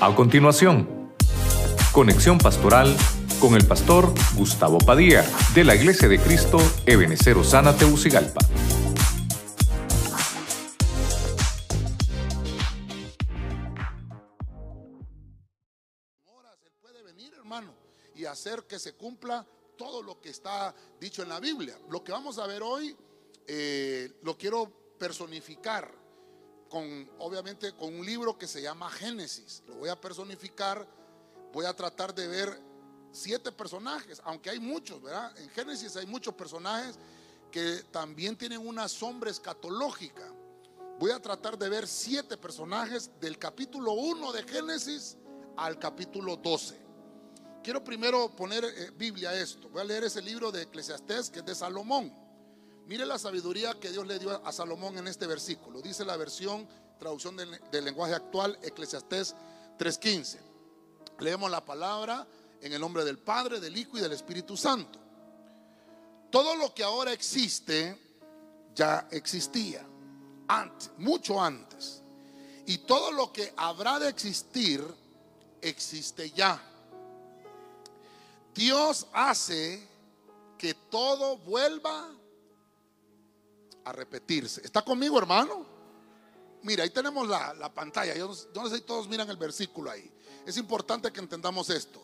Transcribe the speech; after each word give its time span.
A 0.00 0.14
continuación, 0.14 1.12
conexión 1.90 2.38
pastoral 2.38 2.96
con 3.40 3.56
el 3.56 3.66
pastor 3.66 4.14
Gustavo 4.36 4.78
Padilla 4.78 5.24
de 5.56 5.64
la 5.64 5.74
Iglesia 5.74 6.06
de 6.06 6.20
Cristo 6.20 6.58
Ebenecer 6.86 7.36
Osana 7.36 7.76
Teucigalpa. 7.76 8.38
Él 16.62 16.72
puede 16.80 17.02
venir, 17.02 17.34
hermano, 17.34 17.74
y 18.14 18.24
hacer 18.24 18.68
que 18.68 18.78
se 18.78 18.92
cumpla 18.92 19.44
todo 19.76 20.00
lo 20.04 20.20
que 20.20 20.28
está 20.28 20.72
dicho 21.00 21.24
en 21.24 21.30
la 21.30 21.40
Biblia. 21.40 21.76
Lo 21.90 22.04
que 22.04 22.12
vamos 22.12 22.38
a 22.38 22.46
ver 22.46 22.62
hoy 22.62 22.96
eh, 23.48 24.12
lo 24.22 24.38
quiero 24.38 24.94
personificar 24.96 25.90
con, 26.68 27.10
obviamente, 27.18 27.72
con 27.72 27.94
un 27.94 28.04
libro 28.04 28.36
que 28.36 28.46
se 28.46 28.62
llama 28.62 28.90
Génesis. 28.90 29.62
Lo 29.66 29.76
voy 29.76 29.88
a 29.88 30.00
personificar. 30.00 30.86
Voy 31.52 31.64
a 31.64 31.74
tratar 31.74 32.14
de 32.14 32.28
ver 32.28 32.60
siete 33.10 33.50
personajes, 33.52 34.20
aunque 34.24 34.50
hay 34.50 34.60
muchos, 34.60 35.02
¿verdad? 35.02 35.36
En 35.38 35.48
Génesis 35.50 35.96
hay 35.96 36.06
muchos 36.06 36.34
personajes 36.34 36.98
que 37.50 37.82
también 37.90 38.36
tienen 38.36 38.66
una 38.66 38.88
sombra 38.88 39.30
escatológica. 39.30 40.30
Voy 40.98 41.10
a 41.10 41.20
tratar 41.20 41.56
de 41.56 41.68
ver 41.68 41.86
siete 41.86 42.36
personajes 42.36 43.10
del 43.20 43.38
capítulo 43.38 43.92
1 43.92 44.32
de 44.32 44.42
Génesis 44.42 45.16
al 45.56 45.78
capítulo 45.78 46.36
12. 46.36 46.88
Quiero 47.62 47.82
primero 47.82 48.34
poner 48.34 48.64
eh, 48.64 48.90
Biblia 48.96 49.32
esto. 49.32 49.68
Voy 49.68 49.80
a 49.80 49.84
leer 49.84 50.04
ese 50.04 50.22
libro 50.22 50.50
de 50.50 50.62
Eclesiastés 50.62 51.30
que 51.30 51.40
es 51.40 51.44
de 51.44 51.54
Salomón. 51.54 52.12
Mire 52.88 53.04
la 53.04 53.18
sabiduría 53.18 53.78
que 53.78 53.90
Dios 53.90 54.06
le 54.06 54.18
dio 54.18 54.44
a 54.46 54.50
Salomón 54.50 54.96
en 54.96 55.08
este 55.08 55.26
versículo. 55.26 55.82
Dice 55.82 56.06
la 56.06 56.16
versión, 56.16 56.66
traducción 56.98 57.36
del, 57.36 57.60
del 57.70 57.84
lenguaje 57.84 58.14
actual, 58.14 58.58
Eclesiastés 58.62 59.34
3.15. 59.78 60.38
Leemos 61.18 61.50
la 61.50 61.62
palabra 61.62 62.26
en 62.62 62.72
el 62.72 62.80
nombre 62.80 63.04
del 63.04 63.18
Padre, 63.18 63.60
del 63.60 63.76
Hijo 63.76 63.98
y 63.98 64.00
del 64.00 64.12
Espíritu 64.12 64.56
Santo. 64.56 64.98
Todo 66.30 66.56
lo 66.56 66.72
que 66.72 66.82
ahora 66.82 67.12
existe 67.12 67.94
ya 68.74 69.06
existía 69.10 69.86
antes, 70.46 70.90
mucho 70.96 71.38
antes. 71.38 72.02
Y 72.64 72.78
todo 72.78 73.12
lo 73.12 73.34
que 73.34 73.52
habrá 73.58 73.98
de 73.98 74.08
existir 74.08 74.82
existe 75.60 76.30
ya. 76.30 76.58
Dios 78.54 79.06
hace 79.12 79.86
que 80.56 80.72
todo 80.72 81.36
vuelva 81.36 82.17
repetirse. 83.92 84.60
¿Está 84.64 84.82
conmigo, 84.82 85.18
hermano? 85.18 85.66
Mira, 86.62 86.84
ahí 86.84 86.90
tenemos 86.90 87.28
la, 87.28 87.54
la 87.54 87.72
pantalla. 87.72 88.14
Yo 88.14 88.34
yo 88.34 88.62
no 88.62 88.68
sé 88.68 88.76
si 88.76 88.82
todos 88.82 89.08
miran 89.08 89.28
el 89.30 89.36
versículo 89.36 89.90
ahí. 89.90 90.10
Es 90.46 90.56
importante 90.56 91.12
que 91.12 91.20
entendamos 91.20 91.70
esto. 91.70 92.02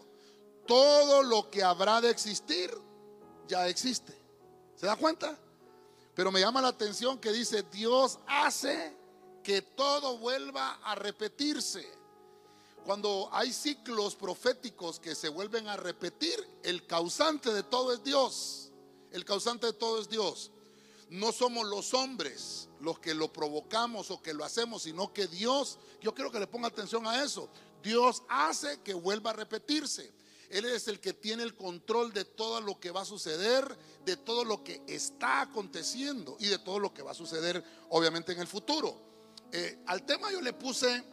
Todo 0.66 1.22
lo 1.22 1.50
que 1.50 1.62
habrá 1.62 2.00
de 2.00 2.10
existir 2.10 2.70
ya 3.46 3.68
existe. 3.68 4.14
¿Se 4.76 4.86
da 4.86 4.96
cuenta? 4.96 5.38
Pero 6.14 6.30
me 6.30 6.40
llama 6.40 6.62
la 6.62 6.68
atención 6.68 7.18
que 7.18 7.32
dice, 7.32 7.64
Dios 7.64 8.18
hace 8.26 8.96
que 9.42 9.62
todo 9.62 10.18
vuelva 10.18 10.74
a 10.84 10.94
repetirse. 10.94 11.86
Cuando 12.84 13.28
hay 13.32 13.52
ciclos 13.52 14.14
proféticos 14.14 15.00
que 15.00 15.14
se 15.14 15.28
vuelven 15.28 15.68
a 15.68 15.76
repetir, 15.76 16.34
el 16.62 16.86
causante 16.86 17.52
de 17.52 17.62
todo 17.62 17.92
es 17.92 18.04
Dios. 18.04 18.70
El 19.10 19.24
causante 19.24 19.66
de 19.66 19.72
todo 19.72 20.00
es 20.00 20.08
Dios. 20.08 20.50
No 21.14 21.30
somos 21.30 21.64
los 21.68 21.94
hombres 21.94 22.68
los 22.80 22.98
que 22.98 23.14
lo 23.14 23.32
provocamos 23.32 24.10
o 24.10 24.20
que 24.20 24.34
lo 24.34 24.44
hacemos, 24.44 24.82
sino 24.82 25.12
que 25.12 25.28
Dios, 25.28 25.78
yo 26.00 26.12
quiero 26.12 26.32
que 26.32 26.40
le 26.40 26.48
ponga 26.48 26.66
atención 26.66 27.06
a 27.06 27.22
eso. 27.22 27.48
Dios 27.84 28.24
hace 28.28 28.80
que 28.80 28.94
vuelva 28.94 29.30
a 29.30 29.34
repetirse. 29.34 30.12
Él 30.50 30.64
es 30.64 30.88
el 30.88 30.98
que 30.98 31.12
tiene 31.12 31.44
el 31.44 31.54
control 31.54 32.12
de 32.12 32.24
todo 32.24 32.60
lo 32.60 32.80
que 32.80 32.90
va 32.90 33.02
a 33.02 33.04
suceder, 33.04 33.78
de 34.04 34.16
todo 34.16 34.44
lo 34.44 34.64
que 34.64 34.82
está 34.88 35.42
aconteciendo 35.42 36.36
y 36.40 36.48
de 36.48 36.58
todo 36.58 36.80
lo 36.80 36.92
que 36.92 37.02
va 37.02 37.12
a 37.12 37.14
suceder, 37.14 37.62
obviamente, 37.90 38.32
en 38.32 38.40
el 38.40 38.48
futuro. 38.48 39.00
Eh, 39.52 39.84
al 39.86 40.04
tema 40.04 40.32
yo 40.32 40.40
le 40.40 40.52
puse 40.52 41.04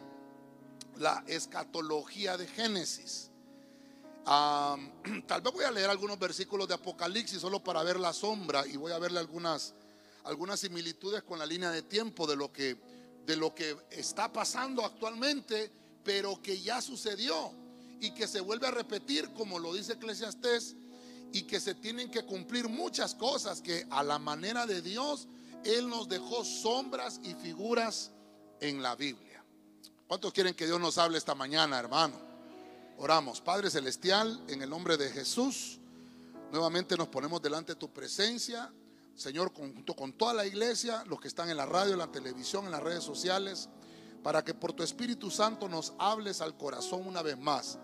la 0.96 1.22
escatología 1.28 2.36
de 2.36 2.48
Génesis. 2.48 3.30
Tal 5.26 5.42
vez 5.42 5.52
voy 5.52 5.64
a 5.64 5.70
leer 5.70 5.90
algunos 5.90 6.18
versículos 6.18 6.68
de 6.68 6.74
Apocalipsis 6.74 7.40
solo 7.40 7.62
para 7.62 7.82
ver 7.82 7.98
la 7.98 8.12
sombra 8.12 8.66
y 8.66 8.76
voy 8.76 8.92
a 8.92 8.98
verle 8.98 9.18
algunas, 9.18 9.74
algunas 10.24 10.60
similitudes 10.60 11.22
con 11.22 11.38
la 11.38 11.46
línea 11.46 11.70
de 11.70 11.82
tiempo 11.82 12.26
de 12.26 12.36
lo, 12.36 12.52
que, 12.52 12.76
de 13.26 13.36
lo 13.36 13.54
que 13.54 13.76
está 13.90 14.32
pasando 14.32 14.84
actualmente, 14.84 15.70
pero 16.04 16.40
que 16.42 16.60
ya 16.60 16.80
sucedió 16.80 17.52
y 18.00 18.12
que 18.12 18.26
se 18.26 18.40
vuelve 18.40 18.66
a 18.66 18.70
repetir, 18.70 19.32
como 19.32 19.58
lo 19.58 19.72
dice 19.72 19.94
Eclesiastés, 19.94 20.76
y 21.32 21.42
que 21.42 21.60
se 21.60 21.74
tienen 21.74 22.10
que 22.10 22.24
cumplir 22.24 22.68
muchas 22.68 23.14
cosas 23.14 23.60
que 23.60 23.86
a 23.90 24.02
la 24.02 24.18
manera 24.18 24.66
de 24.66 24.82
Dios, 24.82 25.28
Él 25.64 25.88
nos 25.88 26.08
dejó 26.08 26.44
sombras 26.44 27.20
y 27.22 27.34
figuras 27.34 28.10
en 28.60 28.82
la 28.82 28.96
Biblia. 28.96 29.44
¿Cuántos 30.06 30.32
quieren 30.32 30.54
que 30.54 30.66
Dios 30.66 30.78
nos 30.78 30.98
hable 30.98 31.16
esta 31.16 31.34
mañana, 31.34 31.78
hermano? 31.78 32.20
Oramos, 32.98 33.40
Padre 33.40 33.70
Celestial, 33.70 34.44
en 34.48 34.62
el 34.62 34.68
nombre 34.68 34.96
de 34.96 35.10
Jesús, 35.10 35.78
nuevamente 36.50 36.96
nos 36.96 37.08
ponemos 37.08 37.40
delante 37.40 37.72
de 37.72 37.78
tu 37.78 37.90
presencia, 37.92 38.70
Señor, 39.14 39.52
junto 39.52 39.94
con 39.94 40.12
toda 40.12 40.34
la 40.34 40.46
iglesia, 40.46 41.04
los 41.06 41.20
que 41.20 41.28
están 41.28 41.50
en 41.50 41.56
la 41.56 41.66
radio, 41.66 41.92
en 41.92 41.98
la 41.98 42.10
televisión, 42.10 42.64
en 42.64 42.72
las 42.72 42.82
redes 42.82 43.04
sociales, 43.04 43.68
para 44.22 44.44
que 44.44 44.54
por 44.54 44.72
tu 44.72 44.82
Espíritu 44.82 45.30
Santo 45.30 45.68
nos 45.68 45.92
hables 45.98 46.40
al 46.40 46.56
corazón 46.56 47.06
una 47.06 47.22
vez 47.22 47.38
más. 47.38 47.78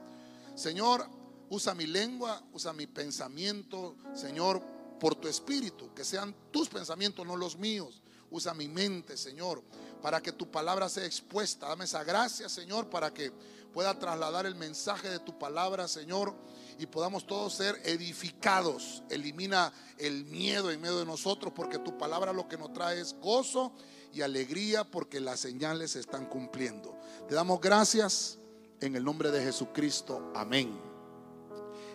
Señor, 0.55 1.09
usa 1.51 1.75
mi 1.75 1.87
lengua, 1.87 2.43
usa 2.53 2.73
mi 2.73 2.87
pensamiento, 2.87 3.97
Señor, 4.15 4.63
por 4.99 5.15
tu 5.15 5.29
Espíritu, 5.29 5.93
que 5.95 6.05
sean 6.05 6.35
tus 6.51 6.69
pensamientos, 6.69 7.27
no 7.27 7.37
los 7.37 7.57
míos. 7.57 8.03
Usa 8.31 8.53
mi 8.53 8.69
mente, 8.69 9.17
Señor, 9.17 9.63
para 10.03 10.21
que 10.21 10.33
tu 10.33 10.51
palabra 10.51 10.89
sea 10.89 11.07
expuesta. 11.07 11.69
Dame 11.69 11.85
esa 11.85 12.05
gracia, 12.05 12.49
Señor, 12.49 12.91
para 12.91 13.13
que 13.13 13.33
pueda 13.73 13.99
trasladar 13.99 14.47
el 14.47 14.55
mensaje 14.55 15.09
de 15.09 15.19
tu 15.19 15.39
palabra, 15.39 15.89
Señor, 15.89 16.35
y 16.79 16.87
podamos 16.87 17.27
todos 17.27 17.55
ser 17.55 17.81
edificados. 17.85 19.03
Elimina 19.11 19.73
el 19.99 20.25
miedo 20.25 20.71
en 20.71 20.81
medio 20.81 20.99
de 20.99 21.05
nosotros, 21.05 21.53
porque 21.55 21.79
tu 21.79 21.97
palabra 21.99 22.33
lo 22.33 22.49
que 22.49 22.57
nos 22.57 22.73
trae 22.73 23.01
es 23.01 23.15
gozo 23.21 23.73
y 24.13 24.23
alegría, 24.23 24.85
porque 24.85 25.21
las 25.21 25.41
señales 25.41 25.93
se 25.93 26.01
están 26.01 26.27
cumpliendo. 26.27 26.97
Te 27.29 27.35
damos 27.35 27.61
gracias 27.61 28.39
en 28.81 28.97
el 28.97 29.05
nombre 29.05 29.31
de 29.31 29.43
Jesucristo. 29.43 30.33
Amén. 30.35 30.79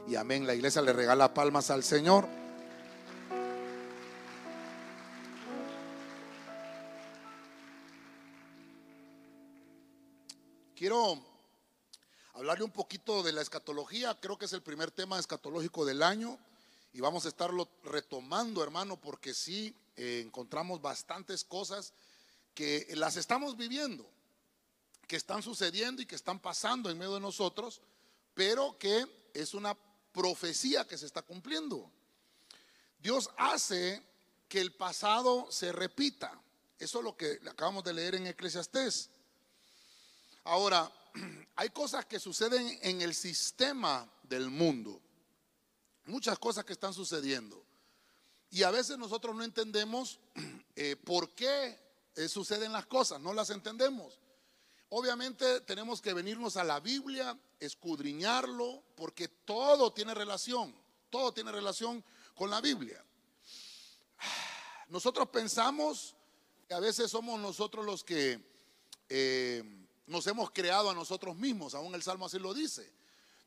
Y 0.08 0.16
amén. 0.16 0.46
La 0.46 0.54
iglesia 0.54 0.82
le 0.82 0.94
regala 0.94 1.34
palmas 1.34 1.72
al 1.72 1.84
Señor. 1.84 2.28
Quiero 10.76 11.33
hablarle 12.34 12.66
un 12.66 12.72
poquito 12.72 13.24
de 13.24 13.32
la 13.32 13.42
escatología. 13.42 14.18
Creo 14.20 14.38
que 14.38 14.46
es 14.46 14.54
el 14.54 14.62
primer 14.62 14.92
tema 14.92 15.20
escatológico 15.20 15.86
del 15.86 16.04
año 16.04 16.38
y 16.92 17.00
vamos 17.00 17.26
a 17.26 17.30
estarlo 17.30 17.68
retomando, 17.84 18.64
hermano, 18.64 19.00
porque 19.00 19.34
sí 19.34 19.76
eh, 19.96 20.22
encontramos 20.26 20.82
bastantes 20.82 21.44
cosas 21.44 21.94
que 22.54 22.88
las 22.96 23.18
estamos 23.18 23.58
viviendo, 23.58 24.08
que 25.08 25.16
están 25.16 25.42
sucediendo 25.42 26.02
y 26.02 26.06
que 26.06 26.16
están 26.16 26.40
pasando 26.40 26.90
en 26.90 26.98
medio 26.98 27.16
de 27.16 27.20
nosotros, 27.20 27.82
pero 28.34 28.78
que 28.78 29.06
es 29.34 29.54
una 29.54 29.76
profecía 30.12 30.88
que 30.88 30.98
se 30.98 31.06
está 31.06 31.22
cumpliendo. 31.22 31.90
Dios 33.00 33.30
hace 33.38 34.02
que 34.48 34.62
el 34.62 34.72
pasado 34.74 35.52
se 35.52 35.72
repita. 35.72 36.40
Eso 36.78 37.00
es 37.00 37.04
lo 37.04 37.18
que 37.18 37.40
acabamos 37.50 37.84
de 37.84 37.94
leer 37.94 38.16
en 38.16 38.28
Eclesiastés. 38.28 39.10
Ahora, 40.44 40.92
hay 41.56 41.69
cosas 41.69 42.06
que 42.06 42.19
suceden 42.19 42.80
en 42.81 43.01
el 43.01 43.13
sistema 43.13 44.12
del 44.24 44.50
mundo. 44.50 45.01
Muchas 46.06 46.38
cosas 46.39 46.65
que 46.65 46.74
están 46.74 46.94
sucediendo. 46.94 47.63
Y 48.50 48.63
a 48.63 48.71
veces 48.71 48.98
nosotros 48.98 49.36
no 49.36 49.44
entendemos 49.44 50.19
eh, 50.75 50.95
por 50.95 51.33
qué 51.33 51.80
eh, 52.15 52.27
suceden 52.27 52.71
las 52.71 52.86
cosas, 52.86 53.19
no 53.19 53.33
las 53.33 53.50
entendemos. 53.50 54.19
Obviamente 54.89 55.62
tenemos 55.62 56.01
que 56.01 56.13
venirnos 56.13 56.56
a 56.56 56.63
la 56.63 56.80
Biblia, 56.80 57.38
escudriñarlo, 57.59 58.83
porque 58.95 59.27
todo 59.27 59.92
tiene 59.92 60.13
relación, 60.13 60.75
todo 61.09 61.33
tiene 61.33 61.51
relación 61.51 62.04
con 62.36 62.51
la 62.51 62.62
Biblia. 62.62 63.04
Nosotros 64.89 65.30
pensamos 65.30 66.16
que 66.68 66.75
a 66.75 66.80
veces 66.80 67.09
somos 67.09 67.39
nosotros 67.39 67.83
los 67.83 68.04
que 68.04 68.39
eh, 69.09 69.82
nos 70.08 70.28
hemos 70.28 70.52
creado 70.52 70.90
a 70.90 70.94
nosotros 70.94 71.36
mismos, 71.36 71.76
aún 71.76 71.96
el 71.96 72.04
Salmo 72.04 72.26
así 72.26 72.40
lo 72.40 72.54
dice. 72.54 72.92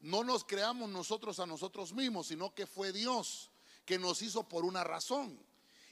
No 0.00 0.24
nos 0.24 0.44
creamos 0.44 0.88
nosotros 0.88 1.38
a 1.40 1.46
nosotros 1.46 1.92
mismos, 1.92 2.28
sino 2.28 2.54
que 2.54 2.66
fue 2.66 2.92
Dios 2.92 3.50
que 3.84 3.98
nos 3.98 4.20
hizo 4.22 4.42
por 4.48 4.64
una 4.64 4.84
razón. 4.84 5.38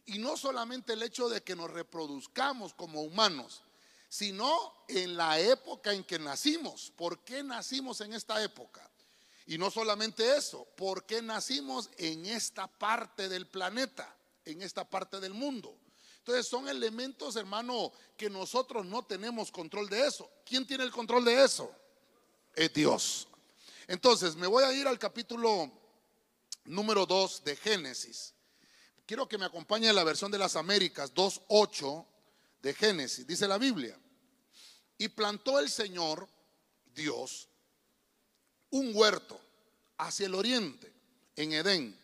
Y 0.07 0.19
no 0.19 0.37
solamente 0.37 0.93
el 0.93 1.03
hecho 1.03 1.29
de 1.29 1.43
que 1.43 1.57
nos 1.57 1.71
reproduzcamos 1.71 2.75
como 2.75 3.03
humanos, 3.03 3.63
sino 4.09 4.75
en 4.89 5.17
la 5.17 5.41
época 5.41 5.93
en 5.93 6.05
que 6.05 6.19
nacimos. 6.19 6.93
¿Por 6.97 7.25
qué 7.25 7.43
nacimos 7.43 8.01
en 8.01 8.13
esta 8.13 8.43
época? 8.43 8.89
Y 9.47 9.59
no 9.59 9.71
solamente 9.71 10.37
eso, 10.37 10.67
¿por 10.77 11.05
qué 11.05 11.21
nacimos 11.21 11.91
en 11.99 12.27
esta 12.27 12.67
parte 12.67 13.29
del 13.29 13.47
planeta, 13.47 14.15
en 14.45 14.63
esta 14.63 14.89
parte 14.89 15.21
del 15.21 15.35
mundo? 15.35 15.77
Entonces 16.27 16.49
son 16.49 16.67
elementos, 16.71 17.37
hermano, 17.37 17.93
que 18.17 18.31
nosotros 18.31 18.87
no 18.87 19.05
tenemos 19.05 19.51
control 19.51 19.91
de 19.91 20.07
eso. 20.07 20.27
¿Quién 20.47 20.67
tiene 20.67 20.83
el 20.83 20.91
control 20.91 21.23
de 21.23 21.45
eso? 21.45 21.71
Es 22.55 22.73
Dios. 22.73 23.29
Entonces, 23.87 24.35
me 24.35 24.47
voy 24.47 24.65
a 24.65 24.73
ir 24.73 24.89
al 24.89 24.99
capítulo 24.99 25.71
número 26.65 27.05
2 27.05 27.45
de 27.45 27.57
Génesis. 27.57 28.33
Quiero 29.05 29.29
que 29.29 29.37
me 29.37 29.45
acompañe 29.45 29.93
la 29.93 30.03
versión 30.03 30.31
de 30.31 30.39
las 30.39 30.57
Américas 30.57 31.13
2.8 31.13 32.07
de 32.63 32.73
Génesis. 32.73 33.27
Dice 33.27 33.47
la 33.47 33.59
Biblia. 33.59 34.01
Y 34.97 35.09
plantó 35.09 35.59
el 35.59 35.69
Señor, 35.69 36.27
Dios, 36.95 37.51
un 38.71 38.93
huerto 38.97 39.39
hacia 39.99 40.25
el 40.25 40.35
oriente, 40.35 40.91
en 41.37 41.53
Edén, 41.53 42.01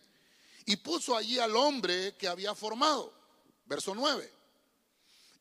y 0.66 0.76
puso 0.76 1.16
allí 1.16 1.38
al 1.38 1.56
hombre 1.56 2.14
que 2.18 2.28
había 2.28 2.54
formado. 2.54 3.19
Verso 3.70 3.94
9. 3.94 4.28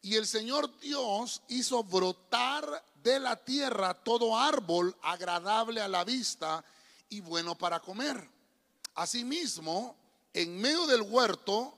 Y 0.03 0.15
el 0.15 0.27
Señor 0.27 0.79
Dios 0.79 1.41
hizo 1.47 1.83
brotar 1.83 2.85
de 3.01 3.19
la 3.19 3.35
tierra 3.35 3.95
todo 3.95 4.37
árbol 4.37 4.95
agradable 5.01 5.81
a 5.81 5.87
la 5.87 6.03
vista 6.03 6.63
y 7.09 7.21
bueno 7.21 7.57
para 7.57 7.79
comer. 7.79 8.29
Asimismo, 8.93 9.95
en 10.31 10.61
medio 10.61 10.85
del 10.85 11.01
huerto, 11.01 11.75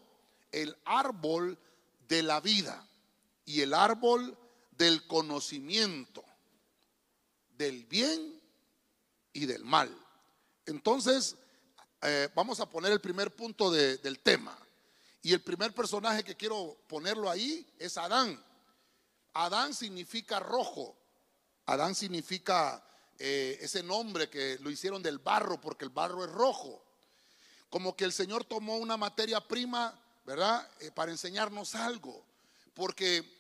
el 0.52 0.76
árbol 0.84 1.58
de 2.10 2.22
la 2.22 2.42
vida 2.42 2.86
y 3.46 3.62
el 3.62 3.74
árbol 3.74 4.38
del 4.72 5.08
conocimiento 5.08 6.22
del 7.58 7.86
bien 7.86 8.42
y 9.32 9.46
del 9.46 9.64
mal. 9.64 9.90
Entonces, 10.66 11.38
eh, 12.02 12.28
vamos 12.36 12.60
a 12.60 12.70
poner 12.70 12.92
el 12.92 13.00
primer 13.00 13.34
punto 13.34 13.72
del 13.72 14.20
tema. 14.20 14.58
Y 15.22 15.34
el 15.34 15.42
primer 15.42 15.74
personaje 15.74 16.24
que 16.24 16.36
quiero 16.36 16.78
ponerlo 16.88 17.30
ahí 17.30 17.68
es 17.78 17.98
Adán. 17.98 18.44
Adán 19.34 19.74
significa 19.74 20.40
rojo. 20.40 20.98
Adán 21.66 21.96
significa 21.96 22.84
eh, 23.20 23.58
ese 23.62 23.84
nombre 23.84 24.30
que 24.30 24.58
lo 24.60 24.70
hicieron 24.70 25.02
del 25.04 25.20
barro 25.20 25.62
porque 25.62 25.86
el 25.86 25.92
barro 25.92 26.26
es 26.26 26.32
rojo. 26.32 26.84
Como 27.70 27.96
que 27.96 28.06
el 28.06 28.14
Señor 28.14 28.44
tomó 28.44 28.78
una 28.78 28.98
materia 28.98 29.40
prima, 29.48 29.98
¿verdad? 30.26 30.70
Eh, 30.80 30.92
para 30.92 31.12
enseñarnos 31.12 31.76
algo. 31.76 32.26
Porque 32.74 33.40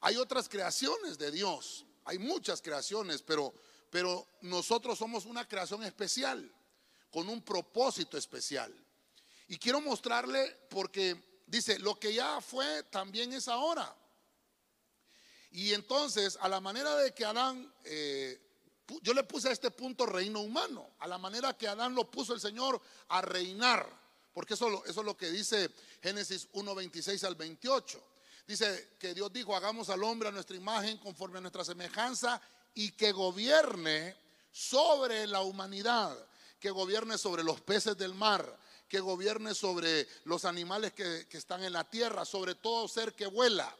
hay 0.00 0.16
otras 0.16 0.48
creaciones 0.48 1.18
de 1.18 1.30
Dios. 1.30 1.84
Hay 2.04 2.18
muchas 2.18 2.60
creaciones, 2.60 3.22
pero 3.22 3.54
pero 3.94 4.26
nosotros 4.40 4.98
somos 4.98 5.24
una 5.24 5.46
creación 5.46 5.84
especial, 5.84 6.52
con 7.12 7.28
un 7.28 7.40
propósito 7.42 8.18
especial. 8.18 8.74
Y 9.48 9.58
quiero 9.58 9.80
mostrarle 9.80 10.66
porque 10.70 11.42
dice, 11.46 11.78
lo 11.78 11.98
que 11.98 12.14
ya 12.14 12.40
fue 12.40 12.82
también 12.84 13.32
es 13.32 13.48
ahora. 13.48 13.94
Y 15.50 15.72
entonces, 15.72 16.36
a 16.40 16.48
la 16.48 16.60
manera 16.60 16.96
de 16.96 17.14
que 17.14 17.24
Adán, 17.24 17.72
eh, 17.84 18.40
yo 19.02 19.14
le 19.14 19.22
puse 19.22 19.48
a 19.48 19.52
este 19.52 19.70
punto 19.70 20.04
reino 20.04 20.40
humano, 20.40 20.90
a 20.98 21.06
la 21.06 21.18
manera 21.18 21.56
que 21.56 21.68
Adán 21.68 21.94
lo 21.94 22.10
puso 22.10 22.34
el 22.34 22.40
Señor 22.40 22.80
a 23.08 23.20
reinar, 23.22 23.88
porque 24.32 24.54
eso, 24.54 24.84
eso 24.84 25.00
es 25.00 25.06
lo 25.06 25.16
que 25.16 25.30
dice 25.30 25.70
Génesis 26.02 26.48
1, 26.52 26.74
26 26.74 27.22
al 27.24 27.36
28. 27.36 28.02
Dice 28.46 28.96
que 28.98 29.14
Dios 29.14 29.32
dijo, 29.32 29.54
hagamos 29.54 29.88
al 29.90 30.02
hombre 30.02 30.28
a 30.28 30.32
nuestra 30.32 30.56
imagen, 30.56 30.98
conforme 30.98 31.38
a 31.38 31.40
nuestra 31.40 31.64
semejanza, 31.64 32.40
y 32.74 32.90
que 32.90 33.12
gobierne 33.12 34.16
sobre 34.50 35.26
la 35.26 35.42
humanidad, 35.42 36.16
que 36.58 36.70
gobierne 36.70 37.16
sobre 37.16 37.44
los 37.44 37.60
peces 37.60 37.96
del 37.96 38.14
mar, 38.14 38.58
que 38.94 39.00
gobierne 39.00 39.56
sobre 39.56 40.06
los 40.22 40.44
animales 40.44 40.92
que, 40.92 41.26
están 41.32 41.64
en 41.64 41.72
la 41.72 41.82
tierra, 41.82 42.24
sobre 42.24 42.54
todo 42.54 42.86
ser 42.86 43.12
que 43.12 43.26
vuela, 43.26 43.76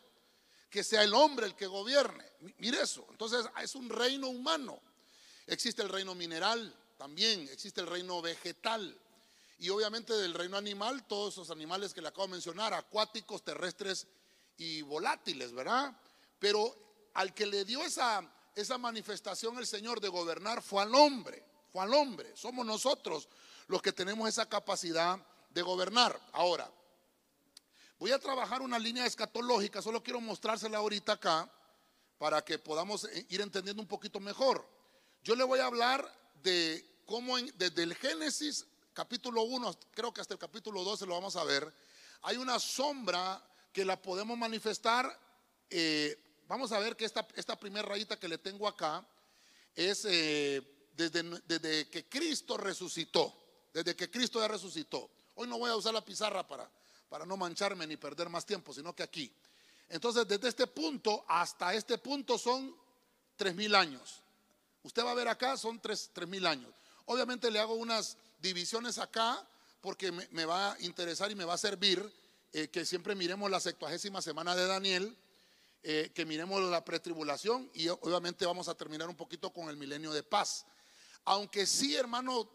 que 0.69 0.83
sea 0.83 1.05
el 1.05 1.15
hombre 1.15 1.47
el 1.47 1.55
que 1.55 1.69
gobierne. 1.69 2.25
Mire 2.59 2.83
eso, 2.83 3.07
entonces 3.11 3.47
es 3.63 3.77
un 3.77 3.89
reino 3.89 4.27
humano. 4.27 4.81
Existe 5.47 5.83
el 5.83 5.89
reino 5.89 6.17
mineral 6.17 6.75
también, 6.99 7.49
existe 7.53 7.81
el 7.81 7.87
reino 7.87 8.21
vegetal. 8.23 8.99
Y 9.61 9.69
obviamente 9.69 10.13
del 10.15 10.35
reino 10.35 10.57
animal, 10.57 11.07
todos 11.07 11.35
esos 11.35 11.51
animales 11.53 11.95
que 11.95 12.03
le 12.03 12.09
acabo 12.09 12.27
de 12.27 12.33
mencionar, 12.33 12.75
acuáticos, 12.75 13.45
terrestres 13.45 14.09
y 14.57 14.83
volátiles, 14.83 15.53
¿verdad? 15.53 15.97
Pero 16.41 16.77
al 17.15 17.33
que 17.33 17.47
le 17.47 17.65
dio 17.65 17.85
esa, 17.85 18.29
esa 18.57 18.79
manifestación 18.79 19.59
el 19.59 19.67
Señor 19.69 20.01
de 20.01 20.09
gobernar 20.09 20.61
fue 20.61 20.83
al 20.83 20.93
hombre, 20.93 21.47
fue 21.71 21.85
al 21.85 21.95
hombre. 21.95 22.37
Somos 22.37 22.67
nosotros 22.67 23.29
los 23.67 23.83
que 23.83 23.93
tenemos 23.93 24.29
esa 24.29 24.49
capacidad 24.49 25.19
de 25.51 25.63
gobernar. 25.63 26.19
Ahora, 26.33 26.71
voy 27.99 28.13
a 28.13 28.19
trabajar 28.19 28.63
una 28.63 28.79
línea 28.79 29.07
escatológica, 29.07 29.83
solo 29.83 30.03
quiero 30.03 30.21
mostrársela 30.21 30.79
ahorita 30.79 31.13
acá 31.13 31.51
para 32.19 32.43
que 32.43 32.59
podamos 32.59 33.05
eh, 33.05 33.27
ir 33.29 33.41
entendiendo 33.41 33.83
un 33.83 33.89
poquito 33.89 34.21
mejor. 34.21 34.67
Yo 35.23 35.37
le 35.37 35.45
voy 35.45 35.61
a 35.61 35.67
hablar 35.67 36.11
de 36.43 37.03
cómo 37.07 37.37
desde 37.55 37.83
el 37.83 37.95
Génesis 37.95 38.67
capítulo 38.93 39.43
1, 39.43 39.77
creo 39.93 40.13
que 40.13 40.21
hasta 40.21 40.35
el 40.35 40.39
capítulo 40.39 40.85
12 40.85 41.07
lo 41.07 41.15
vamos 41.15 41.37
a 41.37 41.45
ver, 41.45 41.73
hay 42.23 42.37
una 42.37 42.59
sombra 42.59 43.43
que 43.73 43.85
la 43.85 44.01
podemos 44.01 44.39
manifestar 44.39 45.19
eh, 45.71 46.17
vamos 46.47 46.73
a 46.73 46.79
ver 46.79 46.97
que 46.97 47.05
esta, 47.05 47.27
primera 47.59 47.89
rayita 47.89 48.19
que 48.19 48.29
le 48.29 48.39
tengo 48.39 48.69
acá 48.69 49.07
es 49.75 50.07
eh, 50.09 50.63
desde, 50.95 51.89
que 51.89 52.09
Cristo 52.09 52.57
resucitó, 52.57 53.44
desde 53.75 53.97
que 53.97 54.09
Cristo 54.09 54.41
ya 54.41 54.49
resucitó. 54.49 55.11
Hoy 55.35 55.49
no 55.49 55.59
voy 55.59 55.71
a 55.71 55.77
usar 55.77 55.93
la 55.93 56.05
pizarra 56.05 56.47
para, 56.47 56.71
para 57.09 57.27
no 57.27 57.37
mancharme 57.37 57.87
ni 57.87 57.97
perder 57.97 58.29
más 58.29 58.47
tiempo, 58.47 58.73
sino 58.73 58.95
que 58.95 59.03
aquí. 59.03 59.31
Entonces, 59.89 60.27
desde 60.27 60.49
este 60.49 60.67
punto 60.69 61.25
hasta 61.29 61.75
este 61.75 61.99
punto 61.99 62.39
son 62.39 62.75
tres 63.37 63.55
mil 63.55 63.75
años. 63.75 64.23
Usted 64.85 65.05
va 65.05 65.11
a 65.11 65.15
ver 65.15 65.29
acá, 65.29 65.57
son 65.57 65.81
tres, 65.81 66.11
mil 66.29 66.47
años. 66.47 66.73
Obviamente 67.07 67.51
le 67.51 67.59
hago 67.59 67.75
unas 67.75 68.17
divisiones 68.41 68.99
acá 68.99 69.45
porque 69.81 70.13
me, 70.13 70.45
va 70.45 70.73
a 70.73 70.81
interesar 70.81 71.31
y 71.31 71.35
me 71.35 71.45
va 71.45 71.55
a 71.55 71.59
servir 71.59 72.13
eh, 72.53 72.69
que 72.69 72.85
siempre 72.87 73.15
miremos 73.15 73.51
la 73.51 73.61
sextuagésima 73.61 74.23
semana 74.23 74.55
de 74.55 74.67
Daniel 74.67 75.17
eh, 75.83 76.13
que 76.15 76.25
miremos 76.25 76.63
la 76.63 76.85
pretribulación 76.85 77.71
y 77.75 77.89
obviamente 77.89 78.47
vamos 78.47 78.69
a 78.69 78.75
terminar 78.75 79.09
un 79.09 79.17
poquito 79.17 79.51
con 79.53 79.69
el 79.69 79.77
milenio 79.77 80.13
de 80.13 80.23
paz. 80.23 80.65
Aunque 81.25 81.67
sí, 81.67 81.97
hermano, 81.97 82.49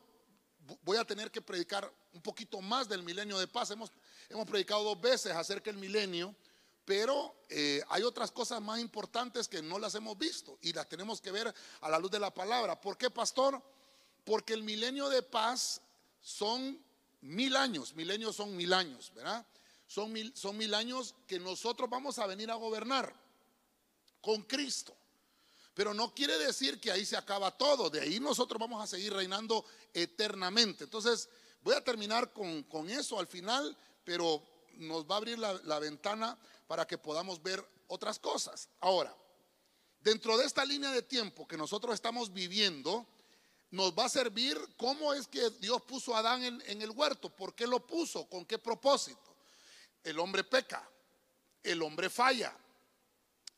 voy 0.84 0.98
a 0.98 1.06
tener 1.06 1.32
que 1.32 1.42
predicar 1.42 1.92
un 2.14 2.22
poquito 2.22 2.62
más 2.62 2.88
del 2.88 3.04
milenio 3.04 3.38
de 3.40 3.48
paz. 3.48 3.72
Hemos, 3.72 3.92
predicado 4.48 4.84
dos 4.84 5.00
veces 5.00 5.34
acerca 5.34 5.72
del 5.72 5.80
milenio, 5.80 6.36
pero 6.86 7.44
eh, 7.50 7.84
hay 7.90 8.04
otras 8.04 8.32
cosas 8.32 8.62
más 8.62 8.80
importantes 8.80 9.48
que 9.48 9.62
no 9.62 9.80
las 9.80 9.96
hemos 9.96 10.18
visto 10.18 10.58
y 10.62 10.74
las 10.74 10.88
tenemos 10.88 11.22
que 11.22 11.32
ver 11.32 11.54
a 11.82 11.90
la 11.90 12.00
luz 12.00 12.12
de 12.12 12.20
la 12.20 12.34
palabra. 12.34 12.80
¿Por 12.80 12.98
qué, 12.98 13.10
pastor? 13.10 13.62
Porque 14.24 14.54
el 14.54 14.64
milenio 14.64 15.10
de 15.10 15.22
paz 15.22 15.82
son 16.22 16.84
mil 17.22 17.56
años, 17.56 17.94
milenios 17.94 18.36
son 18.36 18.56
mil 18.56 18.74
años, 18.74 19.12
¿verdad? 19.14 19.46
son 19.90 20.14
mil, 20.14 20.32
son 20.36 20.56
mil 20.56 20.74
años 20.76 21.16
que 21.26 21.40
nosotros 21.40 21.90
vamos 21.90 22.20
a 22.20 22.28
venir 22.28 22.52
a 22.52 22.56
gobernar 22.56 23.12
con 24.22 24.44
Cristo. 24.44 24.96
Pero 25.74 25.96
no 25.96 26.14
quiere 26.14 26.38
decir 26.38 26.80
que 26.80 26.92
ahí 26.92 27.06
se 27.06 27.18
acaba 27.18 27.58
todo, 27.58 27.90
de 27.90 28.02
ahí 28.02 28.20
nosotros 28.20 28.60
vamos 28.60 28.84
a 28.84 28.88
seguir 28.88 29.14
reinando 29.14 29.66
eternamente. 29.94 30.84
Entonces, 30.84 31.30
voy 31.62 31.76
a 31.76 31.84
terminar 31.84 32.32
con, 32.34 32.90
eso 32.90 33.20
al 33.20 33.28
final, 33.28 33.78
pero 34.04 34.44
nos 34.74 35.06
va 35.06 35.16
a 35.16 35.18
abrir 35.18 35.38
la, 35.40 35.54
la 35.64 35.80
ventana 35.80 36.38
para 36.68 36.86
que 36.86 36.98
podamos 36.98 37.42
ver 37.42 37.64
otras 37.88 38.20
cosas. 38.20 38.70
Ahora, 38.80 39.16
dentro 40.00 40.38
de 40.38 40.46
esta 40.46 40.64
línea 40.66 40.92
de 40.92 41.02
tiempo 41.02 41.48
que 41.48 41.58
nosotros 41.58 41.94
estamos 41.94 42.32
viviendo, 42.34 43.06
nos 43.72 43.94
va 43.94 44.06
a 44.06 44.10
servir 44.10 44.58
cómo 44.78 45.14
es 45.14 45.28
que 45.28 45.50
Dios 45.60 45.82
puso 45.84 46.16
a 46.16 46.20
Adán 46.20 46.44
en, 46.44 46.64
en, 46.66 46.82
el 46.82 46.92
huerto, 46.92 47.30
por 47.30 47.54
qué 47.54 47.68
lo 47.68 47.86
puso, 47.86 48.28
con 48.28 48.46
qué 48.46 48.58
propósito 48.58 49.30
el 50.04 50.20
hombre 50.20 50.44
peca, 50.44 50.88
el 51.64 51.82
hombre 51.82 52.10
falla. 52.10 52.56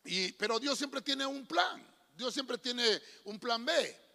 Y, 0.03 0.31
pero 0.33 0.59
Dios 0.59 0.77
siempre 0.77 1.01
tiene 1.01 1.25
un 1.25 1.45
plan, 1.45 1.85
Dios 2.15 2.33
siempre 2.33 2.57
tiene 2.57 3.01
un 3.25 3.39
plan 3.39 3.63
B. 3.63 4.10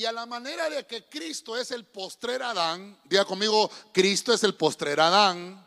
Y 0.00 0.06
a 0.06 0.12
la 0.12 0.24
manera 0.24 0.70
de 0.70 0.86
que 0.86 1.04
Cristo 1.04 1.54
es 1.58 1.70
el 1.72 1.84
postrer 1.84 2.42
Adán, 2.42 2.98
diga 3.04 3.26
conmigo, 3.26 3.70
Cristo 3.92 4.32
es 4.32 4.42
el 4.44 4.54
postrer 4.54 4.98
Adán. 4.98 5.62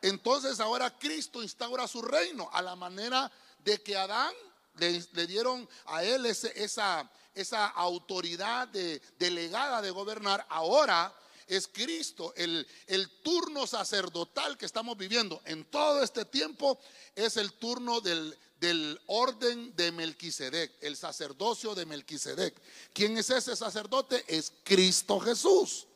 Entonces 0.00 0.58
ahora 0.58 0.98
Cristo 0.98 1.42
instaura 1.42 1.86
su 1.86 2.00
reino 2.00 2.48
a 2.50 2.62
la 2.62 2.76
manera 2.76 3.30
de 3.58 3.82
que 3.82 3.94
Adán 3.94 4.32
le, 4.76 5.26
dieron 5.26 5.68
a 5.84 6.02
él 6.02 6.24
esa, 6.24 7.10
esa 7.34 7.66
autoridad 7.66 8.68
de, 8.68 9.02
delegada 9.18 9.82
de 9.82 9.90
gobernar. 9.90 10.46
Ahora 10.48 11.14
es 11.46 11.68
Cristo. 11.68 12.32
El, 12.36 12.66
el 12.86 13.20
turno 13.20 13.66
sacerdotal 13.66 14.56
que 14.56 14.64
estamos 14.64 14.96
viviendo 14.96 15.42
en 15.44 15.66
todo 15.66 16.02
este 16.02 16.24
tiempo 16.24 16.78
es 17.14 17.36
el 17.36 17.52
turno 17.52 18.00
del, 18.00 18.34
del 18.60 19.00
orden 19.06 19.74
de 19.76 19.92
Melquisedec, 19.92 20.72
el 20.80 20.96
sacerdocio 20.96 21.74
de 21.74 21.86
Melquisedec. 21.86 22.54
¿Quién 22.92 23.16
es 23.16 23.30
ese 23.30 23.54
sacerdote? 23.54 24.24
Es 24.26 24.52
Cristo 24.64 25.20
Jesús. 25.20 25.86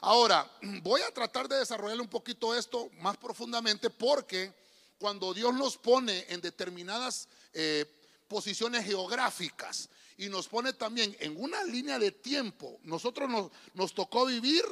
Ahora, 0.00 0.50
voy 0.82 1.00
a 1.02 1.12
tratar 1.12 1.48
de 1.48 1.58
desarrollar 1.58 2.00
un 2.00 2.08
poquito 2.08 2.54
esto 2.54 2.90
más 2.98 3.16
profundamente 3.16 3.88
porque 3.90 4.52
cuando 4.98 5.32
Dios 5.32 5.54
nos 5.54 5.76
pone 5.76 6.26
en 6.28 6.40
determinadas 6.40 7.28
eh, 7.52 7.86
posiciones 8.28 8.84
geográficas 8.84 9.88
y 10.16 10.28
nos 10.28 10.48
pone 10.48 10.72
también 10.72 11.16
en 11.20 11.40
una 11.40 11.64
línea 11.64 11.98
de 11.98 12.12
tiempo, 12.12 12.78
nosotros 12.84 13.28
nos, 13.28 13.50
nos 13.74 13.94
tocó 13.94 14.26
vivir 14.26 14.64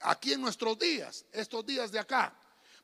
aquí 0.00 0.32
en 0.32 0.40
nuestros 0.40 0.78
días, 0.78 1.24
estos 1.32 1.66
días 1.66 1.90
de 1.92 1.98
acá, 1.98 2.34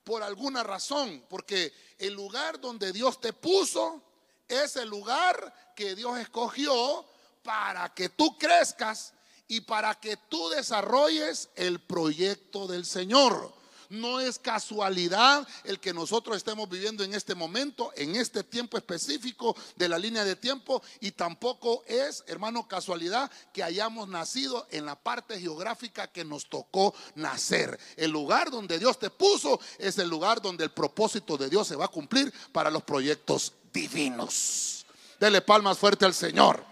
por 0.05 0.23
alguna 0.23 0.63
razón, 0.63 1.25
porque 1.29 1.73
el 1.99 2.15
lugar 2.15 2.61
donde 2.61 2.93
Dios 2.93 3.21
te 3.21 3.33
puso 3.33 4.03
es 4.47 4.77
el 4.77 4.89
lugar 4.89 5.73
que 5.75 5.95
Dios 5.95 6.19
escogió 6.19 7.05
para 7.43 7.93
que 7.95 8.11
tú 8.11 8.39
crezcas 8.39 9.15
y 9.49 9.63
para 9.63 9.95
que 9.99 10.17
tú 10.17 10.49
desarrolles 10.51 11.49
el 11.57 11.81
proyecto 11.81 12.67
del 12.67 12.85
Señor. 12.85 13.53
No 13.89 14.21
es 14.21 14.39
casualidad 14.39 15.47
el 15.65 15.81
que 15.81 15.93
nosotros 15.93 16.37
estemos 16.37 16.69
viviendo 16.69 17.05
en 17.05 17.15
este 17.15 17.35
momento, 17.35 17.93
en 17.97 18.17
este 18.17 18.43
tiempo 18.43 18.77
específico 18.77 19.57
de 19.77 19.89
la 19.89 19.99
línea 19.99 20.25
de 20.25 20.37
tiempo, 20.37 20.83
y 21.01 21.13
tampoco 21.13 21.83
es, 21.87 22.25
hermano, 22.27 22.67
casualidad 22.69 23.31
que 23.53 23.63
hayamos 23.63 24.09
nacido 24.09 24.67
en 24.71 24.87
la 24.87 24.97
parte 24.97 25.39
geográfica 25.39 26.09
que 26.09 26.25
nos 26.25 26.49
tocó 26.49 26.95
nacer. 27.15 27.79
El 27.97 28.11
lugar 28.11 28.51
donde 28.51 28.79
Dios 28.79 28.99
te 28.99 29.11
puso 29.11 29.61
es 29.79 29.99
el 29.99 30.09
lugar 30.09 30.41
donde 30.41 30.65
el 30.65 30.71
propósito 30.71 31.37
de 31.37 31.49
Dios 31.49 31.69
se 31.69 31.77
va 31.77 31.87
a 31.87 31.89
cumplir 31.89 32.33
para 32.53 32.71
los 32.71 32.83
proyectos 32.83 33.53
divinos. 33.73 34.87
Dele 35.19 35.41
palmas 35.41 35.79
fuerte 35.79 36.05
al 36.05 36.15
Señor. 36.15 36.65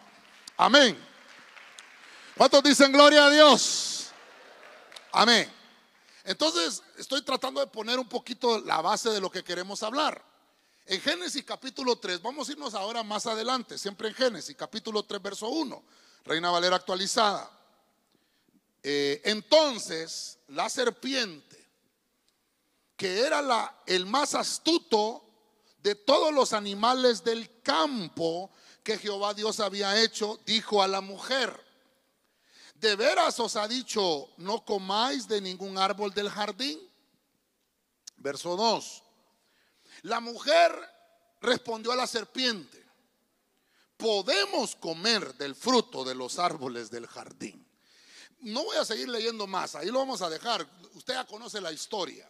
Amén. 0.56 0.98
¿Cuántos 2.36 2.62
dicen 2.62 2.92
gloria 2.92 3.26
a 3.26 3.30
Dios? 3.30 4.06
Amén. 5.12 5.61
Entonces, 6.24 6.82
estoy 6.98 7.22
tratando 7.22 7.60
de 7.60 7.66
poner 7.66 7.98
un 7.98 8.08
poquito 8.08 8.60
la 8.60 8.80
base 8.80 9.10
de 9.10 9.20
lo 9.20 9.30
que 9.30 9.42
queremos 9.42 9.82
hablar. 9.82 10.24
En 10.86 11.00
Génesis 11.00 11.44
capítulo 11.44 11.96
3, 11.96 12.20
vamos 12.22 12.48
a 12.48 12.52
irnos 12.52 12.74
ahora 12.74 13.02
más 13.02 13.26
adelante, 13.26 13.78
siempre 13.78 14.08
en 14.08 14.14
Génesis 14.14 14.56
capítulo 14.56 15.04
3, 15.04 15.22
verso 15.22 15.48
1, 15.48 15.82
Reina 16.24 16.50
Valera 16.50 16.76
actualizada. 16.76 17.50
Eh, 18.82 19.20
entonces, 19.24 20.38
la 20.48 20.68
serpiente, 20.68 21.70
que 22.96 23.20
era 23.20 23.40
la, 23.40 23.82
el 23.86 24.06
más 24.06 24.34
astuto 24.34 25.24
de 25.82 25.94
todos 25.94 26.32
los 26.32 26.52
animales 26.52 27.22
del 27.22 27.60
campo 27.62 28.50
que 28.82 28.98
Jehová 28.98 29.34
Dios 29.34 29.60
había 29.60 30.00
hecho, 30.02 30.40
dijo 30.46 30.82
a 30.82 30.88
la 30.88 31.00
mujer, 31.00 31.58
¿De 32.82 32.96
veras 32.96 33.38
os 33.38 33.54
ha 33.54 33.68
dicho, 33.68 34.30
no 34.38 34.64
comáis 34.64 35.28
de 35.28 35.40
ningún 35.40 35.78
árbol 35.78 36.12
del 36.12 36.28
jardín? 36.28 36.80
Verso 38.16 38.56
2. 38.56 39.02
La 40.02 40.18
mujer 40.18 40.72
respondió 41.40 41.92
a 41.92 41.96
la 41.96 42.08
serpiente, 42.08 42.84
podemos 43.96 44.74
comer 44.74 45.32
del 45.36 45.54
fruto 45.54 46.02
de 46.02 46.16
los 46.16 46.40
árboles 46.40 46.90
del 46.90 47.06
jardín. 47.06 47.64
No 48.40 48.64
voy 48.64 48.76
a 48.76 48.84
seguir 48.84 49.08
leyendo 49.08 49.46
más, 49.46 49.76
ahí 49.76 49.86
lo 49.86 50.00
vamos 50.00 50.20
a 50.20 50.28
dejar. 50.28 50.68
Usted 50.94 51.14
ya 51.14 51.24
conoce 51.24 51.60
la 51.60 51.70
historia. 51.70 52.28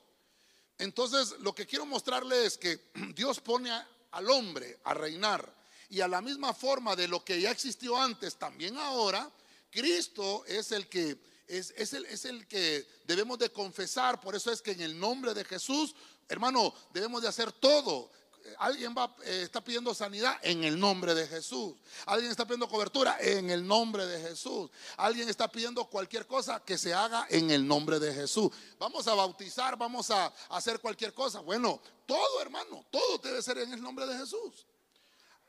Entonces, 0.76 1.30
lo 1.40 1.54
que 1.54 1.66
quiero 1.66 1.86
mostrarle 1.86 2.44
es 2.44 2.58
que 2.58 2.90
Dios 3.16 3.40
pone 3.40 3.70
al 4.10 4.28
hombre 4.28 4.80
a 4.84 4.92
reinar 4.92 5.50
y 5.88 6.02
a 6.02 6.08
la 6.08 6.20
misma 6.20 6.52
forma 6.52 6.94
de 6.94 7.08
lo 7.08 7.24
que 7.24 7.40
ya 7.40 7.50
existió 7.50 7.96
antes, 7.96 8.36
también 8.36 8.76
ahora, 8.76 9.30
Cristo 9.72 10.44
es 10.46 10.70
el 10.70 10.86
que 10.86 11.18
es, 11.48 11.70
el, 11.92 12.06
es, 12.06 12.24
el, 12.24 12.46
que 12.46 12.86
debemos 13.06 13.38
de 13.38 13.50
confesar. 13.50 14.20
Por 14.20 14.34
eso 14.36 14.52
es 14.52 14.62
que 14.62 14.72
en 14.72 14.82
el 14.82 14.98
nombre 14.98 15.34
de 15.34 15.44
Jesús, 15.44 15.94
hermano, 16.28 16.72
debemos 16.92 17.22
de 17.22 17.28
hacer 17.28 17.50
todo. 17.52 18.10
Alguien 18.58 18.94
va, 18.96 19.14
eh, 19.24 19.42
está 19.44 19.62
pidiendo 19.62 19.94
sanidad 19.94 20.36
en 20.42 20.64
el 20.64 20.78
nombre 20.78 21.14
de 21.14 21.26
Jesús. 21.26 21.74
Alguien 22.06 22.30
está 22.30 22.44
pidiendo 22.44 22.68
cobertura 22.68 23.16
en 23.20 23.50
el 23.50 23.66
nombre 23.66 24.06
de 24.06 24.20
Jesús. 24.20 24.70
Alguien 24.96 25.28
está 25.28 25.50
pidiendo 25.50 25.84
cualquier 25.86 26.26
cosa 26.26 26.62
que 26.64 26.76
se 26.76 26.92
haga 26.92 27.26
en 27.30 27.50
el 27.50 27.66
nombre 27.66 27.98
de 27.98 28.12
Jesús. 28.12 28.50
Vamos 28.78 29.06
a 29.06 29.14
bautizar, 29.14 29.76
vamos 29.76 30.10
a 30.10 30.26
hacer 30.50 30.80
cualquier 30.80 31.14
cosa. 31.14 31.40
Bueno, 31.40 31.80
todo 32.06 32.42
hermano, 32.42 32.84
todo 32.90 33.18
debe 33.18 33.40
ser 33.42 33.58
en 33.58 33.72
el 33.72 33.80
nombre 33.80 34.06
de 34.06 34.18
Jesús. 34.18 34.66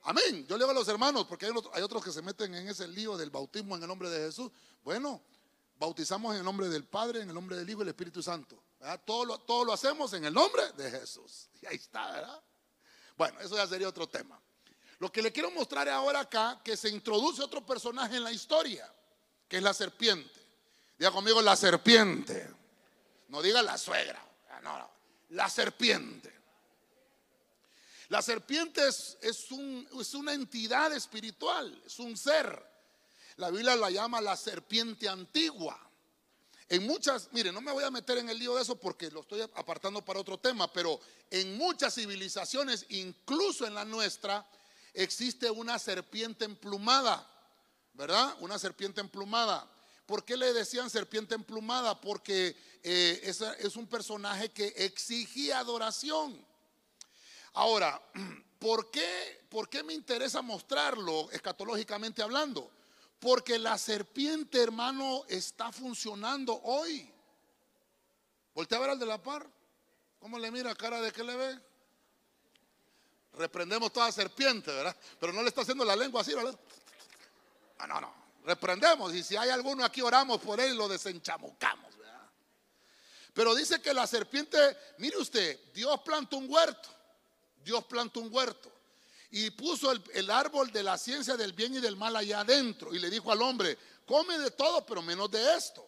Amén. 0.04 0.46
Yo 0.48 0.58
le 0.58 0.64
digo 0.64 0.72
a 0.72 0.74
los 0.74 0.88
hermanos, 0.88 1.26
porque 1.28 1.46
hay 1.46 1.82
otros 1.82 2.04
que 2.04 2.12
se 2.12 2.22
meten 2.22 2.54
en 2.56 2.68
ese 2.68 2.88
lío 2.88 3.16
del 3.16 3.30
bautismo 3.30 3.76
en 3.76 3.84
el 3.84 3.88
nombre 3.88 4.10
de 4.10 4.26
Jesús. 4.28 4.52
Bueno, 4.84 5.22
bautizamos 5.80 6.34
en 6.34 6.40
el 6.40 6.46
nombre 6.46 6.68
del 6.68 6.84
Padre, 6.84 7.22
en 7.22 7.30
el 7.30 7.36
nombre 7.36 7.56
del 7.56 7.70
Hijo 7.70 7.80
y 7.80 7.86
del 7.86 7.90
Espíritu 7.90 8.22
Santo. 8.22 8.62
Todo 9.06 9.24
lo, 9.24 9.38
todo 9.40 9.64
lo 9.64 9.72
hacemos 9.72 10.12
en 10.14 10.26
el 10.26 10.34
nombre 10.34 10.72
de 10.74 10.92
Jesús. 10.92 11.50
Y 11.62 11.66
ahí 11.66 11.76
está, 11.76 12.12
¿verdad? 12.12 12.44
Bueno, 13.16 13.40
eso 13.40 13.56
ya 13.56 13.66
sería 13.66 13.88
otro 13.88 14.08
tema. 14.08 14.38
Lo 15.00 15.10
que 15.10 15.22
le 15.22 15.32
quiero 15.32 15.50
mostrar 15.52 15.88
ahora 15.88 16.22
acá, 16.22 16.60
que 16.62 16.76
se 16.76 16.90
introduce 16.90 17.42
otro 17.42 17.66
personaje 17.66 18.18
en 18.18 18.24
la 18.24 18.34
historia, 18.34 18.94
que 19.48 19.58
es 19.58 19.64
la 19.64 19.74
serpiente. 19.74 20.42
Diga 20.98 21.12
conmigo 21.12 21.42
la 21.42 21.56
serpiente. 21.56 22.50
No 23.30 23.42
diga 23.42 23.62
la 23.62 23.78
suegra. 23.78 24.22
No, 24.62 24.78
no. 24.78 24.90
La 25.30 25.50
serpiente. 25.50 26.43
La 28.14 28.22
serpiente 28.22 28.88
es, 28.88 30.14
una 30.14 30.34
entidad 30.34 30.94
espiritual, 30.94 31.82
es 31.84 31.98
un 31.98 32.16
ser. 32.16 32.64
La 33.38 33.50
Biblia 33.50 33.76
la 33.76 33.90
llama 33.90 34.22
la 34.22 34.38
serpiente 34.38 35.10
antigua. 35.10 35.80
En 36.70 36.86
muchas, 36.86 37.30
mire, 37.32 37.52
no 37.52 37.60
me 37.60 37.72
voy 37.72 37.84
a 37.84 37.90
meter 37.90 38.20
en 38.20 38.30
el 38.30 38.38
lío 38.38 38.54
de 38.54 38.62
eso 38.62 38.76
porque 38.76 39.10
lo 39.10 39.22
estoy 39.22 39.42
apartando 39.42 40.06
para 40.06 40.20
otro 40.20 40.38
tema, 40.38 40.72
pero 40.72 41.00
en 41.32 41.58
muchas 41.58 41.96
civilizaciones, 41.96 42.86
incluso 42.90 43.66
en 43.66 43.74
la 43.74 43.84
nuestra, 43.84 44.48
existe 44.94 45.50
una 45.50 45.80
serpiente 45.80 46.46
emplumada, 46.46 47.28
¿verdad? 47.94 48.36
Una 48.42 48.60
serpiente 48.60 49.02
emplumada. 49.02 49.68
¿Por 50.06 50.24
qué 50.24 50.38
le 50.38 50.54
decían 50.54 50.92
serpiente 50.92 51.34
emplumada? 51.34 52.00
Porque 52.00 52.56
eh, 52.84 53.34
es 53.58 53.76
un 53.76 53.88
personaje 53.88 54.52
que 54.52 54.68
exigía 54.78 55.58
adoración. 55.58 56.53
Ahora, 57.54 58.02
¿por 58.60 58.90
qué, 58.90 59.46
¿por 59.50 59.70
qué 59.70 59.84
me 59.84 59.94
interesa 59.94 60.42
mostrarlo 60.42 61.30
escatológicamente 61.32 62.22
hablando? 62.22 62.72
Porque 63.20 63.58
la 63.58 63.78
serpiente, 63.78 64.62
hermano, 64.62 65.24
está 65.28 65.72
funcionando 65.72 66.60
hoy. 66.64 67.10
Voltea 68.54 68.78
a 68.78 68.82
ver 68.82 68.90
al 68.92 69.00
de 69.00 69.06
la 69.06 69.22
par. 69.22 69.48
¿Cómo 70.20 70.38
le 70.40 70.52
mira 70.52 70.76
cara 70.76 71.02
de 71.02 71.12
qué 71.12 71.24
le 71.24 71.36
ve? 71.36 71.60
Reprendemos 73.34 73.92
toda 73.92 74.12
serpiente, 74.12 74.72
¿verdad? 74.72 74.96
Pero 75.20 75.34
no 75.34 75.42
le 75.42 75.50
está 75.50 75.62
haciendo 75.62 75.84
la 75.84 75.96
lengua 75.96 76.22
así, 76.22 76.34
¿verdad? 76.34 76.58
No, 77.80 77.88
no, 77.88 78.02
no. 78.02 78.14
Reprendemos. 78.46 79.14
Y 79.14 79.24
si 79.24 79.36
hay 79.36 79.50
alguno 79.50 79.84
aquí, 79.84 80.02
oramos 80.02 80.40
por 80.42 80.60
él 80.60 80.74
y 80.74 80.78
lo 80.78 80.88
desenchamucamos, 80.88 81.98
¿verdad? 81.98 82.30
Pero 83.34 83.56
dice 83.56 83.82
que 83.82 83.94
la 83.94 84.06
serpiente, 84.06 84.58
mire 84.98 85.18
usted, 85.18 85.72
Dios 85.74 86.00
plantó 86.02 86.38
un 86.38 86.50
huerto. 86.50 86.90
Dios 87.64 87.84
plantó 87.86 88.20
un 88.20 88.34
huerto 88.34 88.72
y 89.32 89.50
puso 89.50 89.92
el, 89.92 90.30
árbol 90.30 90.72
de 90.72 90.84
la 90.84 90.98
ciencia 90.98 91.36
del 91.36 91.54
bien 91.54 91.74
y 91.76 91.80
del 91.80 91.96
mal 91.96 92.16
allá 92.16 92.42
adentro 92.42 92.94
y 92.94 93.00
le 93.00 93.10
dijo 93.10 93.32
al 93.32 93.42
hombre, 93.42 93.78
come 94.06 94.38
de 94.38 94.52
todo, 94.52 94.86
pero 94.86 95.02
menos 95.02 95.32
de 95.32 95.56
esto. 95.56 95.84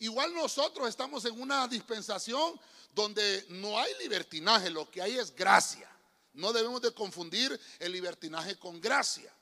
Igual 0.00 0.34
nosotros 0.34 0.88
estamos 0.88 1.24
en 1.24 1.40
una 1.40 1.68
dispensación 1.68 2.60
donde 2.92 3.46
no 3.50 3.78
hay 3.78 3.92
libertinaje, 4.00 4.68
lo 4.68 4.90
que 4.90 5.00
hay 5.00 5.16
es 5.16 5.34
gracia. 5.34 5.88
No 6.34 6.52
debemos 6.52 6.80
de 6.80 6.92
confundir 6.92 7.58
el 7.78 7.92
libertinaje 7.92 8.58
con 8.58 8.80
gracia. 8.80 9.32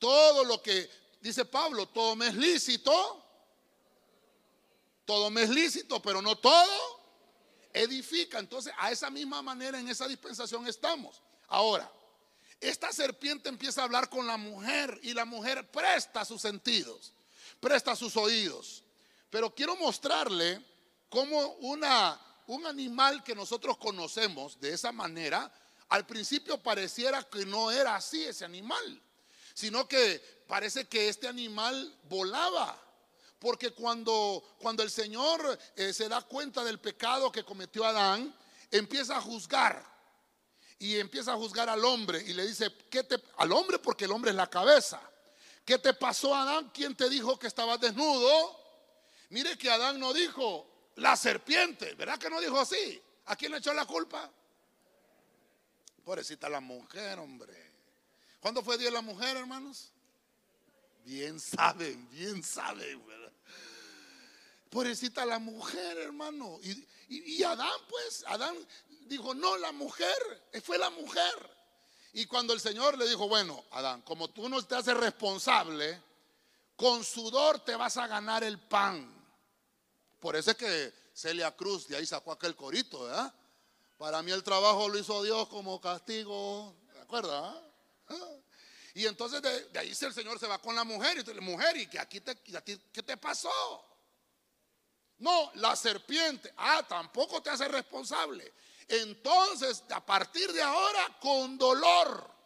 Todo 0.00 0.42
lo 0.44 0.60
que 0.60 0.90
dice 1.20 1.44
Pablo, 1.44 1.86
todo 1.86 2.16
me 2.16 2.26
es 2.26 2.34
lícito, 2.34 3.24
todo 5.04 5.30
me 5.30 5.44
es 5.44 5.50
lícito, 5.50 6.02
pero 6.02 6.20
no 6.20 6.36
todo 6.36 6.97
edifica. 7.72 8.38
Entonces, 8.38 8.72
a 8.78 8.90
esa 8.90 9.10
misma 9.10 9.42
manera 9.42 9.78
en 9.78 9.88
esa 9.88 10.06
dispensación 10.06 10.66
estamos. 10.66 11.22
Ahora, 11.48 11.90
esta 12.60 12.92
serpiente 12.92 13.48
empieza 13.48 13.80
a 13.80 13.84
hablar 13.84 14.08
con 14.08 14.26
la 14.26 14.36
mujer 14.36 14.98
y 15.02 15.14
la 15.14 15.24
mujer 15.24 15.70
presta 15.70 16.24
sus 16.24 16.42
sentidos, 16.42 17.12
presta 17.60 17.94
sus 17.94 18.16
oídos. 18.16 18.82
Pero 19.30 19.54
quiero 19.54 19.76
mostrarle 19.76 20.60
cómo 21.08 21.52
una, 21.60 22.20
un 22.46 22.66
animal 22.66 23.22
que 23.22 23.34
nosotros 23.34 23.78
conocemos 23.78 24.60
de 24.60 24.72
esa 24.72 24.90
manera, 24.90 25.52
al 25.88 26.06
principio 26.06 26.58
pareciera 26.58 27.22
que 27.22 27.46
no 27.46 27.70
era 27.70 27.94
así 27.94 28.24
ese 28.24 28.44
animal, 28.44 29.02
sino 29.54 29.86
que 29.86 30.20
parece 30.46 30.86
que 30.88 31.08
este 31.08 31.28
animal 31.28 31.96
volaba 32.08 32.87
Porque 33.38 33.70
cuando, 33.70 34.42
cuando 34.58 34.82
el 34.82 34.90
Señor 34.90 35.58
eh, 35.76 35.92
se 35.92 36.08
da 36.08 36.22
cuenta 36.22 36.64
del 36.64 36.80
pecado 36.80 37.30
que 37.30 37.44
cometió 37.44 37.84
Adán, 37.84 38.34
empieza 38.70 39.16
a 39.16 39.20
juzgar. 39.20 39.84
Y 40.80 40.98
empieza 40.98 41.32
a 41.32 41.36
juzgar 41.36 41.68
al 41.68 41.84
hombre 41.84 42.22
y 42.22 42.34
le 42.34 42.46
dice, 42.46 42.72
¿qué 42.88 43.02
te, 43.02 43.20
al 43.38 43.50
hombre 43.52 43.78
porque 43.78 44.04
el 44.04 44.12
hombre 44.12 44.30
es 44.30 44.36
la 44.36 44.48
cabeza. 44.48 45.00
¿Qué 45.64 45.78
te 45.78 45.92
pasó 45.92 46.34
Adán? 46.34 46.70
¿Quién 46.72 46.94
te 46.94 47.08
dijo 47.10 47.38
que 47.38 47.46
estabas 47.46 47.80
desnudo? 47.80 48.58
Mire 49.30 49.58
que 49.58 49.70
Adán 49.70 49.98
no 49.98 50.12
dijo 50.14 50.66
la 50.96 51.16
serpiente, 51.16 51.94
¿verdad 51.94 52.18
que 52.18 52.30
no 52.30 52.40
dijo 52.40 52.58
así? 52.58 53.00
¿A 53.26 53.36
quién 53.36 53.52
le 53.52 53.58
echó 53.58 53.74
la 53.74 53.84
culpa? 53.84 54.30
Pobrecita 56.04 56.48
la 56.48 56.60
mujer, 56.60 57.18
hombre. 57.18 57.70
¿Cuándo 58.40 58.62
fue 58.62 58.78
Día 58.78 58.86
de 58.86 58.92
la 58.92 59.02
Mujer, 59.02 59.36
hermanos? 59.36 59.90
Bien 61.04 61.38
saben, 61.38 62.08
bien 62.10 62.42
saben, 62.42 63.06
¿verdad? 63.06 63.27
Pobrecita 64.70 65.24
la 65.24 65.38
mujer, 65.38 65.98
hermano. 65.98 66.60
Y, 67.08 67.42
Adán, 67.42 67.80
pues, 67.88 68.24
Adán 68.26 68.54
dijo, 69.06 69.34
no, 69.34 69.56
la 69.56 69.72
mujer, 69.72 70.50
fue 70.62 70.78
la 70.78 70.90
mujer. 70.90 71.58
Y 72.12 72.26
cuando 72.26 72.52
el 72.52 72.60
Señor 72.60 72.98
le 72.98 73.08
dijo, 73.08 73.28
bueno, 73.28 73.64
Adán, 73.70 74.02
como 74.02 74.28
tú 74.28 74.48
no 74.48 74.62
te 74.62 74.74
haces 74.74 74.96
responsable, 74.96 76.02
con 76.76 77.04
sudor 77.04 77.60
te 77.64 77.76
vas 77.76 77.96
a 77.96 78.06
ganar 78.06 78.44
el 78.44 78.58
pan. 78.58 79.14
Por 80.20 80.36
eso 80.36 80.50
es 80.50 80.56
que 80.56 80.92
Celia 81.14 81.54
Cruz 81.56 81.88
de 81.88 81.96
ahí 81.96 82.06
sacó 82.06 82.32
aquel 82.32 82.54
corito, 82.54 83.04
¿verdad? 83.04 83.32
Para 83.96 84.22
mí 84.22 84.30
el 84.30 84.42
trabajo 84.42 84.88
lo 84.88 84.98
hizo 84.98 85.22
Dios 85.22 85.48
como 85.48 85.80
castigo, 85.80 86.74
¿de 86.92 87.00
acuerdo? 87.00 87.72
Y 88.94 89.06
entonces 89.06 89.40
de, 89.42 89.78
ahí 89.78 89.90
el 89.90 90.14
Señor 90.14 90.38
se 90.38 90.46
va 90.46 90.58
con 90.58 90.74
la 90.74 90.84
mujer 90.84 91.16
y 91.16 91.22
dice, 91.22 91.40
mujer, 91.40 91.76
¿y 91.76 91.86
que 91.86 91.98
aquí 91.98 92.20
te, 92.20 92.36
qué 92.36 93.02
te 93.02 93.16
pasó? 93.16 93.50
No, 95.18 95.50
la 95.54 95.74
serpiente, 95.74 96.52
ah, 96.56 96.84
tampoco 96.88 97.42
te 97.42 97.50
hace 97.50 97.66
responsable. 97.68 98.52
Entonces, 98.86 99.84
a 99.90 100.04
partir 100.04 100.52
de 100.52 100.62
ahora, 100.62 101.18
con 101.20 101.58
dolor 101.58 102.38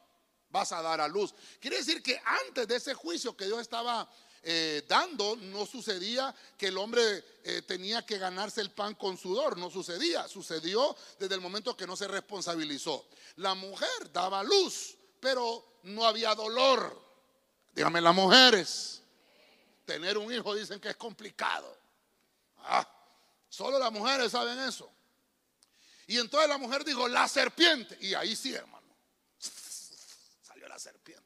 vas 0.51 0.73
a 0.73 0.83
dar 0.83 1.01
a 1.01 1.09
luz. 1.09 1.35
Quiere 1.61 1.79
decir 1.79 2.03
que 2.03 2.21
antes 2.47 2.69
de 2.69 2.77
ese 2.77 2.95
juicio 2.95 3.37
que 3.37 3.47
Dios 3.47 3.61
estaba 3.61 4.09
eh, 4.43 4.85
dando, 4.89 5.37
no 5.37 5.65
sucedía 5.67 6.35
que 6.59 6.67
el 6.67 6.79
hombre 6.79 7.25
eh, 7.45 7.63
tenía 7.63 8.05
que 8.05 8.19
ganarse 8.19 8.61
el 8.61 8.71
pan 8.71 8.95
con 8.95 9.17
sudor, 9.17 9.57
no 9.57 9.71
sucedía, 9.71 10.27
sucedió 10.27 10.97
desde 11.19 11.37
el 11.37 11.41
momento 11.41 11.77
que 11.77 11.87
no 11.87 11.97
se 11.97 12.09
responsabilizó. 12.09 13.07
La 13.37 13.55
mujer 13.55 14.13
daba 14.13 14.43
luz, 14.43 14.97
pero 15.21 15.79
no 15.85 16.05
había 16.05 16.35
dolor. 16.35 17.01
Dígame 17.75 18.01
las 18.01 18.15
mujeres, 18.15 19.03
tener 19.87 20.19
un 20.19 20.33
hijo 20.33 20.55
dicen 20.55 20.81
que 20.81 20.91
es 20.91 20.97
complicado. 20.97 21.82
Ah, 22.65 22.89
solo 23.49 23.79
las 23.79 23.93
mujeres 23.93 24.33
saben 24.33 24.59
eso. 24.61 24.93
Y 26.07 26.19
entonces 26.19 26.49
la 26.49 26.59
mujer 26.59 26.85
dijo, 26.85 27.09
la 27.09 27.29
serpiente. 27.29 27.97
Y 28.01 28.15
ahí 28.15 28.37
sí, 28.37 28.55
hermano. 28.55 28.87
Salió 30.43 30.69
la 30.69 30.79
serpiente. 30.79 31.23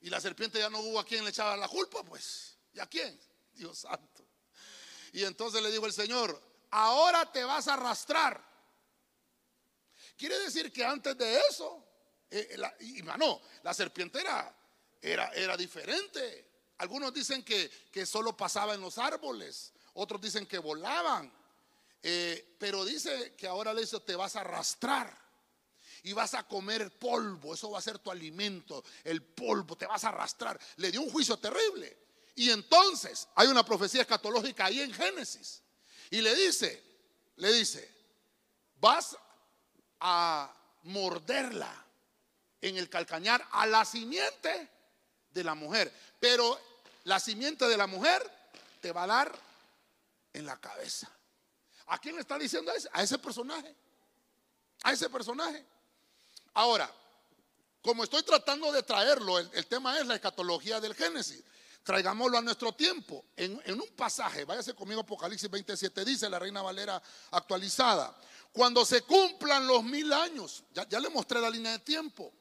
Y 0.00 0.10
la 0.10 0.20
serpiente 0.20 0.58
ya 0.58 0.70
no 0.70 0.80
hubo 0.80 0.98
a 0.98 1.04
quien 1.04 1.24
le 1.24 1.30
echaba 1.30 1.56
la 1.56 1.68
culpa, 1.68 2.02
pues. 2.02 2.56
¿Y 2.72 2.80
a 2.80 2.86
quién? 2.86 3.18
Dios 3.52 3.78
santo. 3.78 4.24
Y 5.12 5.24
entonces 5.24 5.62
le 5.62 5.70
dijo 5.70 5.86
el 5.86 5.92
Señor, 5.92 6.40
ahora 6.70 7.30
te 7.30 7.44
vas 7.44 7.68
a 7.68 7.74
arrastrar. 7.74 8.46
Quiere 10.16 10.38
decir 10.38 10.72
que 10.72 10.84
antes 10.84 11.16
de 11.16 11.40
eso, 11.50 11.84
eh, 12.30 12.54
la, 12.56 12.74
y 12.80 13.02
la 13.62 13.74
serpiente 13.74 14.20
era, 14.20 14.54
era, 15.00 15.56
diferente. 15.56 16.46
Algunos 16.78 17.12
dicen 17.12 17.42
que, 17.42 17.70
que 17.90 18.04
solo 18.04 18.36
pasaba 18.36 18.74
en 18.74 18.80
los 18.80 18.98
árboles, 18.98 19.72
otros 19.94 20.20
dicen 20.20 20.46
que 20.46 20.58
volaban. 20.58 21.32
Eh, 22.02 22.56
pero 22.58 22.84
dice 22.84 23.34
que 23.36 23.46
ahora 23.46 23.74
le 23.74 23.80
dice, 23.80 23.98
te 24.00 24.14
vas 24.14 24.36
a 24.36 24.40
arrastrar 24.40 25.16
y 26.02 26.12
vas 26.12 26.34
a 26.34 26.44
comer 26.44 26.96
polvo, 26.96 27.54
eso 27.54 27.70
va 27.70 27.78
a 27.78 27.82
ser 27.82 27.98
tu 27.98 28.10
alimento, 28.10 28.84
el 29.04 29.22
polvo, 29.22 29.76
te 29.76 29.86
vas 29.86 30.04
a 30.04 30.08
arrastrar. 30.08 30.58
Le 30.76 30.90
dio 30.90 31.02
un 31.02 31.10
juicio 31.10 31.36
terrible. 31.38 31.96
Y 32.36 32.50
entonces 32.50 33.28
hay 33.34 33.48
una 33.48 33.64
profecía 33.64 34.02
escatológica 34.02 34.66
ahí 34.66 34.80
en 34.80 34.92
Génesis. 34.92 35.60
Y 36.10 36.20
le 36.20 36.34
dice, 36.34 36.82
le 37.36 37.52
dice, 37.52 37.92
vas 38.80 39.16
a 40.00 40.54
morderla 40.84 41.84
en 42.60 42.76
el 42.76 42.88
calcañar 42.88 43.46
a 43.50 43.66
la 43.66 43.84
simiente 43.84 44.68
de 45.30 45.44
la 45.44 45.54
mujer. 45.54 45.92
Pero 46.20 46.58
la 47.04 47.18
simiente 47.18 47.66
de 47.66 47.76
la 47.76 47.86
mujer 47.86 48.22
te 48.80 48.92
va 48.92 49.02
a 49.04 49.08
dar 49.08 49.47
en 50.38 50.46
la 50.46 50.56
cabeza. 50.60 51.10
¿A 51.86 51.98
quién 51.98 52.14
le 52.14 52.20
está 52.20 52.38
diciendo? 52.38 52.72
A 52.92 53.02
ese 53.02 53.18
personaje. 53.18 53.74
A 54.82 54.92
ese 54.92 55.10
personaje. 55.10 55.64
Ahora, 56.54 56.90
como 57.82 58.04
estoy 58.04 58.22
tratando 58.22 58.70
de 58.72 58.82
traerlo, 58.82 59.38
el, 59.38 59.66
tema 59.66 59.98
es 59.98 60.06
la 60.06 60.14
escatología 60.14 60.80
del 60.80 60.94
Génesis. 60.94 61.42
Traigámoslo 61.82 62.38
a 62.38 62.42
nuestro 62.42 62.72
tiempo. 62.72 63.24
En, 63.36 63.60
un 63.80 63.88
pasaje, 63.96 64.44
váyase 64.44 64.74
conmigo, 64.74 65.00
Apocalipsis 65.00 65.50
27, 65.50 66.04
dice 66.04 66.28
la 66.28 66.38
Reina 66.38 66.62
Valera 66.62 67.02
actualizada. 67.30 68.14
Cuando 68.52 68.84
se 68.84 69.02
cumplan 69.02 69.66
los 69.66 69.82
mil 69.82 70.12
años, 70.12 70.64
ya 70.72 71.00
le 71.00 71.08
mostré 71.08 71.40
la 71.40 71.50
línea 71.50 71.72
de 71.72 71.78
tiempo. 71.80 72.32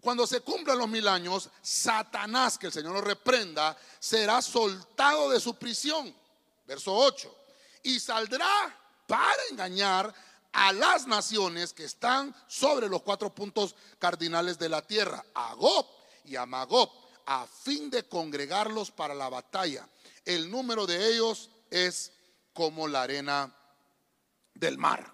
Cuando 0.00 0.26
se 0.26 0.40
cumplan 0.40 0.78
los 0.78 0.88
mil 0.88 1.06
años, 1.08 1.50
Satanás, 1.60 2.58
que 2.58 2.68
el 2.68 2.72
Señor 2.72 2.92
lo 2.92 3.00
reprenda, 3.00 3.76
será 3.98 4.40
soltado 4.40 5.30
de 5.30 5.40
su 5.40 5.56
prisión. 5.56 6.14
Verso 6.66 6.94
8. 6.94 7.34
Y 7.84 8.00
saldrá 8.00 8.48
para 9.06 9.42
engañar 9.50 10.12
a 10.52 10.72
las 10.72 11.06
naciones 11.06 11.72
que 11.72 11.84
están 11.84 12.34
sobre 12.48 12.88
los 12.88 13.02
cuatro 13.02 13.34
puntos 13.34 13.76
cardinales 13.98 14.58
de 14.58 14.68
la 14.68 14.82
tierra, 14.82 15.24
a 15.34 15.54
Gob 15.54 15.86
y 16.24 16.36
a 16.36 16.46
Magob, 16.46 16.90
a 17.26 17.46
fin 17.46 17.90
de 17.90 18.08
congregarlos 18.08 18.90
para 18.90 19.14
la 19.14 19.28
batalla. 19.28 19.88
El 20.24 20.50
número 20.50 20.86
de 20.86 21.12
ellos 21.12 21.50
es 21.70 22.12
como 22.52 22.88
la 22.88 23.02
arena 23.02 23.54
del 24.54 24.78
mar. 24.78 25.12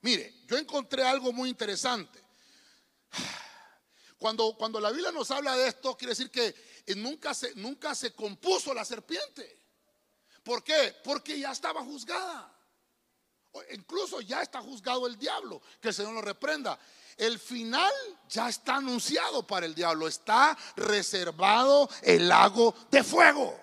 Mire, 0.00 0.34
yo 0.48 0.58
encontré 0.58 1.04
algo 1.04 1.32
muy 1.32 1.48
interesante. 1.48 2.20
Cuando, 4.18 4.56
cuando 4.56 4.80
la 4.80 4.90
Biblia 4.90 5.12
nos 5.12 5.30
habla 5.30 5.56
de 5.56 5.68
esto, 5.68 5.96
quiere 5.96 6.12
decir 6.12 6.30
que 6.30 6.54
nunca 6.96 7.34
se, 7.34 7.54
nunca 7.54 7.94
se 7.94 8.12
compuso 8.12 8.74
la 8.74 8.84
serpiente. 8.84 9.61
¿Por 10.42 10.64
qué? 10.64 10.94
Porque 11.04 11.38
ya 11.38 11.52
estaba 11.52 11.82
juzgada. 11.82 12.52
Incluso 13.72 14.20
ya 14.20 14.42
está 14.42 14.60
juzgado 14.60 15.06
el 15.06 15.18
diablo, 15.18 15.60
que 15.80 15.88
el 15.88 15.94
Señor 15.94 16.14
lo 16.14 16.22
reprenda. 16.22 16.78
El 17.16 17.38
final 17.38 17.92
ya 18.28 18.48
está 18.48 18.76
anunciado 18.76 19.46
para 19.46 19.66
el 19.66 19.74
diablo. 19.74 20.08
Está 20.08 20.56
reservado 20.76 21.88
el 22.02 22.28
lago 22.28 22.74
de 22.90 23.04
fuego. 23.04 23.60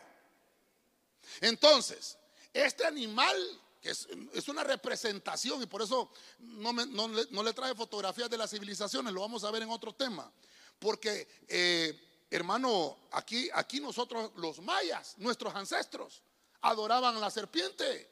Entonces, 1.42 2.18
este 2.54 2.86
animal, 2.86 3.36
que 3.82 3.90
es, 3.90 4.48
una 4.48 4.64
representación, 4.64 5.64
y 5.64 5.66
por 5.66 5.82
eso 5.82 6.12
no, 6.40 7.44
le, 7.44 7.54
trae 7.54 7.74
fotografías 7.74 8.30
de 8.30 8.38
las 8.38 8.52
civilizaciones, 8.52 9.12
lo 9.12 9.22
vamos 9.22 9.44
a 9.44 9.52
ver 9.52 9.64
en 9.64 9.70
otro 9.70 9.94
tema. 9.94 10.32
Porque, 10.78 11.28
eh, 11.48 12.28
hermano, 12.30 12.98
aquí, 13.12 13.50
aquí 13.54 13.80
nosotros, 13.80 14.32
los 14.36 14.62
mayas, 14.62 15.16
nuestros 15.18 15.56
ancestros, 15.56 16.22
adoraban 16.62 17.16
a 17.16 17.20
la 17.20 17.32
serpiente. 17.32 18.10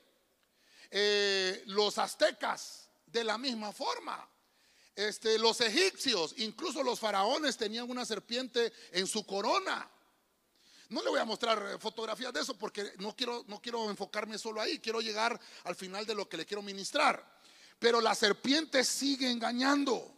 Eh, 0.90 1.64
los 1.68 1.98
aztecas 1.98 2.90
de 3.06 3.24
la 3.24 3.38
misma 3.38 3.72
forma. 3.72 4.28
Este, 4.96 5.38
los 5.38 5.62
egipcios, 5.62 6.34
incluso 6.38 6.82
los 6.82 7.00
faraones 7.00 7.58
tenían 7.58 7.90
una 7.90 8.06
serpiente 8.06 8.74
en 8.92 9.06
su 9.06 9.26
corona. 9.26 9.90
No 10.90 11.04
le 11.04 11.10
voy 11.10 11.20
a 11.20 11.26
mostrar 11.26 11.74
eh, 11.74 11.78
fotografías 11.78 12.34
de 12.34 12.40
eso 12.42 12.58
porque 12.58 12.94
no 12.98 13.16
quiero, 13.16 13.44
no 13.48 13.62
quiero 13.62 13.90
enfocarme 13.90 14.38
solo 14.38 14.62
ahí, 14.62 14.80
quiero 14.80 15.02
llegar 15.02 15.40
al 15.66 15.76
final 15.76 16.06
de 16.06 16.16
lo 16.16 16.28
que 16.28 16.38
le 16.38 16.46
quiero 16.46 16.62
ministrar. 16.62 17.38
Pero 17.78 18.02
la 18.02 18.16
serpiente 18.16 18.84
sigue 18.84 19.30
engañando. 19.30 20.14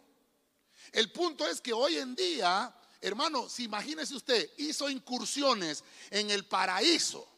El 0.92 1.12
punto 1.12 1.46
es 1.46 1.60
que 1.60 1.72
hoy 1.72 1.96
en 1.96 2.14
día, 2.14 2.74
hermano, 3.00 3.48
si 3.48 3.64
imagínese 3.64 4.14
usted, 4.14 4.50
hizo 4.56 4.88
incursiones 4.88 5.84
en 6.10 6.30
el 6.30 6.46
paraíso 6.46 7.29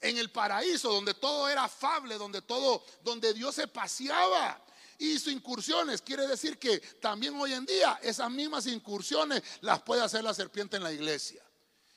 en 0.00 0.16
el 0.18 0.30
paraíso, 0.30 0.92
donde 0.92 1.14
todo 1.14 1.48
era 1.48 1.64
afable, 1.64 2.16
donde 2.16 2.42
todo, 2.42 2.84
donde 3.02 3.34
Dios 3.34 3.54
se 3.54 3.68
paseaba. 3.68 4.60
Hizo 4.98 5.30
incursiones, 5.30 6.02
quiere 6.02 6.26
decir 6.26 6.58
que 6.58 6.78
también 6.78 7.34
hoy 7.40 7.54
en 7.54 7.64
día 7.64 7.98
esas 8.02 8.30
mismas 8.30 8.66
incursiones 8.66 9.42
las 9.62 9.80
puede 9.82 10.02
hacer 10.02 10.22
la 10.22 10.34
serpiente 10.34 10.76
en 10.76 10.82
la 10.82 10.92
iglesia. 10.92 11.42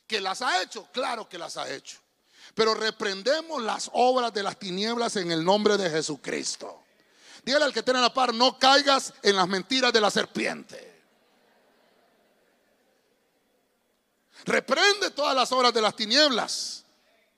¿Que 0.08 0.22
las 0.22 0.42
ha 0.42 0.62
hecho? 0.62 0.88
Claro 0.94 1.28
que 1.28 1.38
las 1.38 1.58
ha 1.58 1.70
hecho. 1.70 1.98
Pero 2.56 2.74
reprendemos 2.74 3.62
las 3.62 3.90
obras 3.94 4.34
de 4.34 4.44
las 4.44 4.58
tinieblas 4.58 5.16
en 5.16 5.32
el 5.32 5.44
nombre 5.44 5.78
de 5.78 5.90
Jesucristo. 5.90 6.84
Dígale 7.44 7.66
al 7.66 7.74
que 7.74 7.84
tiene 7.84 8.00
la 8.00 8.14
par, 8.14 8.34
no 8.34 8.58
caigas 8.58 9.14
en 9.22 9.36
las 9.36 9.48
mentiras 9.48 9.92
de 9.92 10.02
la 10.02 10.10
serpiente. 10.10 10.94
Reprende 14.46 15.12
todas 15.12 15.36
las 15.36 15.52
obras 15.52 15.74
de 15.74 15.82
las 15.82 15.96
tinieblas 15.96 16.83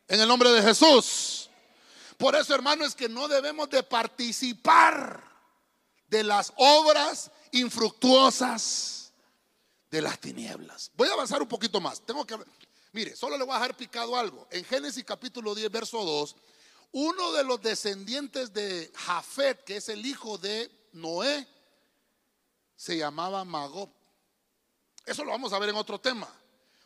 En 0.08 0.20
el 0.20 0.28
nombre 0.28 0.52
de 0.52 0.62
Jesús. 0.62 1.50
Por 2.18 2.36
eso, 2.36 2.54
hermano, 2.54 2.86
es 2.86 2.96
que 2.96 3.10
no 3.10 3.28
debemos 3.28 3.70
de 3.70 3.84
participar 3.84 5.24
de 6.08 6.24
las 6.24 6.54
obras 6.56 7.32
infructuosas 7.52 9.12
de 9.90 10.02
las 10.02 10.20
tinieblas. 10.20 10.92
Voy 10.96 11.10
a 11.10 11.14
avanzar 11.14 11.42
un 11.42 11.48
poquito 11.48 11.82
más. 11.82 12.02
Tengo 12.02 12.26
que 12.26 12.38
Mire, 12.96 13.14
solo 13.14 13.38
le 13.38 13.44
voy 13.44 13.54
a 13.54 13.60
dejar 13.60 13.76
picado 13.76 14.16
algo. 14.16 14.48
En 14.50 14.64
Génesis 14.64 15.04
capítulo 15.04 15.54
10, 15.54 15.70
verso 15.70 16.02
2, 16.02 16.36
uno 16.94 17.34
de 17.34 17.44
los 17.44 17.62
descendientes 17.62 18.54
de 18.54 18.90
Jafet, 18.96 19.66
que 19.66 19.76
es 19.76 19.90
el 19.90 20.06
hijo 20.06 20.38
de 20.38 20.72
Noé, 20.94 21.46
se 22.78 22.98
llamaba 22.98 23.44
Magob. 23.44 23.90
Eso 25.06 25.26
lo 25.26 25.32
vamos 25.32 25.52
a 25.52 25.60
ver 25.60 25.70
en 25.70 25.76
otro 25.76 26.00
tema. 26.00 26.34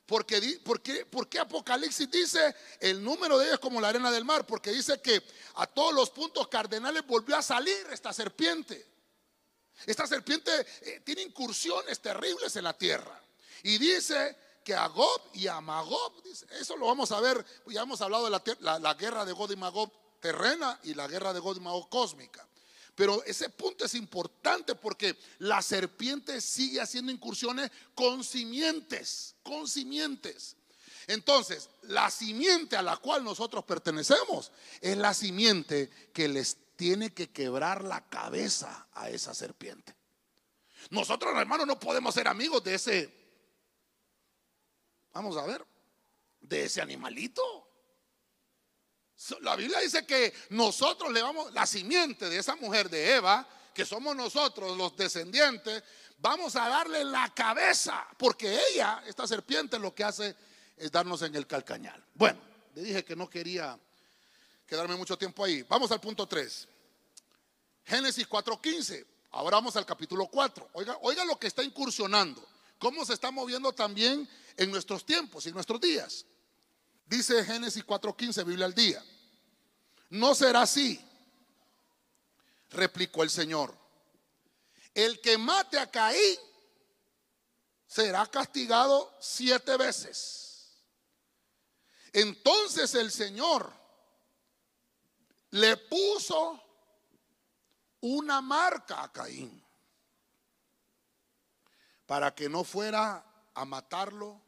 Porque, 0.09 0.59
porque, 0.65 1.05
porque 1.05 1.37
Apocalipsis 1.37 2.09
dice 2.09 2.55
el 2.79 3.03
número 3.03 3.37
de 3.37 3.45
ellos 3.45 3.59
como 3.59 3.79
la 3.79 3.89
arena 3.89 4.09
del 4.09 4.25
mar? 4.25 4.43
Porque 4.43 4.71
dice 4.71 4.99
que 4.99 5.21
a 5.53 5.67
todos 5.67 5.93
los 5.93 6.09
puntos 6.09 6.47
cardenales 6.47 7.05
volvió 7.05 7.37
a 7.37 7.43
salir 7.43 7.77
esta 7.91 8.11
serpiente. 8.11 8.87
Esta 9.85 10.07
serpiente 10.07 10.51
eh, 10.81 11.01
tiene 11.05 11.21
incursiones 11.21 11.99
terribles 11.99 12.55
en 12.55 12.63
la 12.63 12.75
tierra. 12.75 13.21
Y 13.61 13.77
dice 13.77 14.35
que 14.63 14.73
a 14.73 14.87
Gob 14.87 15.21
y 15.33 15.45
a 15.45 15.61
Magob, 15.61 16.23
eso 16.59 16.75
lo 16.75 16.87
vamos 16.87 17.11
a 17.11 17.19
ver, 17.19 17.45
ya 17.67 17.83
hemos 17.83 18.01
hablado 18.01 18.25
de 18.25 18.55
la, 18.61 18.93
guerra 18.95 19.25
de 19.25 19.31
God 19.31 19.51
y 19.51 19.57
Magob 19.57 19.91
terrena 20.19 20.79
y 20.85 20.95
la 20.95 21.07
guerra 21.07 21.33
de 21.33 21.39
God 21.39 21.57
y 21.57 21.59
Magob 21.59 21.87
cósmica. 21.87 22.47
Pero 22.99 23.23
ese 23.23 23.49
punto 23.49 23.85
es 23.85 23.93
importante 23.93 24.75
porque 24.75 25.17
la 25.37 25.61
serpiente 25.61 26.41
sigue 26.41 26.81
haciendo 26.81 27.13
incursiones 27.13 27.71
con 27.95 28.25
simientes, 28.25 29.37
con 29.41 29.69
simientes. 29.69 30.57
Entonces, 31.07 31.69
la 31.83 32.11
simiente 32.11 32.75
a 32.75 32.81
la 32.81 32.97
cual 32.97 33.23
nosotros 33.23 33.63
pertenecemos 33.63 34.51
es 34.81 34.97
la 34.97 35.13
simiente 35.13 35.89
que 36.11 36.27
les 36.27 36.57
tiene 36.75 37.13
que 37.13 37.29
quebrar 37.29 37.85
la 37.85 38.05
cabeza 38.09 38.89
a 38.91 39.09
esa 39.09 39.33
serpiente. 39.33 39.95
Nosotros, 40.89 41.33
hermanos, 41.37 41.67
no 41.67 41.79
podemos 41.79 42.13
ser 42.13 42.27
amigos 42.27 42.61
de 42.65 42.73
ese, 42.73 43.13
vamos 45.13 45.37
a 45.37 45.45
ver, 45.45 45.65
de 46.41 46.65
ese 46.65 46.81
animalito. 46.81 47.68
La 49.41 49.55
Biblia 49.55 49.79
dice 49.79 50.05
que 50.05 50.33
nosotros 50.51 51.11
le 51.11 51.21
vamos, 51.21 51.53
la 51.53 51.65
simiente 51.65 52.29
de 52.29 52.37
esa 52.37 52.55
mujer 52.55 52.89
de 52.89 53.15
Eva, 53.15 53.47
que 53.73 53.85
somos 53.85 54.15
nosotros 54.15 54.77
los 54.77 54.95
descendientes, 54.95 55.83
vamos 56.17 56.55
a 56.55 56.69
darle 56.69 57.03
la 57.03 57.33
cabeza, 57.33 58.07
porque 58.17 58.59
ella, 58.69 59.03
esta 59.05 59.27
serpiente, 59.27 59.77
lo 59.77 59.93
que 59.93 60.03
hace 60.03 60.35
es 60.77 60.91
darnos 60.91 61.21
en 61.21 61.35
el 61.35 61.45
calcañal. 61.45 62.03
Bueno, 62.13 62.39
le 62.75 62.81
dije 62.81 63.03
que 63.03 63.15
no 63.15 63.29
quería 63.29 63.77
quedarme 64.65 64.95
mucho 64.95 65.17
tiempo 65.17 65.43
ahí. 65.43 65.63
Vamos 65.63 65.91
al 65.91 65.99
punto 65.99 66.27
3. 66.27 66.67
Génesis 67.85 68.27
4:15. 68.27 69.05
Ahora 69.31 69.57
vamos 69.57 69.75
al 69.75 69.85
capítulo 69.85 70.27
4. 70.27 70.69
Oiga, 70.73 70.97
oiga 71.01 71.25
lo 71.25 71.37
que 71.37 71.47
está 71.47 71.63
incursionando. 71.63 72.47
Cómo 72.77 73.03
se 73.03 73.13
está 73.13 73.31
moviendo 73.31 73.73
también 73.73 74.27
en 74.55 74.71
nuestros 74.71 75.05
tiempos 75.05 75.45
y 75.45 75.51
nuestros 75.51 75.81
días. 75.81 76.25
Dice 77.09 77.43
Génesis 77.43 77.83
4:15, 77.83 78.43
Biblia 78.43 78.67
al 78.67 78.75
día. 78.75 79.03
No 80.11 80.35
será 80.35 80.61
así, 80.61 81.03
replicó 82.69 83.23
el 83.23 83.31
Señor. 83.31 83.75
El 84.93 85.19
que 85.19 85.35
mate 85.35 85.79
a 85.79 85.89
Caín 85.89 86.37
será 87.87 88.27
castigado 88.27 89.11
siete 89.19 89.75
veces. 89.75 90.83
Entonces 92.13 92.93
el 92.93 93.11
Señor 93.11 93.73
le 95.49 95.77
puso 95.77 96.63
una 98.01 98.39
marca 98.39 99.01
a 99.01 99.11
Caín 99.11 99.65
para 102.05 102.35
que 102.35 102.49
no 102.49 102.63
fuera 102.63 103.25
a 103.55 103.65
matarlo 103.65 104.39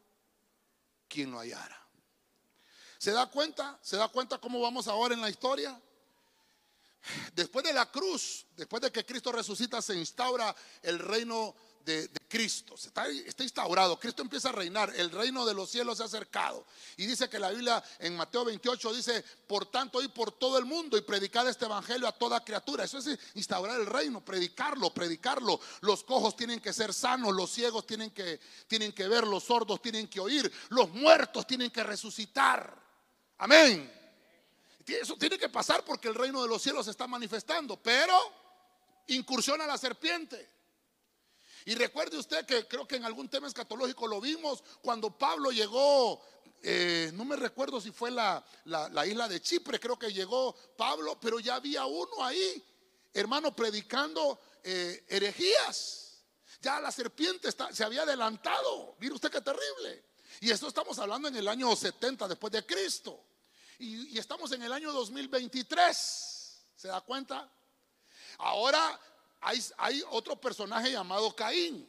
quien 1.08 1.32
lo 1.32 1.40
hallara. 1.40 1.81
¿Se 3.02 3.10
da 3.10 3.26
cuenta? 3.26 3.76
¿Se 3.82 3.96
da 3.96 4.06
cuenta 4.06 4.38
cómo 4.38 4.60
vamos 4.60 4.86
ahora 4.86 5.12
en 5.12 5.20
la 5.20 5.28
historia? 5.28 5.76
Después 7.34 7.64
de 7.64 7.72
la 7.72 7.90
cruz, 7.90 8.46
después 8.56 8.80
de 8.80 8.92
que 8.92 9.04
Cristo 9.04 9.32
resucita, 9.32 9.82
se 9.82 9.96
instaura 9.96 10.54
el 10.82 11.00
reino 11.00 11.52
de, 11.84 12.08
Cristo. 12.28 12.76
Está, 12.76 13.08
está, 13.08 13.42
instaurado. 13.42 13.98
Cristo 13.98 14.22
empieza 14.22 14.50
a 14.50 14.52
reinar. 14.52 14.94
El 14.94 15.10
reino 15.10 15.44
de 15.44 15.52
los 15.52 15.68
cielos 15.68 15.96
se 15.96 16.04
ha 16.04 16.06
acercado. 16.06 16.64
Y 16.96 17.06
dice 17.06 17.28
que 17.28 17.40
la 17.40 17.50
Biblia 17.50 17.82
en 17.98 18.16
Mateo 18.16 18.44
28 18.44 18.94
dice, 18.94 19.24
por 19.48 19.66
tanto, 19.66 20.00
ir 20.00 20.10
por 20.10 20.30
todo 20.30 20.56
el 20.56 20.64
mundo 20.64 20.96
y 20.96 21.00
predicar 21.00 21.44
este 21.48 21.64
evangelio 21.64 22.06
a 22.06 22.12
toda 22.12 22.44
criatura. 22.44 22.84
Eso 22.84 22.98
es 22.98 23.18
instaurar 23.34 23.80
el 23.80 23.86
reino, 23.86 24.24
predicarlo, 24.24 24.94
predicarlo. 24.94 25.58
Los 25.80 26.04
cojos 26.04 26.36
tienen 26.36 26.60
que 26.60 26.72
ser 26.72 26.94
sanos, 26.94 27.34
los 27.34 27.50
ciegos 27.50 27.84
tienen 27.84 28.12
que, 28.12 28.38
tienen 28.68 28.92
que 28.92 29.08
ver, 29.08 29.26
los 29.26 29.42
sordos 29.42 29.82
tienen 29.82 30.06
que 30.06 30.20
oír, 30.20 30.52
los 30.68 30.88
muertos 30.90 31.48
tienen 31.48 31.72
que 31.72 31.82
resucitar. 31.82 32.81
Amén. 33.42 33.92
Eso 34.86 35.16
tiene 35.16 35.36
que 35.36 35.48
pasar 35.48 35.84
porque 35.84 36.06
el 36.06 36.14
reino 36.14 36.40
de 36.42 36.48
los 36.48 36.62
cielos 36.62 36.84
se 36.84 36.92
está 36.92 37.08
manifestando, 37.08 37.76
pero 37.76 38.16
incursiona 39.08 39.66
la 39.66 39.76
serpiente. 39.76 40.48
Y 41.64 41.74
recuerde 41.74 42.18
usted 42.18 42.46
que 42.46 42.68
creo 42.68 42.86
que 42.86 42.94
en 42.94 43.04
algún 43.04 43.28
tema 43.28 43.48
escatológico 43.48 44.06
lo 44.06 44.20
vimos 44.20 44.62
cuando 44.80 45.18
Pablo 45.18 45.50
llegó, 45.50 46.22
eh, 46.62 47.10
no 47.14 47.24
me 47.24 47.34
recuerdo 47.34 47.80
si 47.80 47.90
fue 47.90 48.12
la, 48.12 48.44
isla 49.04 49.26
de 49.26 49.42
Chipre, 49.42 49.80
creo 49.80 49.98
que 49.98 50.12
llegó 50.12 50.54
Pablo, 50.76 51.18
pero 51.20 51.40
ya 51.40 51.56
había 51.56 51.84
uno 51.84 52.24
ahí, 52.24 52.64
hermano, 53.12 53.56
predicando 53.56 54.38
eh, 54.62 55.04
herejías. 55.08 56.22
Ya 56.60 56.80
la 56.80 56.92
serpiente 56.92 57.48
se 57.72 57.82
había 57.82 58.02
adelantado. 58.02 58.94
Mire 59.00 59.14
usted 59.14 59.32
qué 59.32 59.40
terrible. 59.40 60.04
Y 60.40 60.52
esto 60.52 60.68
estamos 60.68 60.96
hablando 61.00 61.26
en 61.26 61.34
el 61.34 61.48
año 61.48 61.74
70 61.74 62.28
después 62.28 62.52
de 62.52 62.64
Cristo 62.64 63.31
y, 63.82 64.18
estamos 64.18 64.52
en 64.52 64.62
el 64.62 64.72
año 64.72 64.92
2023. 64.92 66.64
¿Se 66.76 66.88
da 66.88 67.00
cuenta? 67.00 67.48
Ahora 68.38 68.98
hay, 69.40 70.02
otro 70.10 70.40
personaje 70.40 70.92
llamado 70.92 71.34
Caín, 71.34 71.88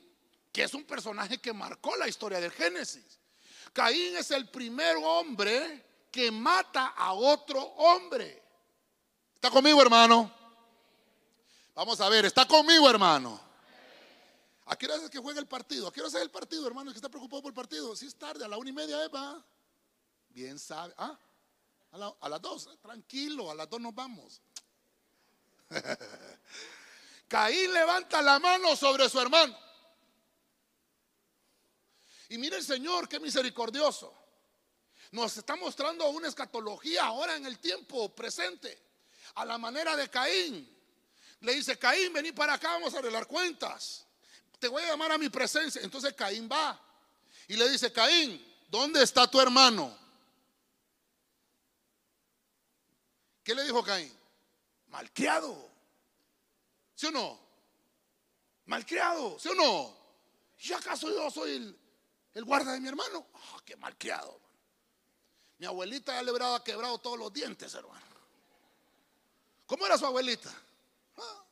que 0.52 0.64
es 0.64 0.74
un 0.74 0.84
personaje 0.84 1.38
que 1.38 1.54
marcó 1.54 1.96
la 1.96 2.08
historia 2.08 2.40
del 2.40 2.52
Génesis. 2.52 3.20
Caín 3.72 4.18
es 4.18 4.32
el 4.32 4.50
primer 4.50 4.98
hombre 4.98 6.08
que 6.12 6.32
mata 6.32 6.88
a 6.88 7.14
otro 7.14 7.62
hombre. 7.62 8.44
¿Está 9.36 9.50
conmigo, 9.50 9.82
hermano? 9.82 10.32
Vamos 11.76 12.00
a 12.02 12.10
ver, 12.10 12.26
¿está 12.26 12.48
conmigo, 12.48 12.90
hermano? 12.90 13.40
¿A 14.66 14.76
qué 14.76 14.86
hora 14.86 14.96
es 14.96 15.10
que 15.10 15.20
juega 15.20 15.40
el 15.40 15.48
partido? 15.48 15.88
¿A 15.88 15.92
qué 15.92 16.02
hora 16.02 16.10
es 16.10 16.16
el 16.16 16.30
partido, 16.30 16.66
hermano? 16.66 16.92
que 16.92 16.98
está 16.98 17.10
preocupado 17.10 17.42
por 17.42 17.50
el 17.52 17.56
partido? 17.56 17.96
Si 17.96 18.08
es 18.08 18.16
tarde, 18.16 18.46
a 18.46 18.48
la 18.48 18.58
una 18.58 18.70
y 18.70 18.74
media, 18.74 19.04
Eva. 19.04 19.44
Bien 20.30 20.58
sabe. 20.58 20.94
¿Ah? 20.98 21.18
A, 21.94 22.28
las 22.28 22.42
dos, 22.42 22.68
tranquilo, 22.82 23.52
a 23.52 23.56
las 23.56 23.70
dos 23.70 23.80
nos 23.80 23.94
vamos. 23.94 24.42
Caín 27.28 27.72
levanta 27.72 28.20
la 28.24 28.40
mano 28.40 28.76
sobre 28.76 29.08
su 29.08 29.20
hermano. 29.20 29.56
Y 32.30 32.40
mire 32.40 32.58
el 32.58 32.64
Señor, 32.64 33.08
qué 33.08 33.20
misericordioso. 33.20 34.12
Nos 35.12 35.38
está 35.38 35.56
mostrando 35.56 36.10
una 36.10 36.28
escatología 36.28 37.06
ahora 37.06 37.36
en 37.36 37.46
el 37.46 37.60
tiempo 37.60 38.10
presente. 38.16 38.82
A 39.36 39.46
la 39.46 39.60
manera 39.60 39.96
de 39.96 40.10
Caín. 40.10 40.68
Le 41.42 41.54
dice, 41.54 41.78
Caín, 41.78 42.12
vení 42.12 42.32
para 42.32 42.54
acá, 42.54 42.72
vamos 42.72 42.96
a 42.96 43.00
arreglar 43.00 43.28
cuentas. 43.28 44.08
Te 44.58 44.68
voy 44.68 44.82
a 44.82 44.88
llamar 44.88 45.12
a 45.12 45.20
mi 45.20 45.30
presencia. 45.30 45.80
Entonces 45.84 46.14
Caín 46.14 46.50
va. 46.52 46.80
Y 47.48 47.56
le 47.56 47.70
dice, 47.70 47.94
Caín, 47.94 48.44
¿dónde 48.68 49.04
está 49.04 49.30
tu 49.30 49.40
hermano? 49.40 50.03
¿Qué 53.44 53.54
le 53.54 53.64
dijo 53.64 53.84
Caín? 53.84 54.12
Malcriado. 54.88 55.70
¿Sí 56.96 57.08
o 57.08 57.12
no? 57.12 57.40
Malcriado, 58.66 59.38
¿sí 59.40 59.50
o 59.50 59.56
no? 59.56 59.98
¿Y 60.60 60.72
acaso 60.72 61.10
yo 61.10 61.30
soy 61.30 61.78
el, 62.34 62.46
guarda 62.46 62.72
de 62.72 62.80
mi 62.80 62.88
hermano? 62.88 63.28
Ah, 63.34 63.60
qué 63.66 63.76
malcriado. 63.76 64.40
Mi 65.58 65.66
abuelita 65.66 66.14
ya 66.14 66.24
le 66.24 66.30
habrá 66.30 66.64
quebrado 66.64 66.98
todos 67.00 67.20
los 67.20 67.34
dientes, 67.34 67.74
hermano. 67.74 68.06
¿Cómo 69.66 69.86
era 69.86 69.98
su 69.98 70.06
abuelita? 70.06 70.54
Ah. 71.18 71.44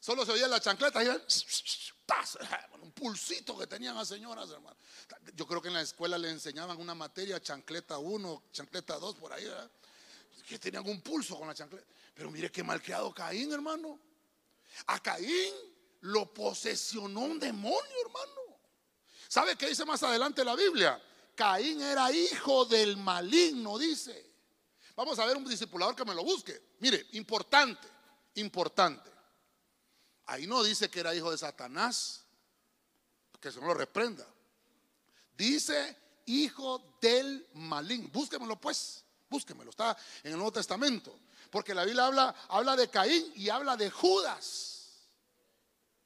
Solo 0.00 0.24
se 0.24 0.32
oía 0.32 0.48
la 0.48 0.60
chancleta 0.60 1.04
y 1.04 1.08
un 2.82 2.92
pulsito 2.92 3.58
que 3.58 3.66
tenían 3.66 3.94
las 3.96 4.08
señoras, 4.08 4.48
hermano. 4.50 4.76
Yo 5.34 5.46
creo 5.46 5.60
que 5.60 5.68
en 5.68 5.74
la 5.74 5.82
escuela 5.82 6.16
le 6.16 6.30
enseñaban 6.30 6.78
una 6.78 6.94
materia, 6.94 7.42
chancleta 7.42 7.98
1, 7.98 8.44
chancleta 8.52 8.98
2, 8.98 9.16
por 9.16 9.32
ahí, 9.32 9.44
¿verdad? 9.44 9.70
Que 10.46 10.58
tenían 10.58 10.86
un 10.88 11.00
pulso 11.00 11.38
con 11.38 11.48
la 11.48 11.54
chancleta. 11.54 11.86
Pero 12.14 12.30
mire 12.30 12.50
qué 12.50 12.62
malcriado 12.62 13.12
Caín, 13.12 13.52
hermano. 13.52 13.98
A 14.86 15.00
Caín 15.00 15.54
lo 16.00 16.32
posesionó 16.32 17.20
un 17.20 17.38
demonio, 17.38 18.00
hermano. 18.04 18.58
¿Sabe 19.28 19.56
qué 19.56 19.68
dice 19.68 19.84
más 19.84 20.02
adelante 20.02 20.44
la 20.44 20.54
Biblia? 20.54 21.02
Caín 21.34 21.80
era 21.80 22.12
hijo 22.12 22.64
del 22.66 22.96
maligno, 22.96 23.78
dice. 23.78 24.32
Vamos 24.96 25.18
a 25.18 25.26
ver 25.26 25.36
un 25.36 25.44
discipulador 25.44 25.96
que 25.96 26.04
me 26.04 26.14
lo 26.14 26.22
busque. 26.22 26.74
Mire, 26.80 27.06
importante, 27.12 27.88
importante. 28.34 29.10
Ahí 30.26 30.46
no 30.46 30.62
dice 30.62 30.88
que 30.88 31.00
era 31.00 31.14
hijo 31.14 31.30
de 31.30 31.38
Satanás, 31.38 32.24
que 33.40 33.50
se 33.50 33.60
no 33.60 33.66
lo 33.66 33.74
reprenda. 33.74 34.26
Dice 35.36 35.96
hijo 36.26 36.96
del 37.00 37.48
maligno. 37.54 38.08
Búsquemelo 38.08 38.60
pues, 38.60 39.03
búsquemelo. 39.34 39.70
Está 39.70 39.96
en 40.22 40.32
el 40.32 40.36
Nuevo 40.36 40.52
Testamento. 40.52 41.18
Porque 41.50 41.74
la 41.74 41.84
Biblia 41.84 42.06
habla, 42.06 42.34
habla 42.48 42.76
de 42.76 42.88
Caín 42.88 43.32
y 43.36 43.48
habla 43.48 43.76
de 43.76 43.90
Judas, 43.90 45.08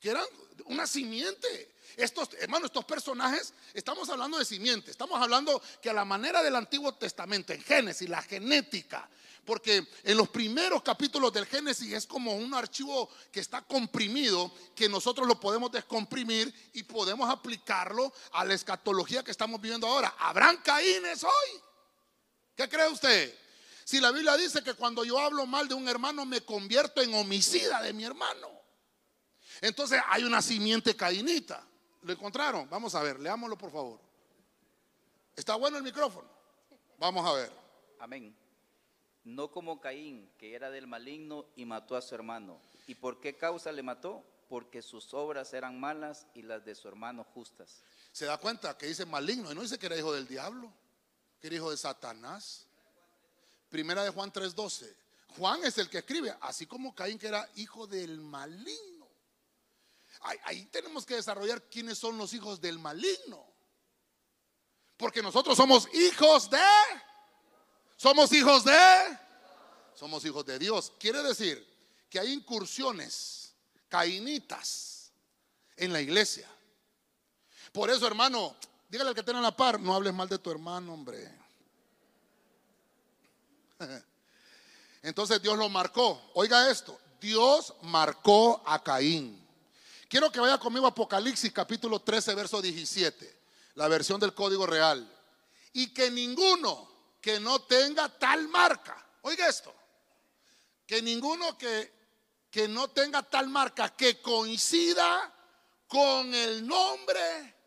que 0.01 0.11
eran 0.11 0.25
una 0.67 0.87
simiente. 0.87 1.75
Estos, 1.97 2.31
hermanos, 2.39 2.67
estos 2.67 2.85
personajes, 2.85 3.53
estamos 3.75 4.09
hablando 4.09 4.39
de 4.39 4.45
simiente, 4.45 4.91
estamos 4.91 5.21
hablando 5.21 5.61
que 5.83 5.91
a 5.91 5.93
la 5.93 6.05
manera 6.05 6.43
del 6.43 6.55
Antiguo 6.55 6.95
Testamento, 6.95 7.53
en 7.53 7.63
Génesis, 7.63 8.09
la 8.09 8.23
genética, 8.23 9.09
porque 9.45 9.89
en 10.05 10.17
los 10.17 10.29
primeros 10.29 10.83
capítulos 10.83 11.33
del 11.33 11.47
Génesis 11.47 11.93
es 11.93 12.07
como 12.07 12.35
un 12.35 12.53
archivo 12.55 13.09
que 13.33 13.41
está 13.41 13.63
comprimido, 13.63 14.53
que 14.77 14.89
nosotros 14.89 15.27
lo 15.27 15.41
podemos 15.41 15.73
descomprimir 15.73 16.53
y 16.75 16.83
podemos 16.83 17.29
aplicarlo 17.29 18.13
a 18.33 18.45
la 18.45 18.55
escatología 18.55 19.25
que 19.25 19.31
estamos 19.31 19.61
viviendo 19.61 19.87
ahora. 19.87 20.15
¿Habrán 20.19 20.59
caínes 20.59 21.25
hoy? 21.25 21.68
¿Qué 22.59 22.69
cree 22.69 22.89
usted? 22.89 23.33
Si 23.85 24.01
la 24.01 24.11
Biblia 24.11 24.37
dice 24.37 24.65
que 24.65 24.75
cuando 24.75 25.05
yo 25.05 25.17
hablo 25.17 25.47
mal 25.47 25.69
de 25.69 25.75
un 25.75 25.87
hermano 25.87 26.27
me 26.27 26.41
convierto 26.41 27.01
en 27.01 27.15
homicida 27.15 27.81
de 27.81 27.93
mi 27.93 28.03
hermano. 28.03 28.51
Entonces 29.61 30.03
hay 30.09 30.25
una 30.25 30.43
simiente 30.43 30.97
cainita. 30.97 31.65
¿Lo 32.03 32.13
encontraron? 32.13 32.69
Vamos 32.69 32.97
a 32.97 33.03
ver, 33.05 33.21
leámoslo 33.21 33.57
por 33.57 33.71
favor. 33.71 34.01
¿Está 35.37 35.55
bueno 35.55 35.77
el 35.77 35.85
micrófono? 35.85 36.29
Vamos 36.99 37.25
a 37.25 37.33
ver. 37.35 37.53
Amén. 38.01 38.37
No 39.23 39.53
como 39.53 39.81
Caín, 39.81 40.29
que 40.37 40.57
era 40.57 40.69
del 40.69 40.89
maligno 40.89 41.47
y 41.55 41.65
mató 41.65 41.95
a 41.95 42.03
su 42.03 42.13
hermano. 42.17 42.61
¿Y 42.89 42.97
por 42.97 43.21
qué 43.21 43.37
causa 43.37 43.71
le 43.71 43.85
mató? 43.85 44.25
Porque 44.49 44.83
sus 44.83 45.15
obras 45.15 45.55
eran 45.55 45.79
malas 45.79 46.27
y 46.35 46.43
las 46.43 46.65
de 46.65 46.75
su 46.75 46.89
hermano 46.89 47.23
justas. 47.23 47.85
¿Se 48.11 48.25
da 48.25 48.37
cuenta 48.37 48.77
que 48.77 48.87
dice 48.87 49.07
maligno? 49.07 49.53
Y 49.53 49.55
no 49.55 49.63
dice 49.63 49.79
que 49.79 49.87
era 49.87 49.97
hijo 49.97 50.13
del 50.13 50.27
diablo, 50.27 50.73
que 51.41 51.47
era 51.47 51.57
hijo 51.57 51.71
de 51.71 51.77
Satanás. 51.77 52.67
Primera 53.71 54.05
de 54.05 54.11
Juan 54.11 54.33
3:12. 54.33 54.97
Juan 55.37 55.65
es 55.65 55.79
el 55.79 55.91
que 55.91 55.99
escribe, 55.99 56.35
así 56.41 56.67
como 56.67 56.95
Caín 56.95 57.19
que 57.19 57.29
era 57.29 57.49
hijo 57.57 57.87
del 57.87 58.21
maligno. 58.21 59.09
Ahí, 60.21 60.65
tenemos 60.67 61.07
que 61.07 61.15
desarrollar 61.15 61.63
quiénes 61.69 61.99
son 61.99 62.19
los 62.19 62.33
hijos 62.35 62.61
del 62.61 62.79
maligno. 62.79 63.47
Porque 64.97 65.23
nosotros 65.23 65.57
somos 65.57 65.89
hijos 65.95 66.51
de... 66.51 66.59
Somos 67.97 68.33
hijos 68.33 68.65
de... 68.65 69.19
Somos 69.95 70.25
hijos 70.25 70.45
de 70.45 70.59
Dios. 70.59 70.93
Quiere 70.99 71.23
decir 71.23 71.65
que 72.11 72.19
hay 72.19 72.33
incursiones 72.33 73.55
cainitas 73.89 75.13
en 75.77 75.93
la 75.93 76.01
iglesia. 76.01 76.49
Por 77.73 77.91
eso, 77.91 78.07
hermano, 78.07 78.57
dígale 78.89 79.11
al 79.11 79.15
que 79.15 79.23
tenga 79.23 79.41
la 79.41 79.57
par, 79.57 79.81
no 79.81 79.95
hables 79.95 80.15
mal 80.15 80.29
de 80.29 80.39
tu 80.39 80.51
hermano, 80.51 80.95
hombre. 80.95 81.33
Entonces 85.03 85.41
Dios 85.41 85.57
lo 85.57 85.69
marcó. 85.69 86.31
Oiga 86.35 86.71
esto, 86.71 86.99
Dios 87.21 87.75
marcó 87.83 88.63
a 88.67 88.83
Caín. 88.83 89.47
Quiero 90.09 90.33
que 90.33 90.41
vaya 90.41 90.59
conmigo 90.59 90.87
a 90.87 90.91
Apocalipsis 90.91 91.53
capítulo 91.53 92.01
13, 92.01 92.35
verso 92.35 92.63
17, 92.63 93.41
la 93.75 93.89
versión 93.89 94.19
del 94.19 94.35
Código 94.35 94.67
Real. 94.67 95.07
Y 95.73 95.93
que 95.93 96.11
ninguno 96.11 96.89
que 97.21 97.39
no 97.41 97.61
tenga 97.63 98.09
tal 98.09 98.49
marca, 98.49 99.05
oiga 99.23 99.47
esto, 99.49 99.75
que 100.87 101.03
ninguno 101.03 101.59
que, 101.59 101.93
que 102.51 102.67
no 102.69 102.89
tenga 102.89 103.23
tal 103.23 103.49
marca 103.49 103.95
que 103.95 104.23
coincida 104.23 105.35
con 105.87 106.33
el 106.35 106.67
nombre 106.67 107.58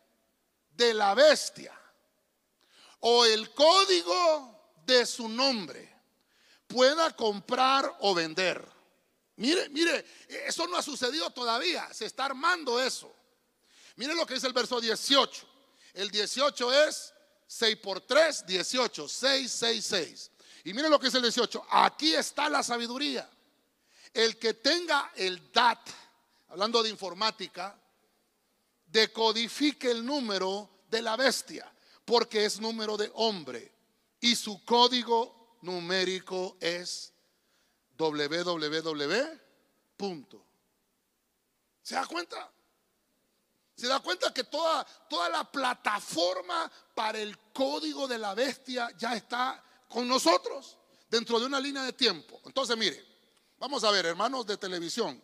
de 0.82 0.94
la 0.96 1.14
bestia 1.14 1.72
o 3.02 3.24
el 3.24 3.54
código 3.54 4.74
de 4.84 5.06
su 5.06 5.30
nombre 5.30 5.88
pueda 6.66 7.16
comprar 7.16 7.98
o 8.00 8.16
vender. 8.16 8.68
Mire, 9.36 9.70
mire, 9.70 10.06
eso 10.48 10.68
no 10.68 10.78
ha 10.78 10.82
sucedido 10.82 11.30
todavía, 11.30 11.92
se 11.94 12.06
está 12.06 12.26
armando 12.26 12.82
eso. 12.82 13.14
Mire 13.96 14.16
lo 14.16 14.26
que 14.26 14.34
dice 14.34 14.48
el 14.48 14.54
verso 14.54 14.82
18. 14.82 15.48
El 15.94 16.10
18 16.10 16.74
es 16.88 17.14
6 17.46 17.78
por 17.78 18.02
3, 18.02 18.46
18, 18.48 19.08
6, 19.08 19.52
6, 19.52 19.86
6. 19.86 20.32
Y 20.64 20.74
mire 20.74 20.90
lo 20.90 21.00
que 21.00 21.08
dice 21.08 21.18
el 21.18 21.24
18. 21.24 21.64
Aquí 21.70 22.16
está 22.16 22.50
la 22.50 22.64
sabiduría. 22.64 23.30
El 24.14 24.38
que 24.38 24.56
tenga 24.56 25.12
el 25.16 25.52
DAT, 25.52 25.90
hablando 26.50 26.82
de 26.82 26.90
informática, 26.90 27.81
decodifique 28.92 29.90
el 29.90 30.06
número 30.06 30.70
de 30.90 31.02
la 31.02 31.16
bestia, 31.16 31.72
porque 32.06 32.46
es 32.46 32.60
número 32.60 32.98
de 32.98 33.12
hombre. 33.16 33.72
Y 34.20 34.36
su 34.36 34.64
código 34.66 35.58
numérico 35.62 36.58
es 36.60 37.14
www. 37.98 39.32
¿Se 41.82 41.96
da 41.96 42.06
cuenta? 42.06 42.52
Se 43.76 43.88
da 43.88 44.00
cuenta 44.00 44.34
que 44.34 44.44
toda, 44.44 44.84
toda 45.10 45.30
la 45.30 45.44
plataforma 45.44 46.72
para 46.94 47.20
el 47.20 47.38
código 47.52 48.08
de 48.08 48.18
la 48.20 48.36
bestia 48.36 48.90
ya 48.98 49.16
está 49.16 49.64
con 49.88 50.08
nosotros 50.08 50.78
dentro 51.10 51.40
de 51.40 51.48
una 51.48 51.60
línea 51.60 51.84
de 51.84 51.94
tiempo. 51.94 52.40
Entonces, 52.46 52.78
mire, 52.78 53.04
vamos 53.58 53.84
a 53.84 53.92
ver, 53.92 54.06
hermanos 54.06 54.46
de 54.46 54.58
televisión. 54.58 55.22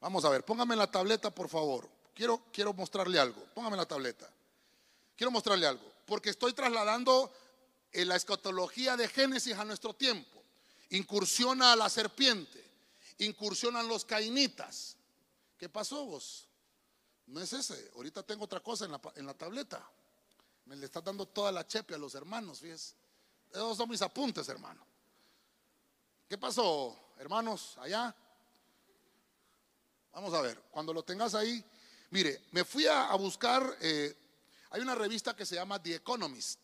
Vamos 0.00 0.24
a 0.24 0.30
ver, 0.30 0.44
póngame 0.44 0.76
la 0.76 0.90
tableta, 0.90 1.30
por 1.30 1.48
favor. 1.48 1.88
Quiero, 2.14 2.42
quiero 2.52 2.72
mostrarle 2.72 3.18
algo. 3.18 3.42
Póngame 3.54 3.76
la 3.76 3.86
tableta. 3.86 4.28
Quiero 5.16 5.30
mostrarle 5.30 5.66
algo. 5.66 5.92
Porque 6.06 6.30
estoy 6.30 6.52
trasladando 6.52 7.32
en 7.92 8.08
la 8.08 8.16
escatología 8.16 8.96
de 8.96 9.08
Génesis 9.08 9.54
a 9.56 9.64
nuestro 9.64 9.94
tiempo. 9.94 10.42
Incursiona 10.90 11.72
a 11.72 11.76
la 11.76 11.88
serpiente. 11.88 12.62
Incursionan 13.18 13.88
los 13.88 14.04
cainitas. 14.04 14.96
¿Qué 15.58 15.68
pasó 15.68 16.04
vos? 16.04 16.48
No 17.26 17.40
es 17.40 17.52
ese. 17.52 17.90
Ahorita 17.94 18.22
tengo 18.22 18.44
otra 18.44 18.60
cosa 18.60 18.84
en 18.84 18.92
la, 18.92 19.00
en 19.16 19.26
la 19.26 19.34
tableta. 19.34 19.82
Me 20.66 20.76
le 20.76 20.86
está 20.86 21.00
dando 21.00 21.26
toda 21.26 21.50
la 21.50 21.66
chepe 21.66 21.94
a 21.94 21.98
los 21.98 22.14
hermanos, 22.14 22.60
fíjese. 22.60 22.94
Esos 23.50 23.76
son 23.76 23.88
mis 23.88 24.02
apuntes, 24.02 24.48
hermano. 24.48 24.84
¿Qué 26.28 26.38
pasó, 26.38 26.96
hermanos, 27.18 27.76
allá? 27.78 28.14
Vamos 30.12 30.32
a 30.34 30.40
ver, 30.40 30.60
cuando 30.70 30.92
lo 30.92 31.02
tengas 31.02 31.34
ahí, 31.34 31.64
mire, 32.12 32.42
me 32.52 32.64
fui 32.64 32.86
a, 32.86 33.14
buscar, 33.14 33.76
eh, 33.80 34.14
hay 34.70 34.82
una 34.82 34.94
revista 34.94 35.34
que 35.34 35.46
se 35.46 35.54
llama 35.54 35.82
The 35.82 35.96
Economist, 35.96 36.60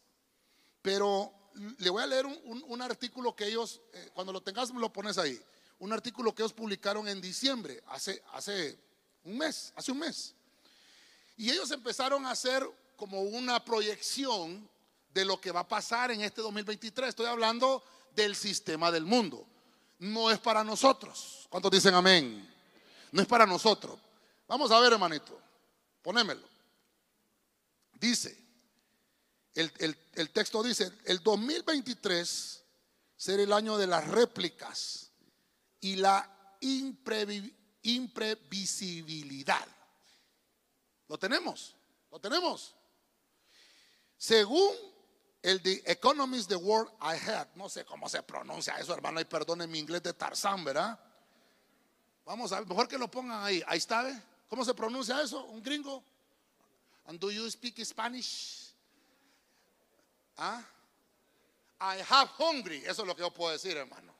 pero 0.83 1.33
le 1.79 1.91
voy 1.91 2.03
a 2.03 2.07
leer 2.07 2.27
un, 2.27 2.83
artículo 2.83 3.35
que 3.35 3.47
ellos, 3.47 3.81
eh, 3.93 4.11
cuando 4.15 4.33
lo 4.33 4.43
tengas 4.43 4.71
lo 4.71 4.93
pones 4.93 5.17
ahí, 5.17 5.41
un 5.79 5.93
artículo 5.93 6.35
que 6.35 6.43
ellos 6.43 6.53
publicaron 6.53 7.09
en 7.09 7.21
diciembre, 7.21 7.83
hace, 7.89 8.23
hace 8.33 8.79
un 9.25 9.39
mes, 9.39 9.73
hace 9.75 9.91
un 9.91 9.99
mes. 9.99 10.35
Y 11.37 11.51
ellos 11.51 11.71
empezaron 11.71 12.27
a 12.27 12.33
hacer 12.33 12.69
como 12.97 13.23
una 13.23 13.65
proyección 13.65 14.69
de 15.15 15.25
lo 15.25 15.41
que 15.41 15.51
va 15.51 15.61
a 15.61 15.69
pasar 15.69 16.11
en 16.11 16.21
este 16.21 16.43
2023. 16.43 17.09
Estoy 17.09 17.27
hablando 17.27 17.83
del 18.15 18.37
sistema 18.37 18.91
del 18.91 19.07
mundo. 19.07 19.47
No 19.99 20.31
es 20.31 20.39
para 20.39 20.63
nosotros. 20.63 21.47
¿Cuántos 21.49 21.71
dicen 21.71 21.95
amén? 21.95 22.47
No 23.13 23.23
es 23.23 23.29
para 23.29 23.47
nosotros. 23.47 23.99
Vamos 24.49 24.71
a 24.73 24.81
ver, 24.81 24.93
hermanito. 24.93 25.41
Ponémelo. 26.03 26.49
Dice, 27.93 28.37
el, 29.55 29.73
el 30.15 30.31
texto 30.31 30.63
dice, 30.63 30.91
el 31.05 31.23
2023 31.23 32.65
será 33.17 33.43
el 33.43 33.53
año 33.53 33.77
de 33.77 33.87
las 33.87 34.09
réplicas 34.09 35.13
y 35.81 35.97
la 35.97 36.35
imprevisibilidad. 37.83 39.67
Lo 41.09 41.19
tenemos, 41.19 41.75
lo 42.11 42.21
tenemos. 42.21 42.75
Según 44.17 44.73
el 45.43 45.63
The 45.63 45.83
Economist, 45.91 46.49
The 46.49 46.57
World 46.57 46.91
I 47.01 47.17
Had, 47.29 47.49
no 47.55 47.69
sé 47.69 47.85
cómo 47.85 48.09
se 48.09 48.23
pronuncia 48.23 48.79
eso, 48.79 48.95
hermano, 48.95 49.21
y 49.21 49.25
perdone 49.25 49.67
mi 49.67 49.79
inglés 49.79 50.03
de 50.03 50.13
Tarzán, 50.13 50.65
¿verdad? 50.65 50.99
Vamos 52.25 52.53
a 52.53 52.59
ver, 52.61 52.69
mejor 52.69 52.89
que 52.89 52.99
lo 52.99 53.11
pongan 53.11 53.43
ahí. 53.43 53.63
Ahí 53.67 53.79
está, 53.79 54.03
¿ve? 54.03 54.21
¿Cómo 54.49 54.65
se 54.65 54.75
pronuncia 54.75 55.21
eso? 55.21 55.45
¿Un 55.45 55.63
gringo? 55.63 56.03
And 57.07 57.19
do 57.19 57.31
you 57.31 57.49
speak 57.51 57.83
Spanish? 57.85 58.73
¿Ah? 60.37 60.63
I 61.81 62.03
have 62.09 62.31
hungry. 62.39 62.79
Eso 62.79 63.03
es 63.03 63.09
lo 63.09 63.15
que 63.15 63.23
yo 63.23 63.31
puedo 63.33 63.53
decir, 63.53 63.77
hermano. 63.77 64.15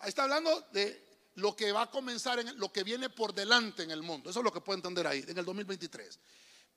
Ahí 0.00 0.08
está 0.08 0.24
hablando 0.24 0.60
de 0.72 1.02
lo 1.36 1.56
que 1.56 1.72
va 1.72 1.82
a 1.82 1.90
comenzar, 1.90 2.38
en 2.38 2.58
lo 2.58 2.72
que 2.72 2.84
viene 2.84 3.10
por 3.10 3.34
delante 3.34 3.82
en 3.82 3.90
el 3.90 4.02
mundo. 4.02 4.30
Eso 4.30 4.40
es 4.40 4.44
lo 4.44 4.52
que 4.52 4.60
puede 4.60 4.78
entender 4.78 5.06
ahí, 5.06 5.24
en 5.26 5.38
el 5.38 5.44
2023. 5.44 6.18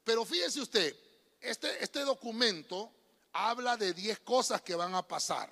Pero 0.03 0.25
fíjese 0.25 0.61
usted, 0.61 0.95
este, 1.41 1.83
este 1.83 2.01
documento 2.01 2.91
habla 3.33 3.77
de 3.77 3.93
10 3.93 4.19
cosas 4.19 4.61
que 4.61 4.75
van 4.75 4.95
a 4.95 5.05
pasar. 5.05 5.51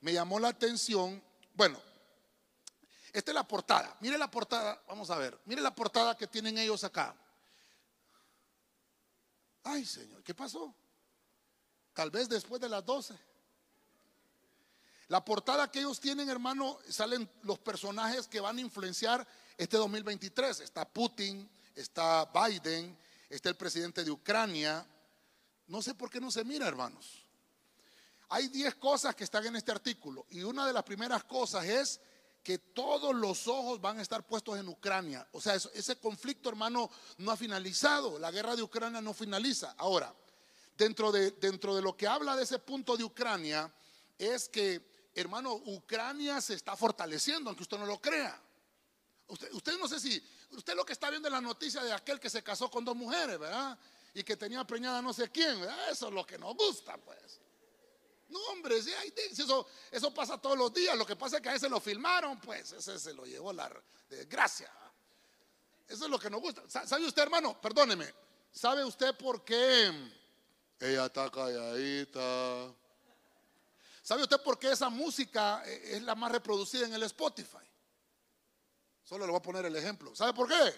Me 0.00 0.12
llamó 0.12 0.38
la 0.38 0.48
atención, 0.48 1.22
bueno, 1.54 1.80
esta 3.14 3.30
es 3.30 3.34
la 3.36 3.46
portada. 3.46 3.96
Mire 4.00 4.18
la 4.18 4.28
portada, 4.28 4.82
vamos 4.88 5.08
a 5.08 5.16
ver. 5.16 5.38
Mire 5.44 5.62
la 5.62 5.72
portada 5.72 6.16
que 6.16 6.26
tienen 6.26 6.58
ellos 6.58 6.82
acá. 6.82 7.14
Ay, 9.62 9.86
Señor, 9.86 10.24
¿qué 10.24 10.34
pasó? 10.34 10.74
Tal 11.92 12.10
vez 12.10 12.28
después 12.28 12.60
de 12.60 12.68
las 12.68 12.84
12. 12.84 13.16
La 15.06 15.24
portada 15.24 15.70
que 15.70 15.78
ellos 15.78 16.00
tienen, 16.00 16.28
hermano, 16.28 16.76
salen 16.88 17.30
los 17.44 17.60
personajes 17.60 18.26
que 18.26 18.40
van 18.40 18.58
a 18.58 18.62
influenciar 18.62 19.24
este 19.56 19.76
2023. 19.76 20.58
Está 20.58 20.84
Putin, 20.84 21.48
está 21.76 22.28
Biden, 22.34 22.98
está 23.30 23.48
el 23.48 23.56
presidente 23.56 24.02
de 24.02 24.10
Ucrania. 24.10 24.84
No 25.68 25.80
sé 25.80 25.94
por 25.94 26.10
qué 26.10 26.20
no 26.20 26.32
se 26.32 26.44
mira, 26.44 26.66
hermanos. 26.66 27.24
Hay 28.30 28.48
10 28.48 28.74
cosas 28.74 29.14
que 29.14 29.22
están 29.22 29.46
en 29.46 29.54
este 29.54 29.70
artículo 29.70 30.26
y 30.30 30.42
una 30.42 30.66
de 30.66 30.72
las 30.72 30.82
primeras 30.82 31.22
cosas 31.22 31.64
es 31.64 32.00
que 32.44 32.58
todos 32.58 33.14
los 33.14 33.48
ojos 33.48 33.80
van 33.80 33.98
a 33.98 34.02
estar 34.02 34.26
puestos 34.26 34.58
en 34.58 34.68
Ucrania. 34.68 35.26
O 35.32 35.40
sea, 35.40 35.54
ese 35.54 35.96
conflicto, 35.96 36.50
hermano, 36.50 36.90
no 37.16 37.30
ha 37.30 37.36
finalizado. 37.38 38.18
La 38.18 38.30
guerra 38.30 38.54
de 38.54 38.62
Ucrania 38.62 39.00
no 39.00 39.14
finaliza. 39.14 39.74
Ahora, 39.78 40.14
dentro 40.76 41.10
de, 41.10 41.30
dentro 41.32 41.74
de 41.74 41.80
lo 41.80 41.96
que 41.96 42.06
habla 42.06 42.36
de 42.36 42.44
ese 42.44 42.58
punto 42.58 42.98
de 42.98 43.04
Ucrania, 43.04 43.72
es 44.18 44.50
que, 44.50 45.10
hermano, 45.14 45.54
Ucrania 45.54 46.38
se 46.42 46.52
está 46.52 46.76
fortaleciendo, 46.76 47.48
aunque 47.48 47.62
usted 47.62 47.78
no 47.78 47.86
lo 47.86 47.98
crea. 47.98 48.38
Usted, 49.26 49.50
usted 49.54 49.78
no 49.78 49.88
sé 49.88 49.98
si, 49.98 50.22
usted 50.50 50.74
lo 50.74 50.84
que 50.84 50.92
está 50.92 51.08
viendo 51.08 51.28
en 51.28 51.32
la 51.32 51.40
noticia 51.40 51.82
de 51.82 51.94
aquel 51.94 52.20
que 52.20 52.28
se 52.28 52.42
casó 52.42 52.70
con 52.70 52.84
dos 52.84 52.94
mujeres, 52.94 53.38
¿verdad? 53.38 53.78
Y 54.12 54.22
que 54.22 54.36
tenía 54.36 54.62
preñada 54.64 55.00
no 55.00 55.14
sé 55.14 55.30
quién, 55.30 55.60
¿verdad? 55.60 55.90
Eso 55.90 56.08
es 56.08 56.12
lo 56.12 56.26
que 56.26 56.36
nos 56.36 56.54
gusta, 56.54 56.98
pues. 56.98 57.40
No, 58.28 58.38
hombre, 58.52 58.78
eso, 58.78 59.66
eso 59.90 60.14
pasa 60.14 60.38
todos 60.38 60.56
los 60.56 60.72
días. 60.72 60.96
Lo 60.96 61.06
que 61.06 61.16
pasa 61.16 61.36
es 61.36 61.42
que 61.42 61.48
a 61.50 61.54
ese 61.54 61.68
lo 61.68 61.80
filmaron, 61.80 62.40
pues 62.40 62.72
ese 62.72 62.98
se 62.98 63.12
lo 63.12 63.24
llevó 63.24 63.52
la 63.52 63.70
desgracia. 64.08 64.70
Eso 65.86 66.04
es 66.04 66.10
lo 66.10 66.18
que 66.18 66.30
nos 66.30 66.40
gusta. 66.40 66.68
¿Sabe 66.68 67.06
usted, 67.06 67.22
hermano? 67.22 67.60
Perdóneme. 67.60 68.12
¿Sabe 68.50 68.84
usted 68.84 69.16
por 69.16 69.44
qué 69.44 69.92
ella 70.80 71.06
está 71.06 71.30
calladita? 71.30 72.74
¿Sabe 74.02 74.22
usted 74.22 74.40
por 74.42 74.58
qué 74.58 74.70
esa 74.72 74.88
música 74.88 75.62
es 75.64 76.02
la 76.02 76.14
más 76.14 76.30
reproducida 76.30 76.86
en 76.86 76.94
el 76.94 77.02
Spotify? 77.04 77.58
Solo 79.02 79.26
le 79.26 79.32
voy 79.32 79.38
a 79.38 79.42
poner 79.42 79.66
el 79.66 79.76
ejemplo. 79.76 80.14
¿Sabe 80.14 80.32
por 80.32 80.48
qué? 80.48 80.74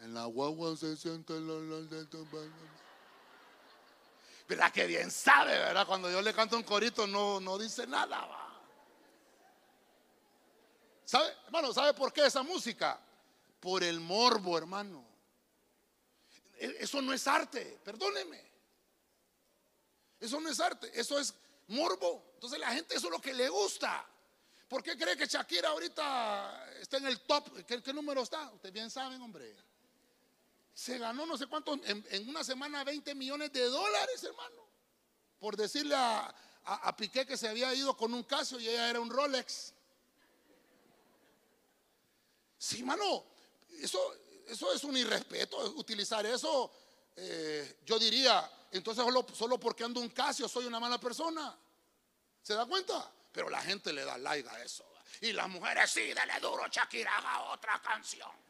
En 0.00 0.12
la 0.12 0.26
guagua 0.26 0.76
se 0.76 0.96
siente 0.96 1.36
el 1.36 1.48
olor 1.48 1.88
de 1.88 2.04
tu 2.06 2.26
¿Verdad 4.48 4.72
que 4.72 4.86
bien 4.86 5.10
sabe, 5.10 5.58
verdad? 5.58 5.86
Cuando 5.86 6.10
yo 6.10 6.22
le 6.22 6.32
canto 6.32 6.56
un 6.56 6.62
corito 6.62 7.06
no, 7.06 7.40
no 7.40 7.58
dice 7.58 7.86
nada. 7.86 8.24
Va. 8.24 8.62
¿Sabe, 11.04 11.32
hermano, 11.46 11.72
sabe 11.72 11.94
por 11.94 12.12
qué 12.12 12.26
esa 12.26 12.42
música? 12.42 13.00
Por 13.58 13.82
el 13.82 13.98
morbo, 13.98 14.56
hermano. 14.56 15.04
E, 16.58 16.76
eso 16.80 17.02
no 17.02 17.12
es 17.12 17.26
arte, 17.26 17.80
perdóneme. 17.84 18.44
Eso 20.20 20.40
no 20.40 20.48
es 20.48 20.60
arte, 20.60 20.90
eso 20.94 21.18
es 21.18 21.34
morbo. 21.68 22.30
Entonces 22.34 22.58
la 22.60 22.70
gente 22.70 22.94
eso 22.94 23.08
es 23.08 23.12
lo 23.12 23.20
que 23.20 23.34
le 23.34 23.48
gusta. 23.48 24.06
¿Por 24.68 24.82
qué 24.82 24.96
cree 24.96 25.16
que 25.16 25.26
Shakira 25.26 25.70
ahorita 25.70 26.70
está 26.80 26.98
en 26.98 27.06
el 27.06 27.20
top? 27.20 27.64
¿Qué, 27.64 27.82
qué 27.82 27.92
número 27.92 28.22
está? 28.22 28.50
Ustedes 28.52 28.72
bien 28.72 28.90
saben, 28.90 29.20
hombre 29.20 29.56
se 30.76 30.98
ganó 30.98 31.24
no 31.24 31.38
sé 31.38 31.46
cuánto, 31.46 31.72
en, 31.84 32.28
una 32.28 32.44
semana 32.44 32.84
20 32.84 33.14
millones 33.14 33.50
de 33.50 33.64
dólares, 33.64 34.22
hermano. 34.22 34.68
Por 35.38 35.56
decirle 35.56 35.94
a, 35.94 36.34
a, 36.64 36.94
Piqué 36.94 37.24
que 37.24 37.38
se 37.38 37.48
había 37.48 37.72
ido 37.72 37.96
con 37.96 38.12
un 38.12 38.22
Casio 38.24 38.60
y 38.60 38.68
ella 38.68 38.90
era 38.90 39.00
un 39.00 39.08
Rolex. 39.08 39.72
Sí, 42.58 42.80
hermano, 42.80 43.24
eso, 43.80 43.98
eso 44.46 44.70
es 44.74 44.84
un 44.84 44.98
irrespeto, 44.98 45.56
utilizar 45.76 46.26
eso. 46.26 46.70
Eh, 47.16 47.78
yo 47.86 47.98
diría, 47.98 48.48
entonces 48.70 49.02
solo, 49.02 49.26
solo 49.32 49.58
porque 49.58 49.82
ando 49.82 49.98
un 50.02 50.10
Casio 50.10 50.46
soy 50.46 50.66
una 50.66 50.78
mala 50.78 51.00
persona. 51.00 51.58
¿Se 52.42 52.52
da 52.52 52.66
cuenta? 52.66 53.10
Pero 53.32 53.48
la 53.48 53.62
gente 53.62 53.94
le 53.94 54.04
da 54.04 54.18
like 54.18 54.46
a 54.46 54.62
eso. 54.62 54.84
Y 55.22 55.32
las 55.32 55.48
mujeres 55.48 55.90
sí, 55.90 56.12
dale 56.12 56.38
duro, 56.38 56.66
Shakira, 56.68 57.16
haga 57.16 57.52
otra 57.52 57.80
canción. 57.80 58.45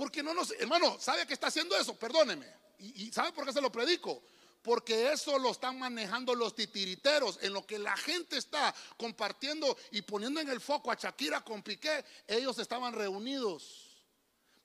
Porque 0.00 0.22
no 0.22 0.32
nos, 0.32 0.52
hermano, 0.52 0.98
¿sabe 0.98 1.26
que 1.26 1.34
está 1.34 1.48
haciendo 1.48 1.76
eso? 1.76 1.94
Perdóneme. 1.94 2.50
¿Y, 2.78 3.12
sabe 3.12 3.32
por 3.32 3.44
qué 3.44 3.52
se 3.52 3.60
lo 3.60 3.70
predico? 3.70 4.22
Porque 4.62 5.12
eso 5.12 5.38
lo 5.38 5.50
están 5.50 5.78
manejando 5.78 6.34
los 6.34 6.54
titiriteros. 6.54 7.38
En 7.42 7.52
lo 7.52 7.66
que 7.66 7.78
la 7.78 7.94
gente 7.98 8.38
está 8.38 8.74
compartiendo 8.96 9.76
y 9.90 10.00
poniendo 10.00 10.40
en 10.40 10.48
el 10.48 10.58
foco 10.58 10.90
a 10.90 10.94
Shakira 10.94 11.42
con 11.42 11.62
Piqué, 11.62 12.02
ellos 12.26 12.58
estaban 12.58 12.94
reunidos 12.94 14.02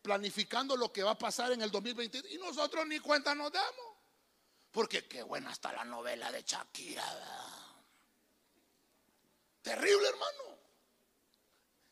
planificando 0.02 0.78
lo 0.78 0.94
que 0.94 1.04
va 1.04 1.12
a 1.12 1.18
pasar 1.18 1.52
en 1.52 1.62
el 1.62 1.70
2020 1.70 2.24
y 2.30 2.38
nosotros 2.38 2.88
ni 2.88 3.00
cuenta 3.00 3.36
nos 3.36 3.52
damos. 3.52 3.98
Porque 4.72 5.06
qué 5.06 5.22
buena 5.22 5.52
está 5.52 5.74
la 5.74 5.84
novela 5.84 6.32
de 6.32 6.44
Shakira. 6.44 7.04
Terrible, 9.62 10.08
hermano. 10.08 10.60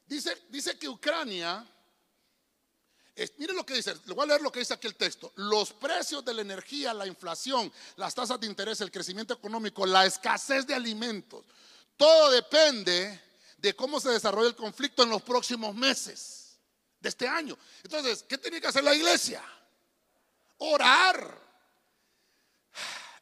Dice, 0.06 0.46
dice 0.48 0.80
que 0.80 0.88
Ucrania 0.88 1.73
miren 3.38 3.56
lo 3.56 3.66
que 3.66 3.76
dice, 3.76 3.94
le 4.06 4.14
voy 4.14 4.24
a 4.24 4.28
leer 4.28 4.42
lo 4.42 4.52
que 4.52 4.60
dice 4.60 4.74
aquí 4.74 4.88
el 4.88 4.96
texto. 4.96 5.32
Los 5.36 5.74
precios 5.74 6.26
de 6.26 6.34
la 6.34 6.42
energía, 6.42 6.94
la 6.94 7.06
inflación, 7.06 7.72
las 7.96 8.16
tasas 8.16 8.40
de 8.40 8.48
interés, 8.48 8.82
el 8.82 8.92
crecimiento 8.92 9.34
económico, 9.34 9.86
la 9.86 10.06
escasez 10.06 10.66
de 10.66 10.74
alimentos, 10.74 11.44
todo 11.96 12.32
depende 12.32 13.22
de 13.58 13.76
cómo 13.76 14.00
se 14.00 14.10
desarrolla 14.10 14.50
el 14.50 14.56
conflicto 14.56 15.04
en 15.04 15.10
los 15.10 15.22
próximos 15.22 15.76
meses 15.76 16.58
de 17.00 17.10
este 17.10 17.28
año. 17.28 17.58
Entonces, 17.84 18.24
¿qué 18.28 18.38
tiene 18.38 18.60
que 18.60 18.68
hacer 18.68 18.84
la 18.84 18.96
iglesia? 18.96 19.44
Orar. 20.58 21.42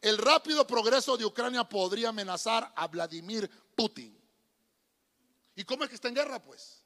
El 0.02 0.18
rápido 0.18 0.66
progreso 0.66 1.16
de 1.16 1.26
Ucrania 1.26 1.64
podría 1.64 2.10
amenazar 2.10 2.72
a 2.76 2.88
Vladimir 2.88 3.50
Putin. 3.76 4.18
¿Y 5.56 5.64
cómo 5.64 5.84
es 5.84 5.90
que 5.90 5.96
está 5.96 6.08
en 6.08 6.16
guerra, 6.16 6.42
pues? 6.42 6.81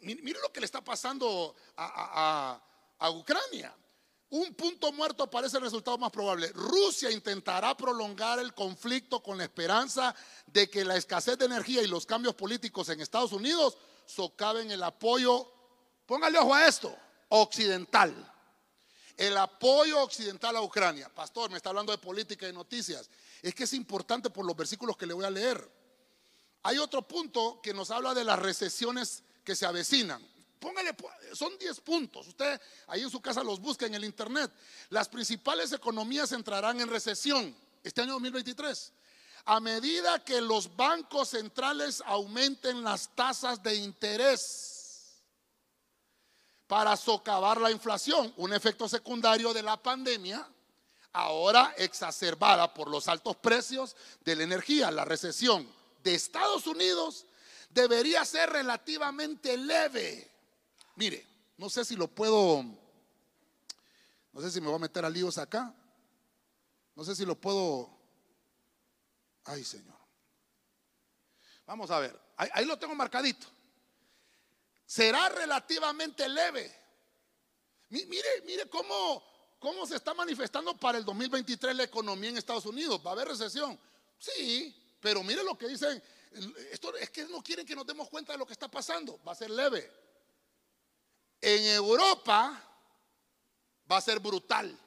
Mire 0.00 0.40
lo 0.40 0.52
que 0.52 0.60
le 0.60 0.66
está 0.66 0.82
pasando 0.82 1.54
a, 1.76 2.60
Ucrania. 3.10 3.74
Un 4.30 4.54
punto 4.54 4.92
muerto 4.92 5.30
parece 5.30 5.58
el 5.58 5.62
resultado 5.62 5.98
más 5.98 6.10
probable. 6.10 6.48
Rusia 6.54 7.10
intentará 7.10 7.76
prolongar 7.76 8.38
el 8.38 8.54
conflicto 8.54 9.22
con 9.22 9.38
la 9.38 9.44
esperanza 9.44 10.14
de 10.46 10.68
que 10.68 10.84
la 10.84 10.96
escasez 10.96 11.38
de 11.38 11.44
energía 11.44 11.82
y 11.82 11.86
los 11.86 12.06
cambios 12.06 12.34
políticos 12.34 12.88
en 12.88 13.00
Estados 13.00 13.32
Unidos 13.32 13.76
socaven 14.06 14.70
el 14.70 14.82
apoyo, 14.82 15.52
póngale 16.06 16.38
ojo 16.38 16.54
a 16.54 16.66
esto, 16.66 16.96
occidental. 17.28 18.32
El 19.16 19.36
apoyo 19.36 20.02
occidental 20.02 20.56
a 20.56 20.62
Ucrania. 20.62 21.08
Pastor, 21.14 21.50
me 21.50 21.58
está 21.58 21.68
hablando 21.68 21.92
de 21.92 21.98
política 21.98 22.48
y 22.48 22.52
noticias. 22.52 23.08
Es 23.42 23.54
que 23.54 23.64
es 23.64 23.72
importante 23.74 24.30
por 24.30 24.44
los 24.44 24.56
versículos 24.56 24.96
que 24.96 25.06
le 25.06 25.14
voy 25.14 25.24
a 25.24 25.30
leer. 25.30 25.70
Hay 26.64 26.78
otro 26.78 27.02
punto 27.02 27.60
que 27.62 27.74
nos 27.74 27.90
habla 27.90 28.14
de 28.14 28.24
las 28.24 28.38
recesiones 28.38 29.22
que 29.44 29.54
se 29.54 29.66
avecinan. 29.66 30.26
Póngale, 30.58 30.96
son 31.34 31.58
10 31.58 31.80
puntos. 31.80 32.28
Usted 32.28 32.60
ahí 32.86 33.02
en 33.02 33.10
su 33.10 33.20
casa 33.20 33.44
los 33.44 33.60
busca 33.60 33.84
en 33.84 33.94
el 33.94 34.04
internet. 34.04 34.50
Las 34.88 35.08
principales 35.08 35.72
economías 35.72 36.32
entrarán 36.32 36.80
en 36.80 36.88
recesión 36.88 37.54
este 37.82 38.00
año 38.00 38.14
2023. 38.14 38.92
A 39.44 39.60
medida 39.60 40.24
que 40.24 40.40
los 40.40 40.74
bancos 40.74 41.28
centrales 41.30 42.02
aumenten 42.06 42.82
las 42.82 43.14
tasas 43.14 43.62
de 43.62 43.74
interés 43.74 45.22
para 46.66 46.96
socavar 46.96 47.60
la 47.60 47.70
inflación, 47.70 48.32
un 48.38 48.54
efecto 48.54 48.88
secundario 48.88 49.52
de 49.52 49.62
la 49.62 49.76
pandemia, 49.76 50.48
ahora 51.12 51.74
exacerbada 51.76 52.72
por 52.72 52.88
los 52.88 53.06
altos 53.06 53.36
precios 53.36 53.94
de 54.24 54.34
la 54.34 54.44
energía, 54.44 54.90
la 54.90 55.04
recesión 55.04 55.68
de 56.02 56.14
Estados 56.14 56.66
Unidos 56.66 57.26
debería 57.74 58.24
ser 58.24 58.50
relativamente 58.50 59.56
leve. 59.56 60.30
Mire, 60.96 61.26
no 61.56 61.68
sé 61.68 61.84
si 61.84 61.96
lo 61.96 62.06
puedo, 62.06 62.64
no 64.32 64.40
sé 64.40 64.50
si 64.50 64.60
me 64.60 64.68
voy 64.68 64.76
a 64.76 64.80
meter 64.80 65.04
a 65.04 65.10
líos 65.10 65.36
acá. 65.38 65.74
No 66.94 67.04
sé 67.04 67.16
si 67.16 67.26
lo 67.26 67.34
puedo. 67.34 67.90
Ay, 69.44 69.64
Señor. 69.64 69.98
Vamos 71.66 71.90
a 71.90 71.98
ver. 71.98 72.18
Ahí, 72.36 72.64
lo 72.64 72.78
tengo 72.78 72.94
marcadito. 72.94 73.46
Será 74.86 75.28
relativamente 75.28 76.28
leve. 76.28 76.72
Mire, 77.88 78.42
mire 78.44 78.68
cómo, 78.68 79.22
cómo 79.58 79.86
se 79.86 79.96
está 79.96 80.14
manifestando 80.14 80.76
para 80.76 80.98
el 80.98 81.04
2023 81.04 81.74
la 81.74 81.84
economía 81.84 82.30
en 82.30 82.38
Estados 82.38 82.66
Unidos. 82.66 83.00
¿Va 83.04 83.10
a 83.10 83.14
haber 83.14 83.28
recesión? 83.28 83.78
Sí, 84.18 84.96
pero 85.00 85.22
mire 85.22 85.42
lo 85.42 85.56
que 85.56 85.68
dicen 85.68 86.02
esto 86.70 86.96
es 86.96 87.10
que 87.10 87.24
no 87.26 87.42
quieren 87.42 87.66
que 87.66 87.76
nos 87.76 87.86
demos 87.86 88.08
cuenta 88.08 88.32
de 88.32 88.38
lo 88.38 88.46
que 88.46 88.52
está 88.52 88.68
pasando. 88.68 89.20
Va 89.26 89.32
a 89.32 89.36
ser 89.36 89.50
leve. 89.50 89.90
En 91.40 91.64
Europa 91.66 92.62
va 93.90 93.96
a 93.96 94.00
ser 94.00 94.18
brutal. 94.18 94.78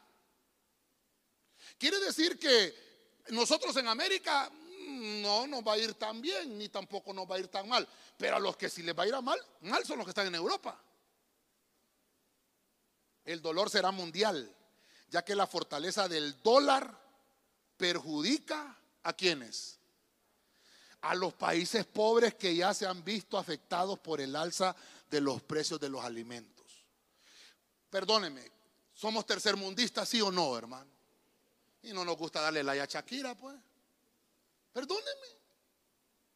Quiere 1.77 1.99
decir 1.99 2.39
que 2.39 3.23
nosotros 3.29 3.75
en 3.77 3.87
América 3.87 4.49
mm, 4.49 5.21
no 5.21 5.47
nos 5.47 5.65
va 5.65 5.73
a 5.73 5.77
ir 5.77 5.93
tan 5.93 6.21
bien, 6.21 6.57
ni 6.57 6.69
tampoco 6.69 7.13
nos 7.13 7.29
va 7.29 7.35
a 7.35 7.39
ir 7.39 7.47
tan 7.47 7.67
mal. 7.67 7.87
Pero 8.17 8.37
a 8.37 8.39
los 8.39 8.57
que 8.57 8.69
sí 8.69 8.83
les 8.83 8.97
va 8.97 9.03
a 9.03 9.07
ir 9.07 9.13
a 9.13 9.21
mal, 9.21 9.39
mal 9.61 9.85
son 9.85 9.97
los 9.97 10.05
que 10.05 10.11
están 10.11 10.27
en 10.27 10.35
Europa. 10.35 10.81
El 13.23 13.41
dolor 13.41 13.69
será 13.69 13.91
mundial, 13.91 14.53
ya 15.09 15.23
que 15.23 15.35
la 15.35 15.47
fortaleza 15.47 16.07
del 16.07 16.41
dólar 16.41 16.97
perjudica 17.77 18.77
a 19.03 19.13
quienes? 19.13 19.76
A 21.01 21.15
los 21.15 21.33
países 21.33 21.85
pobres 21.85 22.35
que 22.35 22.55
ya 22.55 22.73
se 22.73 22.85
han 22.85 23.03
visto 23.03 23.37
afectados 23.37 23.99
por 23.99 24.19
el 24.19 24.35
alza 24.35 24.75
de 25.09 25.21
los 25.21 25.41
precios 25.41 25.79
de 25.79 25.89
los 25.89 26.03
alimentos. 26.03 26.85
Perdóneme, 27.89 28.51
¿somos 28.93 29.25
tercermundistas, 29.25 30.09
sí 30.09 30.21
o 30.21 30.31
no, 30.31 30.57
hermano? 30.57 30.91
Y 31.83 31.93
no 31.93 32.03
nos 32.03 32.17
gusta 32.17 32.41
darle 32.41 32.63
la 32.63 32.73
a 32.73 32.85
Shakira, 32.85 33.35
pues. 33.35 33.55
Perdóneme, 34.73 35.27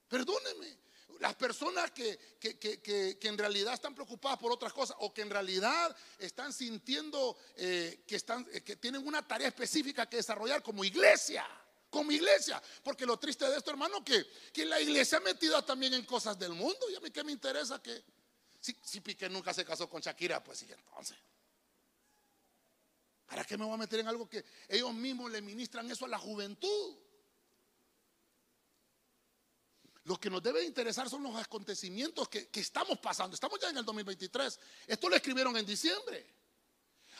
perdóneme. 0.07 0.81
Las 1.19 1.35
personas 1.35 1.91
que, 1.91 2.17
que, 2.39 3.19
en 3.21 3.37
realidad 3.37 3.75
están 3.75 3.93
preocupadas 3.93 4.39
por 4.39 4.51
otras 4.51 4.73
cosas 4.73 4.97
o 5.01 5.13
que 5.13 5.21
en 5.21 5.29
realidad 5.29 5.95
están 6.17 6.51
sintiendo 6.51 7.37
eh, 7.57 8.03
que, 8.07 8.15
están, 8.15 8.47
eh, 8.51 8.61
que 8.61 8.77
tienen 8.77 9.05
una 9.05 9.27
tarea 9.27 9.49
específica 9.49 10.09
que 10.09 10.17
desarrollar 10.17 10.63
como 10.63 10.83
iglesia 10.83 11.45
como 11.91 12.11
iglesia. 12.11 12.59
Porque 12.83 13.05
lo 13.05 13.19
triste 13.19 13.47
de 13.47 13.57
esto, 13.57 13.69
hermano, 13.69 14.03
que, 14.03 14.25
que 14.51 14.65
la 14.65 14.81
iglesia 14.81 15.19
ha 15.19 15.21
metido 15.21 15.63
también 15.63 15.93
en 15.93 16.05
cosas 16.05 16.39
del 16.39 16.53
mundo. 16.53 16.89
Y 16.89 16.95
a 16.95 16.99
mí 16.99 17.11
que 17.11 17.23
me 17.23 17.31
interesa 17.31 17.79
que 17.79 18.03
si, 18.59 18.75
si 18.81 19.01
Piqué 19.01 19.29
nunca 19.29 19.53
se 19.53 19.63
casó 19.63 19.87
con 19.87 20.01
Shakira, 20.01 20.43
pues 20.43 20.59
sí, 20.59 20.67
entonces. 20.71 21.17
¿Para 23.27 23.43
qué 23.43 23.57
me 23.57 23.65
voy 23.65 23.75
a 23.75 23.77
meter 23.77 23.99
en 23.99 24.07
algo 24.07 24.27
que 24.27 24.43
ellos 24.67 24.93
mismos 24.93 25.29
le 25.31 25.41
ministran 25.41 25.89
eso 25.91 26.05
a 26.05 26.07
la 26.07 26.17
juventud? 26.17 26.97
Lo 30.05 30.19
que 30.19 30.29
nos 30.29 30.41
debe 30.41 30.63
interesar 30.63 31.09
son 31.09 31.23
los 31.23 31.35
acontecimientos 31.35 32.27
que, 32.27 32.49
que, 32.49 32.59
estamos 32.59 32.97
pasando. 32.99 33.35
Estamos 33.35 33.59
ya 33.59 33.69
en 33.69 33.77
el 33.77 33.85
2023. 33.85 34.59
Esto 34.87 35.09
lo 35.09 35.15
escribieron 35.15 35.55
en 35.55 35.65
diciembre. 35.65 36.40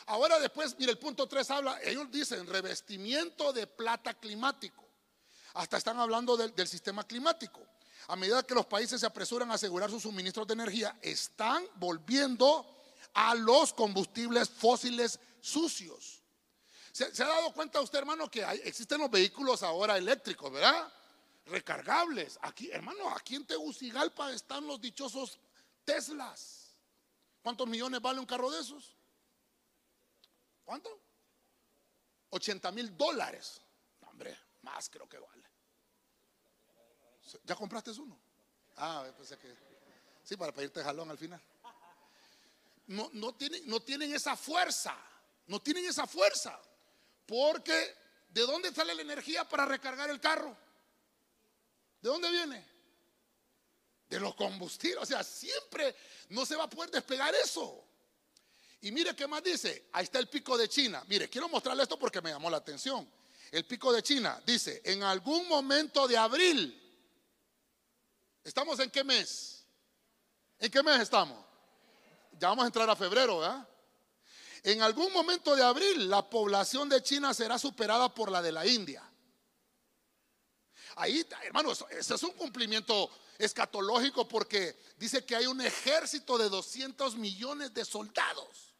Ahora 0.06 0.38
después, 0.38 0.76
mire, 0.78 0.92
el 0.92 0.98
punto 0.98 1.26
3 1.26 1.50
habla, 1.50 1.80
ellos 1.82 2.10
dicen 2.10 2.46
revestimiento 2.46 3.52
de 3.52 3.66
plata 3.66 4.14
climático. 4.14 4.82
Hasta 5.54 5.76
están 5.76 5.98
hablando 5.98 6.36
del, 6.36 6.66
sistema 6.66 7.04
climático. 7.04 7.60
A 8.08 8.16
medida 8.16 8.42
que 8.42 8.54
los 8.54 8.66
países 8.66 9.00
se 9.00 9.06
apresuran 9.06 9.50
a 9.50 9.54
asegurar 9.54 9.90
sus 9.90 10.02
suministros 10.02 10.46
de 10.46 10.54
energía, 10.54 10.98
están 11.02 11.64
volviendo 11.76 12.66
a 13.14 13.34
los 13.34 13.72
combustibles 13.72 14.50
fósiles 14.50 15.20
sucios. 15.40 16.22
¿Se, 16.90 17.04
ha 17.04 17.26
dado 17.26 17.52
cuenta 17.52 17.80
usted, 17.80 17.98
hermano, 17.98 18.30
que 18.30 18.42
existen 18.64 19.00
los 19.00 19.10
vehículos 19.10 19.62
ahora 19.62 19.96
eléctricos, 19.96 20.50
¿verdad? 20.52 20.92
Recargables. 21.46 22.38
Aquí, 22.42 22.70
hermano, 22.70 23.08
aquí 23.10 23.36
en 23.36 23.46
Tegucigalpa 23.46 24.32
están 24.32 24.66
los 24.66 24.80
dichosos 24.80 25.38
Teslas. 25.84 26.74
¿Cuántos 27.42 27.66
millones 27.66 28.00
vale 28.00 28.20
un 28.20 28.26
carro 28.26 28.50
de 28.50 28.60
esos? 28.60 28.96
¿Cuánto? 30.64 31.00
80 32.30 32.70
mil 32.72 32.96
dólares. 32.96 33.60
hombre, 34.06 34.36
más 34.62 34.88
creo 34.88 35.08
que 35.08 35.18
vale. 35.18 35.42
¿Ya 37.44 37.54
compraste 37.54 37.90
uno? 37.92 38.18
Ah, 38.76 39.06
pensé 39.16 39.38
que. 39.38 39.54
Sí, 40.24 40.36
para 40.36 40.52
pedirte 40.52 40.82
jalón 40.82 41.10
al 41.10 41.18
final. 41.18 41.40
No, 42.86 43.10
no, 43.12 43.34
tienen, 43.34 43.66
no 43.68 43.80
tienen 43.80 44.14
esa 44.14 44.36
fuerza. 44.36 44.96
No 45.46 45.60
tienen 45.60 45.84
esa 45.86 46.06
fuerza. 46.06 46.58
Porque, 47.26 47.96
¿de 48.28 48.42
dónde 48.42 48.72
sale 48.72 48.94
la 48.94 49.02
energía 49.02 49.48
para 49.48 49.64
recargar 49.64 50.10
el 50.10 50.20
carro? 50.20 50.56
¿De 52.00 52.08
dónde 52.08 52.30
viene? 52.30 52.66
De 54.08 54.20
los 54.20 54.34
combustibles. 54.34 55.02
O 55.02 55.06
sea, 55.06 55.22
siempre 55.22 55.94
no 56.30 56.44
se 56.44 56.56
va 56.56 56.64
a 56.64 56.70
poder 56.70 56.90
despegar 56.90 57.34
eso. 57.34 57.84
Y 58.82 58.90
mire 58.90 59.14
qué 59.14 59.26
más 59.26 59.42
dice. 59.42 59.88
Ahí 59.92 60.04
está 60.04 60.18
el 60.18 60.28
pico 60.28 60.58
de 60.58 60.68
China. 60.68 61.04
Mire, 61.06 61.28
quiero 61.30 61.48
mostrarle 61.48 61.84
esto 61.84 61.98
porque 61.98 62.20
me 62.20 62.30
llamó 62.30 62.50
la 62.50 62.56
atención. 62.56 63.08
El 63.50 63.64
pico 63.64 63.92
de 63.92 64.02
China 64.02 64.42
dice, 64.44 64.82
en 64.84 65.02
algún 65.04 65.46
momento 65.48 66.08
de 66.08 66.16
abril, 66.16 66.78
¿estamos 68.42 68.78
en 68.80 68.90
qué 68.90 69.04
mes? 69.04 69.64
¿En 70.58 70.70
qué 70.70 70.82
mes 70.82 71.00
estamos? 71.00 71.44
Ya 72.38 72.48
vamos 72.48 72.64
a 72.64 72.66
entrar 72.66 72.90
a 72.90 72.96
febrero, 72.96 73.38
¿verdad? 73.38 73.68
En 74.64 74.82
algún 74.82 75.12
momento 75.12 75.54
de 75.54 75.62
abril, 75.62 76.08
la 76.08 76.28
población 76.28 76.88
de 76.88 77.02
China 77.02 77.34
será 77.34 77.58
superada 77.58 78.12
por 78.12 78.30
la 78.30 78.42
de 78.42 78.52
la 78.52 78.66
India. 78.66 79.08
Ahí, 80.96 81.24
hermanos, 81.42 81.84
ese 81.90 82.14
es 82.14 82.22
un 82.22 82.32
cumplimiento 82.32 83.10
escatológico 83.38 84.26
porque 84.26 84.76
dice 84.96 85.24
que 85.24 85.36
hay 85.36 85.46
un 85.46 85.60
ejército 85.60 86.36
de 86.36 86.48
200 86.48 87.16
millones 87.16 87.72
de 87.74 87.84
soldados. 87.84 88.71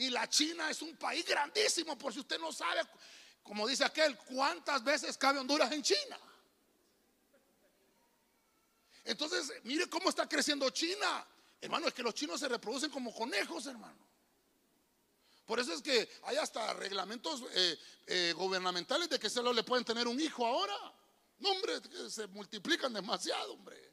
Y 0.00 0.08
la 0.08 0.26
China 0.30 0.70
es 0.70 0.80
un 0.80 0.96
país 0.96 1.26
grandísimo, 1.26 1.96
por 1.98 2.10
si 2.10 2.20
usted 2.20 2.38
no 2.38 2.50
sabe, 2.50 2.80
como 3.42 3.68
dice 3.68 3.84
aquel, 3.84 4.16
cuántas 4.16 4.82
veces 4.82 5.18
cabe 5.18 5.38
Honduras 5.38 5.70
en 5.72 5.82
China. 5.82 6.18
Entonces, 9.04 9.52
mire 9.64 9.90
cómo 9.90 10.08
está 10.08 10.26
creciendo 10.26 10.70
China. 10.70 11.26
Hermano, 11.60 11.86
es 11.86 11.92
que 11.92 12.02
los 12.02 12.14
chinos 12.14 12.40
se 12.40 12.48
reproducen 12.48 12.90
como 12.90 13.14
conejos, 13.14 13.66
hermano. 13.66 14.08
Por 15.44 15.60
eso 15.60 15.74
es 15.74 15.82
que 15.82 16.08
hay 16.22 16.38
hasta 16.38 16.72
reglamentos 16.72 17.42
eh, 17.52 17.78
eh, 18.06 18.32
gubernamentales 18.34 19.10
de 19.10 19.18
que 19.18 19.28
solo 19.28 19.52
le 19.52 19.64
pueden 19.64 19.84
tener 19.84 20.08
un 20.08 20.18
hijo 20.18 20.46
ahora. 20.46 20.94
No, 21.40 21.50
hombre, 21.50 21.74
se 22.08 22.26
multiplican 22.28 22.94
demasiado, 22.94 23.52
hombre. 23.52 23.92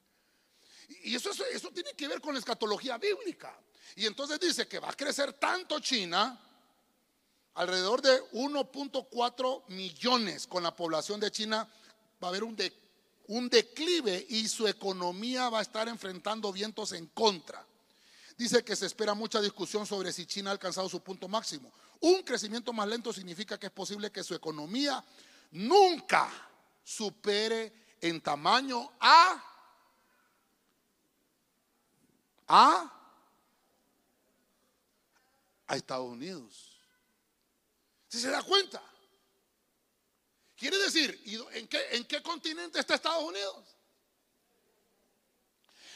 Y 1.03 1.17
eso, 1.17 1.31
eso 1.51 1.69
tiene 1.71 1.91
que 1.95 2.07
ver 2.07 2.21
con 2.21 2.33
la 2.33 2.39
escatología 2.39 2.97
bíblica. 2.97 3.59
Y 3.95 4.05
entonces 4.05 4.39
dice 4.39 4.67
que 4.67 4.79
va 4.79 4.89
a 4.89 4.93
crecer 4.93 5.33
tanto 5.33 5.79
China, 5.79 6.39
alrededor 7.55 8.01
de 8.01 8.23
1.4 8.33 9.63
millones 9.69 10.47
con 10.47 10.63
la 10.63 10.75
población 10.75 11.19
de 11.19 11.31
China, 11.31 11.67
va 12.21 12.27
a 12.27 12.29
haber 12.29 12.43
un, 12.43 12.57
un 13.27 13.49
declive 13.49 14.25
y 14.29 14.47
su 14.47 14.67
economía 14.67 15.49
va 15.49 15.59
a 15.59 15.63
estar 15.63 15.87
enfrentando 15.87 16.51
vientos 16.51 16.91
en 16.91 17.07
contra. 17.07 17.65
Dice 18.37 18.63
que 18.63 18.75
se 18.75 18.85
espera 18.85 19.15
mucha 19.15 19.41
discusión 19.41 19.87
sobre 19.87 20.13
si 20.13 20.27
China 20.27 20.51
ha 20.51 20.53
alcanzado 20.53 20.87
su 20.87 21.01
punto 21.01 21.27
máximo. 21.27 21.71
Un 22.01 22.21
crecimiento 22.21 22.71
más 22.71 22.87
lento 22.87 23.11
significa 23.11 23.57
que 23.57 23.65
es 23.67 23.71
posible 23.71 24.11
que 24.11 24.23
su 24.23 24.35
economía 24.35 25.03
nunca 25.51 26.29
supere 26.83 27.73
en 27.99 28.21
tamaño 28.21 28.91
a 28.99 29.43
a 32.47 32.96
a 35.67 35.75
Estados 35.75 36.09
Unidos. 36.09 36.79
Si 38.07 38.19
se 38.19 38.29
da 38.29 38.41
cuenta? 38.41 38.81
Quiere 40.55 40.77
decir, 40.77 41.21
¿en 41.53 41.67
qué, 41.67 41.79
¿en 41.91 42.05
qué 42.05 42.23
continente 42.23 42.79
está 42.79 42.95
Estados 42.95 43.23
Unidos? 43.23 43.77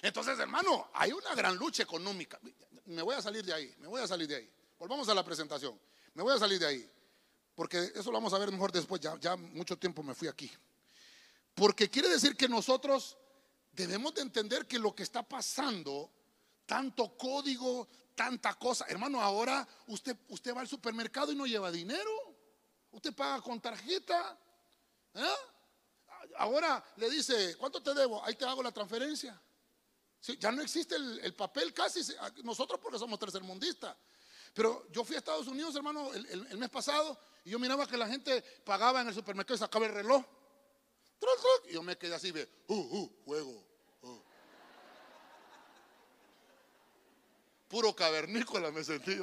Entonces, 0.01 0.38
hermano, 0.38 0.89
hay 0.93 1.11
una 1.11 1.34
gran 1.36 1.55
lucha 1.55 1.84
económica. 1.84 2.39
Me 2.86 3.01
voy 3.01 3.15
a 3.15 3.22
salir 3.22 3.43
de 3.43 3.53
ahí, 3.53 3.74
me 3.80 3.88
voy 3.88 4.01
a 4.01 4.07
salir 4.07 4.28
de 4.28 4.36
ahí. 4.36 4.53
Volvamos 4.78 5.07
a 5.09 5.13
la 5.13 5.24
presentación. 5.24 5.80
Me 6.13 6.24
voy 6.24 6.36
a 6.36 6.39
salir 6.39 6.59
de 6.59 6.67
ahí. 6.67 6.91
Porque 7.55 7.91
eso 7.95 8.11
lo 8.11 8.13
vamos 8.13 8.34
a 8.34 8.39
ver 8.39 8.51
mejor 8.51 8.72
después. 8.72 8.99
Ya, 8.99 9.17
ya 9.19 9.36
mucho 9.36 9.78
tiempo 9.78 10.03
me 10.03 10.15
fui 10.15 10.28
aquí. 10.28 10.51
Porque 11.53 11.89
quiere 11.89 12.09
decir 12.09 12.36
que 12.36 12.47
nosotros 12.47 13.17
debemos 13.72 14.13
de 14.13 14.22
entender 14.22 14.65
que 14.67 14.80
lo 14.80 14.95
que 14.95 15.03
está 15.03 15.24
pasando, 15.24 16.11
tanto 16.65 17.15
código, 17.17 17.88
tanta 18.16 18.53
cosa. 18.55 18.86
Hermano, 18.88 19.22
ahora 19.22 19.68
usted, 19.88 20.18
usted 20.30 20.55
va 20.55 20.62
al 20.62 20.68
supermercado 20.68 21.32
y 21.32 21.36
no 21.36 21.45
lleva 21.45 21.72
dinero. 21.72 22.12
Usted 22.91 23.14
paga 23.14 23.41
con 23.41 23.59
tarjeta. 23.59 24.38
¿eh? 25.14 25.36
Ahora 26.38 26.84
le 26.97 27.09
dice, 27.09 27.55
¿cuánto 27.57 27.82
te 27.82 27.93
debo? 27.93 28.24
Ahí 28.24 28.36
te 28.36 28.45
hago 28.45 28.62
la 28.62 28.72
transferencia. 28.72 29.39
ya 30.39 30.51
no 30.51 30.62
existe 30.62 30.95
el, 30.95 31.34
papel 31.34 31.74
casi. 31.74 32.01
Nosotros 32.43 32.80
porque 32.82 32.99
somos 32.99 33.20
tercermundistas. 33.20 33.95
Pero 34.53 34.88
yo 34.91 35.03
fui 35.03 35.16
a 35.16 35.20
Estados 35.20 35.47
Unidos, 35.47 35.76
hermano, 35.76 36.14
el, 36.14 36.57
mes 36.57 36.70
pasado 36.70 37.18
y 37.45 37.51
yo 37.51 37.59
miraba 37.59 37.88
que 37.88 37.95
la 37.95 38.07
gente 38.07 38.41
pagaba 38.66 39.01
en 39.01 39.07
el 39.07 39.14
supermercado 39.14 39.55
y 39.55 39.59
sacaba 39.59 39.86
el 39.86 39.93
reloj. 39.93 40.24
Y 41.70 41.74
yo 41.74 41.84
me 41.84 41.97
quedé 41.97 42.16
así, 42.16 42.32
ve, 42.32 42.49
uh, 42.68 42.76
uh, 42.76 43.24
juego. 43.24 43.70
Puro 47.72 47.95
cavernícola 47.95 48.69
me 48.69 48.84
sentí. 48.84 49.17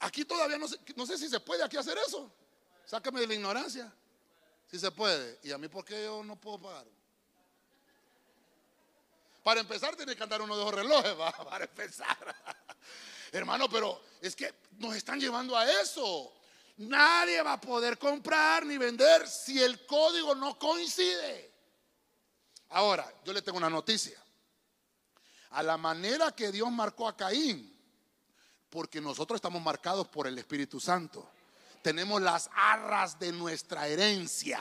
Aquí 0.00 0.24
todavía 0.24 0.58
no 0.58 0.66
sé, 0.66 0.80
no 0.96 1.06
sé 1.06 1.16
si 1.16 1.28
se 1.28 1.38
puede 1.38 1.62
aquí 1.62 1.76
hacer 1.76 1.96
eso. 2.08 2.28
Sácame 2.84 3.20
de 3.20 3.28
la 3.28 3.34
ignorancia. 3.34 3.92
Si 4.68 4.80
se 4.80 4.90
puede. 4.90 5.38
¿Y 5.44 5.52
a 5.52 5.58
mí 5.58 5.68
por 5.68 5.84
qué 5.84 6.02
yo 6.02 6.24
no 6.24 6.34
puedo 6.34 6.58
pagar? 6.58 6.86
Para 9.44 9.60
empezar 9.60 9.94
tiene 9.94 10.16
que 10.16 10.22
andar 10.24 10.42
uno 10.42 10.56
de 10.56 10.62
esos 10.62 10.74
relojes, 10.74 11.14
para 11.48 11.64
empezar. 11.66 12.36
Hermano, 13.30 13.70
pero 13.70 14.02
es 14.20 14.34
que 14.34 14.52
nos 14.78 14.96
están 14.96 15.20
llevando 15.20 15.56
a 15.56 15.70
eso. 15.70 16.32
Nadie 16.78 17.42
va 17.42 17.52
a 17.52 17.60
poder 17.60 17.96
comprar 17.96 18.66
ni 18.66 18.76
vender 18.76 19.28
si 19.28 19.62
el 19.62 19.86
código 19.86 20.34
no 20.34 20.58
coincide. 20.58 21.48
Ahora, 22.70 23.08
yo 23.24 23.32
le 23.32 23.40
tengo 23.40 23.58
una 23.58 23.70
noticia. 23.70 24.20
A 25.50 25.62
la 25.62 25.76
manera 25.76 26.32
que 26.32 26.52
Dios 26.52 26.70
marcó 26.70 27.08
a 27.08 27.16
Caín, 27.16 27.72
porque 28.68 29.00
nosotros 29.00 29.36
estamos 29.36 29.62
marcados 29.62 30.06
por 30.08 30.26
el 30.26 30.38
Espíritu 30.38 30.78
Santo. 30.80 31.28
Tenemos 31.82 32.22
las 32.22 32.50
arras 32.54 33.18
de 33.18 33.32
nuestra 33.32 33.88
herencia. 33.88 34.60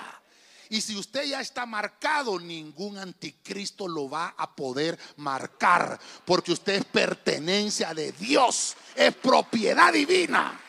Y 0.70 0.82
si 0.82 0.96
usted 0.96 1.26
ya 1.26 1.42
está 1.42 1.66
marcado, 1.66 2.40
ningún 2.40 2.98
anticristo 2.98 3.88
lo 3.88 4.10
va 4.10 4.36
a 4.38 4.56
poder 4.56 4.98
marcar, 5.18 6.00
porque 6.26 6.52
usted 6.52 6.74
es 6.74 6.86
pertenencia 6.86 7.94
de 7.94 8.12
Dios, 8.12 8.76
es 8.96 9.16
propiedad 9.16 9.92
divina. 9.92 10.60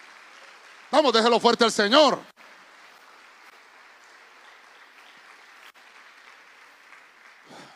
Vamos, 0.90 1.12
déjelo 1.12 1.38
fuerte 1.38 1.64
al 1.64 1.72
Señor. 1.72 2.18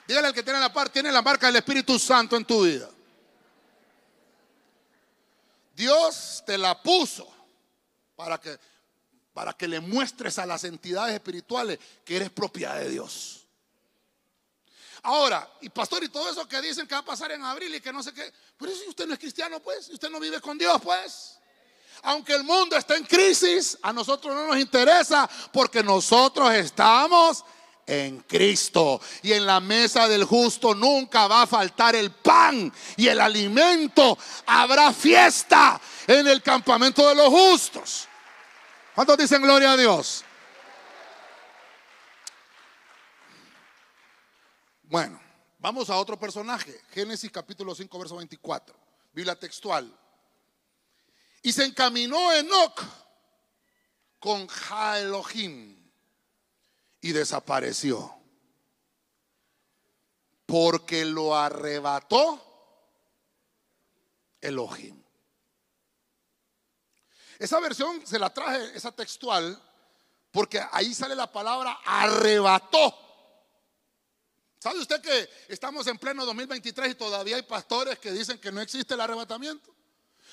Dígale 0.07 0.29
al 0.29 0.35
que 0.35 0.43
tiene 0.43 0.61
la 0.61 0.73
par, 0.73 0.91
tiene 0.91 1.11
la 1.11 1.23
marca 1.23 1.47
del 1.47 1.57
Espíritu 1.57 1.99
Santo 1.99 2.37
en 2.37 2.45
tu 2.45 2.63
vida. 2.65 2.91
Dios 5.75 6.43
te 6.47 6.57
la 6.57 6.81
puso 6.81 7.29
para 8.15 8.41
que, 8.41 8.59
para 9.33 9.53
que 9.55 9.67
le 9.67 9.81
muestres 9.81 10.39
a 10.39 10.47
las 10.47 10.65
entidades 10.65 11.15
espirituales 11.15 11.79
que 12.05 12.17
eres 12.17 12.31
propiedad 12.31 12.79
de 12.79 12.91
Dios. 12.91 13.41
Ahora, 15.03 15.51
y 15.61 15.69
pastor, 15.69 16.03
y 16.03 16.09
todo 16.09 16.31
eso 16.31 16.49
que 16.49 16.63
dicen 16.63 16.87
que 16.87 16.95
va 16.95 17.01
a 17.01 17.05
pasar 17.05 17.33
en 17.33 17.43
abril 17.43 17.75
y 17.75 17.81
que 17.81 17.93
no 17.93 18.03
sé 18.03 18.15
qué, 18.15 18.33
pero 18.57 18.73
si 18.73 18.89
usted 18.89 19.07
no 19.07 19.13
es 19.15 19.19
cristiano, 19.19 19.61
pues, 19.61 19.89
usted 19.91 20.09
no 20.09 20.19
vive 20.19 20.41
con 20.41 20.57
Dios, 20.57 20.81
pues. 20.83 21.39
Aunque 22.03 22.35
el 22.35 22.45
mundo 22.45 22.77
está 22.77 22.97
en 22.97 23.05
crisis, 23.05 23.79
a 23.83 23.93
nosotros 23.93 24.35
no 24.35 24.47
nos 24.47 24.59
interesa 24.59 25.29
porque 25.53 25.83
nosotros 25.83 26.53
estamos 26.53 27.45
en 27.87 28.20
Cristo. 28.20 29.01
Y 29.22 29.32
en 29.32 29.47
la 29.47 29.61
mesa 29.61 30.09
del 30.09 30.24
justo 30.24 30.74
nunca 30.74 31.26
va 31.26 31.43
a 31.43 31.47
faltar 31.47 31.97
el 31.97 32.11
pan 32.11 32.72
y 32.97 33.09
el 33.09 33.20
alimento. 33.20 34.16
Habrá 34.47 34.93
fiesta 34.93 35.80
en 36.07 36.26
el 36.26 36.43
campamento 36.43 37.09
de 37.09 37.14
los 37.14 37.28
justos. 37.28 38.09
¿Cuántos 38.95 39.18
dicen 39.18 39.43
gloria 39.43 39.72
a 39.72 39.76
Dios? 39.76 40.24
Bueno, 44.85 45.20
vamos 45.59 45.91
a 45.91 45.97
otro 45.97 46.18
personaje. 46.18 46.80
Génesis 46.91 47.30
capítulo 47.30 47.74
5, 47.74 47.99
verso 47.99 48.16
24. 48.16 48.76
Biblia 49.12 49.35
textual. 49.35 49.93
Y 51.43 51.53
se 51.53 51.64
encaminó 51.64 52.32
Enoch 52.32 52.80
con 54.18 54.47
Jaelohim 54.47 55.84
y 57.05 57.13
desapareció. 57.13 58.15
Porque 60.47 61.05
lo 61.05 61.37
arrebató 61.37 62.43
Elohim. 64.41 65.05
Esa 67.39 67.61
versión 67.61 68.07
se 68.07 68.19
la 68.19 68.33
traje, 68.33 68.75
esa 68.75 68.91
textual, 68.91 69.63
porque 70.31 70.63
ahí 70.73 70.95
sale 70.95 71.15
la 71.15 71.31
palabra 71.31 71.79
arrebató. 71.85 72.99
¿Sabe 74.59 74.79
usted 74.79 75.03
que 75.03 75.29
estamos 75.49 75.87
en 75.89 75.99
pleno 75.99 76.25
2023 76.25 76.93
y 76.93 76.95
todavía 76.95 77.37
hay 77.37 77.43
pastores 77.43 77.99
que 77.99 78.13
dicen 78.13 78.39
que 78.39 78.51
no 78.51 78.63
existe 78.63 78.95
el 78.95 79.03
arrebatamiento? 79.03 79.75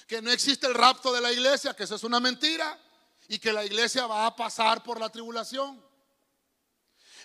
Que 0.08 0.22
no 0.22 0.32
existe 0.32 0.68
el 0.68 0.74
rapto 0.74 1.12
de 1.12 1.20
la 1.20 1.34
iglesia, 1.34 1.74
que 1.74 1.84
eso 1.84 1.96
es 1.96 2.04
una 2.06 2.22
mentira 2.22 2.80
y 3.28 3.40
que 3.40 3.52
la 3.52 3.66
iglesia 3.66 4.08
va 4.08 4.26
a 4.26 4.34
pasar 4.38 4.82
por 4.84 5.02
la 5.02 5.10
tribulación. 5.10 5.91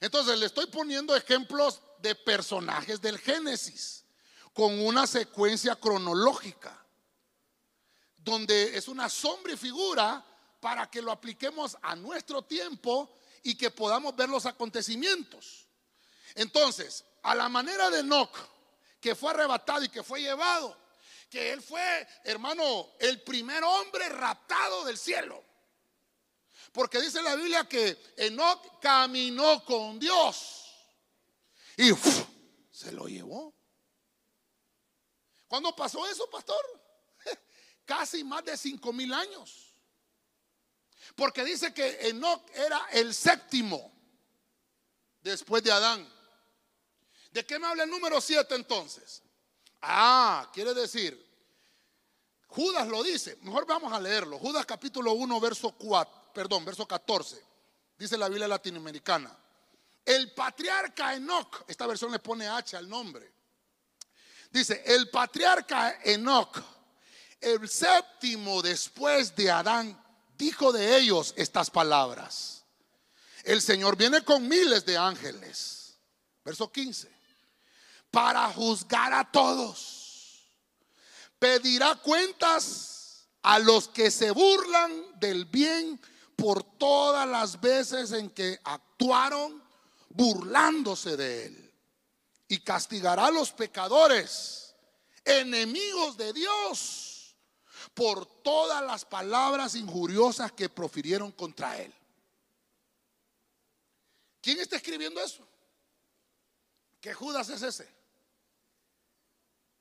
Entonces 0.00 0.38
le 0.38 0.46
estoy 0.46 0.66
poniendo 0.66 1.14
ejemplos 1.16 1.80
de 1.98 2.14
personajes 2.14 3.00
del 3.00 3.18
Génesis 3.18 4.04
con 4.52 4.78
una 4.80 5.06
secuencia 5.06 5.76
cronológica, 5.76 6.84
donde 8.16 8.76
es 8.76 8.88
una 8.88 9.08
sombra 9.08 9.52
y 9.52 9.56
figura 9.56 10.24
para 10.60 10.90
que 10.90 11.02
lo 11.02 11.12
apliquemos 11.12 11.76
a 11.82 11.94
nuestro 11.94 12.42
tiempo 12.42 13.18
y 13.42 13.54
que 13.54 13.70
podamos 13.70 14.16
ver 14.16 14.28
los 14.28 14.46
acontecimientos. 14.46 15.66
Entonces, 16.34 17.04
a 17.22 17.34
la 17.34 17.48
manera 17.48 17.90
de 17.90 18.00
Enoch, 18.00 18.36
que 19.00 19.14
fue 19.14 19.30
arrebatado 19.30 19.84
y 19.84 19.88
que 19.88 20.02
fue 20.02 20.20
llevado, 20.20 20.76
que 21.30 21.52
él 21.52 21.62
fue, 21.62 22.06
hermano, 22.24 22.88
el 22.98 23.22
primer 23.22 23.62
hombre 23.62 24.08
raptado 24.08 24.84
del 24.84 24.96
cielo. 24.98 25.42
Porque 26.76 27.00
dice 27.00 27.22
la 27.22 27.34
Biblia 27.36 27.66
que 27.66 28.12
Enoch 28.18 28.78
caminó 28.82 29.64
con 29.64 29.98
Dios 29.98 30.66
y 31.74 31.90
se 32.70 32.92
lo 32.92 33.08
llevó. 33.08 33.54
¿Cuándo 35.48 35.74
pasó 35.74 36.06
eso, 36.06 36.28
pastor? 36.28 36.62
Casi 37.86 38.22
más 38.24 38.44
de 38.44 38.58
cinco 38.58 38.92
mil 38.92 39.10
años. 39.14 39.74
Porque 41.14 41.44
dice 41.44 41.72
que 41.72 42.08
Enoch 42.08 42.46
era 42.52 42.88
el 42.92 43.14
séptimo 43.14 43.90
después 45.22 45.62
de 45.62 45.72
Adán. 45.72 46.06
¿De 47.30 47.46
qué 47.46 47.58
me 47.58 47.68
habla 47.68 47.84
el 47.84 47.90
número 47.90 48.20
siete 48.20 48.54
entonces? 48.54 49.22
Ah, 49.80 50.50
quiere 50.52 50.74
decir, 50.74 51.26
Judas 52.48 52.86
lo 52.86 53.02
dice, 53.02 53.38
mejor 53.40 53.64
vamos 53.64 53.90
a 53.94 53.98
leerlo. 53.98 54.38
Judas 54.38 54.66
capítulo 54.66 55.14
1, 55.14 55.40
verso 55.40 55.72
4 55.72 56.25
perdón, 56.36 56.66
verso 56.66 56.86
14. 56.86 57.42
Dice 57.96 58.18
la 58.18 58.28
Biblia 58.28 58.46
latinoamericana. 58.46 59.34
El 60.04 60.34
patriarca 60.34 61.14
Enoch, 61.14 61.64
esta 61.66 61.86
versión 61.86 62.12
le 62.12 62.18
pone 62.18 62.46
H 62.46 62.76
al 62.76 62.86
nombre. 62.86 63.32
Dice, 64.50 64.82
el 64.84 65.08
patriarca 65.08 65.98
Enoch, 66.04 66.58
el 67.40 67.66
séptimo 67.66 68.60
después 68.60 69.34
de 69.34 69.50
Adán, 69.50 69.98
dijo 70.36 70.72
de 70.72 70.98
ellos 70.98 71.32
estas 71.38 71.70
palabras. 71.70 72.64
El 73.42 73.62
Señor 73.62 73.96
viene 73.96 74.22
con 74.22 74.46
miles 74.46 74.84
de 74.84 74.98
ángeles. 74.98 75.96
Verso 76.44 76.70
15. 76.70 77.10
Para 78.10 78.52
juzgar 78.52 79.14
a 79.14 79.32
todos. 79.32 80.50
Pedirá 81.38 81.94
cuentas 81.94 83.26
a 83.40 83.58
los 83.58 83.88
que 83.88 84.10
se 84.10 84.30
burlan 84.32 85.18
del 85.18 85.46
bien 85.46 85.98
por 86.36 86.62
todas 86.62 87.26
las 87.26 87.60
veces 87.60 88.12
en 88.12 88.30
que 88.30 88.60
actuaron 88.62 89.62
burlándose 90.10 91.16
de 91.16 91.46
él. 91.46 91.72
Y 92.48 92.60
castigará 92.60 93.26
a 93.26 93.30
los 93.30 93.50
pecadores, 93.50 94.74
enemigos 95.24 96.16
de 96.16 96.32
Dios, 96.32 97.34
por 97.94 98.26
todas 98.42 98.84
las 98.84 99.04
palabras 99.04 99.74
injuriosas 99.74 100.52
que 100.52 100.68
profirieron 100.68 101.32
contra 101.32 101.80
él. 101.80 101.92
¿Quién 104.40 104.60
está 104.60 104.76
escribiendo 104.76 105.20
eso? 105.20 105.44
¿Qué 107.00 107.12
Judas 107.12 107.48
es 107.48 107.62
ese? 107.62 107.88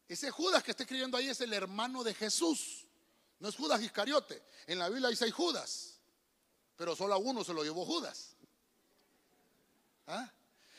Ese 0.07 0.31
Judas 0.31 0.63
que 0.63 0.71
está 0.71 0.83
escribiendo 0.83 1.17
ahí 1.17 1.27
es 1.27 1.41
el 1.41 1.53
hermano 1.53 2.03
de 2.03 2.15
Jesús. 2.15 2.85
No 3.39 3.49
es 3.49 3.55
Judas 3.55 3.81
Iscariote. 3.81 4.41
En 4.65 4.79
la 4.79 4.89
Biblia 4.89 5.09
dice 5.09 5.25
hay 5.25 5.31
Judas 5.31 5.94
pero 6.75 6.95
solo 6.95 7.13
a 7.13 7.17
uno 7.17 7.43
se 7.43 7.53
lo 7.53 7.63
llevó 7.63 7.85
Judas. 7.85 8.35
¿Ah? 10.07 10.31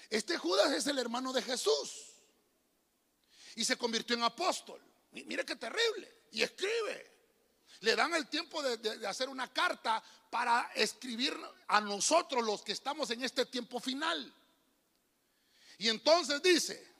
Este 0.08 0.36
Judas 0.38 0.72
es 0.72 0.86
el 0.86 0.98
hermano 0.98 1.32
de 1.32 1.42
Jesús 1.42 2.12
y 3.54 3.64
se 3.64 3.76
convirtió 3.76 4.16
en 4.16 4.22
apóstol. 4.22 4.80
Mire 5.12 5.44
qué 5.44 5.56
terrible. 5.56 6.24
Y 6.32 6.42
escribe. 6.42 7.14
Le 7.80 7.96
dan 7.96 8.14
el 8.14 8.28
tiempo 8.28 8.62
de, 8.62 8.76
de, 8.76 9.06
hacer 9.06 9.28
una 9.28 9.52
carta 9.52 10.02
para 10.30 10.70
escribir 10.74 11.36
a 11.68 11.80
nosotros 11.80 12.44
los 12.44 12.62
que 12.62 12.72
estamos 12.72 13.10
en 13.10 13.22
este 13.22 13.46
tiempo 13.46 13.80
final. 13.80 14.32
Y 15.78 15.88
entonces 15.88 16.42
dice, 16.42 16.95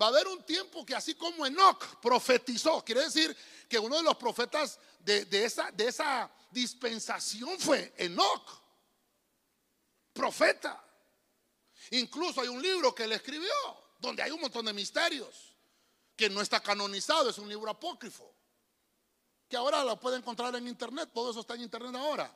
va 0.00 0.06
a 0.06 0.08
haber 0.10 0.26
un 0.28 0.42
tiempo 0.44 0.84
que 0.84 0.94
así 0.94 1.14
como 1.14 1.46
Enoch 1.46 2.00
profetizó, 2.00 2.84
quiere 2.84 3.02
decir 3.02 3.36
que 3.68 3.78
uno 3.78 3.96
de 3.96 4.02
los 4.02 4.16
profetas 4.16 4.78
de, 5.00 5.24
de 5.24 5.44
esa, 5.44 5.70
de 5.72 5.88
esa 5.88 6.30
dispensación 6.50 7.58
fue 7.58 7.94
Enoch, 7.96 8.62
profeta. 10.12 10.82
Incluso 11.90 12.40
hay 12.40 12.48
un 12.48 12.60
libro 12.60 12.94
que 12.94 13.04
él 13.04 13.12
escribió 13.12 13.52
donde 13.98 14.22
hay 14.22 14.30
un 14.30 14.40
montón 14.40 14.66
de 14.66 14.72
misterios 14.72 15.54
que 16.14 16.30
no 16.30 16.40
está 16.40 16.60
canonizado, 16.60 17.30
es 17.30 17.38
un 17.38 17.48
libro 17.48 17.70
apócrifo, 17.70 18.32
que 19.48 19.56
ahora 19.56 19.84
lo 19.84 20.00
puede 20.00 20.16
encontrar 20.16 20.54
en 20.56 20.66
internet, 20.66 21.10
todo 21.12 21.30
eso 21.30 21.40
está 21.40 21.54
en 21.54 21.62
internet 21.62 21.94
ahora. 21.94 22.34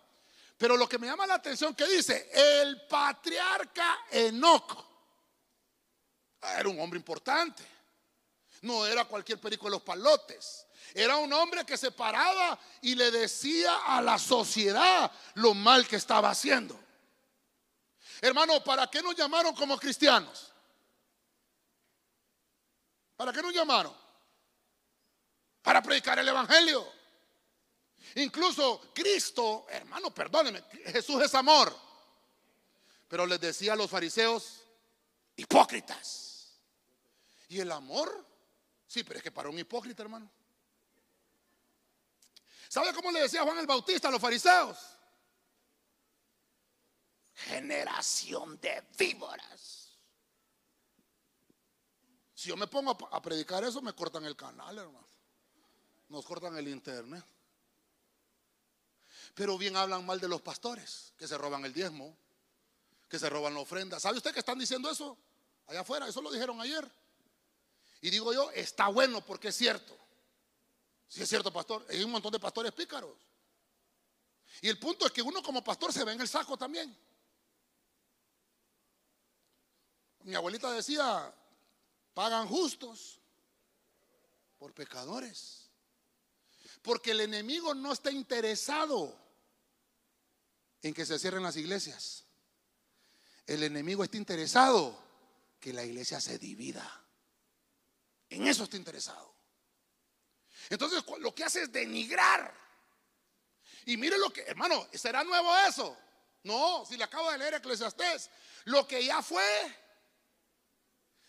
Pero 0.57 0.77
lo 0.77 0.87
que 0.89 0.99
me 0.99 1.07
llama 1.07 1.27
la 1.27 1.35
atención 1.35 1.75
que 1.75 1.87
dice, 1.87 2.31
el 2.33 2.87
patriarca 2.87 4.05
Enoch 4.11 4.90
era 6.43 6.69
un 6.69 6.81
hombre 6.81 6.99
importante. 6.99 7.65
No 8.63 8.87
era 8.87 9.05
cualquier 9.05 9.41
perico 9.41 9.67
de 9.67 9.73
los 9.73 9.83
palotes. 9.83 10.67
Era 10.95 11.17
un 11.17 11.33
hombre 11.33 11.65
que 11.65 11.77
se 11.77 11.93
paraba 11.93 12.59
y 12.83 12.95
le 12.95 13.11
decía 13.11 13.77
a 13.87 14.03
la 14.03 14.19
sociedad 14.19 15.11
lo 15.35 15.55
mal 15.55 15.87
que 15.87 15.97
estaba 15.97 16.31
haciendo. 16.31 16.79
Hermano, 18.21 18.63
¿para 18.63 18.87
qué 18.89 19.03
nos 19.03 19.15
llamaron 19.17 19.55
como 19.55 19.79
cristianos? 19.79 20.53
¿Para 23.17 23.33
qué 23.33 23.43
nos 23.43 23.55
llamaron? 23.55 23.95
Para 25.63 25.83
predicar 25.83 26.19
el 26.19 26.29
Evangelio. 26.29 26.87
Incluso 28.17 28.91
Cristo, 28.95 29.67
hermano, 29.69 30.13
perdóneme, 30.13 30.63
Jesús 30.87 31.23
es 31.23 31.35
amor. 31.35 31.75
Pero 33.09 33.27
les 33.27 33.41
decía 33.41 33.75
a 33.75 33.77
los 33.77 33.91
fariseos, 33.91 34.63
hipócritas. 35.37 36.30
¿Y 37.51 37.59
el 37.59 37.73
amor? 37.73 38.25
Sí, 38.87 39.03
pero 39.03 39.19
es 39.19 39.25
que 39.25 39.33
para 39.33 39.51
un 39.51 39.59
hipócrita, 39.59 40.05
hermano. 40.05 40.31
¿Sabe 42.69 42.95
cómo 42.95 43.11
le 43.11 43.23
decía 43.23 43.43
Juan 43.43 43.59
el 43.59 43.67
Bautista 43.67 44.07
a 44.07 44.11
los 44.13 44.21
fariseos? 44.21 44.79
Generación 47.35 48.61
de 48.61 48.85
víboras. 48.97 49.99
Si 52.35 52.49
yo 52.49 52.57
me 52.57 52.69
pongo 52.69 52.97
a 53.11 53.21
predicar 53.21 53.65
eso, 53.65 53.83
me 53.83 53.95
cortan 53.95 54.25
el 54.27 54.37
canal, 54.37 54.79
hermano. 54.79 55.09
Nos 56.09 56.25
cortan 56.25 56.57
el 56.57 56.69
internet. 56.69 57.25
Pero 59.35 59.59
bien 59.59 59.77
hablan 59.77 60.07
mal 60.07 60.21
de 60.21 60.29
los 60.29 60.41
pastores, 60.41 61.13
que 61.19 61.27
se 61.27 61.37
roban 61.37 61.65
el 61.65 61.73
diezmo, 61.73 62.17
que 63.09 63.19
se 63.19 63.29
roban 63.29 63.55
la 63.55 63.61
ofrenda. 63.61 63.99
¿Sabe 63.99 64.19
usted 64.19 64.33
que 64.33 64.39
están 64.39 64.59
diciendo 64.59 64.89
eso? 64.89 65.19
Allá 65.67 65.81
afuera, 65.81 66.07
eso 66.07 66.23
lo 66.23 66.31
dijeron 66.31 66.61
ayer. 66.61 67.00
Y 68.01 68.11
digo 68.11 68.33
yo, 68.33 68.51
está 68.53 68.89
bueno 68.89 69.25
porque 69.25 69.49
es 69.49 69.57
cierto. 69.57 69.97
Si 71.09 71.23
es 71.23 71.29
cierto, 71.29 71.53
pastor, 71.53 71.85
hay 71.89 72.03
un 72.03 72.11
montón 72.11 72.33
de 72.33 72.41
pastores 72.41 72.73
pícaros. 72.73 73.17
Y 74.63 74.69
el 74.69 74.79
punto 74.79 75.07
es 75.07 75.13
que 75.13 75.23
uno 75.23 75.43
como 75.43 75.63
pastor 75.63 75.93
se 75.93 76.05
ve 76.05 76.13
en 76.13 76.21
el 76.21 76.29
saco 76.29 76.57
también. 76.57 76.97
Mi 80.23 80.35
abuelita 80.35 80.71
decía, 80.73 81.35
pagan 82.15 82.47
justos 82.47 83.19
por 84.59 84.73
pecadores. 84.75 85.69
Porque 86.83 87.11
el 87.11 87.21
enemigo 87.21 87.75
no 87.75 87.93
está 87.93 88.11
interesado 88.11 89.19
en 90.83 90.95
que 90.95 91.05
se 91.05 91.19
cierren 91.19 91.43
las 91.43 91.57
iglesias. 91.57 92.25
El 93.47 93.63
enemigo 93.63 94.05
está 94.05 94.17
interesado 94.17 94.99
que 95.59 95.73
la 95.73 95.85
iglesia 95.85 96.21
se 96.21 96.39
divida. 96.39 97.00
En 98.31 98.47
eso 98.47 98.65
está 98.65 98.77
interesado. 98.77 99.35
Entonces 100.69 101.05
lo 101.19 101.35
que 101.35 101.45
hace 101.45 101.63
es 101.63 101.73
denigrar. 101.73 102.55
Y 103.87 103.97
mire 103.97 104.17
lo 104.19 104.33
que, 104.33 104.43
hermano, 104.43 104.87
¿será 104.93 105.25
nuevo 105.25 105.55
eso? 105.69 105.97
No, 106.45 106.85
si 106.87 106.97
le 106.97 107.05
acabo 107.05 107.31
de 107.31 107.39
leer 107.39 107.55
Eclesiastés, 107.55 108.31
lo 108.65 108.87
que 108.87 109.05
ya 109.05 109.21
fue, 109.21 109.45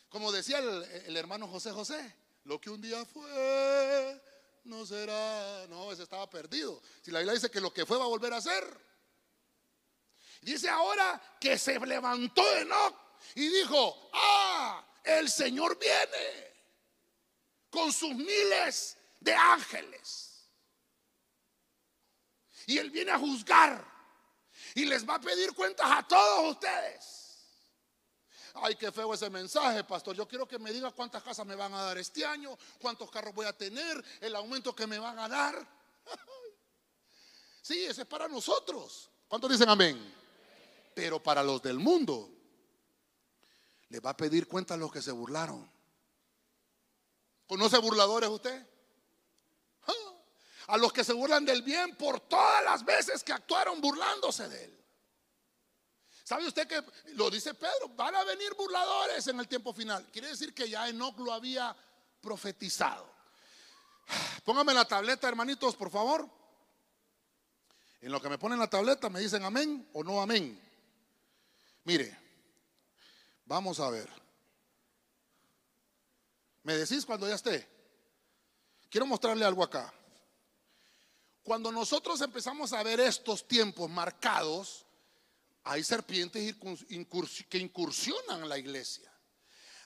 como 0.09 0.31
decía 0.31 0.59
el, 0.59 0.83
el 0.83 1.17
hermano 1.17 1.47
José 1.47 1.71
José, 1.71 2.15
lo 2.43 2.61
que 2.61 2.69
un 2.69 2.81
día 2.81 3.03
fue, 3.05 4.21
no 4.65 4.85
será, 4.85 5.65
no, 5.67 5.91
ese 5.91 6.03
estaba 6.03 6.29
perdido. 6.29 6.81
Si 7.01 7.11
la 7.11 7.19
Biblia 7.19 7.33
dice 7.33 7.49
que 7.49 7.61
lo 7.61 7.73
que 7.73 7.85
fue 7.85 7.97
va 7.97 8.05
a 8.05 8.09
volver 8.09 8.33
a 8.33 8.41
ser. 8.41 8.91
Dice 10.41 10.69
ahora 10.69 11.21
que 11.39 11.57
se 11.57 11.79
levantó 11.79 12.43
Enoch 12.57 12.95
y 13.35 13.47
dijo, 13.47 14.09
ah, 14.13 14.85
el 15.03 15.29
Señor 15.29 15.77
viene 15.79 16.50
con 17.72 17.91
sus 17.91 18.13
miles 18.13 18.97
de 19.19 19.34
ángeles. 19.34 20.45
Y 22.67 22.78
Él 22.78 22.91
viene 22.91 23.11
a 23.11 23.17
juzgar 23.17 23.84
y 24.76 24.86
les 24.86 25.07
va 25.07 25.15
a 25.15 25.22
pedir 25.22 25.53
cuentas 25.53 25.88
a 25.89 26.07
todos 26.07 26.51
ustedes. 26.51 27.22
Ay, 28.53 28.76
qué 28.76 28.91
feo 28.91 29.13
ese 29.13 29.30
mensaje, 29.30 29.84
pastor. 29.84 30.15
Yo 30.15 30.28
quiero 30.28 30.47
que 30.47 30.59
me 30.59 30.72
diga 30.72 30.91
cuántas 30.91 31.24
casas 31.24 31.45
me 31.45 31.55
van 31.55 31.74
a 31.74 31.84
dar 31.84 31.97
este 31.97 32.26
año, 32.26 32.57
cuántos 32.80 33.09
carros 33.09 33.34
voy 33.34 33.45
a 33.45 33.57
tener, 33.57 34.03
el 34.19 34.36
aumento 34.36 34.76
que 34.76 34.86
me 34.86 34.99
van 34.99 35.17
a 35.17 35.28
dar. 35.28 35.82
Sí, 37.63 37.86
ese 37.86 38.01
es 38.01 38.07
para 38.07 38.28
nosotros. 38.28 39.07
¿Cuántos 39.28 39.51
dicen 39.51 39.69
amén? 39.69 40.15
Pero 40.95 41.22
para 41.22 41.43
los 41.43 41.61
del 41.61 41.78
mundo, 41.78 42.28
le 43.88 43.99
va 43.99 44.09
a 44.09 44.17
pedir 44.17 44.47
cuenta 44.47 44.74
a 44.74 44.78
los 44.78 44.91
que 44.91 44.99
se 44.99 45.11
burlaron. 45.11 45.72
¿Conoce 47.51 47.79
burladores 47.79 48.29
usted? 48.29 48.65
A 50.67 50.77
los 50.77 50.93
que 50.93 51.03
se 51.03 51.11
burlan 51.11 51.43
del 51.43 51.63
bien 51.63 51.97
por 51.97 52.21
todas 52.21 52.63
las 52.63 52.85
veces 52.85 53.25
que 53.25 53.33
actuaron 53.33 53.81
burlándose 53.81 54.47
de 54.47 54.63
él. 54.63 54.85
¿Sabe 56.23 56.47
usted 56.47 56.65
que 56.65 56.81
lo 57.07 57.29
dice 57.29 57.53
Pedro? 57.53 57.89
Van 57.89 58.15
a 58.15 58.23
venir 58.23 58.53
burladores 58.53 59.27
en 59.27 59.37
el 59.37 59.49
tiempo 59.49 59.73
final. 59.73 60.09
Quiere 60.13 60.29
decir 60.29 60.53
que 60.53 60.69
ya 60.69 60.87
Enoch 60.87 61.19
lo 61.19 61.33
había 61.33 61.75
profetizado. 62.21 63.05
Póngame 64.45 64.73
la 64.73 64.85
tableta, 64.85 65.27
hermanitos, 65.27 65.75
por 65.75 65.91
favor. 65.91 66.29
En 67.99 68.13
lo 68.13 68.21
que 68.21 68.29
me 68.29 68.37
ponen 68.37 68.59
la 68.59 68.69
tableta 68.69 69.09
me 69.09 69.19
dicen 69.19 69.43
amén 69.43 69.89
o 69.91 70.05
no 70.05 70.21
amén. 70.21 70.57
Mire, 71.83 72.17
vamos 73.43 73.81
a 73.81 73.89
ver. 73.89 74.30
¿Me 76.64 76.76
decís 76.76 77.05
cuando 77.05 77.28
ya 77.28 77.36
esté? 77.36 77.68
Quiero 78.89 79.05
mostrarle 79.05 79.45
algo 79.45 79.64
acá. 79.64 79.93
Cuando 81.43 81.72
nosotros 81.72 82.22
empezamos 82.22 82.72
a 82.74 82.84
ver 82.84 82.99
estos 82.99 83.47
tiempos 83.47 83.89
marcados, 83.89 84.86
hay 85.64 85.84
serpientes 85.84 86.55
que 87.49 87.57
incursionan 87.57 88.43
en 88.43 88.49
la 88.49 88.59
iglesia. 88.59 89.12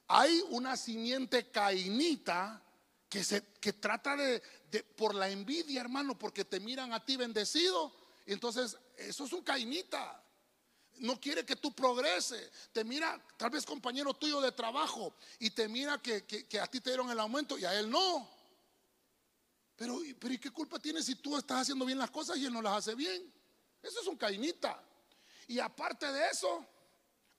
Hay 0.08 0.44
una 0.50 0.76
simiente 0.76 1.50
cainita 1.50 2.62
que, 3.08 3.24
se, 3.24 3.54
que 3.62 3.74
trata 3.74 4.18
de, 4.18 4.42
de, 4.70 4.84
por 4.84 5.16
la 5.16 5.30
envidia, 5.30 5.82
hermano, 5.82 6.18
porque 6.18 6.44
te 6.44 6.60
miran 6.60 6.94
a 6.94 7.04
ti 7.04 7.16
bendecido. 7.16 7.96
Entonces, 8.26 8.78
eso 8.98 9.26
es 9.26 9.34
un 9.34 9.44
cainita 9.44 10.25
no 11.00 11.20
quiere 11.20 11.46
que 11.46 11.56
tú 11.56 11.74
progreses. 11.74 12.52
Te 12.72 12.84
mira, 12.84 13.22
tal 13.38 13.50
vez 13.50 13.66
compañero 13.66 14.14
tuyo 14.14 14.42
de 14.42 14.52
trabajo, 14.52 15.16
y 15.40 15.50
te 15.50 15.68
mira 15.68 16.02
que, 16.02 16.24
a 16.62 16.68
ti 16.68 16.80
te 16.80 16.90
dieron 16.92 17.10
el 17.10 17.20
aumento 17.20 17.58
y 17.58 17.66
a 17.66 17.78
él 17.78 17.90
no. 17.90 18.30
Pero, 19.76 20.00
pero 20.20 20.34
¿y 20.34 20.38
qué 20.38 20.52
culpa 20.52 20.80
tiene 20.80 21.04
si 21.04 21.16
tú 21.16 21.38
estás 21.38 21.62
haciendo 21.62 21.86
bien 21.86 21.98
las 21.98 22.12
cosas 22.12 22.38
y 22.38 22.46
él 22.46 22.54
no 22.54 22.62
las 22.62 22.78
hace 22.78 22.96
bien? 22.96 23.32
Eso 23.82 24.02
es 24.02 24.08
un 24.08 24.16
cainita. 24.16 24.82
Y 25.48 25.60
aparte 25.60 26.12
de 26.12 26.30
eso, 26.30 26.66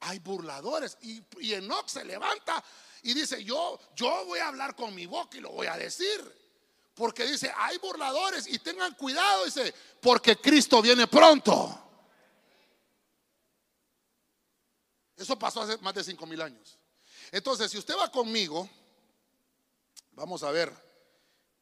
hay 0.01 0.19
burladores. 0.19 0.99
Y, 1.01 1.23
y 1.41 1.55
Enoch 1.55 1.89
se 1.89 2.05
levanta 2.05 2.63
y 3.03 3.15
dice, 3.15 3.43
yo, 3.43 3.79
yo 3.95 4.25
voy 4.27 4.39
a 4.39 4.49
hablar 4.49 4.77
con 4.77 4.95
mi 4.95 5.07
boca 5.07 5.39
y 5.39 5.41
lo 5.41 5.51
voy 5.51 5.67
a 5.67 5.77
decir. 5.77 6.47
Porque 6.95 7.25
dice, 7.27 7.53
hay 7.57 7.79
burladores 7.79 8.47
y 8.47 8.59
tengan 8.59 8.95
cuidado, 8.95 9.45
dice, 9.45 9.75
porque 10.01 10.37
Cristo 10.37 10.81
viene 10.81 11.07
pronto. 11.07 11.86
Eso 15.17 15.39
pasó 15.39 15.63
hace 15.63 15.79
más 15.79 15.95
de 15.95 16.05
cinco 16.05 16.27
mil 16.27 16.41
años. 16.41 16.79
Entonces, 17.33 17.71
si 17.71 17.79
usted 17.79 17.97
va 17.97 18.11
conmigo, 18.11 18.69
vamos 20.13 20.43
a 20.43 20.51
ver. 20.51 20.73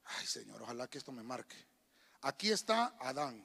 Ay, 0.04 0.26
Señor, 0.26 0.62
ojalá 0.62 0.88
que 0.88 0.98
esto 0.98 1.12
me 1.12 1.22
marque. 1.22 1.56
Aquí 2.22 2.50
está 2.50 2.96
Adán. 3.00 3.44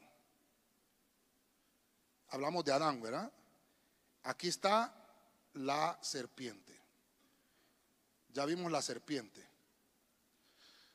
Hablamos 2.30 2.64
de 2.66 2.74
Adán, 2.74 3.02
¿verdad? 3.02 3.32
Aquí 4.24 4.48
está 4.48 4.94
la 5.54 5.98
serpiente. 6.02 6.80
Ya 8.30 8.46
vimos 8.46 8.72
la 8.72 8.82
serpiente. 8.82 9.48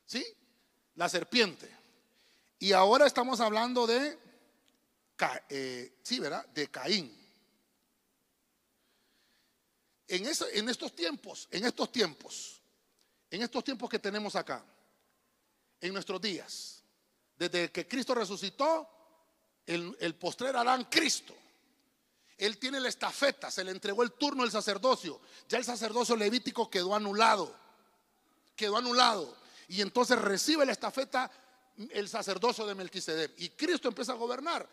¿Sí? 0.05 0.25
La 0.95 1.09
serpiente. 1.09 1.69
Y 2.59 2.71
ahora 2.71 3.05
estamos 3.05 3.39
hablando 3.39 3.85
de, 3.85 4.17
eh, 5.49 5.99
sí, 6.03 6.19
¿verdad? 6.19 6.45
De 6.47 6.69
Caín. 6.69 7.24
En, 10.07 10.25
estos 10.25 10.95
tiempos, 10.95 11.47
en 11.51 11.65
estos 11.65 11.91
tiempos, 11.91 12.61
en 13.31 13.41
estos 13.41 13.63
tiempos 13.63 13.89
que 13.89 13.99
tenemos 13.99 14.35
acá, 14.35 14.63
en 15.81 15.93
nuestros 15.93 16.21
días, 16.21 16.83
desde 17.37 17.71
que 17.71 17.87
Cristo 17.87 18.13
resucitó, 18.13 18.89
el, 19.65 20.15
postrer 20.15 20.55
Adán 20.55 20.85
Cristo. 20.85 21.35
Él 22.37 22.57
tiene 22.57 22.79
la 22.79 22.89
estafeta, 22.89 23.49
se 23.49 23.63
le 23.63 23.71
entregó 23.71 24.03
el 24.03 24.11
turno 24.11 24.43
del 24.43 24.51
sacerdocio. 24.51 25.21
Ya 25.47 25.57
el 25.57 25.65
sacerdocio 25.65 26.15
levítico 26.15 26.69
quedó 26.69 26.93
anulado. 26.93 27.55
Quedó 28.55 28.77
anulado. 28.77 29.35
Y 29.69 29.81
entonces 29.81 30.19
recibe 30.19 30.65
la 30.65 30.73
estafeta 30.73 31.31
el 31.89 32.07
sacerdocio 32.09 32.65
de 32.65 32.75
Melquisedec. 32.75 33.33
Y 33.37 33.49
Cristo 33.49 33.87
empieza 33.87 34.11
a 34.11 34.15
gobernar. 34.15 34.67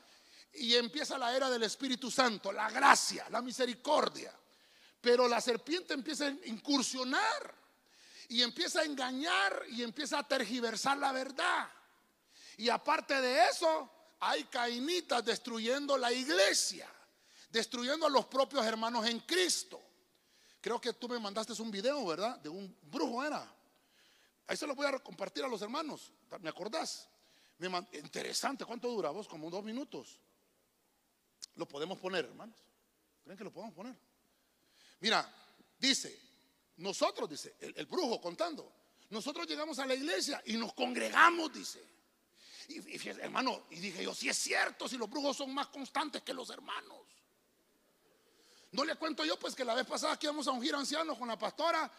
Y 0.55 0.75
empieza 0.75 1.17
la 1.17 1.35
era 1.35 1.49
del 1.49 1.63
Espíritu 1.63 2.11
Santo, 2.11 2.53
la 2.53 2.69
gracia, 2.71 3.27
la 3.31 3.41
misericordia. 3.41 4.33
Pero 5.03 5.29
la 5.29 5.41
serpiente 5.41 5.93
empieza 5.93 6.27
a 6.27 6.31
incursionar. 6.47 7.61
y 8.29 8.41
empieza 8.41 8.81
a 8.81 8.85
engañar 8.85 9.63
y 9.69 9.83
empieza 9.83 10.21
a 10.21 10.27
tergiversar 10.27 10.97
la 10.97 11.13
verdad. 11.13 11.69
Y 12.57 12.71
aparte 12.71 13.21
de 13.21 13.45
eso, 13.49 13.91
hay 14.21 14.45
cainitas 14.45 15.23
destruyendo 15.23 15.99
la 15.99 16.11
iglesia, 16.11 16.89
destruyendo 17.51 18.07
a 18.07 18.09
los 18.09 18.25
propios 18.27 18.65
hermanos 18.65 19.07
en 19.07 19.21
Cristo. 19.21 19.83
Creo 20.63 20.81
que 20.81 20.95
tú 20.95 21.09
me 21.09 21.19
mandaste 21.19 21.61
un 21.61 21.71
video, 21.71 22.07
¿verdad? 22.07 22.39
De 22.39 22.49
un 22.49 22.75
brujo 22.83 23.23
era. 23.23 23.47
Ahí 24.47 24.57
se 24.57 24.67
lo 24.67 24.75
voy 24.75 24.87
a 24.87 24.99
compartir 25.01 25.45
a 25.45 25.49
los 25.49 25.61
hermanos. 25.61 26.11
¿Me 26.41 26.49
acordás? 26.49 27.09
interesante, 27.93 28.65
¿cuánto 28.65 28.89
dura 28.89 29.11
vos? 29.11 29.29
Como 29.29 29.51
dos 29.51 29.63
minutos. 29.63 30.19
Lo 31.55 31.67
podemos 31.67 31.99
poner, 31.99 32.25
hermanos. 32.25 32.57
¿Creen 33.23 33.37
que 33.37 33.45
lo 33.45 33.53
podemos 33.53 33.75
poner? 33.75 33.95
Mira, 35.03 35.29
dice, 35.79 36.17
nosotros, 36.77 37.29
dice, 37.29 37.57
el, 37.59 37.87
brujo 37.87 38.21
contando, 38.21 38.73
nosotros 39.11 39.49
llegamos 39.49 39.81
a 39.81 39.87
la 39.87 39.97
iglesia 39.97 40.41
y 40.47 40.53
nos 40.57 40.73
congregamos, 40.75 41.53
dice. 41.53 41.85
Y, 42.69 43.09
hermano, 43.09 43.65
y 43.71 43.81
dije 43.81 44.05
yo, 44.05 44.15
si 44.15 44.29
es 44.29 44.39
cierto, 44.39 44.89
si 44.89 44.97
los 44.97 45.11
brujos 45.11 45.37
son 45.37 45.53
más 45.53 45.67
constantes 45.67 46.23
que 46.23 46.33
los 46.33 46.49
hermanos. 46.51 47.01
No 48.71 48.85
le 48.85 48.95
cuento 48.95 49.25
yo, 49.25 49.37
pues 49.41 49.57
que 49.57 49.65
la 49.65 49.75
vez 49.75 49.87
pasada 49.87 50.17
que 50.17 50.27
íbamos 50.27 50.47
a 50.47 50.53
ungir 50.53 50.73
ancianos 50.73 51.19
con 51.19 51.27
la 51.27 51.37
pastora, 51.37 51.91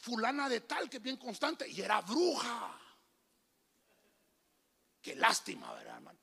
fulana 0.00 0.48
de 0.48 0.62
tal, 0.62 0.88
que 0.88 0.96
es 0.96 1.02
bien 1.02 1.18
constante, 1.18 1.68
y 1.68 1.82
era 1.82 2.00
bruja. 2.00 2.80
Qué 5.02 5.14
lástima, 5.14 5.74
¿verdad, 5.74 5.96
hermano? 5.96 6.18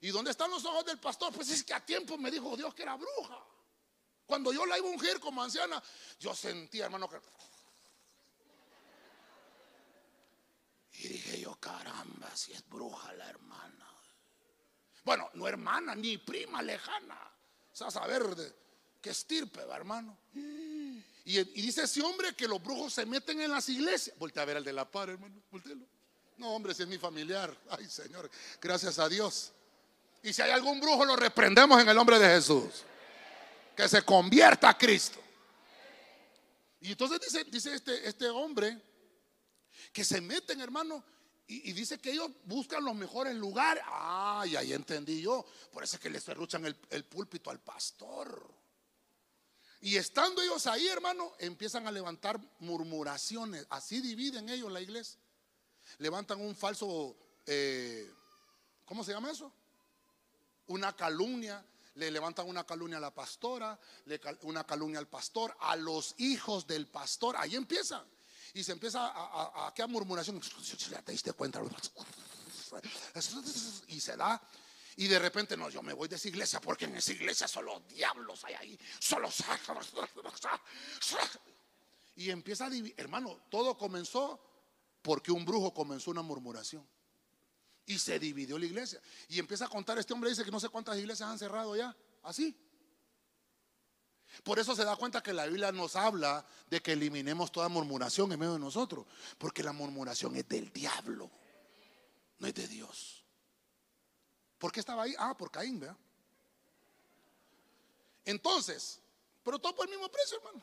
¿Y 0.00 0.08
dónde 0.08 0.32
están 0.32 0.50
los 0.50 0.64
ojos 0.64 0.84
del 0.84 0.98
pastor? 0.98 1.32
Pues 1.32 1.48
es 1.50 1.62
que 1.62 1.74
a 1.74 1.86
tiempo 1.86 2.18
me 2.18 2.28
dijo 2.28 2.56
Dios 2.56 2.74
que 2.74 2.82
era 2.82 2.96
bruja. 2.96 3.49
Cuando 4.30 4.52
yo 4.52 4.64
la 4.64 4.78
iba 4.78 4.86
a 4.86 4.92
ungir 4.92 5.18
como 5.18 5.42
anciana, 5.42 5.82
yo 6.20 6.32
sentía, 6.36 6.84
hermano, 6.84 7.08
que... 7.08 7.20
Y 10.92 11.08
dije 11.08 11.40
yo, 11.40 11.56
caramba, 11.56 12.30
si 12.36 12.52
es 12.52 12.64
bruja 12.68 13.12
la 13.14 13.28
hermana. 13.28 13.92
Bueno, 15.02 15.28
no 15.34 15.48
hermana, 15.48 15.96
ni 15.96 16.16
prima 16.18 16.62
lejana. 16.62 17.18
O 17.72 17.76
sea, 17.76 17.90
saber 17.90 18.22
de 18.36 18.54
qué 19.00 19.10
estirpe, 19.10 19.62
hermano. 19.62 20.16
Y, 20.32 21.42
dice 21.42 21.82
ese 21.82 22.00
hombre 22.00 22.32
que 22.36 22.46
los 22.46 22.62
brujos 22.62 22.92
se 22.92 23.06
meten 23.06 23.40
en 23.40 23.50
las 23.50 23.68
iglesias. 23.68 24.16
Voltea 24.16 24.44
a 24.44 24.46
ver 24.46 24.58
al 24.58 24.64
de 24.64 24.72
la 24.72 24.88
par, 24.88 25.10
hermano. 25.10 25.42
Volteelo. 25.50 25.84
No, 26.36 26.50
hombre, 26.50 26.72
si 26.72 26.84
es 26.84 26.88
mi 26.88 26.98
familiar. 26.98 27.52
Ay, 27.68 27.90
Señor, 27.90 28.30
gracias 28.62 29.00
a 29.00 29.08
Dios. 29.08 29.50
Y 30.22 30.32
si 30.32 30.40
hay 30.40 30.52
algún 30.52 30.80
brujo, 30.80 31.04
lo 31.04 31.16
reprendemos 31.16 31.82
en 31.82 31.88
el 31.88 31.96
nombre 31.96 32.20
de 32.20 32.28
Jesús. 32.28 32.84
Que 33.76 33.88
se 33.88 34.02
convierta 34.02 34.68
a 34.68 34.76
Cristo. 34.76 35.20
Y 36.80 36.92
entonces 36.92 37.20
dice, 37.20 37.44
dice 37.44 37.74
este, 37.74 38.08
este 38.08 38.28
hombre 38.28 38.80
que 39.92 40.04
se 40.04 40.20
meten, 40.20 40.60
hermano, 40.60 41.04
y, 41.46 41.72
dice 41.72 41.98
que 41.98 42.12
ellos 42.12 42.30
buscan 42.44 42.84
los 42.84 42.94
mejores 42.94 43.34
lugares. 43.34 43.82
Ay, 43.88 44.54
ahí 44.54 44.72
entendí 44.72 45.20
yo. 45.20 45.44
Por 45.72 45.82
eso 45.82 45.96
es 45.96 46.02
que 46.02 46.08
le 46.08 46.20
cerruchan 46.20 46.64
el, 46.64 46.76
el 46.90 47.04
púlpito 47.04 47.50
al 47.50 47.58
pastor. 47.58 48.48
Y 49.80 49.96
estando 49.96 50.42
ellos 50.42 50.68
ahí, 50.68 50.86
hermano, 50.86 51.32
empiezan 51.38 51.88
a 51.88 51.92
levantar 51.92 52.40
murmuraciones. 52.60 53.66
Así 53.68 54.00
dividen 54.00 54.48
ellos 54.48 54.70
la 54.70 54.80
iglesia. 54.80 55.18
Levantan 55.98 56.40
un 56.40 56.54
falso, 56.54 57.16
eh, 57.46 58.08
¿cómo 58.84 59.02
se 59.02 59.12
llama 59.12 59.30
eso? 59.32 59.52
Una 60.68 60.94
calumnia. 60.94 61.64
Le 61.94 62.10
levantan 62.10 62.48
una 62.48 62.64
calumnia 62.64 62.98
a 62.98 63.00
la 63.00 63.14
pastora, 63.14 63.78
una 64.42 64.64
calumnia 64.64 64.98
al 64.98 65.08
pastor, 65.08 65.56
a 65.60 65.76
los 65.76 66.14
hijos 66.18 66.66
del 66.66 66.86
pastor. 66.86 67.36
Ahí 67.36 67.56
empiezan. 67.56 68.04
Y 68.54 68.64
se 68.64 68.72
empieza 68.72 69.06
a, 69.06 69.66
a, 69.66 69.74
a, 69.76 69.86
murmuración. 69.86 70.40
Te 71.04 71.12
diste 71.12 71.32
cuenta. 71.32 71.60
Y 73.88 74.00
se 74.00 74.16
da 74.16 74.40
y 75.00 75.08
de 75.08 75.18
repente, 75.18 75.56
no, 75.56 75.70
yo 75.70 75.82
me 75.82 75.94
voy 75.94 76.08
de 76.08 76.16
esa 76.16 76.28
iglesia 76.28 76.60
porque 76.60 76.84
en 76.84 76.94
esa 76.94 77.12
iglesia 77.12 77.48
solo 77.48 77.80
diablos 77.88 78.44
hay 78.44 78.54
ahí. 78.54 78.78
Solo. 78.98 79.30
Y 82.16 82.28
empieza 82.28 82.66
a 82.66 82.70
dividir. 82.70 82.94
Hermano, 82.98 83.40
todo 83.48 83.78
comenzó 83.78 84.38
porque 85.00 85.32
un 85.32 85.46
brujo 85.46 85.72
comenzó 85.72 86.10
una 86.10 86.20
murmuración. 86.20 86.86
Y 87.90 87.98
se 87.98 88.20
dividió 88.20 88.56
la 88.56 88.66
iglesia. 88.66 89.00
Y 89.28 89.40
empieza 89.40 89.64
a 89.64 89.68
contar, 89.68 89.98
este 89.98 90.12
hombre 90.12 90.30
dice 90.30 90.44
que 90.44 90.50
no 90.52 90.60
sé 90.60 90.68
cuántas 90.68 90.96
iglesias 90.96 91.28
han 91.28 91.40
cerrado 91.40 91.74
ya. 91.74 91.94
Así. 92.22 92.56
Por 94.44 94.60
eso 94.60 94.76
se 94.76 94.84
da 94.84 94.94
cuenta 94.94 95.20
que 95.24 95.32
la 95.32 95.46
Biblia 95.46 95.72
nos 95.72 95.96
habla 95.96 96.46
de 96.68 96.80
que 96.80 96.92
eliminemos 96.92 97.50
toda 97.50 97.68
murmuración 97.68 98.30
en 98.30 98.38
medio 98.38 98.52
de 98.52 98.60
nosotros. 98.60 99.06
Porque 99.38 99.64
la 99.64 99.72
murmuración 99.72 100.36
es 100.36 100.48
del 100.48 100.72
diablo, 100.72 101.28
no 102.38 102.46
es 102.46 102.54
de 102.54 102.68
Dios. 102.68 103.24
¿Por 104.56 104.70
qué 104.70 104.78
estaba 104.78 105.02
ahí? 105.02 105.16
Ah, 105.18 105.36
por 105.36 105.50
Caín, 105.50 105.80
¿verdad? 105.80 105.96
Entonces, 108.24 109.00
pero 109.42 109.58
todo 109.58 109.74
por 109.74 109.86
el 109.86 109.90
mismo 109.90 110.08
precio, 110.08 110.38
hermano. 110.38 110.62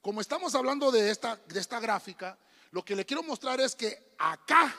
Como 0.00 0.22
estamos 0.22 0.54
hablando 0.54 0.90
de 0.90 1.10
esta, 1.10 1.36
de 1.36 1.60
esta 1.60 1.78
gráfica, 1.80 2.38
lo 2.70 2.82
que 2.82 2.96
le 2.96 3.04
quiero 3.04 3.22
mostrar 3.22 3.60
es 3.60 3.74
que 3.74 4.14
acá, 4.16 4.74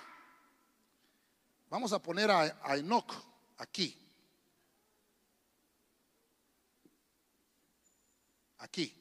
vamos 1.69 1.93
a 1.93 1.99
poner 1.99 2.29
a, 2.31 2.75
Enoch 2.75 3.11
aquí. 3.57 3.95
Aquí. 8.57 8.95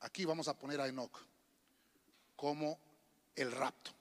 Aquí 0.00 0.24
vamos 0.24 0.48
a 0.48 0.58
poner 0.58 0.80
a 0.80 0.88
Enoch 0.88 1.18
como 2.34 2.78
el 3.34 3.50
rapto. 3.50 3.92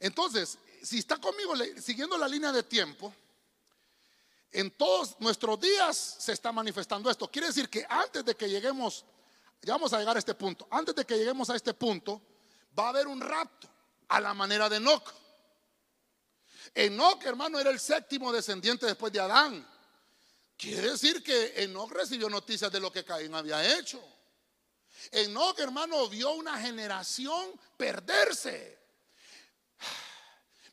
Entonces, 0.00 0.58
si 0.82 0.98
está 0.98 1.18
conmigo 1.18 1.54
siguiendo 1.80 2.18
la 2.18 2.28
línea 2.28 2.52
de 2.52 2.62
tiempo, 2.62 3.14
en 4.52 4.70
todos 4.72 5.18
nuestros 5.20 5.60
días 5.60 5.96
se 5.96 6.32
está 6.32 6.52
manifestando 6.52 7.10
esto. 7.10 7.30
Quiere 7.30 7.48
decir 7.48 7.68
que 7.68 7.86
antes 7.88 8.24
de 8.24 8.34
que 8.34 8.48
lleguemos, 8.48 9.04
ya 9.62 9.74
vamos 9.74 9.92
a 9.92 9.98
llegar 9.98 10.16
a 10.16 10.18
este 10.18 10.34
punto, 10.34 10.66
antes 10.70 10.94
de 10.94 11.04
que 11.04 11.16
lleguemos 11.16 11.48
a 11.50 11.56
este 11.56 11.74
punto, 11.74 12.20
va 12.78 12.86
a 12.86 12.88
haber 12.90 13.06
un 13.06 13.20
rapto 13.20 13.68
a 14.08 14.20
la 14.20 14.34
manera 14.34 14.68
de 14.68 14.76
Enoch. 14.76 15.12
Enoch, 16.74 17.24
hermano, 17.24 17.58
era 17.58 17.70
el 17.70 17.80
séptimo 17.80 18.32
descendiente 18.32 18.86
después 18.86 19.12
de 19.12 19.20
Adán. 19.20 19.66
Quiere 20.56 20.90
decir 20.92 21.22
que 21.22 21.62
Enoch 21.62 21.90
recibió 21.90 22.28
noticias 22.28 22.70
de 22.72 22.80
lo 22.80 22.90
que 22.90 23.04
Caín 23.04 23.34
había 23.34 23.78
hecho. 23.78 24.02
Enoch, 25.10 25.58
hermano, 25.58 26.08
vio 26.08 26.32
una 26.32 26.58
generación 26.58 27.52
perderse. 27.76 28.78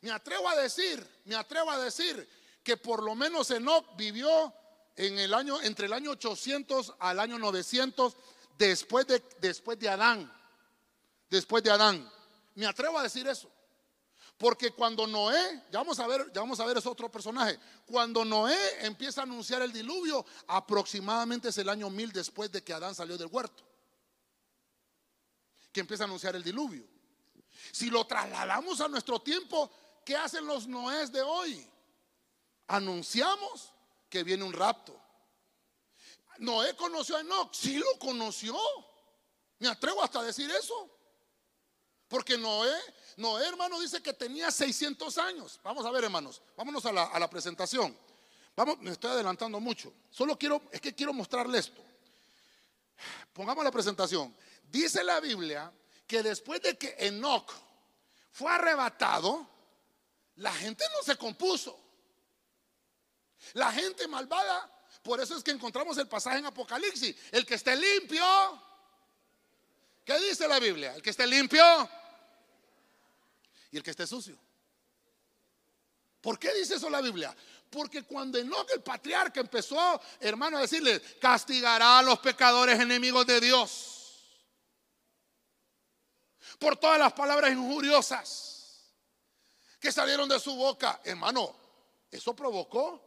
Me 0.00 0.10
atrevo 0.10 0.48
a 0.48 0.56
decir, 0.56 1.06
me 1.24 1.34
atrevo 1.34 1.70
a 1.70 1.78
decir 1.78 2.28
que 2.62 2.76
por 2.76 3.02
lo 3.02 3.14
menos 3.14 3.50
Enoch 3.50 3.96
vivió 3.96 4.52
en 4.96 5.18
el 5.18 5.34
año 5.34 5.60
entre 5.62 5.86
el 5.86 5.92
año 5.92 6.12
800 6.12 6.94
al 6.98 7.20
año 7.20 7.38
900 7.38 8.16
después 8.56 9.06
de 9.06 9.22
después 9.40 9.78
de 9.78 9.88
Adán. 9.88 10.32
Después 11.30 11.62
de 11.62 11.70
Adán. 11.70 12.10
Me 12.54 12.66
atrevo 12.66 12.98
a 12.98 13.02
decir 13.02 13.26
eso. 13.26 13.50
Porque 14.36 14.72
cuando 14.72 15.06
Noé, 15.06 15.62
ya 15.70 15.78
vamos 15.78 15.98
a 16.00 16.06
ver, 16.06 16.32
ya 16.32 16.40
vamos 16.40 16.58
a 16.58 16.66
ver 16.66 16.76
es 16.76 16.86
otro 16.86 17.10
personaje. 17.10 17.58
Cuando 17.86 18.24
Noé 18.24 18.84
empieza 18.84 19.20
a 19.20 19.24
anunciar 19.24 19.62
el 19.62 19.72
diluvio, 19.72 20.24
aproximadamente 20.48 21.48
es 21.48 21.58
el 21.58 21.68
año 21.68 21.88
1000 21.88 22.12
después 22.12 22.50
de 22.50 22.62
que 22.62 22.72
Adán 22.72 22.94
salió 22.94 23.16
del 23.16 23.28
huerto. 23.28 23.64
Que 25.72 25.80
empieza 25.80 26.04
a 26.04 26.06
anunciar 26.06 26.34
el 26.34 26.42
diluvio. 26.42 26.84
Si 27.72 27.90
lo 27.90 28.06
trasladamos 28.06 28.80
a 28.80 28.88
nuestro 28.88 29.20
tiempo, 29.20 29.70
¿qué 30.04 30.16
hacen 30.16 30.46
los 30.46 30.66
Noés 30.66 31.12
de 31.12 31.22
hoy? 31.22 31.66
Anunciamos 32.66 33.72
que 34.08 34.24
viene 34.24 34.42
un 34.44 34.52
rapto. 34.52 35.00
Noé 36.38 36.74
conoció 36.74 37.16
a 37.16 37.20
Enoch, 37.20 37.52
sí 37.54 37.78
lo 37.78 37.98
conoció. 38.00 38.56
Me 39.60 39.68
atrevo 39.68 40.02
hasta 40.02 40.20
a 40.20 40.24
decir 40.24 40.50
eso. 40.50 40.90
Porque 42.14 42.38
Noé, 42.38 42.70
Noé 43.16 43.44
hermano 43.44 43.80
dice 43.80 44.00
que 44.00 44.12
tenía 44.12 44.48
600 44.48 45.18
años. 45.18 45.58
Vamos 45.64 45.84
a 45.84 45.90
ver 45.90 46.04
hermanos, 46.04 46.40
vámonos 46.56 46.86
a 46.86 46.92
la, 46.92 47.28
presentación. 47.28 47.98
Vamos, 48.54 48.78
me 48.78 48.92
estoy 48.92 49.10
adelantando 49.10 49.58
mucho. 49.58 49.92
Solo 50.12 50.38
quiero, 50.38 50.62
es 50.70 50.80
que 50.80 50.94
quiero 50.94 51.12
mostrarle 51.12 51.58
esto. 51.58 51.82
Pongamos 53.32 53.64
la 53.64 53.72
presentación. 53.72 54.32
Dice 54.70 55.02
la 55.02 55.18
Biblia 55.18 55.72
que 56.06 56.22
después 56.22 56.62
de 56.62 56.78
que 56.78 56.94
Enoch 57.00 57.50
fue 58.30 58.48
arrebatado, 58.48 59.44
la 60.36 60.52
gente 60.52 60.84
no 60.96 61.02
se 61.02 61.16
compuso. 61.16 61.76
La 63.54 63.72
gente 63.72 64.06
malvada, 64.06 64.70
por 65.02 65.20
eso 65.20 65.36
es 65.36 65.42
que 65.42 65.50
encontramos 65.50 65.98
el 65.98 66.06
pasaje 66.06 66.38
en 66.38 66.46
Apocalipsis, 66.46 67.16
el 67.32 67.44
que 67.44 67.56
esté 67.56 67.74
limpio, 67.74 68.24
¿qué 70.04 70.16
dice 70.20 70.46
la 70.46 70.60
Biblia? 70.60 70.94
El 70.94 71.02
que 71.02 71.10
esté 71.10 71.26
limpio 71.26 71.64
y 73.74 73.76
el 73.76 73.82
que 73.82 73.90
esté 73.90 74.06
sucio. 74.06 74.38
¿Por 76.20 76.38
qué 76.38 76.54
dice 76.54 76.76
eso 76.76 76.88
la 76.88 77.00
Biblia? 77.00 77.34
Porque 77.68 78.04
cuando 78.04 78.38
Enoch 78.38 78.70
el 78.70 78.82
patriarca 78.82 79.40
empezó, 79.40 80.00
hermano, 80.20 80.58
a 80.58 80.60
decirle, 80.60 81.02
castigará 81.20 81.98
a 81.98 82.02
los 82.02 82.20
pecadores 82.20 82.78
enemigos 82.78 83.26
de 83.26 83.40
Dios. 83.40 83.90
por 86.60 86.76
todas 86.76 87.00
las 87.00 87.12
palabras 87.12 87.50
injuriosas 87.50 88.94
que 89.80 89.90
salieron 89.90 90.28
de 90.28 90.38
su 90.38 90.54
boca. 90.54 91.00
Hermano, 91.02 91.52
eso 92.12 92.34
provocó 92.36 93.02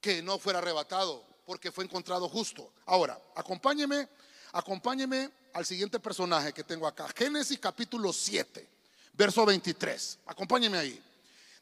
que 0.00 0.22
no 0.22 0.38
fuera 0.38 0.60
arrebatado 0.60 1.26
porque 1.44 1.72
fue 1.72 1.84
encontrado 1.84 2.28
justo. 2.28 2.72
Ahora, 2.86 3.20
acompáñeme, 3.34 4.08
acompáñeme 4.52 5.32
al 5.52 5.66
siguiente 5.66 5.98
personaje 5.98 6.52
que 6.52 6.62
tengo 6.62 6.86
acá. 6.86 7.08
Génesis 7.08 7.58
capítulo 7.58 8.12
7, 8.12 8.73
verso 9.14 9.44
23. 9.46 10.18
Acompáñeme 10.26 10.78
ahí. 10.78 11.02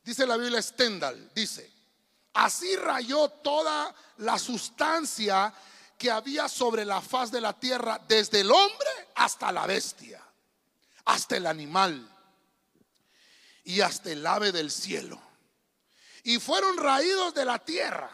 Dice 0.03 0.27
la 0.27 0.37
Biblia 0.37 0.61
Stendhal, 0.61 1.31
dice, 1.35 1.71
así 2.35 2.75
rayó 2.77 3.29
toda 3.29 3.95
la 4.19 4.39
sustancia 4.39 5.55
que 5.97 6.11
había 6.11 6.49
sobre 6.49 6.85
la 6.85 7.01
faz 7.01 7.31
de 7.31 7.41
la 7.41 7.53
tierra, 7.53 8.01
desde 8.09 8.41
el 8.41 8.51
hombre 8.51 8.89
hasta 9.15 9.53
la 9.53 9.67
bestia, 9.67 10.21
hasta 11.05 11.37
el 11.37 11.47
animal 11.47 12.09
y 13.63 13.81
hasta 13.81 14.11
el 14.11 14.27
ave 14.27 14.51
del 14.51 14.73
cielo. 14.73 15.21
Y 16.25 16.39
fueron 16.39 16.77
raídos 16.77 17.35
de 17.35 17.45
la 17.45 17.59
tierra 17.61 18.11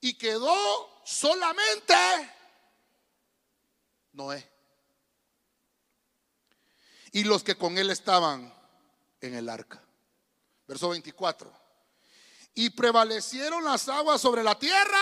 y 0.00 0.14
quedó 0.14 1.02
solamente 1.04 1.94
Noé. 4.12 4.48
Y 7.12 7.24
los 7.24 7.42
que 7.42 7.56
con 7.56 7.76
él 7.76 7.90
estaban 7.90 8.54
en 9.20 9.34
el 9.34 9.48
arca. 9.48 9.82
Verso 10.66 10.88
24. 10.90 11.52
Y 12.54 12.70
prevalecieron 12.70 13.62
las 13.64 13.88
aguas 13.88 14.20
sobre 14.20 14.42
la 14.42 14.58
tierra. 14.58 14.98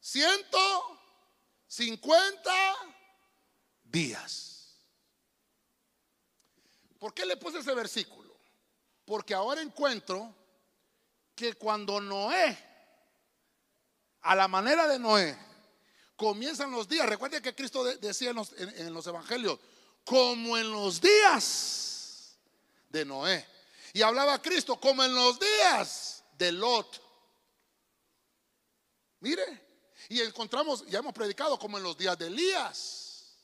150 0.00 2.50
días. 3.84 4.76
¿Por 6.98 7.14
qué 7.14 7.24
le 7.26 7.36
puse 7.36 7.58
ese 7.58 7.74
versículo? 7.74 8.34
Porque 9.04 9.34
ahora 9.34 9.60
encuentro 9.62 10.34
que 11.34 11.54
cuando 11.54 12.00
Noé 12.00 12.68
a 14.22 14.34
la 14.34 14.48
manera 14.48 14.88
de 14.88 14.98
Noé, 14.98 15.38
comienzan 16.16 16.72
los 16.72 16.88
días. 16.88 17.08
Recuerden 17.08 17.42
que 17.42 17.54
Cristo 17.54 17.84
decía 17.84 18.30
en 18.30 18.92
los, 18.92 19.06
evangelios, 19.06 19.58
como 20.04 20.58
en 20.58 20.70
los 20.70 21.00
días 21.00 21.87
de 22.88 23.04
Noé. 23.04 23.46
Y 23.92 24.02
hablaba 24.02 24.40
Cristo 24.40 24.78
como 24.78 25.02
en 25.02 25.14
los 25.14 25.38
días 25.38 26.24
de 26.36 26.52
Lot. 26.52 27.02
Mire, 29.20 29.68
y 30.08 30.20
encontramos, 30.20 30.86
ya 30.86 31.00
hemos 31.00 31.12
predicado 31.12 31.58
como 31.58 31.78
en 31.78 31.84
los 31.84 31.96
días 31.96 32.16
de 32.18 32.26
Elías. 32.26 33.36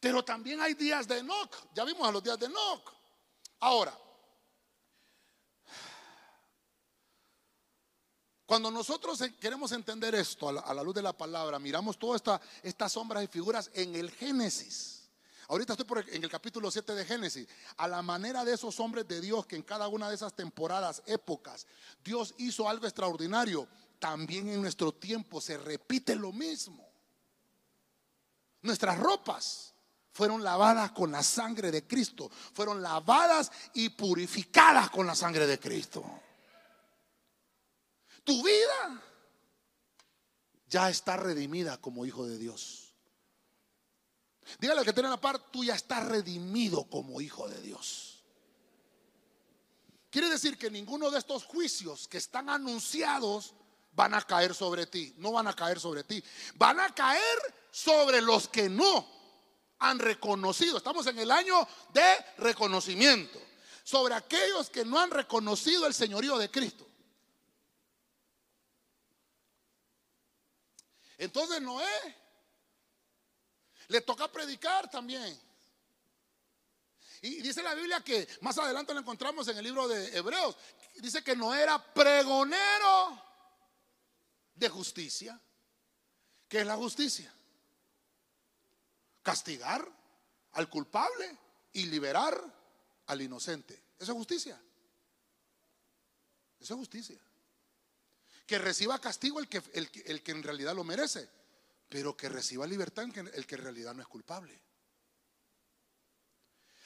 Pero 0.00 0.24
también 0.24 0.60
hay 0.60 0.74
días 0.74 1.08
de 1.08 1.18
Enoch. 1.18 1.54
Ya 1.74 1.84
vimos 1.84 2.06
a 2.06 2.12
los 2.12 2.22
días 2.22 2.38
de 2.38 2.46
Enoch. 2.46 2.92
Ahora, 3.60 3.96
Cuando 8.46 8.70
nosotros 8.70 9.20
queremos 9.40 9.72
entender 9.72 10.14
esto 10.14 10.48
a 10.48 10.72
la, 10.72 10.82
luz 10.84 10.94
de 10.94 11.02
la 11.02 11.12
palabra, 11.12 11.58
miramos 11.58 11.98
todas 11.98 12.22
estas 12.62 12.92
sombras 12.92 13.24
y 13.24 13.26
figuras 13.26 13.72
en 13.74 13.96
el 13.96 14.08
Génesis. 14.12 14.95
Ahorita 15.48 15.74
estoy 15.74 15.86
en 16.12 16.24
el 16.24 16.30
capítulo 16.30 16.70
7 16.70 16.94
de 16.94 17.04
Génesis. 17.04 17.48
A 17.76 17.88
la 17.88 18.02
manera 18.02 18.44
de 18.44 18.54
esos 18.54 18.78
hombres 18.80 19.06
de 19.06 19.20
Dios 19.20 19.46
que 19.46 19.56
en 19.56 19.62
cada 19.62 19.88
una 19.88 20.08
de 20.08 20.14
esas 20.14 20.34
temporadas, 20.34 21.02
épocas, 21.06 21.66
Dios 22.04 22.34
hizo 22.38 22.68
algo 22.68 22.86
extraordinario. 22.86 23.68
También 23.98 24.48
en 24.48 24.60
nuestro 24.60 24.92
tiempo 24.92 25.40
se 25.40 25.56
repite 25.56 26.14
lo 26.14 26.32
mismo. 26.32 26.88
Nuestras 28.62 28.98
ropas 28.98 29.74
fueron 30.12 30.42
lavadas 30.42 30.92
con 30.92 31.12
la 31.12 31.22
sangre 31.22 31.70
de 31.70 31.86
Cristo. 31.86 32.30
Fueron 32.52 32.82
lavadas 32.82 33.50
y 33.74 33.90
purificadas 33.90 34.90
con 34.90 35.06
la 35.06 35.14
sangre 35.14 35.46
de 35.46 35.58
Cristo 35.58 36.04
tu 38.26 38.42
vida 38.42 39.00
ya 40.68 40.90
está 40.90 41.16
redimida 41.16 41.80
como 41.80 42.04
hijo 42.04 42.26
de 42.26 42.36
Dios. 42.36 42.85
Dígale 44.58 44.84
que 44.84 44.92
tiene 44.92 45.08
la 45.08 45.20
par, 45.20 45.38
tú 45.50 45.64
ya 45.64 45.74
estás 45.74 46.06
redimido 46.06 46.84
como 46.84 47.20
hijo 47.20 47.48
de 47.48 47.60
Dios. 47.60 48.24
Quiere 50.10 50.28
decir 50.30 50.56
que 50.56 50.70
ninguno 50.70 51.10
de 51.10 51.18
estos 51.18 51.44
juicios 51.44 52.08
que 52.08 52.18
están 52.18 52.48
anunciados 52.48 53.54
van 53.92 54.14
a 54.14 54.22
caer 54.22 54.54
sobre 54.54 54.86
ti. 54.86 55.14
No 55.18 55.32
van 55.32 55.48
a 55.48 55.54
caer 55.54 55.80
sobre 55.80 56.04
ti. 56.04 56.22
Van 56.54 56.78
a 56.80 56.94
caer 56.94 57.38
sobre 57.70 58.22
los 58.22 58.48
que 58.48 58.68
no 58.68 59.06
han 59.78 59.98
reconocido. 59.98 60.78
Estamos 60.78 61.06
en 61.06 61.18
el 61.18 61.30
año 61.30 61.66
de 61.92 62.24
reconocimiento. 62.38 63.40
Sobre 63.82 64.14
aquellos 64.14 64.70
que 64.70 64.84
no 64.84 64.98
han 64.98 65.10
reconocido 65.10 65.86
el 65.86 65.94
señorío 65.94 66.38
de 66.38 66.50
Cristo. 66.50 66.86
Entonces 71.18 71.60
Noé 71.62 72.25
le 73.88 74.00
toca 74.00 74.30
predicar 74.30 74.90
también. 74.90 75.38
Y 77.22 77.40
dice 77.40 77.62
la 77.62 77.74
Biblia 77.74 78.00
que 78.00 78.28
más 78.42 78.56
adelante 78.58 78.92
lo 78.92 79.00
encontramos 79.00 79.48
en 79.48 79.56
el 79.58 79.64
libro 79.64 79.88
de 79.88 80.16
Hebreos. 80.16 80.56
Dice 80.96 81.22
que 81.22 81.34
Noé 81.34 81.62
era 81.62 81.82
pregonero 81.92 83.22
de 84.54 84.68
justicia. 84.68 85.40
¿Qué 86.48 86.60
es 86.60 86.66
la 86.66 86.76
justicia? 86.76 87.32
Castigar 89.22 89.86
al 90.52 90.68
culpable 90.68 91.36
y 91.72 91.86
liberar 91.86 92.40
al 93.06 93.22
inocente. 93.22 93.82
Eso 93.98 94.12
es 94.12 94.18
justicia. 94.18 94.60
Eso 96.60 96.74
es 96.74 96.78
justicia 96.78 97.20
que 98.46 98.58
reciba 98.58 99.00
castigo 99.00 99.40
el 99.40 99.48
que, 99.48 99.62
el, 99.74 100.22
que 100.22 100.32
en 100.32 100.42
realidad 100.42 100.74
lo 100.74 100.84
merece, 100.84 101.28
pero 101.88 102.16
que 102.16 102.28
reciba 102.28 102.66
libertad 102.66 103.04
el 103.34 103.46
que 103.46 103.54
en 103.54 103.62
realidad 103.62 103.94
no 103.94 104.02
es 104.02 104.08
culpable. 104.08 104.60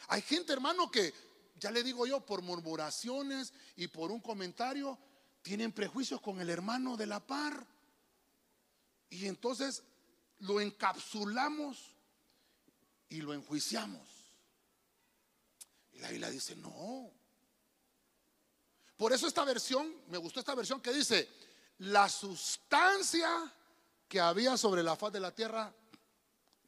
Hay 0.08 0.22
gente, 0.22 0.52
hermano, 0.52 0.90
que, 0.90 1.14
ya 1.56 1.70
le 1.70 1.82
digo 1.82 2.06
yo, 2.06 2.24
por 2.24 2.42
murmuraciones 2.42 3.52
y 3.76 3.88
por 3.88 4.10
un 4.10 4.20
comentario, 4.20 4.98
tienen 5.42 5.72
prejuicios 5.72 6.20
con 6.20 6.40
el 6.40 6.50
hermano 6.50 6.96
de 6.96 7.06
la 7.06 7.20
par. 7.20 7.66
Y 9.08 9.26
entonces 9.26 9.82
lo 10.40 10.60
encapsulamos 10.60 11.94
y 13.08 13.20
lo 13.20 13.32
enjuiciamos. 13.34 14.08
Y 15.92 15.98
la 15.98 16.08
Biblia 16.10 16.30
dice, 16.30 16.56
no. 16.56 17.10
Por 18.96 19.12
eso 19.12 19.26
esta 19.26 19.44
versión, 19.44 19.94
me 20.08 20.18
gustó 20.18 20.40
esta 20.40 20.54
versión 20.54 20.80
que 20.80 20.92
dice, 20.92 21.28
la 21.78 22.08
sustancia 22.08 23.54
que 24.10 24.20
había 24.20 24.56
sobre 24.56 24.82
la 24.82 24.96
faz 24.96 25.12
de 25.12 25.20
la 25.20 25.30
tierra, 25.30 25.72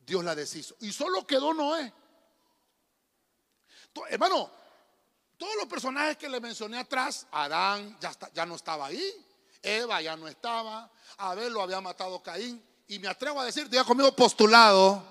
Dios 0.06 0.22
la 0.22 0.32
deshizo. 0.32 0.76
Y 0.78 0.92
solo 0.92 1.26
quedó 1.26 1.52
Noé. 1.52 1.92
Hermano, 4.08 4.48
todos 5.36 5.56
los 5.56 5.66
personajes 5.66 6.16
que 6.16 6.28
le 6.28 6.38
mencioné 6.38 6.78
atrás, 6.78 7.26
Adán 7.32 7.98
ya, 8.00 8.16
ya 8.32 8.46
no 8.46 8.54
estaba 8.54 8.86
ahí, 8.86 9.26
Eva 9.60 10.00
ya 10.00 10.16
no 10.16 10.28
estaba, 10.28 10.88
Abel 11.16 11.52
lo 11.52 11.62
había 11.62 11.80
matado 11.80 12.22
Caín. 12.22 12.64
Y 12.86 13.00
me 13.00 13.08
atrevo 13.08 13.40
a 13.40 13.44
decir, 13.44 13.68
diga 13.68 13.82
conmigo 13.82 14.14
postulado, 14.14 15.02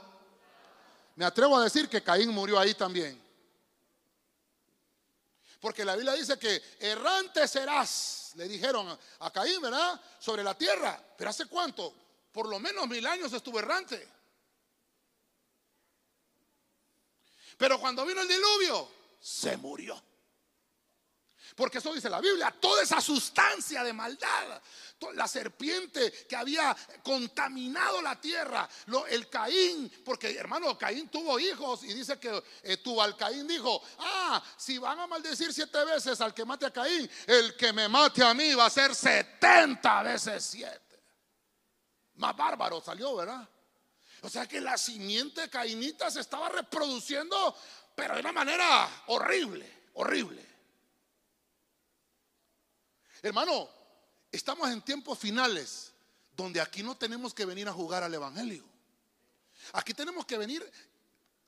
me 1.17 1.25
atrevo 1.25 1.57
a 1.57 1.63
decir 1.65 1.89
que 1.89 2.01
Caín 2.01 2.29
murió 2.29 2.57
ahí 2.57 2.73
también. 2.73 3.21
Porque 5.59 5.83
la 5.83 5.97
Biblia 5.97 6.13
dice 6.13 6.39
que 6.39 6.63
errante 6.79 7.45
serás 7.45 8.21
le 8.35 8.47
dijeron 8.47 8.97
a 9.19 9.31
Caín, 9.31 9.61
¿verdad? 9.61 9.99
Sobre 10.19 10.43
la 10.43 10.57
tierra. 10.57 10.97
Pero 11.17 11.29
¿hace 11.29 11.45
cuánto? 11.45 11.93
Por 12.31 12.47
lo 12.47 12.59
menos 12.59 12.87
mil 12.87 13.05
años 13.05 13.33
estuvo 13.33 13.59
errante. 13.59 14.07
Pero 17.57 17.79
cuando 17.79 18.05
vino 18.05 18.21
el 18.21 18.27
diluvio, 18.27 18.89
se 19.19 19.57
murió. 19.57 20.01
Porque 21.55 21.79
eso 21.79 21.93
dice 21.93 22.09
la 22.09 22.21
Biblia, 22.21 22.55
toda 22.59 22.81
esa 22.81 23.01
sustancia 23.01 23.83
de 23.83 23.93
maldad, 23.93 24.61
la 25.13 25.27
serpiente 25.27 26.11
que 26.27 26.35
había 26.35 26.75
contaminado 27.03 28.01
la 28.01 28.19
tierra, 28.19 28.67
el 29.09 29.29
Caín, 29.29 29.91
porque 30.05 30.35
hermano, 30.37 30.77
Caín 30.77 31.09
tuvo 31.09 31.39
hijos 31.39 31.83
y 31.83 31.93
dice 31.93 32.17
que 32.19 32.41
eh, 32.63 32.77
tuvo 32.77 33.01
al 33.01 33.17
Caín 33.17 33.47
dijo, 33.47 33.81
ah, 33.99 34.41
si 34.57 34.77
van 34.77 34.99
a 34.99 35.07
maldecir 35.07 35.53
siete 35.53 35.83
veces 35.85 36.21
al 36.21 36.33
que 36.33 36.45
mate 36.45 36.67
a 36.67 36.71
Caín, 36.71 37.09
el 37.27 37.55
que 37.57 37.73
me 37.73 37.89
mate 37.89 38.23
a 38.23 38.33
mí 38.33 38.53
va 38.53 38.67
a 38.67 38.69
ser 38.69 38.95
setenta 38.95 40.01
veces 40.03 40.43
siete. 40.43 40.90
Más 42.21 42.37
bárbaro 42.37 42.79
salió, 42.79 43.15
¿verdad? 43.15 43.49
O 44.21 44.29
sea 44.29 44.47
que 44.47 44.61
la 44.61 44.77
simiente 44.77 45.49
cainita 45.49 46.11
se 46.11 46.19
estaba 46.19 46.49
reproduciendo, 46.49 47.57
pero 47.95 48.13
de 48.13 48.19
una 48.19 48.31
manera 48.31 48.87
horrible, 49.07 49.85
horrible. 49.95 50.47
Hermano, 53.23 53.67
estamos 54.31 54.69
en 54.69 54.83
tiempos 54.83 55.17
finales 55.17 55.93
donde 56.33 56.61
aquí 56.61 56.83
no 56.83 56.95
tenemos 56.95 57.33
que 57.33 57.43
venir 57.43 57.67
a 57.67 57.73
jugar 57.73 58.03
al 58.03 58.13
Evangelio. 58.13 58.63
Aquí 59.73 59.95
tenemos 59.95 60.23
que 60.23 60.37
venir 60.37 60.71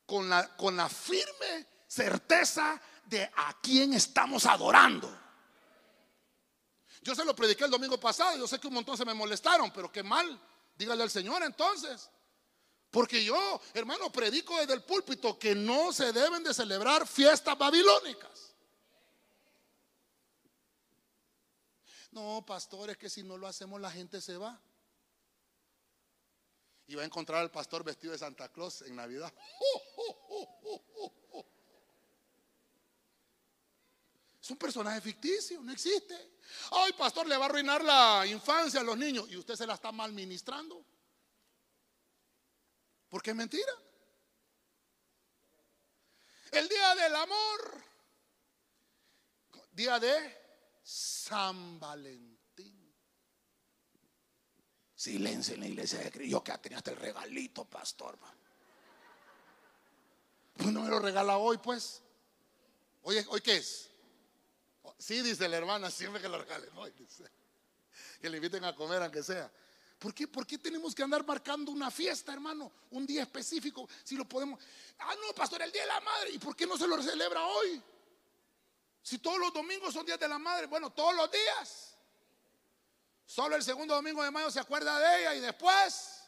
con 0.07 0.27
la, 0.27 0.57
con 0.57 0.75
la 0.75 0.89
firme 0.89 1.67
certeza 1.87 2.81
de 3.05 3.31
a 3.35 3.59
quién 3.61 3.93
estamos 3.93 4.47
adorando. 4.47 5.19
Yo 7.03 7.13
se 7.13 7.23
lo 7.23 7.35
prediqué 7.35 7.65
el 7.65 7.69
domingo 7.69 7.99
pasado, 7.99 8.37
yo 8.37 8.47
sé 8.47 8.59
que 8.59 8.65
un 8.65 8.73
montón 8.73 8.97
se 8.97 9.05
me 9.05 9.13
molestaron, 9.13 9.71
pero 9.71 9.91
qué 9.91 10.01
mal. 10.01 10.41
Dígale 10.75 11.03
al 11.03 11.09
Señor 11.09 11.43
entonces. 11.43 12.09
Porque 12.89 13.23
yo, 13.23 13.59
hermano, 13.73 14.11
predico 14.11 14.57
desde 14.59 14.73
el 14.73 14.83
púlpito 14.83 15.39
que 15.39 15.55
no 15.55 15.91
se 15.91 16.13
deben 16.13 16.43
de 16.43 16.53
celebrar 16.53 17.07
fiestas 17.07 17.57
babilónicas. 17.57 18.53
No, 22.11 22.45
pastor, 22.45 22.91
es 22.91 22.97
que 22.97 23.09
si 23.09 23.23
no 23.23 23.37
lo 23.37 23.47
hacemos 23.47 23.81
la 23.81 23.89
gente 23.89 24.21
se 24.21 24.37
va. 24.37 24.61
Y 26.85 26.95
va 26.95 27.01
a 27.01 27.05
encontrar 27.05 27.41
al 27.41 27.49
pastor 27.49 27.83
vestido 27.83 28.13
de 28.13 28.19
Santa 28.19 28.49
Claus 28.49 28.83
en 28.83 28.95
Navidad. 28.95 29.33
Es 34.43 34.51
un 34.51 34.57
personaje 34.57 34.99
ficticio, 34.99 35.61
no 35.61 35.71
existe. 35.71 36.32
Ay, 36.71 36.93
pastor, 36.93 37.27
le 37.27 37.37
va 37.37 37.45
a 37.45 37.49
arruinar 37.49 37.83
la 37.83 38.25
infancia 38.25 38.81
a 38.81 38.83
los 38.83 38.97
niños 38.97 39.27
y 39.29 39.37
usted 39.37 39.55
se 39.55 39.67
la 39.67 39.75
está 39.75 39.91
mal 39.91 40.11
ministrando. 40.11 40.83
Porque 43.09 43.31
es 43.31 43.35
mentira. 43.35 43.71
El 46.51 46.67
día 46.67 46.95
del 46.95 47.15
amor, 47.15 47.83
día 49.71 49.99
de 49.99 50.79
San 50.83 51.79
Valentín. 51.79 52.93
Silencio 54.95 55.55
en 55.55 55.59
la 55.61 55.67
iglesia 55.67 55.99
de 55.99 56.11
Cristo. 56.11 56.31
Yo 56.31 56.43
que 56.43 56.57
tenía 56.59 56.77
hasta 56.77 56.91
el 56.91 56.97
regalito, 56.97 57.65
pastor. 57.65 58.17
Pues 60.55 60.69
no 60.71 60.81
me 60.81 60.89
lo 60.89 60.99
regala 60.99 61.37
hoy, 61.37 61.57
pues. 61.57 62.01
Hoy, 63.01 63.25
¿Hoy 63.29 63.41
qué 63.41 63.57
es? 63.57 63.92
Sí, 64.97 65.21
dice 65.21 65.47
la 65.47 65.57
hermana, 65.57 65.89
siempre 65.91 66.21
que 66.21 66.29
lo 66.29 66.37
regalen 66.37 66.69
hoy. 66.77 66.93
Que 68.21 68.29
le 68.29 68.37
inviten 68.37 68.63
a 68.65 68.75
comer, 68.75 69.01
aunque 69.01 69.23
sea. 69.23 69.51
¿Por 69.99 70.13
qué, 70.13 70.27
¿Por 70.27 70.45
qué 70.45 70.57
tenemos 70.57 70.93
que 70.93 71.03
andar 71.03 71.25
marcando 71.25 71.71
una 71.71 71.89
fiesta, 71.89 72.33
hermano? 72.33 72.71
Un 72.91 73.05
día 73.05 73.23
específico, 73.23 73.87
si 74.03 74.15
lo 74.15 74.27
podemos. 74.27 74.59
Ah, 74.99 75.15
no, 75.15 75.33
pastor, 75.33 75.61
el 75.61 75.71
Día 75.71 75.83
de 75.83 75.87
la 75.87 76.01
Madre. 76.01 76.31
¿Y 76.31 76.39
por 76.39 76.55
qué 76.55 76.67
no 76.67 76.77
se 76.77 76.87
lo 76.87 77.01
celebra 77.01 77.45
hoy? 77.45 77.81
Si 79.01 79.19
todos 79.19 79.37
los 79.37 79.53
domingos 79.53 79.93
son 79.93 80.05
días 80.05 80.19
de 80.19 80.27
la 80.27 80.39
Madre, 80.39 80.67
bueno, 80.67 80.91
todos 80.91 81.15
los 81.15 81.31
días. 81.31 81.97
Solo 83.25 83.55
el 83.55 83.63
segundo 83.63 83.95
domingo 83.95 84.23
de 84.23 84.31
mayo 84.31 84.51
se 84.51 84.59
acuerda 84.59 84.99
de 84.99 85.21
ella 85.21 85.35
y 85.35 85.39
después. 85.39 86.21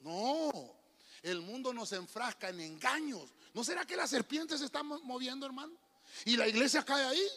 No, 0.00 0.76
el 1.22 1.40
mundo 1.40 1.72
nos 1.72 1.92
enfrasca 1.92 2.50
en 2.50 2.60
engaños. 2.60 3.30
¿No 3.54 3.64
será 3.64 3.84
que 3.84 3.96
la 3.96 4.06
serpiente 4.06 4.56
se 4.56 4.66
está 4.66 4.82
moviendo, 4.82 5.46
hermano? 5.46 5.76
Y 6.24 6.36
la 6.36 6.48
iglesia 6.48 6.84
cae 6.84 7.04
ahí. 7.04 7.28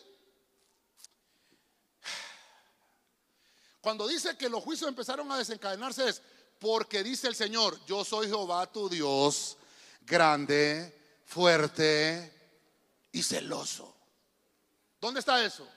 Cuando 3.81 4.07
dice 4.07 4.37
que 4.37 4.49
los 4.49 4.63
juicios 4.63 4.87
empezaron 4.87 5.31
a 5.31 5.37
desencadenarse 5.37 6.07
es 6.07 6.21
porque 6.59 7.01
dice 7.01 7.27
el 7.27 7.35
Señor, 7.35 7.83
yo 7.85 8.05
soy 8.05 8.27
Jehová 8.27 8.71
tu 8.71 8.87
Dios, 8.87 9.57
grande, 10.01 11.21
fuerte 11.25 12.59
y 13.11 13.23
celoso. 13.23 13.95
¿Dónde 14.99 15.19
está 15.21 15.43
eso? 15.43 15.67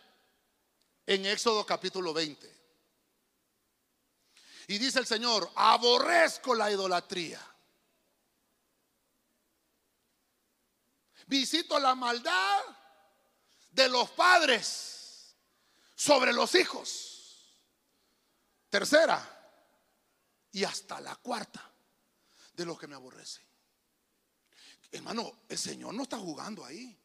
En 1.07 1.25
Éxodo 1.25 1.65
capítulo 1.65 2.13
20. 2.13 2.55
Y 4.69 4.79
dice 4.79 4.99
el 4.99 5.07
Señor, 5.07 5.51
aborrezco 5.55 6.55
la 6.55 6.71
idolatría. 6.71 7.41
Visito 11.27 11.79
la 11.79 11.95
maldad 11.95 12.63
de 13.75 13.89
los 13.89 14.11
padres 14.11 15.35
sobre 15.95 16.33
los 16.33 16.55
hijos 16.55 17.15
tercera 18.75 19.23
y 20.51 20.65
hasta 20.65 21.01
la 21.01 21.15
cuarta 21.15 21.73
de 22.55 22.65
los 22.65 22.77
que 22.77 22.89
me 22.89 22.97
aborrecen. 22.97 23.45
Hermano, 24.91 25.45
el 25.49 25.57
Señor 25.57 25.95
no 25.95 26.03
está 26.03 26.19
jugando 26.19 26.65
ahí. 26.65 26.99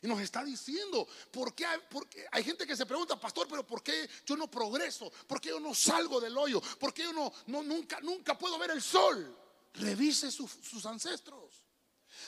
Y 0.00 0.06
nos 0.06 0.18
está 0.20 0.42
diciendo, 0.42 1.06
¿por 1.30 1.54
qué 1.54 1.66
hay, 1.66 1.80
porque 1.90 2.26
hay 2.32 2.44
gente 2.44 2.66
que 2.66 2.74
se 2.74 2.86
pregunta, 2.86 3.20
pastor, 3.20 3.46
pero 3.46 3.66
¿por 3.66 3.82
qué 3.82 4.08
yo 4.24 4.38
no 4.38 4.50
progreso? 4.50 5.10
¿Por 5.26 5.38
qué 5.38 5.50
yo 5.50 5.60
no 5.60 5.74
salgo 5.74 6.18
del 6.18 6.36
hoyo? 6.36 6.62
¿Por 6.78 6.94
qué 6.94 7.02
yo 7.02 7.12
no, 7.12 7.30
no 7.48 7.62
nunca, 7.62 8.00
nunca 8.00 8.38
puedo 8.38 8.58
ver 8.58 8.70
el 8.70 8.80
sol? 8.80 9.38
Revise 9.74 10.30
sus 10.30 10.86
ancestros, 10.86 11.65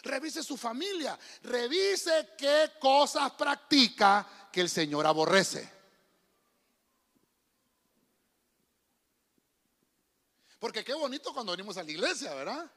revise 0.03 0.43
su 0.43 0.57
familia, 0.57 1.19
revise 1.43 2.31
qué 2.37 2.73
cosas 2.81 3.33
practica 3.33 4.49
que 4.53 4.61
el 4.61 4.69
Señor 4.69 5.07
aborrece. 5.07 5.79
Porque 10.59 10.85
qué 10.85 10.95
bonito 10.95 11.33
cuando 11.33 11.53
venimos 11.53 11.77
a 11.77 11.83
la 11.83 11.91
iglesia, 11.91 12.35
¿verdad? 12.35 12.71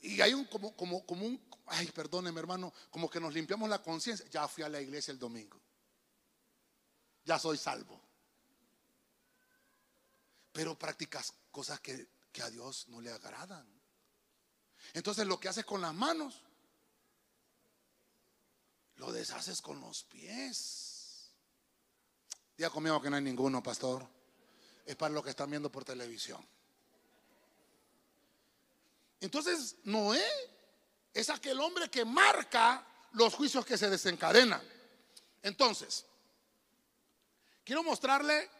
Y 0.00 0.20
hay 0.20 0.32
un 0.32 0.46
como, 0.46 0.74
como, 0.74 1.04
como 1.04 1.26
un, 1.26 1.40
ay, 1.66 1.86
perdóneme 1.88 2.40
hermano, 2.40 2.72
como 2.90 3.10
que 3.10 3.20
nos 3.20 3.34
limpiamos 3.34 3.68
la 3.68 3.82
conciencia. 3.82 4.26
Ya 4.30 4.48
fui 4.48 4.64
a 4.64 4.68
la 4.68 4.80
iglesia 4.80 5.12
el 5.12 5.18
domingo. 5.18 5.60
Ya 7.24 7.38
soy 7.38 7.58
salvo. 7.58 8.00
Pero 10.52 10.78
practicas 10.78 11.34
cosas 11.50 11.80
que, 11.80 12.08
que 12.32 12.42
a 12.42 12.50
Dios 12.50 12.88
no 12.88 13.00
le 13.00 13.12
agradan. 13.12 13.79
Entonces 14.92 15.26
lo 15.26 15.38
que 15.38 15.48
haces 15.48 15.64
con 15.64 15.80
las 15.80 15.94
manos, 15.94 16.42
lo 18.96 19.12
deshaces 19.12 19.62
con 19.62 19.80
los 19.80 20.04
pies. 20.04 21.30
Diga 22.56 22.70
conmigo 22.70 23.00
que 23.00 23.08
no 23.08 23.16
hay 23.16 23.22
ninguno, 23.22 23.62
pastor. 23.62 24.06
Es 24.84 24.96
para 24.96 25.14
lo 25.14 25.22
que 25.22 25.30
están 25.30 25.50
viendo 25.50 25.70
por 25.70 25.84
televisión. 25.84 26.46
Entonces, 29.20 29.76
Noé 29.84 30.24
es 31.12 31.30
aquel 31.30 31.60
hombre 31.60 31.90
que 31.90 32.04
marca 32.04 32.86
los 33.12 33.34
juicios 33.34 33.64
que 33.64 33.78
se 33.78 33.90
desencadenan. 33.90 34.62
Entonces, 35.42 36.04
quiero 37.64 37.82
mostrarle 37.82 38.50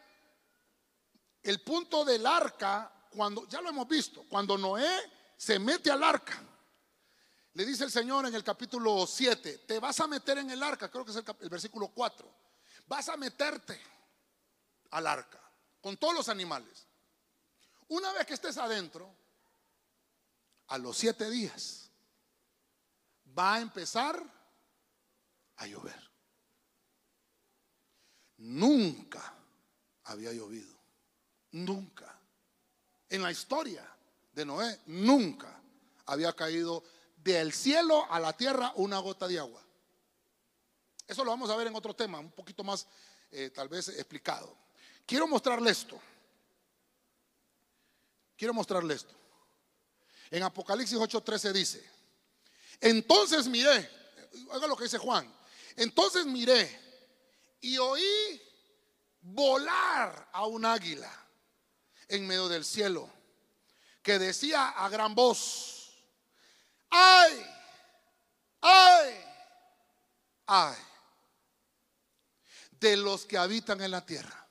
el 1.43 1.61
punto 1.61 2.05
del 2.05 2.25
arca 2.25 2.91
cuando, 3.09 3.47
ya 3.47 3.61
lo 3.61 3.69
hemos 3.69 3.87
visto, 3.87 4.23
cuando 4.29 4.57
Noé 4.57 5.11
se 5.41 5.57
mete 5.57 5.89
al 5.89 6.03
arca. 6.03 6.39
Le 7.53 7.65
dice 7.65 7.83
el 7.83 7.89
Señor 7.89 8.27
en 8.27 8.35
el 8.35 8.43
capítulo 8.43 9.07
7, 9.07 9.63
te 9.67 9.79
vas 9.79 9.99
a 9.99 10.05
meter 10.05 10.37
en 10.37 10.51
el 10.51 10.61
arca, 10.61 10.91
creo 10.91 11.03
que 11.03 11.09
es 11.09 11.17
el, 11.17 11.49
versículo 11.49 11.87
4, 11.87 12.31
vas 12.85 13.09
a 13.09 13.17
meterte 13.17 13.81
al 14.91 15.07
arca 15.07 15.41
con 15.81 15.97
todos 15.97 16.13
los 16.13 16.29
animales. 16.29 16.85
Una 17.87 18.13
vez 18.13 18.27
que 18.27 18.35
estés 18.35 18.55
adentro, 18.59 19.15
a 20.67 20.77
los 20.77 20.95
siete 20.95 21.27
días 21.27 21.89
va 23.37 23.55
a 23.55 23.61
empezar 23.61 24.23
a 25.55 25.65
llover. 25.65 26.11
Nunca 28.37 29.33
había 30.03 30.31
llovido. 30.33 30.77
Nunca. 31.49 32.15
En 33.09 33.23
la 33.23 33.31
historia 33.31 33.91
Noé, 34.45 34.79
nunca 34.87 35.61
había 36.05 36.33
caído 36.33 36.83
del 37.17 37.53
cielo 37.53 38.05
a 38.11 38.19
la 38.19 38.33
tierra 38.33 38.73
una 38.75 38.99
gota 38.99 39.27
de 39.27 39.39
agua. 39.39 39.61
Eso 41.07 41.23
lo 41.23 41.31
vamos 41.31 41.49
a 41.49 41.55
ver 41.55 41.67
en 41.67 41.75
otro 41.75 41.93
tema, 41.93 42.19
un 42.19 42.31
poquito 42.31 42.63
más 42.63 42.87
eh, 43.31 43.49
tal 43.49 43.67
vez 43.67 43.89
explicado. 43.89 44.55
Quiero 45.05 45.27
mostrarle 45.27 45.71
esto. 45.71 45.99
Quiero 48.37 48.53
mostrarle 48.53 48.93
esto. 48.93 49.13
En 50.29 50.43
Apocalipsis 50.43 50.97
8:13 50.97 51.51
dice, 51.51 51.89
entonces 52.79 53.47
miré, 53.47 53.89
oiga 54.49 54.67
lo 54.67 54.75
que 54.75 54.85
dice 54.85 54.97
Juan, 54.97 55.31
entonces 55.75 56.25
miré 56.25 56.79
y 57.59 57.77
oí 57.77 58.41
volar 59.21 60.29
a 60.31 60.45
un 60.47 60.65
águila 60.65 61.11
en 62.07 62.25
medio 62.25 62.47
del 62.47 62.65
cielo 62.65 63.09
que 64.01 64.19
decía 64.19 64.69
a 64.69 64.89
gran 64.89 65.13
voz, 65.13 65.93
ay, 66.89 67.45
ay, 68.61 69.25
ay, 70.47 70.77
de 72.71 72.97
los 72.97 73.25
que 73.25 73.37
habitan 73.37 73.81
en 73.81 73.91
la 73.91 74.05
tierra, 74.05 74.47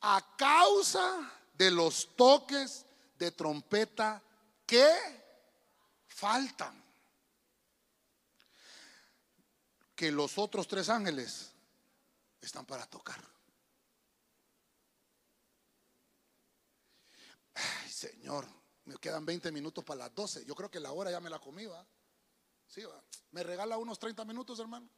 a 0.00 0.36
causa 0.36 1.30
de 1.54 1.70
los 1.70 2.16
toques 2.16 2.84
de 3.18 3.30
trompeta 3.30 4.22
que 4.66 4.90
faltan. 6.08 6.82
Que 9.94 10.10
los 10.10 10.38
otros 10.38 10.66
tres 10.66 10.88
ángeles 10.88 11.50
están 12.40 12.66
para 12.66 12.86
tocar. 12.86 13.20
Señor, 17.88 18.46
me 18.84 18.96
quedan 18.96 19.24
20 19.24 19.52
minutos 19.52 19.84
para 19.84 20.00
las 20.00 20.14
12. 20.14 20.44
Yo 20.44 20.54
creo 20.54 20.70
que 20.70 20.80
la 20.80 20.92
hora 20.92 21.10
ya 21.10 21.20
me 21.20 21.30
la 21.30 21.38
comí, 21.38 21.66
¿va? 21.66 21.86
Sí, 22.66 22.82
¿va? 22.82 23.02
¿Me 23.30 23.42
regala 23.42 23.76
unos 23.78 23.98
30 23.98 24.24
minutos, 24.24 24.58
hermano? 24.58 24.88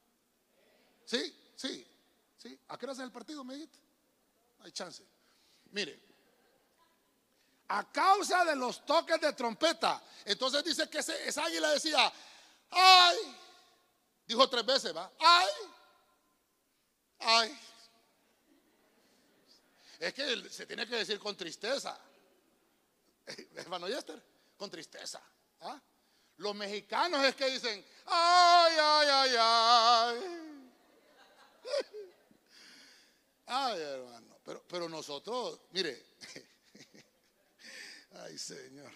Sí, 1.05 1.53
sí, 1.57 1.87
sí. 2.37 2.59
¿A 2.69 2.79
qué 2.79 2.87
hora 2.87 2.93
es 2.93 2.99
el 3.01 3.13
partido, 3.13 3.45
me 3.45 3.55
dijiste? 3.55 3.79
Hay 4.61 4.73
chance. 4.73 5.05
Mire, 5.73 6.01
a 7.69 7.91
causa 7.91 8.45
de 8.45 8.57
los 8.57 8.85
toques 8.85 9.21
de 9.21 9.33
trompeta, 9.33 10.03
entonces 10.25 10.65
dice 10.65 10.89
que 10.89 10.99
esa 10.99 11.45
águila 11.45 11.71
decía, 11.71 12.13
ay, 12.71 13.17
dijo 14.27 14.49
tres 14.49 14.65
veces, 14.65 14.97
¿va? 14.97 15.11
Ay, 15.19 15.49
ay. 17.19 17.61
Es 19.99 20.15
que 20.15 20.51
se 20.51 20.67
tiene 20.67 20.87
que 20.87 20.97
decir 20.97 21.19
con 21.19 21.37
tristeza. 21.37 21.99
Hermano 23.57 23.89
Yester, 23.89 24.22
con 24.57 24.70
tristeza. 24.70 25.22
¿ah? 25.61 25.81
Los 26.37 26.55
mexicanos 26.55 27.25
es 27.25 27.35
que 27.35 27.51
dicen, 27.51 27.85
ay, 28.07 28.72
ay, 28.79 29.09
ay, 29.11 29.37
ay. 29.39 30.20
Ay, 33.47 33.79
hermano. 33.79 34.39
Pero, 34.43 34.66
pero 34.66 34.89
nosotros, 34.89 35.61
mire, 35.72 36.03
ay, 38.12 38.39
Señor, 38.39 38.91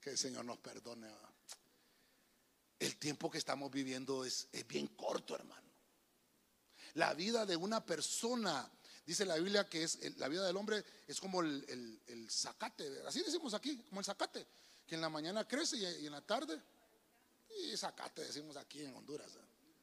que 0.00 0.10
el 0.10 0.18
Señor 0.18 0.44
nos 0.46 0.56
perdone. 0.58 1.06
El 2.78 2.96
tiempo 2.96 3.30
que 3.30 3.36
estamos 3.36 3.70
viviendo 3.70 4.24
es, 4.24 4.48
es 4.52 4.66
bien 4.66 4.88
corto, 4.88 5.34
hermano. 5.34 5.70
La 6.94 7.12
vida 7.12 7.44
de 7.44 7.56
una 7.56 7.84
persona 7.84 8.70
Dice 9.04 9.24
la 9.24 9.36
Biblia 9.36 9.68
que 9.68 9.82
es 9.82 9.98
la 10.18 10.28
vida 10.28 10.46
del 10.46 10.56
hombre 10.56 10.84
es 11.08 11.20
como 11.20 11.40
el, 11.40 12.00
el, 12.06 12.30
zacate, 12.30 13.02
así 13.06 13.22
decimos 13.22 13.52
aquí, 13.54 13.76
como 13.88 14.00
el 14.00 14.04
zacate, 14.04 14.46
que 14.86 14.94
en 14.94 15.00
la 15.00 15.08
mañana 15.08 15.46
crece 15.46 15.76
y, 15.76 16.06
en 16.06 16.12
la 16.12 16.20
tarde, 16.20 16.60
y 17.58 17.76
zacate 17.76 18.22
decimos 18.22 18.56
aquí 18.56 18.82
en 18.82 18.94
Honduras. 18.94 19.32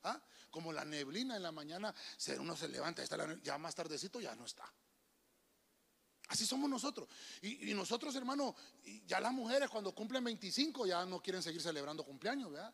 ¿ah? 0.04 0.22
Como 0.50 0.72
la 0.72 0.86
neblina 0.86 1.36
en 1.36 1.44
la 1.44 1.52
mañana, 1.52 1.94
uno 2.40 2.56
se 2.56 2.70
levanta, 2.70 3.04
está 3.04 3.18
ya 3.44 3.58
más 3.58 3.76
tardecito 3.76 4.22
ya 4.22 4.34
no 4.36 4.46
está. 4.46 4.72
Así 6.30 6.46
somos 6.46 6.70
nosotros. 6.70 7.10
Y, 7.42 7.74
nosotros, 7.74 8.16
hermano, 8.16 8.56
ya 9.08 9.20
las 9.20 9.34
mujeres 9.34 9.70
cuando 9.70 9.94
cumplen 9.94 10.24
25 10.24 10.86
ya 10.86 11.04
no 11.06 11.22
quieren 11.22 11.42
seguir 11.42 11.62
celebrando 11.62 12.06
cumpleaños, 12.06 12.52
¿verdad? 12.52 12.74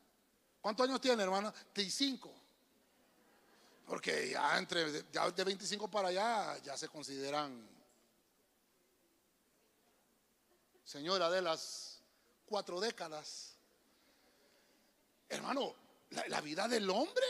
¿Cuántos 0.60 0.88
años 0.88 1.00
tienen, 1.00 1.22
hermano? 1.22 1.54
25. 1.74 2.45
Porque 3.86 4.30
ya 4.32 4.58
entre 4.58 5.06
ya 5.12 5.30
de 5.30 5.44
25 5.44 5.90
para 5.90 6.08
allá 6.08 6.58
ya 6.64 6.76
se 6.76 6.88
consideran 6.88 7.70
señora 10.84 11.30
de 11.30 11.42
las 11.42 12.02
cuatro 12.46 12.80
décadas. 12.80 13.58
Hermano, 15.28 15.74
la, 16.10 16.42
vida 16.42 16.68
del 16.68 16.90
hombre 16.90 17.26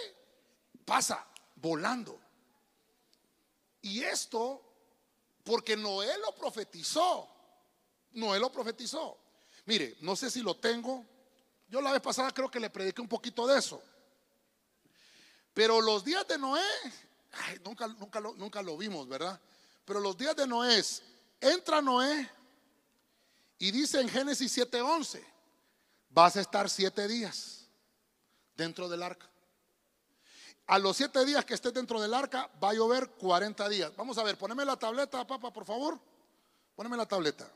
pasa 0.84 1.26
volando. 1.56 2.20
Y 3.82 4.04
esto 4.04 4.62
porque 5.44 5.76
Noé 5.78 6.18
lo 6.20 6.36
profetizó. 6.36 7.28
Noé 8.12 8.40
lo 8.40 8.52
profetizó. 8.52 9.18
Mire, 9.66 9.98
no 10.02 10.16
sé 10.16 10.30
si 10.30 10.42
lo 10.42 10.58
tengo. 10.58 11.06
Yo 11.68 11.82
la 11.82 11.92
vez 11.92 12.02
pasada 12.02 12.32
creo 12.32 12.52
que 12.52 12.60
le 12.60 12.70
prediqué 12.70 13.02
un 13.02 13.08
poquito 13.08 13.48
de 13.48 13.58
eso. 13.58 13.82
Pero 15.56 15.80
los 15.80 16.04
días 16.04 16.28
de 16.28 16.38
Noé, 16.38 16.62
nunca, 17.64 17.88
nunca, 17.88 18.20
lo, 18.20 18.36
nunca 18.36 18.62
lo 18.62 18.78
vimos, 18.78 19.08
¿verdad? 19.08 19.40
Pero 19.86 20.02
los 20.02 20.18
días 20.18 20.36
de 20.36 20.46
Noé, 20.46 20.84
entra 21.40 21.82
Noé 21.82 22.30
y 23.58 23.72
dice 23.72 24.02
en 24.02 24.10
Génesis 24.10 24.56
7:11, 24.58 25.24
vas 26.10 26.36
a 26.36 26.42
estar 26.42 26.70
siete 26.70 27.08
días 27.08 27.68
dentro 28.58 28.90
del 28.90 29.02
arca. 29.02 29.30
A 30.68 30.78
los 30.78 30.98
siete 30.98 31.24
días 31.26 31.46
que 31.46 31.54
estés 31.54 31.74
dentro 31.74 32.02
del 32.02 32.14
arca 32.14 32.50
va 32.62 32.72
a 32.72 32.74
llover 32.74 33.12
40 33.12 33.70
días. 33.70 33.96
Vamos 33.96 34.18
a 34.18 34.24
ver, 34.24 34.38
poneme 34.38 34.66
la 34.66 34.76
tableta, 34.76 35.26
papá, 35.26 35.54
por 35.54 35.64
favor. 35.64 35.98
Poneme 36.76 36.98
la 36.98 37.06
tableta. 37.06 37.50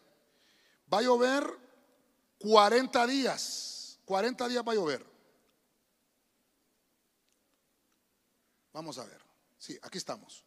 Va 0.91 0.99
a 0.99 1.01
llover 1.01 1.43
40 2.37 3.07
días. 3.07 3.99
40 4.05 4.47
días 4.47 4.63
va 4.65 4.71
a 4.71 4.75
llover. 4.75 5.08
Vamos 8.73 8.97
a 8.97 9.05
ver. 9.05 9.21
Sí, 9.57 9.77
aquí 9.81 9.97
estamos. 9.97 10.43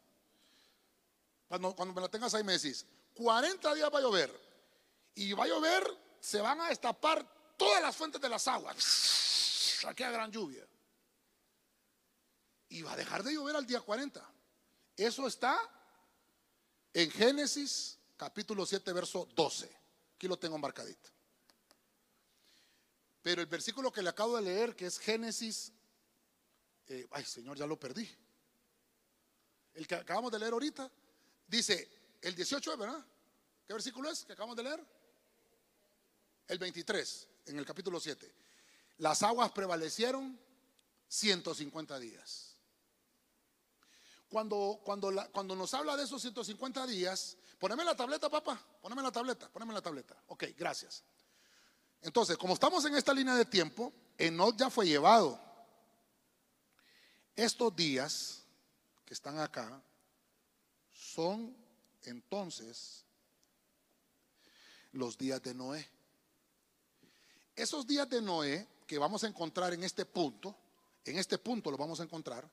Cuando, 1.49 1.75
me 1.93 2.01
la 2.01 2.09
tengas 2.09 2.33
ahí 2.35 2.43
me 2.43 2.55
decís, 2.55 2.87
40 3.15 3.75
días 3.75 3.93
va 3.93 3.99
a 3.99 4.03
llover. 4.03 4.53
Y 5.15 5.35
va 5.35 5.45
a 5.45 5.49
llover, 5.49 5.85
se 6.19 6.41
van 6.41 6.61
a 6.61 6.69
destapar 6.69 7.27
todas 7.59 7.83
las 7.83 7.95
fuentes 7.95 8.21
de 8.21 8.29
las 8.29 8.49
aguas. 8.49 9.85
Aquí 9.87 10.03
gran 10.03 10.31
lluvia. 10.31 10.67
Y 12.71 12.83
va 12.83 12.93
a 12.93 12.97
dejar 12.97 13.23
de 13.23 13.35
llover 13.35 13.57
al 13.57 13.67
día 13.67 13.81
40. 13.81 14.27
Eso 14.97 15.27
está 15.27 15.59
en 16.95 17.11
Génesis 17.11 17.99
capítulo 18.17 18.65
7, 18.65 18.93
verso 18.93 19.29
12. 19.35 19.71
Aquí 20.17 20.29
lo 20.29 20.39
tengo 20.39 20.57
marcadito. 20.57 21.11
Pero 23.23 23.41
el 23.41 23.47
versículo 23.47 23.93
que 23.93 24.03
le 24.03 24.09
acabo 24.09 24.37
de 24.37 24.43
leer, 24.43 24.75
que 24.75 24.87
es 24.87 24.99
Génesis 24.99 25.73
eh, 26.89 27.07
ay 27.11 27.25
Señor, 27.25 27.57
ya 27.57 27.67
lo 27.67 27.79
perdí. 27.79 28.09
El 29.75 29.87
que 29.87 29.95
acabamos 29.95 30.31
de 30.31 30.39
leer 30.39 30.53
ahorita, 30.53 30.91
dice 31.47 32.17
el 32.21 32.35
18, 32.35 32.77
¿verdad? 32.77 33.05
¿Qué 33.67 33.73
versículo 33.73 34.11
es 34.11 34.25
que 34.25 34.33
acabamos 34.33 34.57
de 34.57 34.65
leer? 34.65 34.85
El 36.49 36.59
23, 36.59 37.29
en 37.47 37.59
el 37.59 37.65
capítulo 37.65 37.99
7. 37.99 38.35
Las 38.99 39.23
aguas 39.23 39.51
prevalecieron 39.53 40.39
150 41.09 41.99
días. 41.99 42.57
Cuando, 44.29 44.81
cuando, 44.85 45.13
cuando 45.33 45.55
nos 45.55 45.75
habla 45.75 45.97
de 45.97 46.05
esos 46.05 46.21
150 46.23 46.87
días, 46.87 47.37
poneme 47.59 47.85
la 47.85 47.95
tableta, 47.95 48.31
papá, 48.31 48.61
poneme 48.81 49.03
la 49.03 49.13
tableta, 49.13 49.49
poneme 49.51 49.75
la 49.75 49.83
tableta. 49.83 50.17
Ok, 50.29 50.45
gracias. 50.57 51.05
Entonces, 52.01 52.37
como 52.37 52.55
estamos 52.55 52.85
en 52.85 52.97
esta 52.97 53.13
línea 53.13 53.35
de 53.35 53.45
tiempo, 53.45 53.93
Enoch 54.19 54.57
ya 54.57 54.71
fue 54.71 54.87
llevado 54.87 55.52
estos 57.37 57.75
días 57.75 58.43
que 59.05 59.15
están 59.15 59.39
acá 59.39 59.83
son 60.93 61.57
entonces 62.05 63.05
los 64.93 65.17
días 65.17 65.43
de 65.43 65.55
Noé. 65.55 65.89
Esos 67.55 67.87
días 67.87 68.09
de 68.09 68.21
Noé 68.21 68.67
que 68.87 68.99
vamos 68.99 69.25
a 69.25 69.29
encontrar 69.29 69.73
en 69.73 69.85
este 69.85 70.05
punto, 70.05 70.55
en 71.05 71.19
este 71.19 71.39
punto 71.39 71.71
lo 71.71 71.77
vamos 71.77 72.01
a 72.01 72.05
encontrar, 72.05 72.49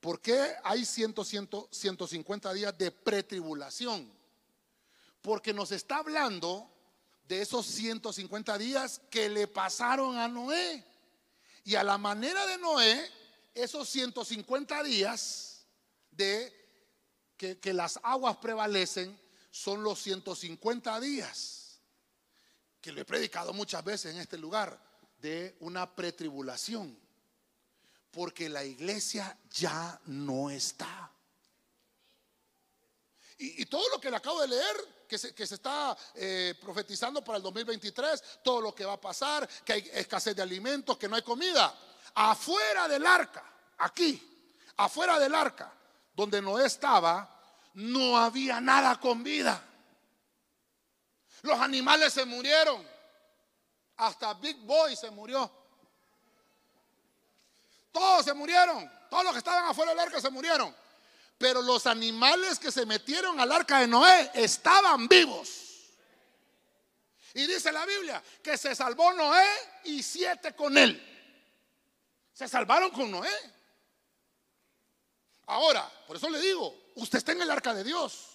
¿por 0.00 0.20
qué 0.20 0.54
hay 0.64 0.84
100, 0.84 1.14
150 1.70 2.52
días 2.52 2.76
de 2.76 2.90
pretribulación? 2.90 4.10
Porque 5.20 5.52
nos 5.52 5.72
está 5.72 5.98
hablando 5.98 6.70
de 7.26 7.42
esos 7.42 7.66
150 7.66 8.56
días 8.58 9.00
que 9.10 9.28
le 9.28 9.46
pasaron 9.48 10.16
a 10.16 10.28
Noé. 10.28 10.84
Y 11.64 11.74
a 11.74 11.82
la 11.82 11.98
manera 11.98 12.46
de 12.46 12.58
Noé, 12.58 13.10
esos 13.56 13.88
150 13.88 14.82
días 14.82 15.66
de 16.10 16.52
que, 17.36 17.72
las 17.72 17.98
aguas 18.02 18.36
prevalecen 18.36 19.18
son 19.50 19.82
los 19.82 20.00
150 20.02 21.00
días, 21.00 21.80
que 22.80 22.92
lo 22.92 23.00
he 23.00 23.04
predicado 23.04 23.52
muchas 23.52 23.82
veces 23.82 24.14
en 24.14 24.20
este 24.20 24.38
lugar, 24.38 24.84
de 25.18 25.56
una 25.60 25.94
pretribulación, 25.94 26.98
porque 28.10 28.48
la 28.48 28.64
iglesia 28.64 29.38
ya 29.50 30.00
no 30.06 30.50
está. 30.50 31.10
Y, 33.38 33.66
todo 33.66 33.88
lo 33.90 34.00
que 34.00 34.10
le 34.10 34.16
acabo 34.16 34.40
de 34.42 34.48
leer, 34.48 35.06
que 35.08 35.18
se, 35.18 35.34
está 35.54 35.96
eh, 36.14 36.54
profetizando 36.60 37.22
para 37.22 37.38
el 37.38 37.42
2023, 37.42 38.42
todo 38.42 38.60
lo 38.60 38.74
que 38.74 38.84
va 38.84 38.94
a 38.94 39.00
pasar, 39.00 39.48
que 39.64 39.72
hay 39.72 39.90
escasez 39.94 40.34
de 40.36 40.42
alimentos, 40.42 40.98
que 40.98 41.08
no 41.08 41.16
hay 41.16 41.22
comida, 41.22 41.74
afuera 42.16 42.88
del 42.88 43.06
arca, 43.06 43.44
aquí, 43.78 44.20
afuera 44.76 45.18
del 45.18 45.34
arca, 45.34 45.72
donde 46.14 46.40
Noé 46.40 46.66
estaba, 46.66 47.28
no 47.74 48.16
había 48.16 48.60
nada 48.60 48.98
con 48.98 49.22
vida. 49.22 49.62
Los 51.42 51.60
animales 51.60 52.12
se 52.12 52.24
murieron. 52.24 52.84
Hasta 53.98 54.34
Big 54.34 54.56
Boy 54.58 54.96
se 54.96 55.10
murió. 55.10 55.50
Todos 57.92 58.24
se 58.24 58.34
murieron. 58.34 58.90
Todos 59.10 59.24
los 59.24 59.32
que 59.32 59.38
estaban 59.38 59.64
afuera 59.66 59.90
del 59.90 60.00
arca 60.00 60.20
se 60.20 60.30
murieron. 60.30 60.74
Pero 61.38 61.60
los 61.60 61.86
animales 61.86 62.58
que 62.58 62.72
se 62.72 62.86
metieron 62.86 63.38
al 63.38 63.52
arca 63.52 63.80
de 63.80 63.86
Noé 63.86 64.30
estaban 64.34 65.06
vivos. 65.06 65.64
Y 67.34 67.46
dice 67.46 67.70
la 67.70 67.84
Biblia 67.84 68.22
que 68.42 68.56
se 68.56 68.74
salvó 68.74 69.12
Noé 69.12 69.46
y 69.84 70.02
siete 70.02 70.54
con 70.54 70.76
él. 70.78 71.15
Se 72.36 72.46
salvaron 72.46 72.90
con 72.90 73.10
Noé. 73.10 73.30
Ahora, 75.46 75.90
por 76.06 76.18
eso 76.18 76.28
le 76.28 76.38
digo, 76.38 76.90
usted 76.96 77.16
está 77.16 77.32
en 77.32 77.40
el 77.40 77.50
arca 77.50 77.72
de 77.72 77.82
Dios. 77.82 78.32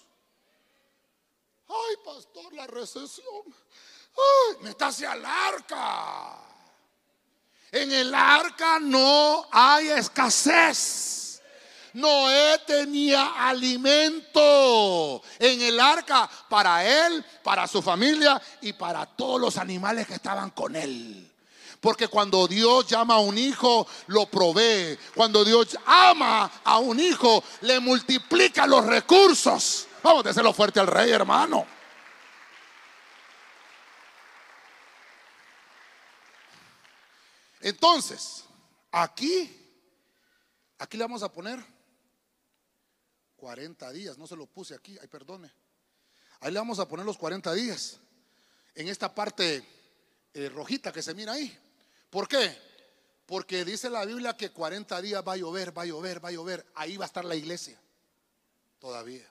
Ay, 1.68 1.98
pastor, 2.04 2.52
la 2.52 2.66
recesión. 2.66 3.44
Ay, 4.60 4.76
hacia 4.80 5.14
el 5.14 5.24
arca. 5.24 6.40
En 7.72 7.92
el 7.92 8.12
arca 8.16 8.80
no 8.80 9.48
hay 9.52 9.90
escasez. 9.90 11.40
Noé 11.94 12.58
tenía 12.66 13.48
alimento 13.48 15.22
en 15.38 15.62
el 15.62 15.80
arca 15.80 16.28
para 16.50 17.06
él, 17.06 17.24
para 17.44 17.68
su 17.68 17.84
familia 17.84 18.42
y 18.62 18.74
para 18.74 19.06
todos 19.06 19.40
los 19.40 19.58
animales 19.58 20.08
que 20.08 20.16
estaban 20.16 20.50
con 20.50 20.76
él. 20.76 21.31
Porque 21.82 22.08
cuando 22.08 22.48
Dios 22.48 22.86
llama 22.86 23.16
a 23.16 23.20
un 23.20 23.36
hijo, 23.40 23.88
lo 24.06 24.28
provee. 24.28 24.98
Cuando 25.16 25.44
Dios 25.44 25.76
ama 25.84 26.62
a 26.64 26.78
un 26.78 27.00
hijo, 27.00 27.44
le 27.62 27.80
multiplica 27.80 28.68
los 28.68 28.86
recursos. 28.86 29.88
Vamos 30.04 30.24
a 30.28 30.30
hacerlo 30.30 30.54
fuerte 30.54 30.80
al 30.80 30.86
rey, 30.86 31.10
hermano. 31.10 31.66
Entonces, 37.62 38.46
aquí, 38.92 39.52
aquí 40.78 40.98
le 40.98 41.04
vamos 41.04 41.24
a 41.24 41.32
poner 41.32 41.60
40 43.38 43.92
días. 43.92 44.20
No 44.20 44.28
se 44.28 44.36
lo 44.36 44.46
puse 44.46 44.76
aquí, 44.76 45.00
ay, 45.02 45.08
perdone. 45.08 45.52
Ahí 46.42 46.52
le 46.52 46.60
vamos 46.60 46.78
a 46.78 46.88
poner 46.88 47.08
los 47.08 47.18
40 47.18 47.52
días. 47.54 48.00
En 48.76 48.88
esta 48.88 49.14
parte 49.14 49.66
eh, 50.36 50.48
rojita 50.50 50.92
que 50.92 51.02
se 51.02 51.16
mira 51.16 51.34
ahí. 51.34 51.58
¿Por 52.12 52.28
qué? 52.28 52.56
Porque 53.26 53.64
dice 53.64 53.90
la 53.90 54.06
Biblia 54.06 54.36
que 54.36 54.52
40 54.52 55.02
días 55.02 55.24
va 55.26 55.34
a 55.34 55.38
llover, 55.38 55.76
va 55.76 55.84
a 55.84 55.86
llover, 55.86 56.24
va 56.24 56.30
a 56.30 56.34
llover. 56.34 56.70
Ahí 56.76 56.98
va 56.98 57.06
a 57.06 57.08
estar 57.08 57.24
la 57.24 57.36
iglesia. 57.36 57.80
Todavía. 58.78 59.26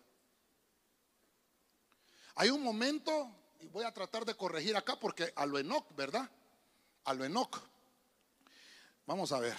Hay 2.37 2.49
un 2.49 2.63
momento, 2.63 3.31
y 3.61 3.67
voy 3.69 3.85
a 3.85 3.93
tratar 3.93 4.25
de 4.25 4.35
corregir 4.35 4.75
acá 4.75 4.99
porque 4.99 5.31
a 5.37 5.45
lo 5.45 5.87
¿verdad? 5.95 6.29
A 7.05 7.13
lo. 7.13 7.51
Vamos 9.05 9.31
a 9.33 9.41
ver. 9.41 9.57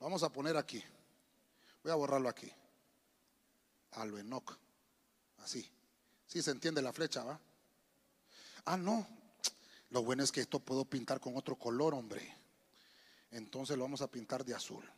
Vamos 0.00 0.22
a 0.22 0.30
poner 0.30 0.56
aquí. 0.56 0.82
Voy 1.82 1.92
a 1.92 1.96
borrarlo 1.96 2.30
aquí. 2.30 2.50
A 3.92 4.06
lo. 4.06 4.42
Así. 5.44 5.70
Sí 6.26 6.40
se 6.40 6.50
entiende 6.50 6.80
la 6.80 6.94
flecha, 6.94 7.22
¿va? 7.24 7.38
Ah, 8.64 8.78
no. 8.78 9.06
Lo 9.90 10.02
bueno 10.02 10.22
es 10.22 10.32
que 10.32 10.40
esto 10.40 10.60
puedo 10.60 10.84
pintar 10.84 11.20
con 11.20 11.36
otro 11.36 11.56
color, 11.56 11.94
hombre. 11.94 12.36
Entonces 13.30 13.76
lo 13.76 13.84
vamos 13.84 14.02
a 14.02 14.10
pintar 14.10 14.44
de 14.44 14.54
azul. 14.54 14.88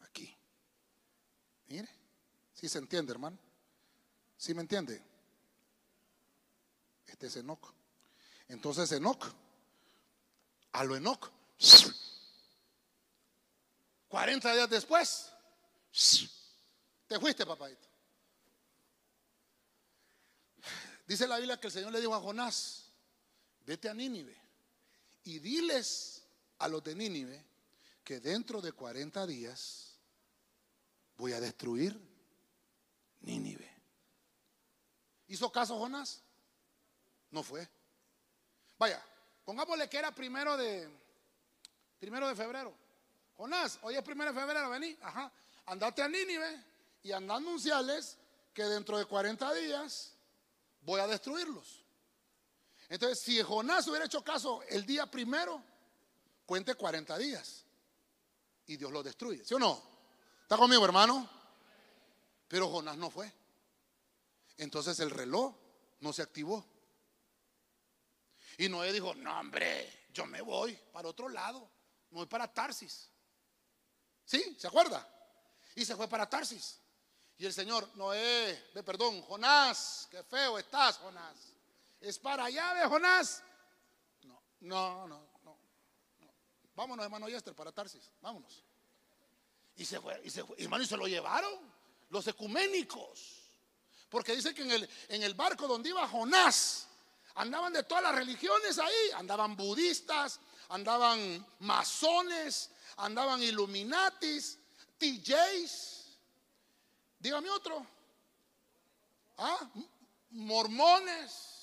Aquí. 0.00 0.34
Mire. 1.68 1.88
Sí 2.56 2.68
se 2.70 2.78
entiende, 2.78 3.12
hermano. 3.12 3.38
¿Sí 4.38 4.54
me 4.54 4.62
entiende? 4.62 5.02
Este 7.06 7.26
es 7.26 7.36
Enoch. 7.36 7.72
Entonces 8.48 8.90
Enoch, 8.92 9.26
a 10.72 10.84
lo 10.84 10.96
Enoch, 10.96 11.30
40 14.08 14.54
días 14.54 14.70
después, 14.70 15.32
te 17.06 17.18
fuiste, 17.18 17.44
papadito. 17.44 17.88
Dice 21.06 21.26
la 21.28 21.36
Biblia 21.36 21.60
que 21.60 21.66
el 21.66 21.72
Señor 21.72 21.92
le 21.92 22.00
dijo 22.00 22.14
a 22.14 22.20
Jonás, 22.20 22.85
vete 23.66 23.88
a 23.88 23.94
Nínive 23.94 24.36
y 25.24 25.40
diles 25.40 26.22
a 26.58 26.68
los 26.68 26.82
de 26.84 26.94
Nínive 26.94 27.44
que 28.04 28.20
dentro 28.20 28.62
de 28.62 28.72
40 28.72 29.26
días 29.26 29.98
voy 31.16 31.32
a 31.32 31.40
destruir 31.40 32.00
Nínive. 33.22 33.68
¿Hizo 35.28 35.50
caso 35.50 35.76
Jonás? 35.76 36.22
No 37.32 37.42
fue. 37.42 37.68
Vaya, 38.78 39.04
pongámosle 39.44 39.88
que 39.88 39.98
era 39.98 40.14
primero 40.14 40.56
de 40.56 40.88
primero 41.98 42.28
de 42.28 42.36
febrero. 42.36 42.72
Jonás, 43.36 43.80
hoy 43.82 43.96
es 43.96 44.02
primero 44.02 44.32
de 44.32 44.38
febrero, 44.38 44.70
vení, 44.70 44.96
ajá, 45.02 45.30
andate 45.66 46.02
a 46.02 46.08
Nínive 46.08 46.62
y 47.02 47.10
anda 47.10 47.34
a 47.34 47.38
anunciarles 47.38 48.16
que 48.54 48.62
dentro 48.62 48.96
de 48.96 49.04
40 49.06 49.52
días 49.54 50.12
voy 50.82 51.00
a 51.00 51.06
destruirlos. 51.06 51.85
Entonces, 52.88 53.20
si 53.20 53.42
Jonás 53.42 53.86
hubiera 53.88 54.06
hecho 54.06 54.22
caso 54.22 54.62
el 54.68 54.86
día 54.86 55.10
primero, 55.10 55.62
cuente 56.44 56.74
40 56.74 57.18
días 57.18 57.64
y 58.66 58.76
Dios 58.76 58.92
lo 58.92 59.02
destruye, 59.02 59.44
¿sí 59.44 59.54
o 59.54 59.58
no? 59.58 59.82
¿Está 60.42 60.56
conmigo, 60.56 60.84
hermano? 60.84 61.28
Pero 62.48 62.68
Jonás 62.68 62.96
no 62.96 63.10
fue. 63.10 63.32
Entonces 64.58 65.00
el 65.00 65.10
reloj 65.10 65.54
no 66.00 66.12
se 66.12 66.22
activó. 66.22 66.64
Y 68.58 68.68
Noé 68.68 68.92
dijo, 68.92 69.14
no 69.14 69.38
hombre, 69.38 70.06
yo 70.12 70.24
me 70.26 70.40
voy 70.40 70.78
para 70.92 71.08
otro 71.08 71.28
lado, 71.28 71.68
me 72.10 72.18
voy 72.18 72.26
para 72.26 72.52
Tarsis. 72.52 73.10
¿Sí? 74.24 74.56
¿Se 74.58 74.66
acuerda? 74.66 75.06
Y 75.74 75.84
se 75.84 75.94
fue 75.96 76.08
para 76.08 76.28
Tarsis. 76.28 76.78
Y 77.38 77.44
el 77.44 77.52
Señor, 77.52 77.88
Noé, 77.96 78.70
perdón, 78.84 79.20
Jonás, 79.22 80.08
qué 80.10 80.22
feo 80.22 80.58
estás, 80.58 80.96
Jonás. 80.98 81.55
¿Es 82.00 82.18
para 82.18 82.44
allá 82.44 82.74
de 82.74 82.86
Jonás? 82.86 83.42
No, 84.60 85.06
no, 85.06 85.06
no, 85.08 85.28
no. 85.42 85.58
Vámonos, 86.74 87.04
hermano 87.04 87.28
Yester, 87.28 87.54
para 87.54 87.72
Tarsis, 87.72 88.10
vámonos. 88.20 88.64
Y 89.76 89.84
se 89.84 90.00
fue, 90.00 90.20
y 90.24 90.30
se 90.30 90.44
fue, 90.44 90.56
hermano, 90.58 90.84
y 90.84 90.86
se 90.86 90.96
lo 90.96 91.06
llevaron 91.06 91.52
los 92.10 92.26
ecuménicos. 92.26 93.42
Porque 94.08 94.36
dice 94.36 94.54
que 94.54 94.62
en 94.62 94.70
el, 94.70 94.90
en 95.08 95.22
el 95.22 95.34
barco 95.34 95.66
donde 95.66 95.88
iba 95.88 96.06
Jonás, 96.06 96.88
andaban 97.34 97.72
de 97.72 97.82
todas 97.82 98.02
las 98.04 98.14
religiones 98.14 98.78
ahí, 98.78 99.10
andaban 99.14 99.56
budistas, 99.56 100.40
andaban 100.68 101.46
masones, 101.60 102.70
andaban 102.96 103.42
illuminatis, 103.42 104.58
TJs, 104.98 106.18
dígame 107.18 107.50
otro, 107.50 107.86
¿Ah? 109.38 109.70
mormones, 110.30 111.55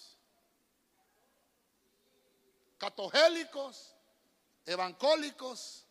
catogélicos, 2.83 3.95
evancólicos. 4.65 5.85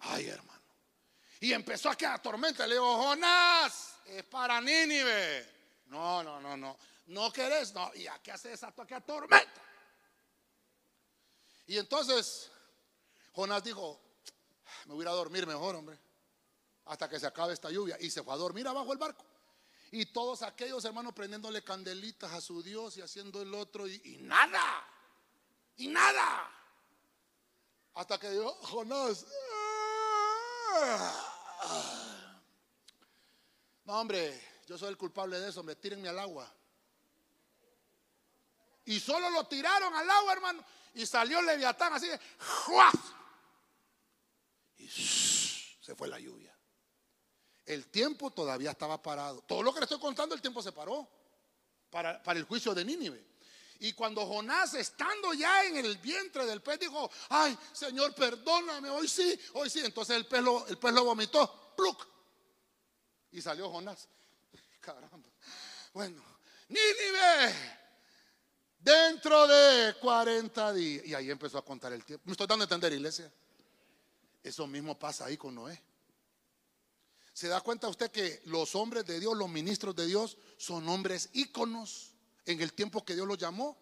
Ay, 0.00 0.26
hermano. 0.26 0.60
Y 1.38 1.52
empezó 1.52 1.90
a 1.90 1.96
quedar 1.96 2.20
tormenta. 2.20 2.66
Le 2.66 2.74
digo, 2.74 2.96
Jonás, 2.96 3.94
es 4.06 4.24
para 4.24 4.60
Nínive. 4.60 5.48
No, 5.86 6.24
no, 6.24 6.40
no, 6.40 6.56
no. 6.56 6.76
No 7.06 7.32
querés, 7.32 7.72
no. 7.72 7.92
¿Y 7.94 8.08
a 8.08 8.18
qué 8.18 8.32
hace 8.32 8.52
esa 8.52 8.72
que 8.72 9.00
tormenta? 9.02 9.62
Y 11.66 11.78
entonces 11.78 12.50
Jonás 13.32 13.62
dijo, 13.62 14.00
me 14.86 14.94
voy 14.94 15.06
a 15.06 15.10
dormir 15.10 15.46
mejor, 15.46 15.76
hombre, 15.76 16.00
hasta 16.86 17.08
que 17.08 17.20
se 17.20 17.28
acabe 17.28 17.52
esta 17.52 17.70
lluvia. 17.70 17.96
Y 18.00 18.10
se 18.10 18.24
fue 18.24 18.34
a 18.34 18.36
dormir 18.36 18.66
abajo 18.66 18.88
del 18.88 18.98
barco. 18.98 19.24
Y 19.92 20.06
todos 20.06 20.42
aquellos 20.42 20.84
hermanos 20.84 21.12
prendiéndole 21.12 21.64
candelitas 21.64 22.32
a 22.32 22.40
su 22.40 22.62
Dios 22.62 22.96
y 22.96 23.02
haciendo 23.02 23.42
el 23.42 23.52
otro 23.54 23.88
y, 23.88 24.18
nada. 24.20 24.86
Y 25.76 25.88
nada. 25.88 26.48
Hasta 27.94 28.18
que 28.18 28.30
dijo, 28.30 28.52
Jonás, 28.62 29.26
no, 33.84 34.00
hombre, 34.00 34.40
yo 34.66 34.78
soy 34.78 34.90
el 34.90 34.96
culpable 34.96 35.40
de 35.40 35.48
eso, 35.48 35.64
me 35.64 35.74
tírenme 35.74 36.08
al 36.08 36.20
agua. 36.20 36.54
Y 38.84 39.00
solo 39.00 39.28
lo 39.30 39.46
tiraron 39.46 39.92
al 39.94 40.08
agua, 40.08 40.32
hermano. 40.32 40.64
Y 40.94 41.06
salió 41.06 41.42
Leviatán 41.42 41.92
así 41.92 42.08
de 42.08 42.20
Y 44.78 44.88
se 44.88 45.94
fue 45.96 46.08
la 46.08 46.18
lluvia. 46.18 46.56
El 47.66 47.86
tiempo 47.86 48.30
todavía 48.30 48.70
estaba 48.70 49.02
parado. 49.02 49.42
Todo 49.42 49.62
lo 49.62 49.72
que 49.72 49.80
le 49.80 49.84
estoy 49.84 50.00
contando, 50.00 50.34
el 50.34 50.40
tiempo 50.40 50.62
se 50.62 50.72
paró 50.72 51.08
para, 51.90 52.22
para 52.22 52.38
el 52.38 52.44
juicio 52.44 52.74
de 52.74 52.84
Nínive. 52.84 53.30
Y 53.82 53.94
cuando 53.94 54.26
Jonás, 54.26 54.74
estando 54.74 55.32
ya 55.32 55.64
en 55.64 55.78
el 55.78 55.96
vientre 55.98 56.44
del 56.44 56.60
pez, 56.60 56.80
dijo, 56.80 57.10
ay, 57.30 57.56
Señor, 57.72 58.14
perdóname, 58.14 58.90
hoy 58.90 59.08
sí, 59.08 59.40
hoy 59.54 59.70
sí. 59.70 59.80
Entonces 59.82 60.16
el 60.16 60.26
pez 60.26 60.42
lo, 60.42 60.66
el 60.66 60.76
pez 60.76 60.92
lo 60.92 61.04
vomitó, 61.04 61.72
pluk. 61.74 62.06
Y 63.32 63.40
salió 63.40 63.70
Jonás. 63.70 64.06
Caramba. 64.80 65.28
Bueno, 65.94 66.22
Nínive, 66.68 67.54
dentro 68.78 69.46
de 69.46 69.94
40 69.94 70.72
días. 70.74 71.06
Y 71.06 71.14
ahí 71.14 71.30
empezó 71.30 71.56
a 71.56 71.64
contar 71.64 71.94
el 71.94 72.04
tiempo. 72.04 72.24
Me 72.26 72.32
estoy 72.32 72.46
dando 72.46 72.64
a 72.64 72.66
entender, 72.66 72.92
iglesia. 72.92 73.32
Eso 74.42 74.66
mismo 74.66 74.98
pasa 74.98 75.24
ahí 75.24 75.38
con 75.38 75.54
Noé. 75.54 75.82
¿Se 77.32 77.48
da 77.48 77.60
cuenta 77.60 77.88
usted 77.88 78.10
que 78.10 78.42
los 78.46 78.74
hombres 78.74 79.06
de 79.06 79.20
Dios, 79.20 79.36
los 79.36 79.48
ministros 79.48 79.94
de 79.96 80.06
Dios, 80.06 80.36
son 80.58 80.88
hombres 80.88 81.30
íconos? 81.32 82.10
en 82.46 82.60
el 82.60 82.72
tiempo 82.72 83.04
que 83.04 83.14
Dios 83.14 83.26
los 83.26 83.38
llamó, 83.38 83.76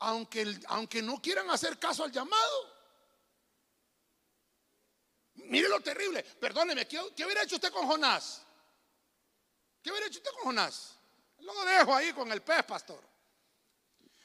aunque, 0.00 0.58
aunque 0.68 1.02
no 1.02 1.20
quieran 1.20 1.48
hacer 1.50 1.78
caso 1.78 2.04
al 2.04 2.12
llamado. 2.12 2.76
Mire 5.34 5.68
lo 5.68 5.80
terrible. 5.80 6.22
Perdóneme, 6.22 6.86
¿qué, 6.86 7.00
hubiera 7.00 7.42
hecho 7.42 7.56
usted 7.56 7.72
con 7.72 7.86
Jonás? 7.86 8.42
¿Qué 9.82 9.90
hubiera 9.90 10.06
hecho 10.06 10.18
usted 10.18 10.30
con 10.32 10.44
Jonás? 10.44 10.94
Lo 11.40 11.64
dejo 11.64 11.94
ahí 11.94 12.12
con 12.12 12.30
el 12.32 12.42
pez, 12.42 12.64
pastor. 12.64 13.02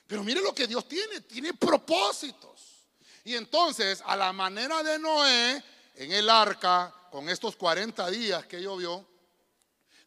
Pero 0.07 0.23
mire 0.23 0.41
lo 0.41 0.53
que 0.53 0.67
Dios 0.67 0.87
tiene, 0.87 1.21
tiene 1.21 1.53
propósitos. 1.53 2.87
Y 3.23 3.35
entonces, 3.35 4.01
a 4.05 4.15
la 4.15 4.33
manera 4.33 4.81
de 4.81 4.97
Noé, 4.97 5.63
en 5.95 6.11
el 6.11 6.29
arca, 6.29 6.93
con 7.11 7.29
estos 7.29 7.55
40 7.55 8.09
días 8.09 8.45
que 8.45 8.61
llovió, 8.61 9.07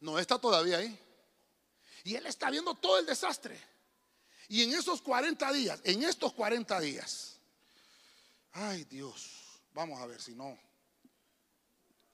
Noé 0.00 0.20
está 0.20 0.38
todavía 0.38 0.78
ahí. 0.78 1.00
Y 2.04 2.14
él 2.14 2.26
está 2.26 2.50
viendo 2.50 2.74
todo 2.74 2.98
el 2.98 3.06
desastre. 3.06 3.58
Y 4.48 4.62
en 4.62 4.74
esos 4.74 5.00
40 5.00 5.52
días, 5.52 5.80
en 5.84 6.02
estos 6.02 6.32
40 6.34 6.78
días, 6.80 7.38
ay 8.52 8.84
Dios, 8.84 9.60
vamos 9.72 10.00
a 10.00 10.06
ver 10.06 10.20
si 10.20 10.34
no, 10.34 10.58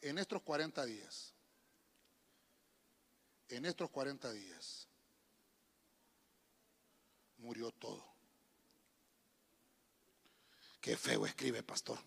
en 0.01 0.19
estos 0.19 0.41
40 0.43 0.85
días, 0.85 1.33
en 3.49 3.67
estos 3.67 3.91
40 3.91 4.33
días, 4.33 4.87
murió 7.39 7.73
todo. 7.73 8.05
Qué 10.81 10.97
feo 10.97 11.27
escribe, 11.27 11.63
pastor. 11.63 11.99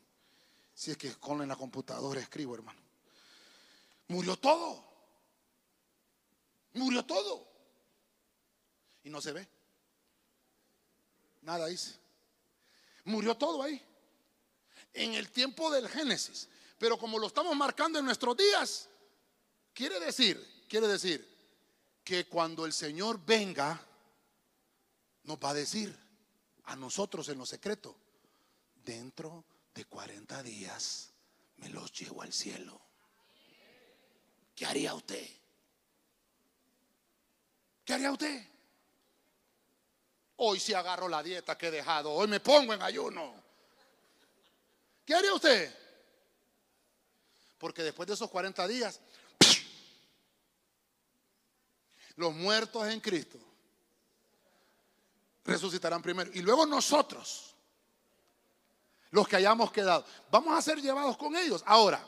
Si 0.83 0.91
es 0.91 0.97
que 0.97 1.15
con 1.15 1.47
la 1.47 1.55
computadora 1.55 2.19
escribo, 2.19 2.55
hermano. 2.55 2.81
Murió 4.09 4.35
todo. 4.35 4.83
Murió 6.73 7.05
todo. 7.05 7.47
Y 9.05 9.09
no 9.09 9.21
se 9.21 9.31
ve. 9.31 9.47
Nada 11.43 11.67
dice. 11.67 11.97
Murió 13.05 13.37
todo 13.37 13.63
ahí. 13.63 13.81
En 14.91 15.13
el 15.13 15.31
tiempo 15.31 15.71
del 15.71 15.87
Génesis. 15.87 16.49
Pero 16.77 16.97
como 16.97 17.17
lo 17.17 17.27
estamos 17.27 17.55
marcando 17.55 17.97
en 17.99 18.03
nuestros 18.03 18.35
días, 18.35 18.89
quiere 19.73 20.01
decir, 20.01 20.65
quiere 20.67 20.89
decir 20.89 21.25
que 22.03 22.25
cuando 22.25 22.65
el 22.65 22.73
Señor 22.73 23.25
venga, 23.25 23.81
nos 25.23 25.37
va 25.37 25.51
a 25.51 25.53
decir 25.53 25.97
a 26.65 26.75
nosotros 26.75 27.29
en 27.29 27.37
lo 27.37 27.45
secreto, 27.45 27.95
dentro 28.83 29.45
de 29.73 29.85
40 29.85 30.43
días 30.43 31.09
me 31.57 31.69
los 31.69 31.91
llevo 31.91 32.21
al 32.21 32.31
cielo. 32.31 32.79
¿Qué 34.55 34.65
haría 34.65 34.93
usted? 34.93 35.27
¿Qué 37.83 37.93
haría 37.93 38.11
usted? 38.11 38.47
Hoy 40.37 40.59
si 40.59 40.73
agarro 40.73 41.07
la 41.07 41.23
dieta 41.23 41.57
que 41.57 41.67
he 41.67 41.71
dejado, 41.71 42.11
hoy 42.11 42.27
me 42.27 42.39
pongo 42.39 42.73
en 42.73 42.81
ayuno. 42.81 43.33
¿Qué 45.05 45.15
haría 45.15 45.33
usted? 45.33 45.73
Porque 47.57 47.83
después 47.83 48.07
de 48.07 48.13
esos 48.13 48.29
40 48.29 48.67
días, 48.67 48.99
los 52.15 52.33
muertos 52.33 52.87
en 52.87 52.99
Cristo 52.99 53.39
resucitarán 55.45 56.01
primero. 56.01 56.31
Y 56.33 56.41
luego 56.41 56.65
nosotros, 56.65 57.52
los 59.13 59.27
que 59.27 59.35
hayamos 59.35 59.71
quedado, 59.71 60.03
vamos 60.31 60.57
a 60.57 60.61
ser 60.63 60.81
llevados 60.81 61.15
con 61.17 61.35
ellos. 61.35 61.63
Ahora, 61.67 62.03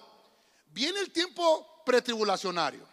viene 0.72 1.00
el 1.00 1.12
tiempo 1.12 1.84
pretribulacionario. 1.86 2.84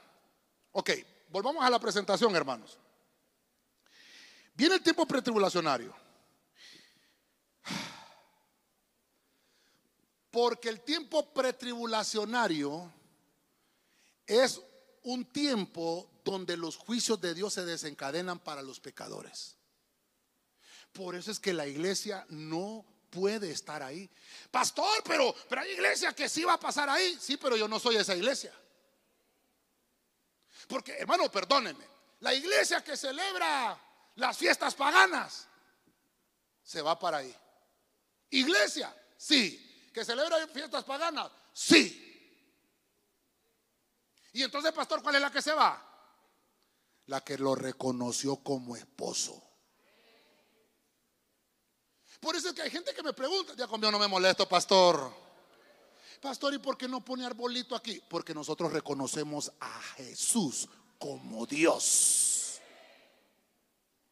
Ok, 0.73 0.91
volvamos 1.31 1.65
a 1.65 1.71
la 1.71 1.79
presentación, 1.79 2.37
hermanos. 2.37 2.79
Viene 4.53 4.75
el 4.75 4.83
tiempo 4.83 5.07
pretribulacionario. 5.07 5.95
Porque 10.31 10.69
el 10.69 10.83
tiempo 10.83 11.33
pretribulacionario 11.33 12.93
es 14.27 14.61
un 15.05 15.25
tiempo 15.25 16.21
donde 16.23 16.59
los 16.59 16.77
juicios 16.77 17.19
de 17.19 17.33
Dios 17.33 17.55
se 17.55 17.65
desencadenan 17.65 18.39
para 18.41 18.61
los 18.61 18.79
pecadores. 18.79 19.57
Por 20.93 21.15
eso 21.15 21.31
es 21.31 21.41
que 21.41 21.55
la 21.55 21.67
iglesia 21.67 22.27
no 22.29 22.92
puede 23.13 23.51
estar 23.51 23.83
ahí. 23.83 24.11
Pastor, 24.51 25.03
pero, 25.05 25.35
pero 25.49 25.61
hay 25.61 25.73
iglesia 25.73 26.15
que 26.15 26.29
sí 26.29 26.43
va 26.43 26.55
a 26.55 26.61
pasar 26.61 26.89
ahí. 26.89 27.17
Sí, 27.21 27.37
pero 27.37 27.57
yo 27.57 27.69
no 27.69 27.79
soy 27.79 27.97
esa 27.97 28.17
iglesia. 28.17 28.53
Porque, 30.67 30.93
hermano, 30.93 31.31
perdónenme. 31.31 31.87
La 32.21 32.35
iglesia 32.35 32.83
que 32.83 32.97
celebra 32.97 33.79
las 34.17 34.37
fiestas 34.37 34.75
paganas 34.75 35.47
se 36.63 36.81
va 36.81 36.99
para 36.99 37.19
ahí. 37.19 37.37
Iglesia, 38.31 38.95
sí 39.17 39.91
que 39.93 40.05
celebra 40.05 40.47
fiestas 40.49 40.85
paganas? 40.85 41.31
Sí. 41.53 41.99
Y 44.33 44.43
entonces, 44.43 44.73
pastor, 44.73 45.03
¿cuál 45.03 45.17
es 45.17 45.21
la 45.21 45.31
que 45.31 45.43
se 45.43 45.53
va? 45.53 45.89
La 47.07 47.21
que 47.21 47.37
lo 47.37 47.55
reconoció 47.55 48.37
como 48.37 48.75
esposo. 48.75 49.52
Por 52.23 52.37
eso 52.37 52.51
es 52.51 52.55
que 52.55 52.63
hay 52.63 52.71
gente 52.71 52.95
que 52.95 53.03
me 53.03 53.13
pregunta, 53.13 53.53
ya 53.57 53.67
conmigo 53.67 53.91
no 53.91 53.99
me 53.99 54.07
molesto, 54.07 54.49
pastor. 54.49 55.13
Pastor, 56.21 56.55
¿y 56.55 56.59
por 56.59 56.79
qué 56.79 56.87
no 56.87 57.05
pone 57.05 57.27
arbolito 57.27 57.75
aquí? 57.75 58.01
Porque 58.09 58.33
nosotros 58.33 58.73
reconocemos 58.73 59.51
a 59.59 59.83
Jesús 59.97 60.69
como 61.01 61.45
Dios. 61.47 62.61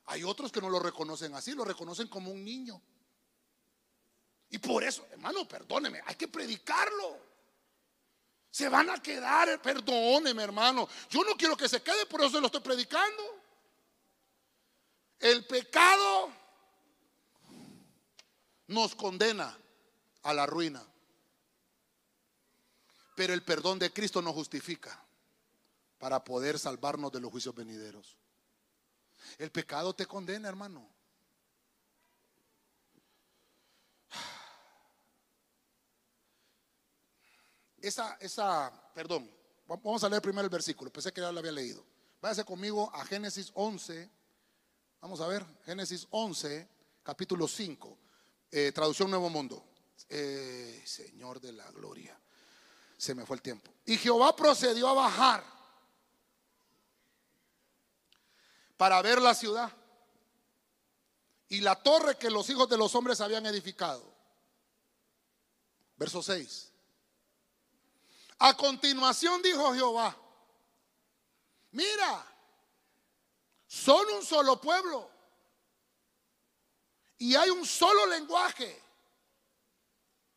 Hay 0.07 0.24
otros 0.24 0.51
que 0.51 0.61
no 0.61 0.69
lo 0.69 0.81
reconocen 0.81 1.32
así, 1.35 1.53
lo 1.53 1.65
reconocen 1.65 2.09
como 2.09 2.32
un 2.32 2.45
niño. 2.45 2.82
Y 4.49 4.59
por 4.59 4.82
eso, 4.82 5.07
hermano, 5.12 5.47
perdóneme, 5.47 6.03
hay 6.05 6.16
que 6.16 6.27
predicarlo. 6.27 7.16
Se 8.51 8.69
van 8.69 8.91
a 8.91 9.01
quedar, 9.01 9.62
perdóneme, 9.62 10.43
hermano. 10.43 10.89
Yo 11.09 11.23
no 11.23 11.37
quiero 11.37 11.57
que 11.57 11.69
se 11.69 11.81
quede, 11.81 12.07
por 12.07 12.24
eso 12.24 12.41
lo 12.41 12.47
estoy 12.47 12.61
predicando. 12.61 13.23
El 15.20 15.47
pecado 15.47 16.40
nos 18.71 18.95
condena 18.95 19.57
a 20.23 20.33
la 20.33 20.47
ruina. 20.47 20.83
Pero 23.17 23.35
el 23.35 23.43
perdón 23.43 23.79
de 23.79 23.93
Cristo 23.93 24.23
nos 24.23 24.33
justifica 24.33 25.05
para 25.99 26.23
poder 26.23 26.59
salvarnos 26.59 27.11
de 27.13 27.21
los 27.21 27.31
juicios 27.31 27.55
venideros. 27.55 28.17
El 29.39 29.51
pecado 29.51 29.93
te 29.93 30.07
condena, 30.07 30.49
hermano. 30.49 30.89
esa, 37.83 38.17
esa, 38.21 38.71
perdón, 38.95 39.29
vamos 39.67 40.05
a 40.05 40.09
leer 40.09 40.23
primero 40.23 40.45
el 40.45 40.51
versículo, 40.51 40.93
pensé 40.93 41.13
que 41.13 41.21
ya 41.21 41.33
lo 41.33 41.41
había 41.41 41.53
leído. 41.53 41.85
Váyase 42.21 42.45
conmigo 42.45 42.91
a 42.95 43.05
Génesis 43.05 43.51
11, 43.55 44.09
vamos 45.01 45.21
a 45.21 45.27
ver, 45.27 45.45
Génesis 45.65 46.07
11, 46.11 46.69
capítulo 47.03 47.49
5, 47.49 47.99
eh, 48.51 48.73
traducción 48.73 49.11
Nuevo 49.11 49.31
Mundo. 49.31 49.65
Eh, 50.09 50.83
Señor 50.85 51.41
de 51.41 51.53
la 51.53 51.71
gloria, 51.71 52.19
se 52.97 53.15
me 53.15 53.25
fue 53.25 53.37
el 53.37 53.43
tiempo. 53.43 53.73
Y 53.85 53.97
Jehová 53.97 54.35
procedió 54.35 54.89
a 54.89 54.95
bajar 54.95 55.45
para 58.77 59.01
ver 59.03 59.21
la 59.21 59.35
ciudad 59.35 59.71
y 61.49 61.61
la 61.61 61.81
torre 61.83 62.17
que 62.17 62.31
los 62.31 62.49
hijos 62.51 62.69
de 62.69 62.77
los 62.77 62.95
hombres 62.95 63.21
habían 63.21 63.47
edificado. 63.47 64.11
Verso 65.97 66.23
6. 66.23 66.73
A 68.39 68.57
continuación 68.57 69.43
dijo 69.43 69.75
Jehová, 69.75 70.17
mira, 71.73 72.27
son 73.67 74.05
un 74.17 74.25
solo 74.25 74.61
pueblo 74.61 75.11
y 77.21 77.37
hay 77.37 77.51
un 77.51 77.67
solo 77.67 78.07
lenguaje 78.07 78.83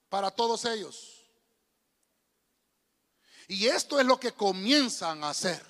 para 0.10 0.30
todos 0.30 0.66
ellos. 0.66 1.24
Y 3.48 3.68
esto 3.68 4.02
es 4.02 4.06
lo 4.06 4.20
que 4.20 4.34
comienzan 4.34 5.24
a 5.24 5.30
hacer. 5.30 5.66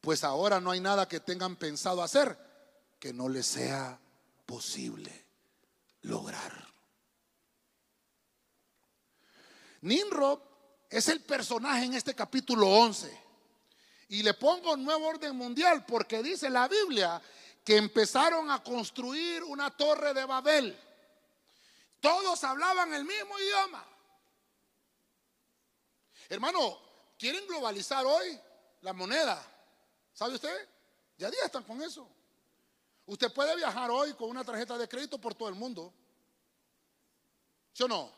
Pues 0.00 0.24
ahora 0.24 0.58
no 0.58 0.70
hay 0.70 0.80
nada 0.80 1.06
que 1.06 1.20
tengan 1.20 1.54
pensado 1.56 2.02
hacer 2.02 2.36
que 2.98 3.12
no 3.12 3.28
les 3.28 3.46
sea 3.46 4.00
posible 4.46 5.26
lograr. 6.00 6.66
Nimrod 9.82 10.40
es 10.88 11.08
el 11.08 11.20
personaje 11.20 11.84
en 11.84 11.92
este 11.92 12.14
capítulo 12.14 12.68
11. 12.68 13.20
Y 14.08 14.22
le 14.22 14.32
pongo 14.32 14.76
nuevo 14.78 15.08
orden 15.08 15.36
mundial 15.36 15.84
porque 15.84 16.22
dice 16.22 16.48
la 16.48 16.68
Biblia 16.68 17.20
que 17.64 17.76
empezaron 17.76 18.50
a 18.50 18.62
construir 18.62 19.42
una 19.44 19.70
torre 19.70 20.12
de 20.14 20.24
Babel. 20.24 20.78
Todos 22.00 22.42
hablaban 22.42 22.92
el 22.92 23.04
mismo 23.04 23.38
idioma. 23.38 23.86
Hermano, 26.28 26.78
¿quieren 27.18 27.46
globalizar 27.46 28.04
hoy 28.04 28.38
la 28.80 28.92
moneda? 28.92 29.40
¿Sabe 30.12 30.34
usted? 30.34 30.68
Ya 31.16 31.30
día 31.30 31.44
están 31.44 31.62
con 31.62 31.80
eso. 31.82 32.08
Usted 33.06 33.32
puede 33.32 33.54
viajar 33.56 33.90
hoy 33.90 34.14
con 34.14 34.30
una 34.30 34.44
tarjeta 34.44 34.76
de 34.78 34.88
crédito 34.88 35.18
por 35.18 35.34
todo 35.34 35.48
el 35.48 35.54
mundo. 35.54 35.92
¿Sí 37.72 37.82
o 37.84 37.88
no? 37.88 38.12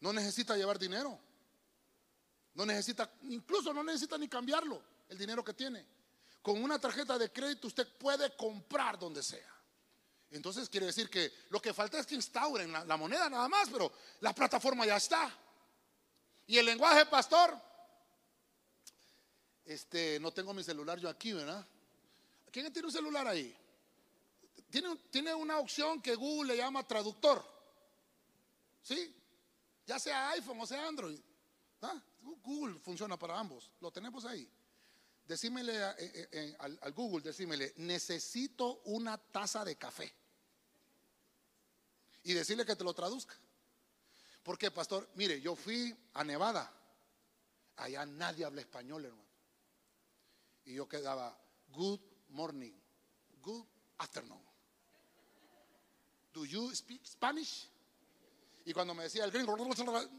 No 0.00 0.12
necesita 0.12 0.56
llevar 0.56 0.78
dinero. 0.78 1.18
No 2.54 2.66
necesita, 2.66 3.10
incluso 3.22 3.72
no 3.72 3.82
necesita 3.82 4.18
ni 4.18 4.28
cambiarlo, 4.28 4.82
el 5.08 5.16
dinero 5.16 5.42
que 5.42 5.54
tiene. 5.54 5.86
Con 6.42 6.62
una 6.62 6.80
tarjeta 6.80 7.16
de 7.16 7.30
crédito 7.30 7.68
usted 7.68 7.86
puede 7.98 8.36
comprar 8.36 8.98
donde 8.98 9.22
sea. 9.22 9.48
Entonces 10.32 10.68
quiere 10.68 10.86
decir 10.86 11.08
que 11.08 11.32
lo 11.50 11.60
que 11.60 11.72
falta 11.72 11.98
es 11.98 12.06
que 12.06 12.14
instauren 12.14 12.72
la, 12.72 12.96
moneda 12.96 13.28
nada 13.30 13.48
más, 13.48 13.68
pero 13.70 13.92
la 14.20 14.34
plataforma 14.34 14.84
ya 14.84 14.96
está. 14.96 15.32
Y 16.46 16.58
el 16.58 16.66
lenguaje, 16.66 17.06
pastor, 17.06 17.56
este, 19.64 20.18
no 20.20 20.32
tengo 20.32 20.52
mi 20.52 20.64
celular 20.64 20.98
yo 20.98 21.08
aquí, 21.08 21.32
¿verdad? 21.32 21.64
¿Quién 22.50 22.72
tiene 22.72 22.86
un 22.86 22.92
celular 22.92 23.28
ahí? 23.28 23.54
Tiene, 24.70 24.96
tiene 25.10 25.34
una 25.34 25.58
opción 25.58 26.00
que 26.00 26.14
Google 26.14 26.54
le 26.54 26.58
llama 26.58 26.86
traductor. 26.86 27.44
¿Sí? 28.82 29.14
Ya 29.86 29.98
sea 29.98 30.30
iPhone 30.30 30.60
o 30.60 30.66
sea 30.66 30.88
Android. 30.88 31.20
¿Ah? 31.82 32.00
Google 32.42 32.80
funciona 32.80 33.18
para 33.18 33.38
ambos. 33.38 33.70
Lo 33.80 33.90
tenemos 33.90 34.24
ahí. 34.24 34.48
Decímele 35.32 35.82
a- 35.82 35.96
eh, 35.98 36.28
eh, 36.30 36.56
al, 36.58 36.78
al 36.82 36.92
Google, 36.92 37.22
decímele, 37.22 37.72
necesito 37.78 38.82
una 38.84 39.16
taza 39.16 39.64
de 39.64 39.76
café. 39.76 40.12
Y 42.24 42.34
decirle 42.34 42.66
que 42.66 42.76
te 42.76 42.84
lo 42.84 42.92
traduzca. 42.92 43.34
Porque, 44.42 44.70
pastor, 44.70 45.08
mire, 45.14 45.40
yo 45.40 45.56
fui 45.56 45.96
a 46.12 46.22
Nevada. 46.22 46.70
Allá 47.76 48.04
nadie 48.04 48.44
habla 48.44 48.60
español, 48.60 49.06
hermano. 49.06 49.26
Y 50.66 50.74
yo 50.74 50.86
quedaba, 50.86 51.34
good 51.68 52.00
morning, 52.28 52.74
good 53.40 53.64
afternoon. 53.96 54.42
Do 56.34 56.44
you 56.44 56.74
speak 56.74 57.06
Spanish? 57.06 57.70
Y 58.66 58.74
cuando 58.74 58.92
me 58.92 59.04
decía 59.04 59.24
el 59.24 59.30
gringo, 59.30 59.56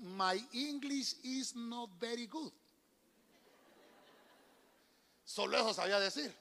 my 0.02 0.44
English 0.54 1.18
is 1.24 1.56
not 1.56 1.92
very 2.00 2.26
good. 2.26 2.52
Solo 5.26 5.58
eso 5.58 5.74
sabía 5.74 6.00
decir. 6.00 6.34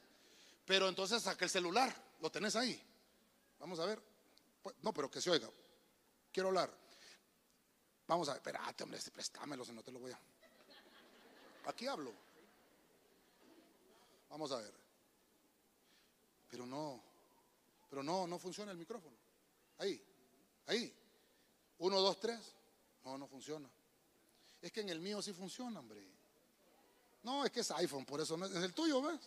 Pero 0.67 0.89
entonces 0.89 1.23
saqué 1.23 1.45
el 1.45 1.51
celular, 1.51 1.95
lo 2.21 2.31
tenés 2.31 2.57
ahí. 2.57 2.81
Vamos 3.59 3.79
a 3.81 3.87
ver. 3.87 4.03
Pues, 4.63 4.77
No, 4.83 4.93
pero 4.93 5.11
que 5.11 5.21
se 5.21 5.31
oiga. 5.31 5.49
Quiero 6.33 6.49
hablar. 6.49 6.73
Vamos 8.07 8.29
a 8.29 8.33
ver, 8.33 8.39
espérate, 8.39 8.83
hombre, 8.83 8.99
préstamelo, 9.13 9.65
si 9.65 9.73
no 9.73 9.83
te 9.83 9.93
lo 9.93 9.99
voy 10.01 10.13
a. 10.13 10.21
Aquí 11.67 11.87
hablo. 11.87 12.13
Vamos 14.29 14.51
a 14.53 14.57
ver. 14.57 14.75
Pero 16.51 16.67
no, 16.67 17.03
pero 17.89 18.03
no, 18.03 18.27
no 18.27 18.39
funciona 18.39 18.73
el 18.73 18.79
micrófono. 18.79 19.17
Ahí, 19.79 20.03
ahí. 20.67 20.95
Uno, 21.79 22.01
dos, 22.01 22.19
tres. 22.21 22.55
No, 23.05 23.19
no 23.19 23.27
funciona. 23.27 23.69
Es 24.61 24.71
que 24.71 24.81
en 24.81 24.91
el 24.91 25.01
mío 25.01 25.21
sí 25.21 25.33
funciona, 25.33 25.81
hombre. 25.81 26.07
No, 27.23 27.45
es 27.45 27.51
que 27.53 27.61
es 27.61 27.71
iPhone, 27.73 28.05
por 28.05 28.21
eso 28.21 28.37
no 28.37 28.47
es, 28.47 28.53
el 28.57 28.75
tuyo, 28.75 29.01
¿ves? 29.03 29.21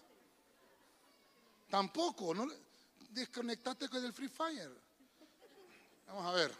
Tampoco, 1.69 2.33
no 2.33 2.47
desconectate 3.09 3.87
con 3.89 4.03
el 4.03 4.13
Free 4.13 4.27
Fire. 4.29 4.71
Vamos 6.07 6.25
a 6.25 6.31
ver. 6.31 6.53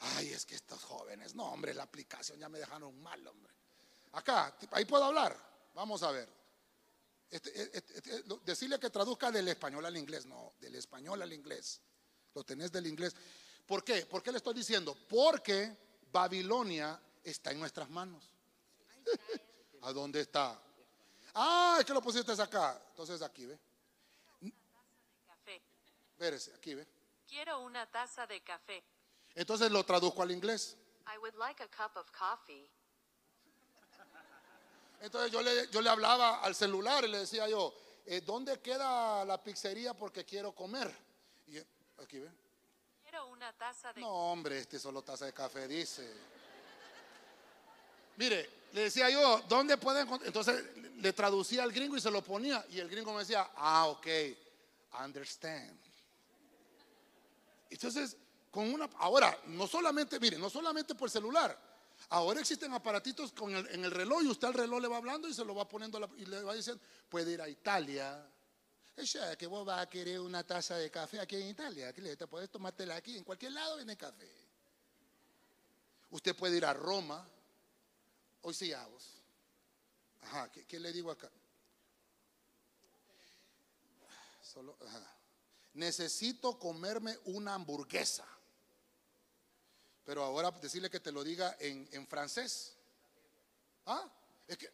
Ay, 0.00 0.28
es 0.28 0.44
que 0.44 0.56
estos 0.56 0.82
jóvenes, 0.82 1.34
no, 1.34 1.44
hombre, 1.44 1.72
la 1.72 1.84
aplicación 1.84 2.38
ya 2.38 2.48
me 2.48 2.58
dejaron 2.58 3.00
mal, 3.02 3.24
hombre. 3.26 3.52
Acá, 4.12 4.56
ahí 4.72 4.84
puedo 4.84 5.04
hablar. 5.04 5.36
Vamos 5.74 6.02
a 6.02 6.10
ver. 6.10 6.28
Este, 7.30 7.62
este, 7.76 7.96
este, 7.96 8.22
lo- 8.24 8.36
decirle 8.38 8.78
que 8.78 8.90
traduzca 8.90 9.30
del 9.30 9.48
español 9.48 9.86
al 9.86 9.96
inglés. 9.96 10.26
No, 10.26 10.52
del 10.60 10.74
español 10.76 11.22
al 11.22 11.32
inglés. 11.32 11.80
Lo 12.34 12.44
tenés 12.44 12.70
del 12.70 12.86
inglés. 12.86 13.14
¿Por 13.66 13.82
qué? 13.82 14.04
¿Por 14.06 14.22
qué 14.22 14.30
le 14.30 14.38
estoy 14.38 14.54
diciendo? 14.54 14.96
Porque 15.08 15.76
Babilonia 16.12 17.00
está 17.22 17.50
en 17.52 17.60
nuestras 17.60 17.88
manos. 17.88 18.30
¿A 19.84 19.92
dónde 19.92 20.20
está? 20.20 20.58
Ah, 21.34 21.76
es 21.78 21.84
que 21.84 21.92
lo 21.92 22.00
pusiste 22.00 22.32
acá. 22.32 22.80
Entonces 22.90 23.20
aquí, 23.20 23.44
ve. 23.44 23.58
Café. 25.26 25.62
Espérese, 26.12 26.54
aquí, 26.54 26.74
ve. 26.74 26.86
Quiero 27.28 27.60
una 27.60 27.84
taza 27.90 28.26
de 28.26 28.42
café. 28.42 28.82
Entonces 29.34 29.70
lo 29.70 29.84
traduzco 29.84 30.22
al 30.22 30.30
inglés. 30.30 30.76
I 31.06 31.18
would 31.18 31.34
like 31.34 31.62
a 31.62 31.68
cup 31.68 31.96
of 31.96 32.10
coffee. 32.12 32.66
Entonces 35.00 35.30
yo 35.30 35.42
le, 35.42 35.68
yo 35.70 35.82
le 35.82 35.90
hablaba 35.90 36.40
al 36.40 36.54
celular 36.54 37.04
y 37.04 37.08
le 37.08 37.18
decía 37.18 37.46
yo, 37.46 37.74
eh, 38.06 38.22
¿dónde 38.22 38.58
queda 38.60 39.22
la 39.26 39.42
pizzería 39.42 39.92
porque 39.92 40.24
quiero 40.24 40.54
comer? 40.54 40.96
Y 41.46 41.58
aquí 42.02 42.20
ve. 42.20 42.30
Quiero 43.02 43.26
una 43.26 43.52
taza 43.52 43.92
de 43.92 44.00
No, 44.00 44.08
hombre, 44.32 44.60
este 44.60 44.78
solo 44.78 45.02
taza 45.02 45.26
de 45.26 45.34
café 45.34 45.68
dice. 45.68 46.10
Mire, 48.16 48.63
le 48.74 48.80
decía 48.80 49.08
yo, 49.08 49.40
¿dónde 49.48 49.76
pueden? 49.76 50.08
Entonces 50.24 50.64
le 50.96 51.12
traducía 51.12 51.62
al 51.62 51.70
gringo 51.70 51.96
y 51.96 52.00
se 52.00 52.10
lo 52.10 52.24
ponía. 52.24 52.66
Y 52.70 52.80
el 52.80 52.88
gringo 52.88 53.12
me 53.12 53.20
decía, 53.20 53.48
ah, 53.54 53.86
ok, 53.86 54.06
understand. 55.00 55.78
Entonces, 57.70 58.16
con 58.50 58.74
una. 58.74 58.90
Ahora, 58.98 59.38
no 59.46 59.68
solamente, 59.68 60.18
mire, 60.18 60.38
no 60.38 60.50
solamente 60.50 60.96
por 60.96 61.08
celular. 61.08 61.56
Ahora 62.08 62.40
existen 62.40 62.72
aparatitos 62.72 63.30
con 63.30 63.54
en 63.54 63.84
el 63.84 63.92
reloj 63.92 64.24
y 64.24 64.26
usted 64.26 64.48
al 64.48 64.54
reloj 64.54 64.80
le 64.80 64.88
va 64.88 64.96
hablando 64.96 65.28
y 65.28 65.34
se 65.34 65.44
lo 65.44 65.54
va 65.54 65.68
poniendo 65.68 66.10
y 66.16 66.26
le 66.26 66.42
va 66.42 66.52
diciendo, 66.52 66.82
puede 67.08 67.30
ir 67.30 67.40
a 67.40 67.48
Italia. 67.48 68.26
Ella, 68.96 69.36
que 69.36 69.46
vos 69.46 69.64
vas 69.64 69.82
a 69.82 69.88
querer 69.88 70.18
una 70.18 70.42
taza 70.42 70.76
de 70.78 70.90
café 70.90 71.20
aquí 71.20 71.36
en 71.36 71.46
Italia. 71.46 71.92
Le 71.96 72.16
te 72.16 72.26
puedes 72.26 72.50
tomártela 72.50 72.96
aquí, 72.96 73.16
en 73.16 73.22
cualquier 73.22 73.52
lado 73.52 73.76
vende 73.76 73.96
café. 73.96 74.28
Usted 76.10 76.34
puede 76.34 76.56
ir 76.56 76.64
a 76.64 76.74
Roma. 76.74 77.24
Hoy 78.46 78.52
sí, 78.52 78.74
a 78.74 78.86
vos. 78.86 79.22
Ajá, 80.20 80.52
¿qué, 80.52 80.66
qué 80.66 80.78
le 80.78 80.92
digo 80.92 81.10
acá? 81.10 81.30
Solo, 84.42 84.76
ajá. 84.86 85.02
Necesito 85.72 86.58
comerme 86.58 87.18
una 87.24 87.54
hamburguesa. 87.54 88.26
Pero 90.04 90.22
ahora 90.22 90.50
decirle 90.50 90.90
que 90.90 91.00
te 91.00 91.10
lo 91.10 91.24
diga 91.24 91.56
en, 91.58 91.88
en 91.92 92.06
francés. 92.06 92.76
¿Ah? 93.86 94.06
Es 94.46 94.58
que 94.58 94.70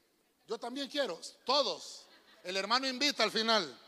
yo 0.48 0.58
también 0.58 0.88
quiero, 0.88 1.20
todos. 1.44 2.06
El 2.42 2.56
hermano 2.56 2.88
invita 2.88 3.22
al 3.22 3.30
final. 3.30 3.78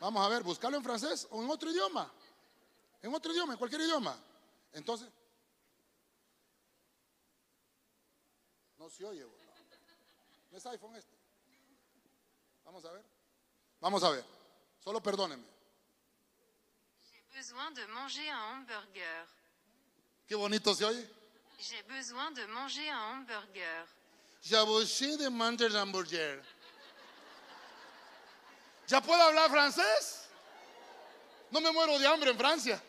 Vamos 0.00 0.22
a 0.22 0.28
ver, 0.28 0.42
buscarlo 0.42 0.76
en 0.76 0.84
francés 0.84 1.26
o 1.30 1.42
en 1.42 1.50
otro 1.50 1.70
idioma. 1.70 2.12
En 3.00 3.14
otro 3.14 3.32
idioma, 3.32 3.54
en 3.54 3.58
cualquier 3.58 3.80
idioma. 3.80 4.14
Entonces, 4.74 5.08
no 8.82 8.90
se 8.90 9.04
oye. 9.04 9.24
bo. 9.24 9.32
No 10.50 10.58
es 10.58 10.66
iPhone 10.66 10.96
este. 10.96 11.14
Vamos 12.64 12.84
a 12.84 12.90
ver. 12.90 13.04
Vamos 13.80 14.02
a 14.02 14.10
ver. 14.10 14.24
Solo 14.82 15.00
perdónenme. 15.00 15.46
J'ai 17.04 17.22
besoin 17.32 17.72
de 17.72 17.86
manger 17.86 18.34
un 18.34 18.66
hamburger. 18.66 19.26
Qué 20.26 20.34
bonito 20.34 20.74
se 20.74 20.84
oye. 20.84 21.08
J'ai 21.60 21.82
besoin 21.82 22.34
de 22.34 22.44
manger 22.48 22.92
un 22.92 23.20
hamburger. 23.20 23.86
Jaboché 24.42 25.16
de 25.16 25.30
manger 25.30 25.76
hamburger. 25.76 26.42
¿Ya 28.88 29.00
puedo 29.00 29.22
hablar 29.22 29.48
francés? 29.48 30.26
No 31.52 31.60
me 31.60 31.70
muero 31.70 31.98
de 32.00 32.06
hambre 32.06 32.30
en 32.30 32.36
Francia. 32.36 32.82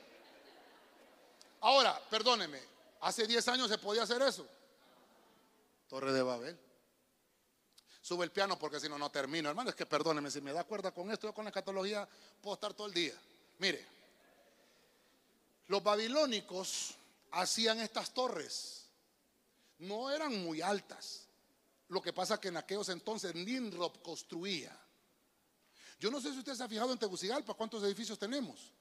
Ahora, 1.62 2.02
perdóneme, 2.10 2.60
hace 3.02 3.28
10 3.28 3.48
años 3.50 3.70
se 3.70 3.78
podía 3.78 4.04
hacer 4.04 4.22
eso. 4.24 4.46
Torre 5.88 6.14
de 6.14 6.22
Babel. 6.22 6.60
Sube 8.02 8.26
el 8.26 8.32
piano 8.32 8.60
porque 8.60 8.80
si 8.80 8.90
no, 8.90 8.98
no 8.98 9.10
termino. 9.10 9.50
Hermano, 9.50 9.70
es 9.70 9.76
que 9.76 9.86
perdóneme, 9.86 10.30
si 10.30 10.42
me 10.42 10.52
da 10.52 10.64
cuerda 10.66 10.92
con 10.92 11.10
esto, 11.12 11.28
yo 11.28 11.34
con 11.34 11.46
la 11.46 11.50
escatología 11.50 12.08
puedo 12.42 12.56
estar 12.56 12.74
todo 12.74 12.88
el 12.88 12.94
día. 12.94 13.14
Mire, 13.60 13.86
los 15.68 15.82
babilónicos 15.82 16.96
hacían 17.32 17.80
estas 17.80 18.14
torres. 18.14 18.86
No 19.80 20.12
eran 20.12 20.44
muy 20.44 20.62
altas. 20.62 21.28
Lo 21.88 22.02
que 22.02 22.12
pasa 22.12 22.40
que 22.40 22.50
en 22.50 22.58
aquellos 22.58 22.90
entonces 22.90 23.34
Nimrod 23.36 23.94
construía. 24.02 24.78
Yo 26.00 26.12
no 26.12 26.20
sé 26.20 26.34
si 26.34 26.40
usted 26.40 26.56
se 26.56 26.64
ha 26.64 26.68
fijado 26.68 26.92
en 26.92 27.00
Tegucigalpa 27.00 27.54
cuántos 27.54 27.84
edificios 27.84 28.20
tenemos. 28.20 28.74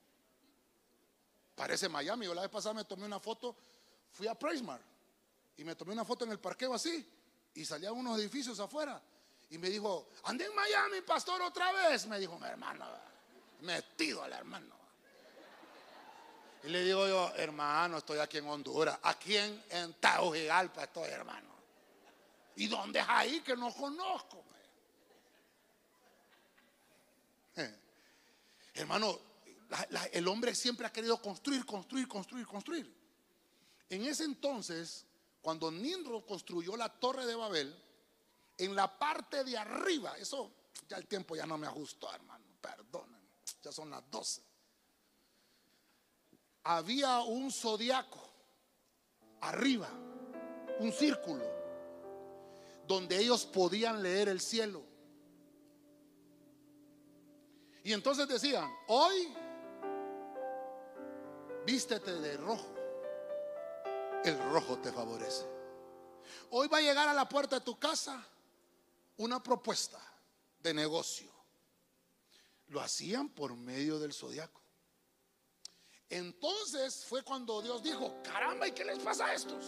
Parece 1.54 1.88
Miami. 1.88 2.26
Yo 2.26 2.34
la 2.34 2.42
vez 2.42 2.50
pasada 2.50 2.74
me 2.74 2.84
tomé 2.84 3.04
una 3.04 3.20
foto, 3.20 3.54
fui 4.10 4.26
a 4.26 4.34
Pricemark 4.34 4.91
y 5.56 5.64
me 5.64 5.74
tomé 5.74 5.92
una 5.92 6.04
foto 6.04 6.24
en 6.24 6.32
el 6.32 6.40
parqueo 6.40 6.74
así 6.74 7.06
y 7.54 7.64
salían 7.64 7.94
unos 7.94 8.18
edificios 8.18 8.58
afuera 8.60 9.00
y 9.52 9.58
me 9.58 9.68
dijo, 9.68 10.08
andé 10.24 10.46
en 10.46 10.54
Miami, 10.54 11.02
pastor, 11.02 11.42
otra 11.42 11.72
vez. 11.72 12.06
Me 12.06 12.18
dijo, 12.18 12.38
mi 12.38 12.46
hermano, 12.46 12.86
metido 13.60 14.22
al 14.22 14.32
hermano. 14.32 14.74
Y 16.64 16.68
le 16.68 16.84
digo 16.84 17.06
yo, 17.06 17.34
hermano, 17.36 17.98
estoy 17.98 18.18
aquí 18.18 18.38
en 18.38 18.48
Honduras, 18.48 18.98
aquí 19.02 19.36
en, 19.36 19.62
en 19.68 19.92
Tegucigalpa 19.94 20.84
estoy, 20.84 21.10
hermano. 21.10 21.50
¿Y 22.56 22.66
dónde 22.66 23.00
es 23.00 23.06
ahí 23.06 23.40
que 23.40 23.54
no 23.54 23.74
conozco? 23.74 24.42
Eh. 27.56 27.74
Hermano, 28.72 29.18
el 30.12 30.28
hombre 30.28 30.54
siempre 30.54 30.86
ha 30.86 30.92
querido 30.92 31.20
construir, 31.20 31.66
construir, 31.66 32.08
construir, 32.08 32.46
construir. 32.46 32.94
En 33.90 34.04
ese 34.04 34.24
entonces, 34.24 35.04
cuando 35.42 35.70
Nimrod 35.70 36.24
construyó 36.24 36.76
la 36.76 36.88
torre 36.88 37.26
de 37.26 37.34
Babel, 37.34 37.76
en 38.56 38.76
la 38.76 38.98
parte 38.98 39.42
de 39.42 39.58
arriba, 39.58 40.16
eso 40.16 40.52
ya 40.88 40.96
el 40.96 41.06
tiempo 41.06 41.34
ya 41.34 41.46
no 41.46 41.58
me 41.58 41.66
ajustó, 41.66 42.12
hermano, 42.14 42.44
perdonen, 42.60 43.20
ya 43.60 43.72
son 43.72 43.90
las 43.90 44.08
12. 44.08 44.42
Había 46.64 47.20
un 47.22 47.50
zodiaco 47.50 48.20
arriba, 49.40 49.90
un 50.78 50.92
círculo, 50.92 51.44
donde 52.86 53.18
ellos 53.18 53.44
podían 53.44 54.00
leer 54.00 54.28
el 54.28 54.40
cielo. 54.40 54.82
Y 57.82 57.92
entonces 57.92 58.28
decían, 58.28 58.72
hoy 58.86 59.34
vístete 61.66 62.12
de 62.12 62.36
rojo. 62.36 62.71
El 64.24 64.38
rojo 64.50 64.78
te 64.78 64.92
favorece. 64.92 65.44
Hoy 66.50 66.68
va 66.68 66.78
a 66.78 66.82
llegar 66.82 67.08
a 67.08 67.14
la 67.14 67.28
puerta 67.28 67.58
de 67.58 67.64
tu 67.64 67.78
casa 67.78 68.24
una 69.16 69.42
propuesta 69.42 69.98
de 70.60 70.72
negocio. 70.72 71.30
Lo 72.68 72.80
hacían 72.80 73.28
por 73.28 73.54
medio 73.56 73.98
del 73.98 74.12
zodiaco. 74.12 74.60
Entonces 76.08 77.04
fue 77.04 77.22
cuando 77.22 77.62
Dios 77.62 77.82
dijo, 77.82 78.14
caramba, 78.22 78.68
¿y 78.68 78.72
qué 78.72 78.84
les 78.84 78.98
pasa 78.98 79.26
a 79.26 79.34
estos? 79.34 79.64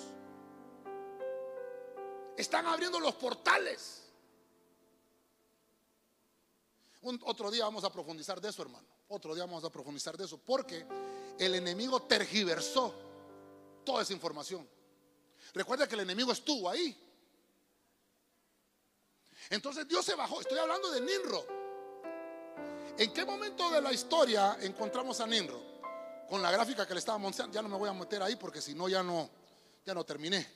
Están 2.37 2.67
abriendo 2.67 3.01
los 3.01 3.15
portales. 3.15 4.03
Otro 7.23 7.51
día 7.51 7.65
vamos 7.65 7.85
a 7.85 7.91
profundizar 7.91 8.41
de 8.41 8.51
eso, 8.51 8.63
hermano. 8.63 8.87
Otro 9.09 9.35
día 9.35 9.45
vamos 9.45 9.65
a 9.65 9.71
profundizar 9.71 10.17
de 10.17 10.25
eso. 10.25 10.39
Porque 10.39 10.87
el 11.39 11.55
enemigo 11.55 12.03
tergiversó 12.03 12.95
toda 13.85 14.03
esa 14.03 14.13
información. 14.13 14.69
Recuerda 15.53 15.87
que 15.87 15.95
el 15.95 16.01
enemigo 16.01 16.33
estuvo 16.33 16.69
ahí. 16.69 16.97
Entonces 19.51 19.87
Dios 19.87 20.05
se 20.05 20.15
bajó. 20.15 20.41
Estoy 20.41 20.59
hablando 20.59 20.91
de 20.91 21.01
Ninro. 21.01 21.47
¿En 22.97 23.13
qué 23.13 23.25
momento 23.25 23.71
de 23.71 23.81
la 23.81 23.93
historia 23.93 24.57
encontramos 24.61 25.21
a 25.21 25.27
Ninro? 25.27 25.61
Con 26.29 26.41
la 26.41 26.51
gráfica 26.51 26.87
que 26.87 26.95
le 26.95 27.01
estaba 27.01 27.19
mostrando. 27.19 27.55
Ya 27.55 27.63
no 27.63 27.69
me 27.69 27.77
voy 27.77 27.89
a 27.89 27.93
meter 27.93 28.23
ahí 28.23 28.37
porque 28.37 28.61
si 28.61 28.75
no 28.75 28.89
ya 28.89 29.03
no 29.03 29.29
ya 29.85 29.95
no 29.95 30.05
terminé. 30.05 30.47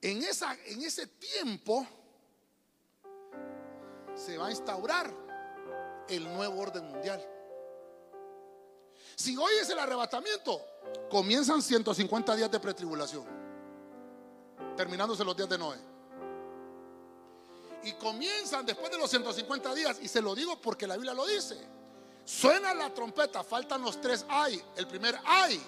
En, 0.00 0.22
esa, 0.22 0.54
en 0.66 0.82
ese 0.82 1.06
tiempo 1.06 1.86
se 4.14 4.36
va 4.36 4.48
a 4.48 4.50
instaurar 4.50 5.12
el 6.08 6.24
nuevo 6.24 6.60
orden 6.60 6.84
mundial. 6.86 7.26
Si 9.16 9.36
hoy 9.36 9.52
es 9.60 9.68
el 9.70 9.78
arrebatamiento, 9.78 10.60
comienzan 11.10 11.62
150 11.62 12.36
días 12.36 12.50
de 12.50 12.60
pretribulación, 12.60 13.24
terminándose 14.76 15.24
los 15.24 15.36
días 15.36 15.48
de 15.48 15.58
Noé. 15.58 15.78
Y 17.84 17.92
comienzan 17.94 18.64
después 18.64 18.90
de 18.90 18.98
los 18.98 19.10
150 19.10 19.74
días, 19.74 19.98
y 20.00 20.08
se 20.08 20.22
lo 20.22 20.34
digo 20.34 20.60
porque 20.60 20.86
la 20.86 20.96
Biblia 20.96 21.14
lo 21.14 21.26
dice. 21.26 21.56
Suena 22.24 22.72
la 22.72 22.92
trompeta, 22.92 23.44
faltan 23.44 23.82
los 23.82 24.00
tres 24.00 24.24
ay. 24.28 24.62
El 24.76 24.86
primer 24.86 25.18
ay 25.24 25.62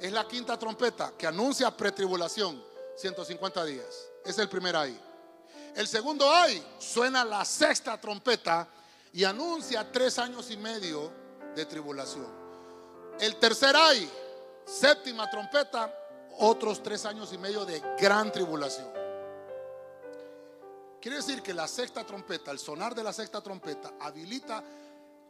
es 0.00 0.12
la 0.12 0.26
quinta 0.26 0.58
trompeta 0.58 1.12
que 1.16 1.26
anuncia 1.26 1.74
pretribulación, 1.74 2.62
150 2.96 3.64
días. 3.64 4.08
Es 4.24 4.38
el 4.38 4.48
primer 4.48 4.74
ay. 4.74 5.00
El 5.76 5.86
segundo 5.86 6.28
ay 6.30 6.64
suena 6.78 7.24
la 7.24 7.44
sexta 7.44 8.00
trompeta 8.00 8.68
y 9.12 9.22
anuncia 9.22 9.90
tres 9.90 10.18
años 10.18 10.50
y 10.50 10.56
medio 10.56 11.12
de 11.54 11.64
tribulación. 11.64 12.43
El 13.20 13.36
tercer 13.36 13.74
ay, 13.76 14.10
séptima 14.64 15.30
trompeta, 15.30 15.92
otros 16.38 16.82
tres 16.82 17.04
años 17.06 17.32
y 17.32 17.38
medio 17.38 17.64
de 17.64 17.80
gran 17.98 18.32
tribulación. 18.32 18.92
Quiere 21.00 21.18
decir 21.18 21.42
que 21.42 21.54
la 21.54 21.68
sexta 21.68 22.04
trompeta, 22.04 22.50
el 22.50 22.58
sonar 22.58 22.94
de 22.94 23.04
la 23.04 23.12
sexta 23.12 23.40
trompeta, 23.40 23.92
habilita 24.00 24.64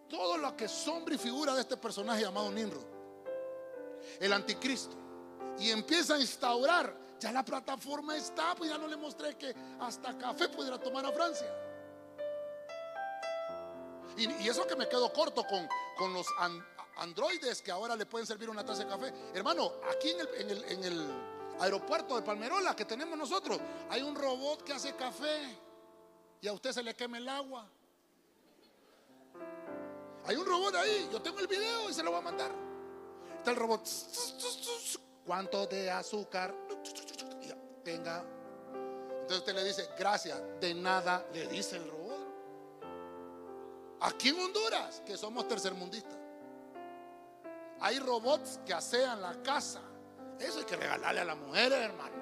todo 0.08 0.36
lo 0.38 0.56
que 0.56 0.68
sombra 0.68 1.14
y 1.14 1.18
figura 1.18 1.54
de 1.54 1.62
este 1.62 1.76
personaje 1.76 2.22
llamado 2.22 2.50
Nimrod, 2.50 2.84
el 4.20 4.32
anticristo, 4.32 4.96
y 5.58 5.70
empieza 5.70 6.14
a 6.14 6.20
instaurar. 6.20 7.04
Ya 7.18 7.32
la 7.32 7.44
plataforma 7.44 8.16
está, 8.16 8.54
pues 8.54 8.70
ya 8.70 8.78
no 8.78 8.86
le 8.86 8.96
mostré 8.96 9.36
que 9.36 9.54
hasta 9.80 10.16
café 10.16 10.48
pudiera 10.48 10.78
tomar 10.78 11.04
a 11.06 11.12
Francia. 11.12 11.52
Y, 14.16 14.48
eso 14.48 14.66
que 14.66 14.76
me 14.76 14.88
quedo 14.88 15.12
corto 15.12 15.44
con, 15.44 15.68
con 15.96 16.12
los 16.12 16.26
androides 16.96 17.62
que 17.62 17.70
ahora 17.70 17.96
le 17.96 18.06
pueden 18.06 18.26
servir 18.26 18.48
una 18.50 18.64
taza 18.64 18.84
de 18.84 18.90
café. 18.90 19.12
Hermano, 19.34 19.72
aquí 19.90 20.10
en 20.10 20.84
el, 20.84 21.06
aeropuerto 21.60 22.16
de 22.16 22.22
Palmerola 22.22 22.74
que 22.74 22.84
tenemos 22.84 23.16
nosotros, 23.16 23.60
hay 23.88 24.02
un 24.02 24.14
robot 24.14 24.64
que 24.64 24.72
hace 24.72 24.94
café 24.96 25.56
y 26.40 26.48
a 26.48 26.52
usted 26.52 26.72
se 26.72 26.82
le 26.82 26.94
quema 26.94 27.18
el 27.18 27.28
agua. 27.28 27.66
Hay 30.26 30.36
un 30.36 30.46
robot 30.46 30.74
ahí, 30.76 31.08
yo 31.12 31.20
tengo 31.20 31.38
el 31.40 31.46
video 31.46 31.90
y 31.90 31.94
se 31.94 32.02
lo 32.02 32.10
voy 32.10 32.20
a 32.20 32.22
mandar. 32.22 32.50
Está 33.38 33.50
el 33.50 33.56
robot. 33.56 33.86
¿Cuánto 35.26 35.66
de 35.66 35.90
azúcar? 35.90 36.54
Tenga. 37.84 38.24
Entonces 39.12 39.38
usted 39.38 39.54
le 39.54 39.64
dice, 39.64 39.88
gracias, 39.98 40.40
de 40.60 40.74
nada, 40.74 41.26
le 41.32 41.46
dice 41.46 41.76
el 41.76 41.90
robot. 41.90 42.04
Aquí 44.00 44.28
en 44.28 44.38
Honduras, 44.38 45.02
que 45.06 45.16
somos 45.16 45.48
tercermundistas, 45.48 46.23
hay 47.80 47.98
robots 47.98 48.60
que 48.64 48.72
asean 48.74 49.20
la 49.20 49.42
casa. 49.42 49.80
Eso 50.38 50.58
hay 50.58 50.64
que 50.64 50.76
regalarle 50.76 51.20
a 51.20 51.24
las 51.24 51.36
mujeres, 51.36 51.78
hermano. 51.78 52.14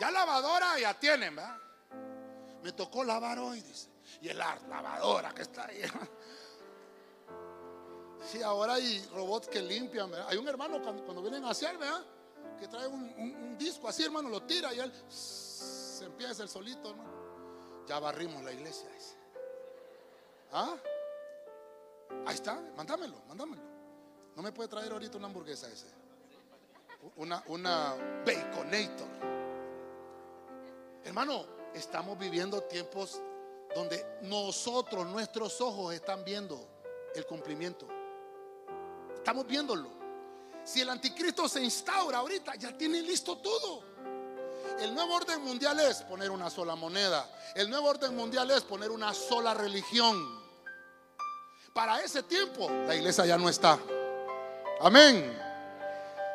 Ya 0.00 0.10
lavadora 0.10 0.78
ya 0.78 0.98
tienen, 0.98 1.34
¿verdad? 1.36 1.56
Me 2.62 2.72
tocó 2.72 3.04
lavar 3.04 3.38
hoy, 3.38 3.60
dice. 3.60 3.88
Y 4.22 4.28
el 4.28 4.40
ar- 4.40 4.62
lavadora 4.68 5.32
que 5.34 5.42
está 5.42 5.66
ahí. 5.66 5.82
Sí, 8.20 8.42
ahora 8.42 8.74
hay 8.74 9.02
robots 9.14 9.48
que 9.48 9.62
limpian, 9.62 10.10
¿verdad? 10.10 10.26
Hay 10.28 10.36
un 10.36 10.48
hermano 10.48 10.82
cuando, 10.82 11.04
cuando 11.04 11.22
vienen 11.22 11.44
a 11.44 11.50
hacer, 11.50 11.78
¿verdad? 11.78 12.02
Que 12.58 12.66
trae 12.66 12.86
un, 12.88 13.56
disco 13.56 13.88
así, 13.88 14.04
hermano, 14.04 14.28
lo 14.28 14.42
tira 14.42 14.74
y 14.74 14.80
él 14.80 14.92
se 15.08 16.04
empieza 16.04 16.42
el 16.42 16.48
solito, 16.48 16.90
hermano. 16.90 17.10
Ya 17.86 17.98
barrimos 18.00 18.42
la 18.42 18.52
iglesia. 18.52 18.88
dice. 18.90 19.16
¿Ah? 20.52 20.76
Ahí 22.26 22.34
está, 22.34 22.60
mándamelo, 22.76 23.22
mándamelo. 23.28 23.62
No 24.38 24.44
me 24.44 24.52
puede 24.52 24.68
traer 24.68 24.92
ahorita 24.92 25.18
una 25.18 25.26
hamburguesa 25.26 25.66
ese. 25.66 25.88
Una, 27.16 27.42
una 27.48 27.96
baconator. 28.24 29.08
Hermano, 31.02 31.44
estamos 31.74 32.16
viviendo 32.16 32.62
tiempos 32.62 33.20
donde 33.74 34.20
nosotros, 34.22 35.08
nuestros 35.08 35.60
ojos 35.60 35.92
están 35.92 36.24
viendo 36.24 36.56
el 37.16 37.26
cumplimiento. 37.26 37.88
Estamos 39.12 39.44
viéndolo. 39.44 39.90
Si 40.62 40.82
el 40.82 40.90
anticristo 40.90 41.48
se 41.48 41.60
instaura 41.60 42.18
ahorita, 42.18 42.54
ya 42.54 42.78
tiene 42.78 43.02
listo 43.02 43.38
todo. 43.38 43.82
El 44.78 44.94
nuevo 44.94 45.16
orden 45.16 45.42
mundial 45.42 45.80
es 45.80 46.02
poner 46.02 46.30
una 46.30 46.48
sola 46.48 46.76
moneda. 46.76 47.28
El 47.56 47.68
nuevo 47.68 47.88
orden 47.88 48.14
mundial 48.14 48.48
es 48.52 48.62
poner 48.62 48.92
una 48.92 49.12
sola 49.12 49.52
religión. 49.52 50.38
Para 51.74 52.00
ese 52.02 52.22
tiempo, 52.22 52.70
la 52.86 52.94
iglesia 52.94 53.26
ya 53.26 53.36
no 53.36 53.48
está. 53.48 53.80
Amén. 54.80 55.36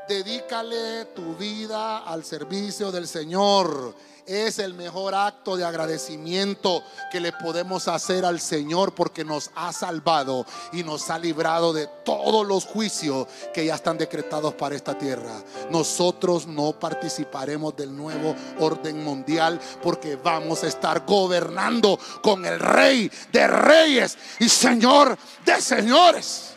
Dedícale 0.07 1.06
tu 1.15 1.34
vida 1.36 1.99
al 1.99 2.26
servicio 2.26 2.91
del 2.91 3.07
Señor. 3.07 3.95
Es 4.26 4.60
el 4.60 4.74
mejor 4.74 5.15
acto 5.15 5.56
de 5.56 5.64
agradecimiento 5.64 6.84
que 7.10 7.22
le 7.22 7.32
podemos 7.32 7.88
hacer 7.88 8.26
al 8.26 8.41
Señor 8.41 8.94
porque 8.94 9.24
nos 9.24 9.49
ha 9.56 9.72
salvado 9.72 10.45
y 10.74 10.84
nos 10.84 11.10
ha 11.10 11.20
librado 11.20 11.72
de 11.72 11.88
todos 12.03 12.45
los 12.45 12.65
juicios 12.65 13.28
que 13.53 13.65
ya 13.65 13.76
están 13.76 13.98
decretados 13.98 14.53
para 14.56 14.76
esta 14.76 14.98
tierra. 14.98 15.41
Nosotros 15.70 16.45
no 16.45 16.78
participaremos 16.78 17.76
del 17.78 17.95
nuevo 17.95 18.36
orden 18.60 19.03
mundial 19.03 19.60
porque 19.82 20.18
vamos 20.18 20.64
a 20.64 20.68
estar 20.68 21.06
gobernando 21.06 21.98
con 22.22 22.45
el 22.45 22.60
Rey 22.60 23.10
de 23.32 23.48
Reyes 23.48 24.18
y 24.40 24.49
Señor 24.49 25.18
de 25.45 25.61
Señores. 25.61 26.53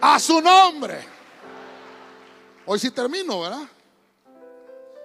A 0.00 0.18
su 0.18 0.40
nombre. 0.40 1.04
Hoy 2.66 2.78
sí 2.78 2.90
termino, 2.90 3.40
¿verdad? 3.40 3.68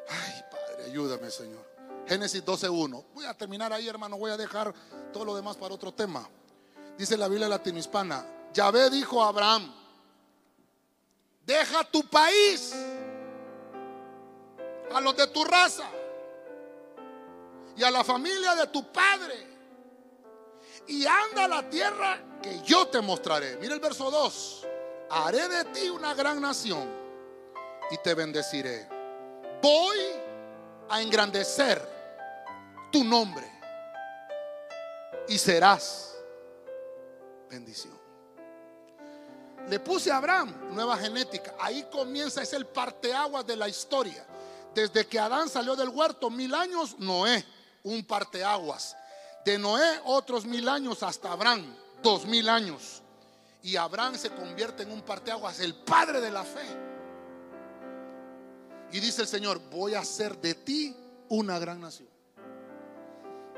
Ay, 0.09 0.43
Padre, 0.51 0.85
ayúdame, 0.85 1.29
Señor. 1.29 1.65
Génesis 2.07 2.43
12.1. 2.43 3.05
Voy 3.13 3.25
a 3.25 3.33
terminar 3.33 3.71
ahí, 3.71 3.87
hermano. 3.87 4.17
Voy 4.17 4.31
a 4.31 4.37
dejar 4.37 4.73
todo 5.13 5.25
lo 5.25 5.35
demás 5.35 5.55
para 5.57 5.73
otro 5.73 5.93
tema. 5.93 6.27
Dice 6.97 7.17
la 7.17 7.27
Biblia 7.27 7.47
latinohispana. 7.47 8.25
Yahvé 8.53 8.89
dijo 8.89 9.23
a 9.23 9.29
Abraham, 9.29 9.73
deja 11.45 11.83
tu 11.85 12.03
país, 12.03 12.73
a 14.93 14.99
los 14.99 15.15
de 15.15 15.27
tu 15.27 15.43
raza 15.45 15.89
y 17.77 17.83
a 17.83 17.91
la 17.91 18.03
familia 18.03 18.55
de 18.55 18.67
tu 18.67 18.91
padre 18.91 19.47
y 20.87 21.05
anda 21.05 21.45
a 21.45 21.47
la 21.47 21.69
tierra 21.69 22.19
que 22.41 22.61
yo 22.63 22.87
te 22.87 22.99
mostraré. 23.01 23.57
Mira 23.57 23.73
el 23.73 23.79
verso 23.79 24.11
2. 24.11 24.67
Haré 25.13 25.47
de 25.49 25.65
ti 25.65 25.89
una 25.89 26.13
gran 26.13 26.41
nación 26.41 26.89
y 27.91 27.97
te 27.97 28.13
bendeciré. 28.13 28.87
Voy 29.61 29.97
a 30.89 31.01
engrandecer 31.01 31.81
tu 32.91 33.03
nombre 33.03 33.45
y 35.27 35.37
serás 35.37 36.15
bendición. 37.49 37.99
Le 39.67 39.79
puse 39.79 40.11
a 40.11 40.17
Abraham 40.17 40.69
nueva 40.71 40.97
genética. 40.97 41.55
Ahí 41.59 41.83
comienza, 41.91 42.41
es 42.41 42.53
el 42.53 42.65
parteaguas 42.65 43.45
de 43.45 43.57
la 43.57 43.67
historia. 43.67 44.25
Desde 44.73 45.05
que 45.05 45.19
Adán 45.19 45.49
salió 45.49 45.75
del 45.75 45.89
huerto, 45.89 46.29
mil 46.29 46.55
años, 46.55 46.97
Noé, 46.99 47.45
un 47.83 48.05
parteaguas. 48.05 48.95
De 49.43 49.57
Noé, 49.57 49.99
otros 50.05 50.45
mil 50.45 50.69
años 50.69 51.03
hasta 51.03 51.33
Abraham, 51.33 51.75
dos 52.01 52.25
mil 52.25 52.47
años. 52.47 53.00
Y 53.63 53.75
Abraham 53.75 54.17
se 54.17 54.31
convierte 54.31 54.83
en 54.83 54.91
un 54.91 55.01
parteaguas, 55.01 55.59
el 55.59 55.75
padre 55.75 56.19
de 56.19 56.31
la 56.31 56.43
fe. 56.43 56.65
Y 58.91 58.99
dice 58.99 59.21
el 59.21 59.27
Señor, 59.27 59.61
voy 59.69 59.93
a 59.93 59.99
hacer 59.99 60.37
de 60.39 60.55
ti 60.55 60.95
una 61.29 61.59
gran 61.59 61.79
nación. 61.79 62.09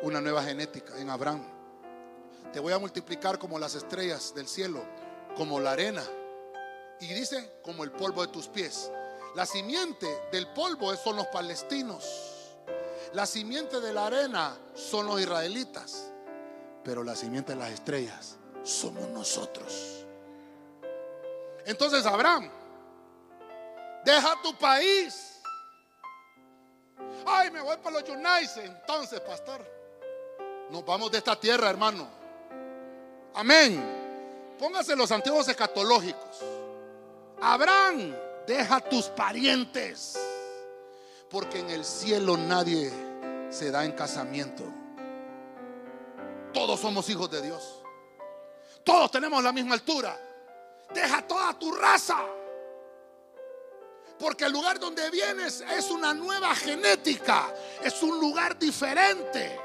Una 0.02 0.20
nueva 0.20 0.44
genética 0.44 0.98
en 1.00 1.10
Abraham. 1.10 1.44
Te 2.52 2.60
voy 2.60 2.74
a 2.74 2.80
multiplicar 2.80 3.40
como 3.40 3.58
las 3.58 3.76
estrellas 3.76 4.36
del 4.36 4.48
cielo, 4.48 4.84
como 5.38 5.60
la 5.60 5.72
arena. 5.72 6.04
Y 7.00 7.08
dice, 7.14 7.60
como 7.64 7.84
el 7.84 7.92
polvo 7.92 8.22
de 8.22 8.32
tus 8.32 8.48
pies. 8.48 8.92
La 9.36 9.46
simiente 9.46 10.08
del 10.32 10.48
polvo 10.48 10.96
son 10.98 11.16
los 11.16 11.28
palestinos. 11.28 12.04
La 13.14 13.26
simiente 13.26 13.80
de 13.80 13.94
la 13.94 14.08
arena 14.08 14.58
son 14.76 15.08
los 15.08 15.20
israelitas. 15.20 16.12
Pero 16.84 17.04
la 17.04 17.16
simiente 17.16 17.54
de 17.54 17.60
las 17.60 17.72
estrellas 17.72 18.38
somos 18.64 19.08
nosotros. 19.10 20.06
Entonces, 21.66 22.06
Abraham, 22.06 22.50
deja 24.04 24.42
tu 24.42 24.58
país. 24.58 25.42
Ay, 27.26 27.52
me 27.52 27.62
voy 27.62 27.78
para 27.78 28.00
los 28.00 28.10
United. 28.10 28.66
Entonces, 28.66 29.20
pastor, 29.22 29.66
nos 30.70 30.86
vamos 30.86 31.12
de 31.12 31.20
esta 31.20 31.40
tierra, 31.40 31.70
hermano. 31.70 32.08
Amén. 33.36 34.02
Póngase 34.60 34.96
los 34.96 35.12
antiguos 35.12 35.48
escatológicos. 35.48 36.40
Abraham, 37.42 38.16
deja 38.46 38.80
tus 38.80 39.06
parientes. 39.06 40.20
Porque 41.30 41.60
en 41.60 41.70
el 41.70 41.84
cielo 41.84 42.38
nadie 42.38 42.92
se 43.50 43.72
da 43.72 43.86
en 43.86 43.94
casamiento. 43.94 44.64
Todos 46.54 46.80
somos 46.80 47.10
hijos 47.10 47.32
de 47.32 47.42
Dios. 47.42 47.73
Todos 48.84 49.12
tenemos 49.12 49.44
la 49.44 49.52
misma 49.52 49.76
altura. 49.76 50.20
Deja 50.94 51.26
toda 51.28 51.58
tu 51.58 51.72
raza. 51.72 52.20
Porque 54.20 54.46
el 54.46 54.52
lugar 54.52 54.80
donde 54.80 55.10
vienes 55.10 55.62
es 55.62 55.90
una 55.90 56.14
nueva 56.14 56.54
genética. 56.56 57.54
Es 57.82 58.02
un 58.04 58.20
lugar 58.20 58.58
diferente. 58.58 59.60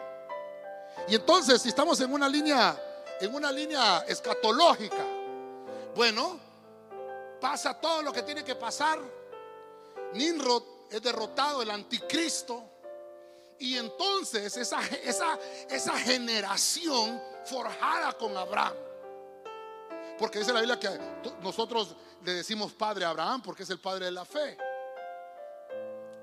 Y 1.08 1.14
entonces, 1.14 1.62
si 1.62 1.68
estamos 1.68 2.00
en 2.00 2.12
una 2.12 2.28
línea, 2.28 2.76
en 3.20 3.34
una 3.34 3.50
línea 3.50 4.04
escatológica, 4.06 5.04
bueno, 5.94 6.38
pasa 7.40 7.74
todo 7.74 8.02
lo 8.02 8.12
que 8.12 8.22
tiene 8.22 8.44
que 8.44 8.54
pasar. 8.54 8.98
Nimrod 10.12 10.62
es 10.90 11.02
derrotado, 11.02 11.62
el 11.62 11.70
anticristo. 11.70 12.62
Y 13.58 13.76
entonces 13.76 14.56
esa, 14.56 14.80
esa, 15.02 15.38
esa 15.68 15.98
generación 15.98 17.20
forjada 17.44 18.12
con 18.12 18.36
Abraham. 18.36 18.87
Porque 20.18 20.40
dice 20.40 20.52
la 20.52 20.60
Biblia 20.60 20.80
que 20.80 20.88
nosotros 21.42 21.94
le 22.24 22.34
decimos 22.34 22.72
padre 22.72 23.04
a 23.04 23.10
Abraham 23.10 23.40
porque 23.42 23.62
es 23.62 23.70
el 23.70 23.78
padre 23.78 24.06
de 24.06 24.10
la 24.10 24.24
fe. 24.24 24.58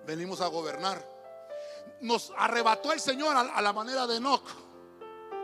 Venimos 0.05 0.41
a 0.41 0.47
gobernar. 0.47 1.03
Nos 2.01 2.31
arrebató 2.37 2.91
el 2.91 2.99
Señor 2.99 3.35
a, 3.35 3.61
la 3.61 3.73
manera 3.73 4.05
de 4.05 4.17
Enoch. 4.17 4.43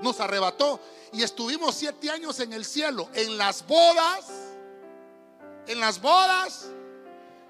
Nos 0.02 0.20
arrebató 0.20 0.80
y 1.14 1.24
estuvimos 1.24 1.76
siete 1.76 2.10
años 2.10 2.40
en 2.40 2.52
el 2.54 2.66
cielo, 2.66 3.10
en 3.14 3.38
las 3.38 3.66
bodas. 3.66 4.30
En 5.68 5.80
las 5.80 6.02
bodas. 6.02 6.68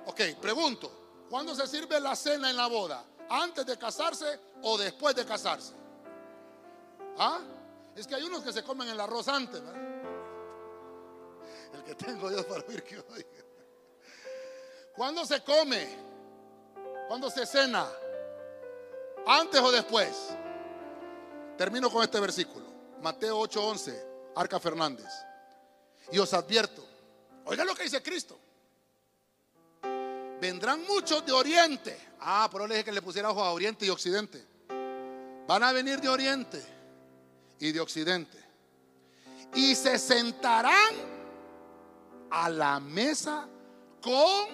Ok, 0.05 0.21
pregunto, 0.39 1.25
¿cuándo 1.29 1.55
se 1.55 1.65
sirve 1.67 1.99
la 1.99 2.15
cena 2.15 2.49
en 2.49 2.57
la 2.57 2.67
boda? 2.67 3.03
¿Antes 3.29 3.65
de 3.65 3.77
casarse 3.77 4.39
o 4.61 4.77
después 4.77 5.15
de 5.15 5.25
casarse? 5.25 5.73
¿Ah? 7.17 7.39
Es 7.95 8.05
que 8.05 8.15
hay 8.15 8.23
unos 8.23 8.43
que 8.43 8.53
se 8.53 8.63
comen 8.63 8.87
el 8.89 8.99
arroz 8.99 9.27
antes, 9.27 9.63
¿verdad? 9.63 9.90
El 11.73 11.83
que 11.83 11.95
tengo 11.95 12.29
Dios 12.29 12.45
para 12.45 12.65
oír 12.67 12.83
que 12.83 12.97
oiga. 12.97 13.45
¿Cuándo 14.95 15.25
se 15.25 15.41
come? 15.41 15.87
¿Cuándo 17.07 17.29
se 17.29 17.45
cena? 17.45 17.87
¿Antes 19.25 19.61
o 19.61 19.71
después? 19.71 20.29
Termino 21.57 21.89
con 21.89 22.03
este 22.03 22.19
versículo. 22.19 22.65
Mateo 23.01 23.39
8:11, 23.39 24.33
Arca 24.35 24.59
Fernández. 24.59 25.11
Y 26.11 26.19
os 26.19 26.33
advierto, 26.33 26.85
oiga 27.45 27.63
lo 27.63 27.75
que 27.75 27.83
dice 27.83 28.01
Cristo. 28.01 28.37
Vendrán 30.39 30.83
muchos 30.87 31.25
de 31.25 31.31
Oriente. 31.31 31.99
Ah, 32.19 32.49
pero 32.51 32.65
le 32.67 32.75
dije 32.75 32.85
que 32.85 32.91
le 32.91 33.01
pusiera 33.01 33.29
ojo 33.29 33.43
a 33.43 33.51
Oriente 33.51 33.85
y 33.85 33.89
Occidente. 33.89 34.43
Van 35.47 35.63
a 35.63 35.71
venir 35.71 36.01
de 36.01 36.09
Oriente 36.09 36.63
y 37.59 37.71
de 37.71 37.79
Occidente. 37.79 38.37
Y 39.53 39.75
se 39.75 39.99
sentarán 39.99 41.10
a 42.31 42.49
la 42.49 42.79
mesa 42.79 43.47
con, 44.01 44.47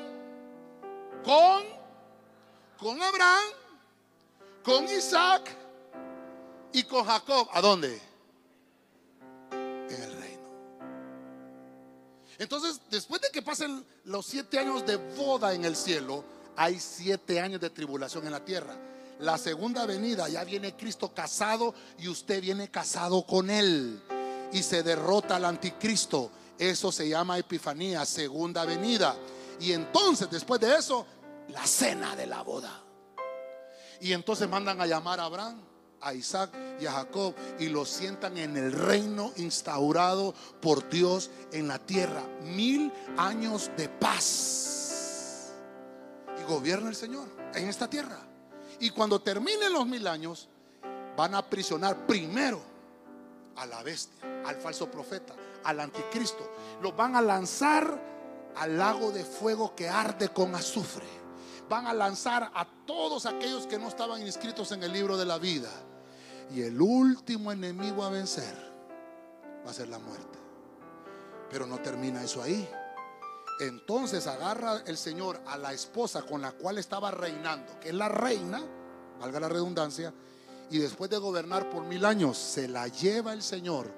con, 1.23 1.63
con 2.77 3.01
Abraham, 3.01 3.49
con 4.63 4.83
Isaac 4.85 5.55
y 6.73 6.83
con 6.83 7.05
Jacob. 7.05 7.47
¿A 7.53 7.61
dónde? 7.61 8.01
En 9.51 10.03
el 10.03 10.19
reino. 10.19 10.47
Entonces, 12.39 12.81
después 12.89 13.21
de 13.21 13.29
que 13.29 13.41
pasen 13.41 13.85
los 14.05 14.25
siete 14.25 14.59
años 14.59 14.85
de 14.85 14.97
boda 14.97 15.53
en 15.53 15.63
el 15.63 15.75
cielo, 15.75 16.23
hay 16.55 16.79
siete 16.79 17.39
años 17.39 17.61
de 17.61 17.69
tribulación 17.69 18.25
en 18.25 18.31
la 18.31 18.43
tierra. 18.43 18.75
La 19.19 19.37
segunda 19.37 19.85
venida 19.85 20.27
ya 20.29 20.43
viene 20.43 20.75
Cristo 20.75 21.13
casado 21.13 21.73
y 21.99 22.07
usted 22.07 22.41
viene 22.41 22.69
casado 22.69 23.25
con 23.25 23.49
él. 23.49 24.01
Y 24.51 24.63
se 24.63 24.83
derrota 24.83 25.35
al 25.35 25.45
anticristo 25.45 26.31
eso 26.57 26.91
se 26.91 27.07
llama 27.07 27.37
Epifanía, 27.37 28.05
segunda 28.05 28.65
venida. 28.65 29.15
Y 29.59 29.71
entonces, 29.71 30.29
después 30.29 30.59
de 30.61 30.75
eso, 30.75 31.05
la 31.49 31.65
cena 31.65 32.15
de 32.15 32.27
la 32.27 32.41
boda. 32.41 32.83
Y 34.01 34.13
entonces 34.13 34.47
mandan 34.47 34.79
a 34.81 34.85
llamar 34.85 35.19
a 35.19 35.25
Abraham, 35.25 35.61
a 36.01 36.13
Isaac 36.13 36.51
y 36.79 36.85
a 36.85 36.91
Jacob 36.91 37.33
y 37.59 37.69
los 37.69 37.89
sientan 37.89 38.37
en 38.37 38.55
el 38.55 38.71
reino 38.71 39.31
instaurado 39.37 40.33
por 40.61 40.87
Dios 40.89 41.31
en 41.51 41.67
la 41.67 41.79
tierra. 41.79 42.23
Mil 42.43 42.91
años 43.17 43.71
de 43.75 43.89
paz. 43.89 45.53
Y 46.39 46.43
gobierna 46.43 46.89
el 46.89 46.95
Señor 46.95 47.27
en 47.55 47.67
esta 47.67 47.89
tierra. 47.89 48.19
Y 48.79 48.91
cuando 48.91 49.19
terminen 49.19 49.73
los 49.73 49.87
mil 49.87 50.05
años, 50.07 50.47
van 51.15 51.33
a 51.33 51.39
aprisionar 51.39 52.05
primero 52.05 52.61
a 53.55 53.65
la 53.65 53.81
bestia, 53.81 54.43
al 54.45 54.55
falso 54.57 54.89
profeta, 54.89 55.33
al 55.63 55.79
anticristo. 55.79 56.49
Los 56.81 56.95
van 56.95 57.15
a 57.15 57.21
lanzar 57.21 58.01
al 58.55 58.77
lago 58.77 59.11
de 59.11 59.23
fuego 59.23 59.75
que 59.75 59.89
arde 59.89 60.29
con 60.29 60.55
azufre. 60.55 61.05
Van 61.69 61.85
a 61.85 61.93
lanzar 61.93 62.51
a 62.53 62.65
todos 62.85 63.25
aquellos 63.25 63.67
que 63.67 63.77
no 63.77 63.87
estaban 63.87 64.21
inscritos 64.21 64.71
en 64.71 64.83
el 64.83 64.93
libro 64.93 65.17
de 65.17 65.25
la 65.25 65.37
vida. 65.37 65.69
Y 66.53 66.61
el 66.61 66.81
último 66.81 67.51
enemigo 67.51 68.03
a 68.03 68.09
vencer 68.09 68.55
va 69.65 69.71
a 69.71 69.73
ser 69.73 69.89
la 69.89 69.99
muerte. 69.99 70.39
Pero 71.49 71.65
no 71.65 71.79
termina 71.79 72.23
eso 72.23 72.41
ahí. 72.41 72.67
Entonces 73.59 74.27
agarra 74.27 74.81
el 74.85 74.97
Señor 74.97 75.41
a 75.47 75.57
la 75.57 75.73
esposa 75.73 76.21
con 76.21 76.41
la 76.41 76.51
cual 76.51 76.77
estaba 76.77 77.11
reinando, 77.11 77.79
que 77.79 77.89
es 77.89 77.95
la 77.95 78.07
reina, 78.07 78.61
valga 79.19 79.39
la 79.39 79.49
redundancia, 79.49 80.13
y 80.69 80.77
después 80.77 81.09
de 81.09 81.17
gobernar 81.17 81.69
por 81.69 81.83
mil 81.83 82.05
años, 82.05 82.37
se 82.37 82.67
la 82.67 82.87
lleva 82.87 83.33
el 83.33 83.41
Señor 83.41 83.91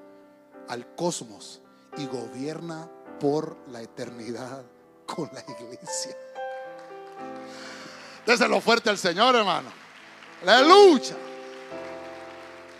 al 0.69 0.95
cosmos 0.95 1.61
y 1.97 2.05
gobierna 2.05 2.89
por 3.19 3.57
la 3.69 3.81
eternidad 3.81 4.63
con 5.05 5.29
la 5.33 5.41
iglesia. 5.41 6.15
Déselo 8.25 8.61
fuerte 8.61 8.89
al 8.89 8.97
Señor, 8.97 9.35
hermano. 9.35 9.69
Aleluya. 10.45 11.28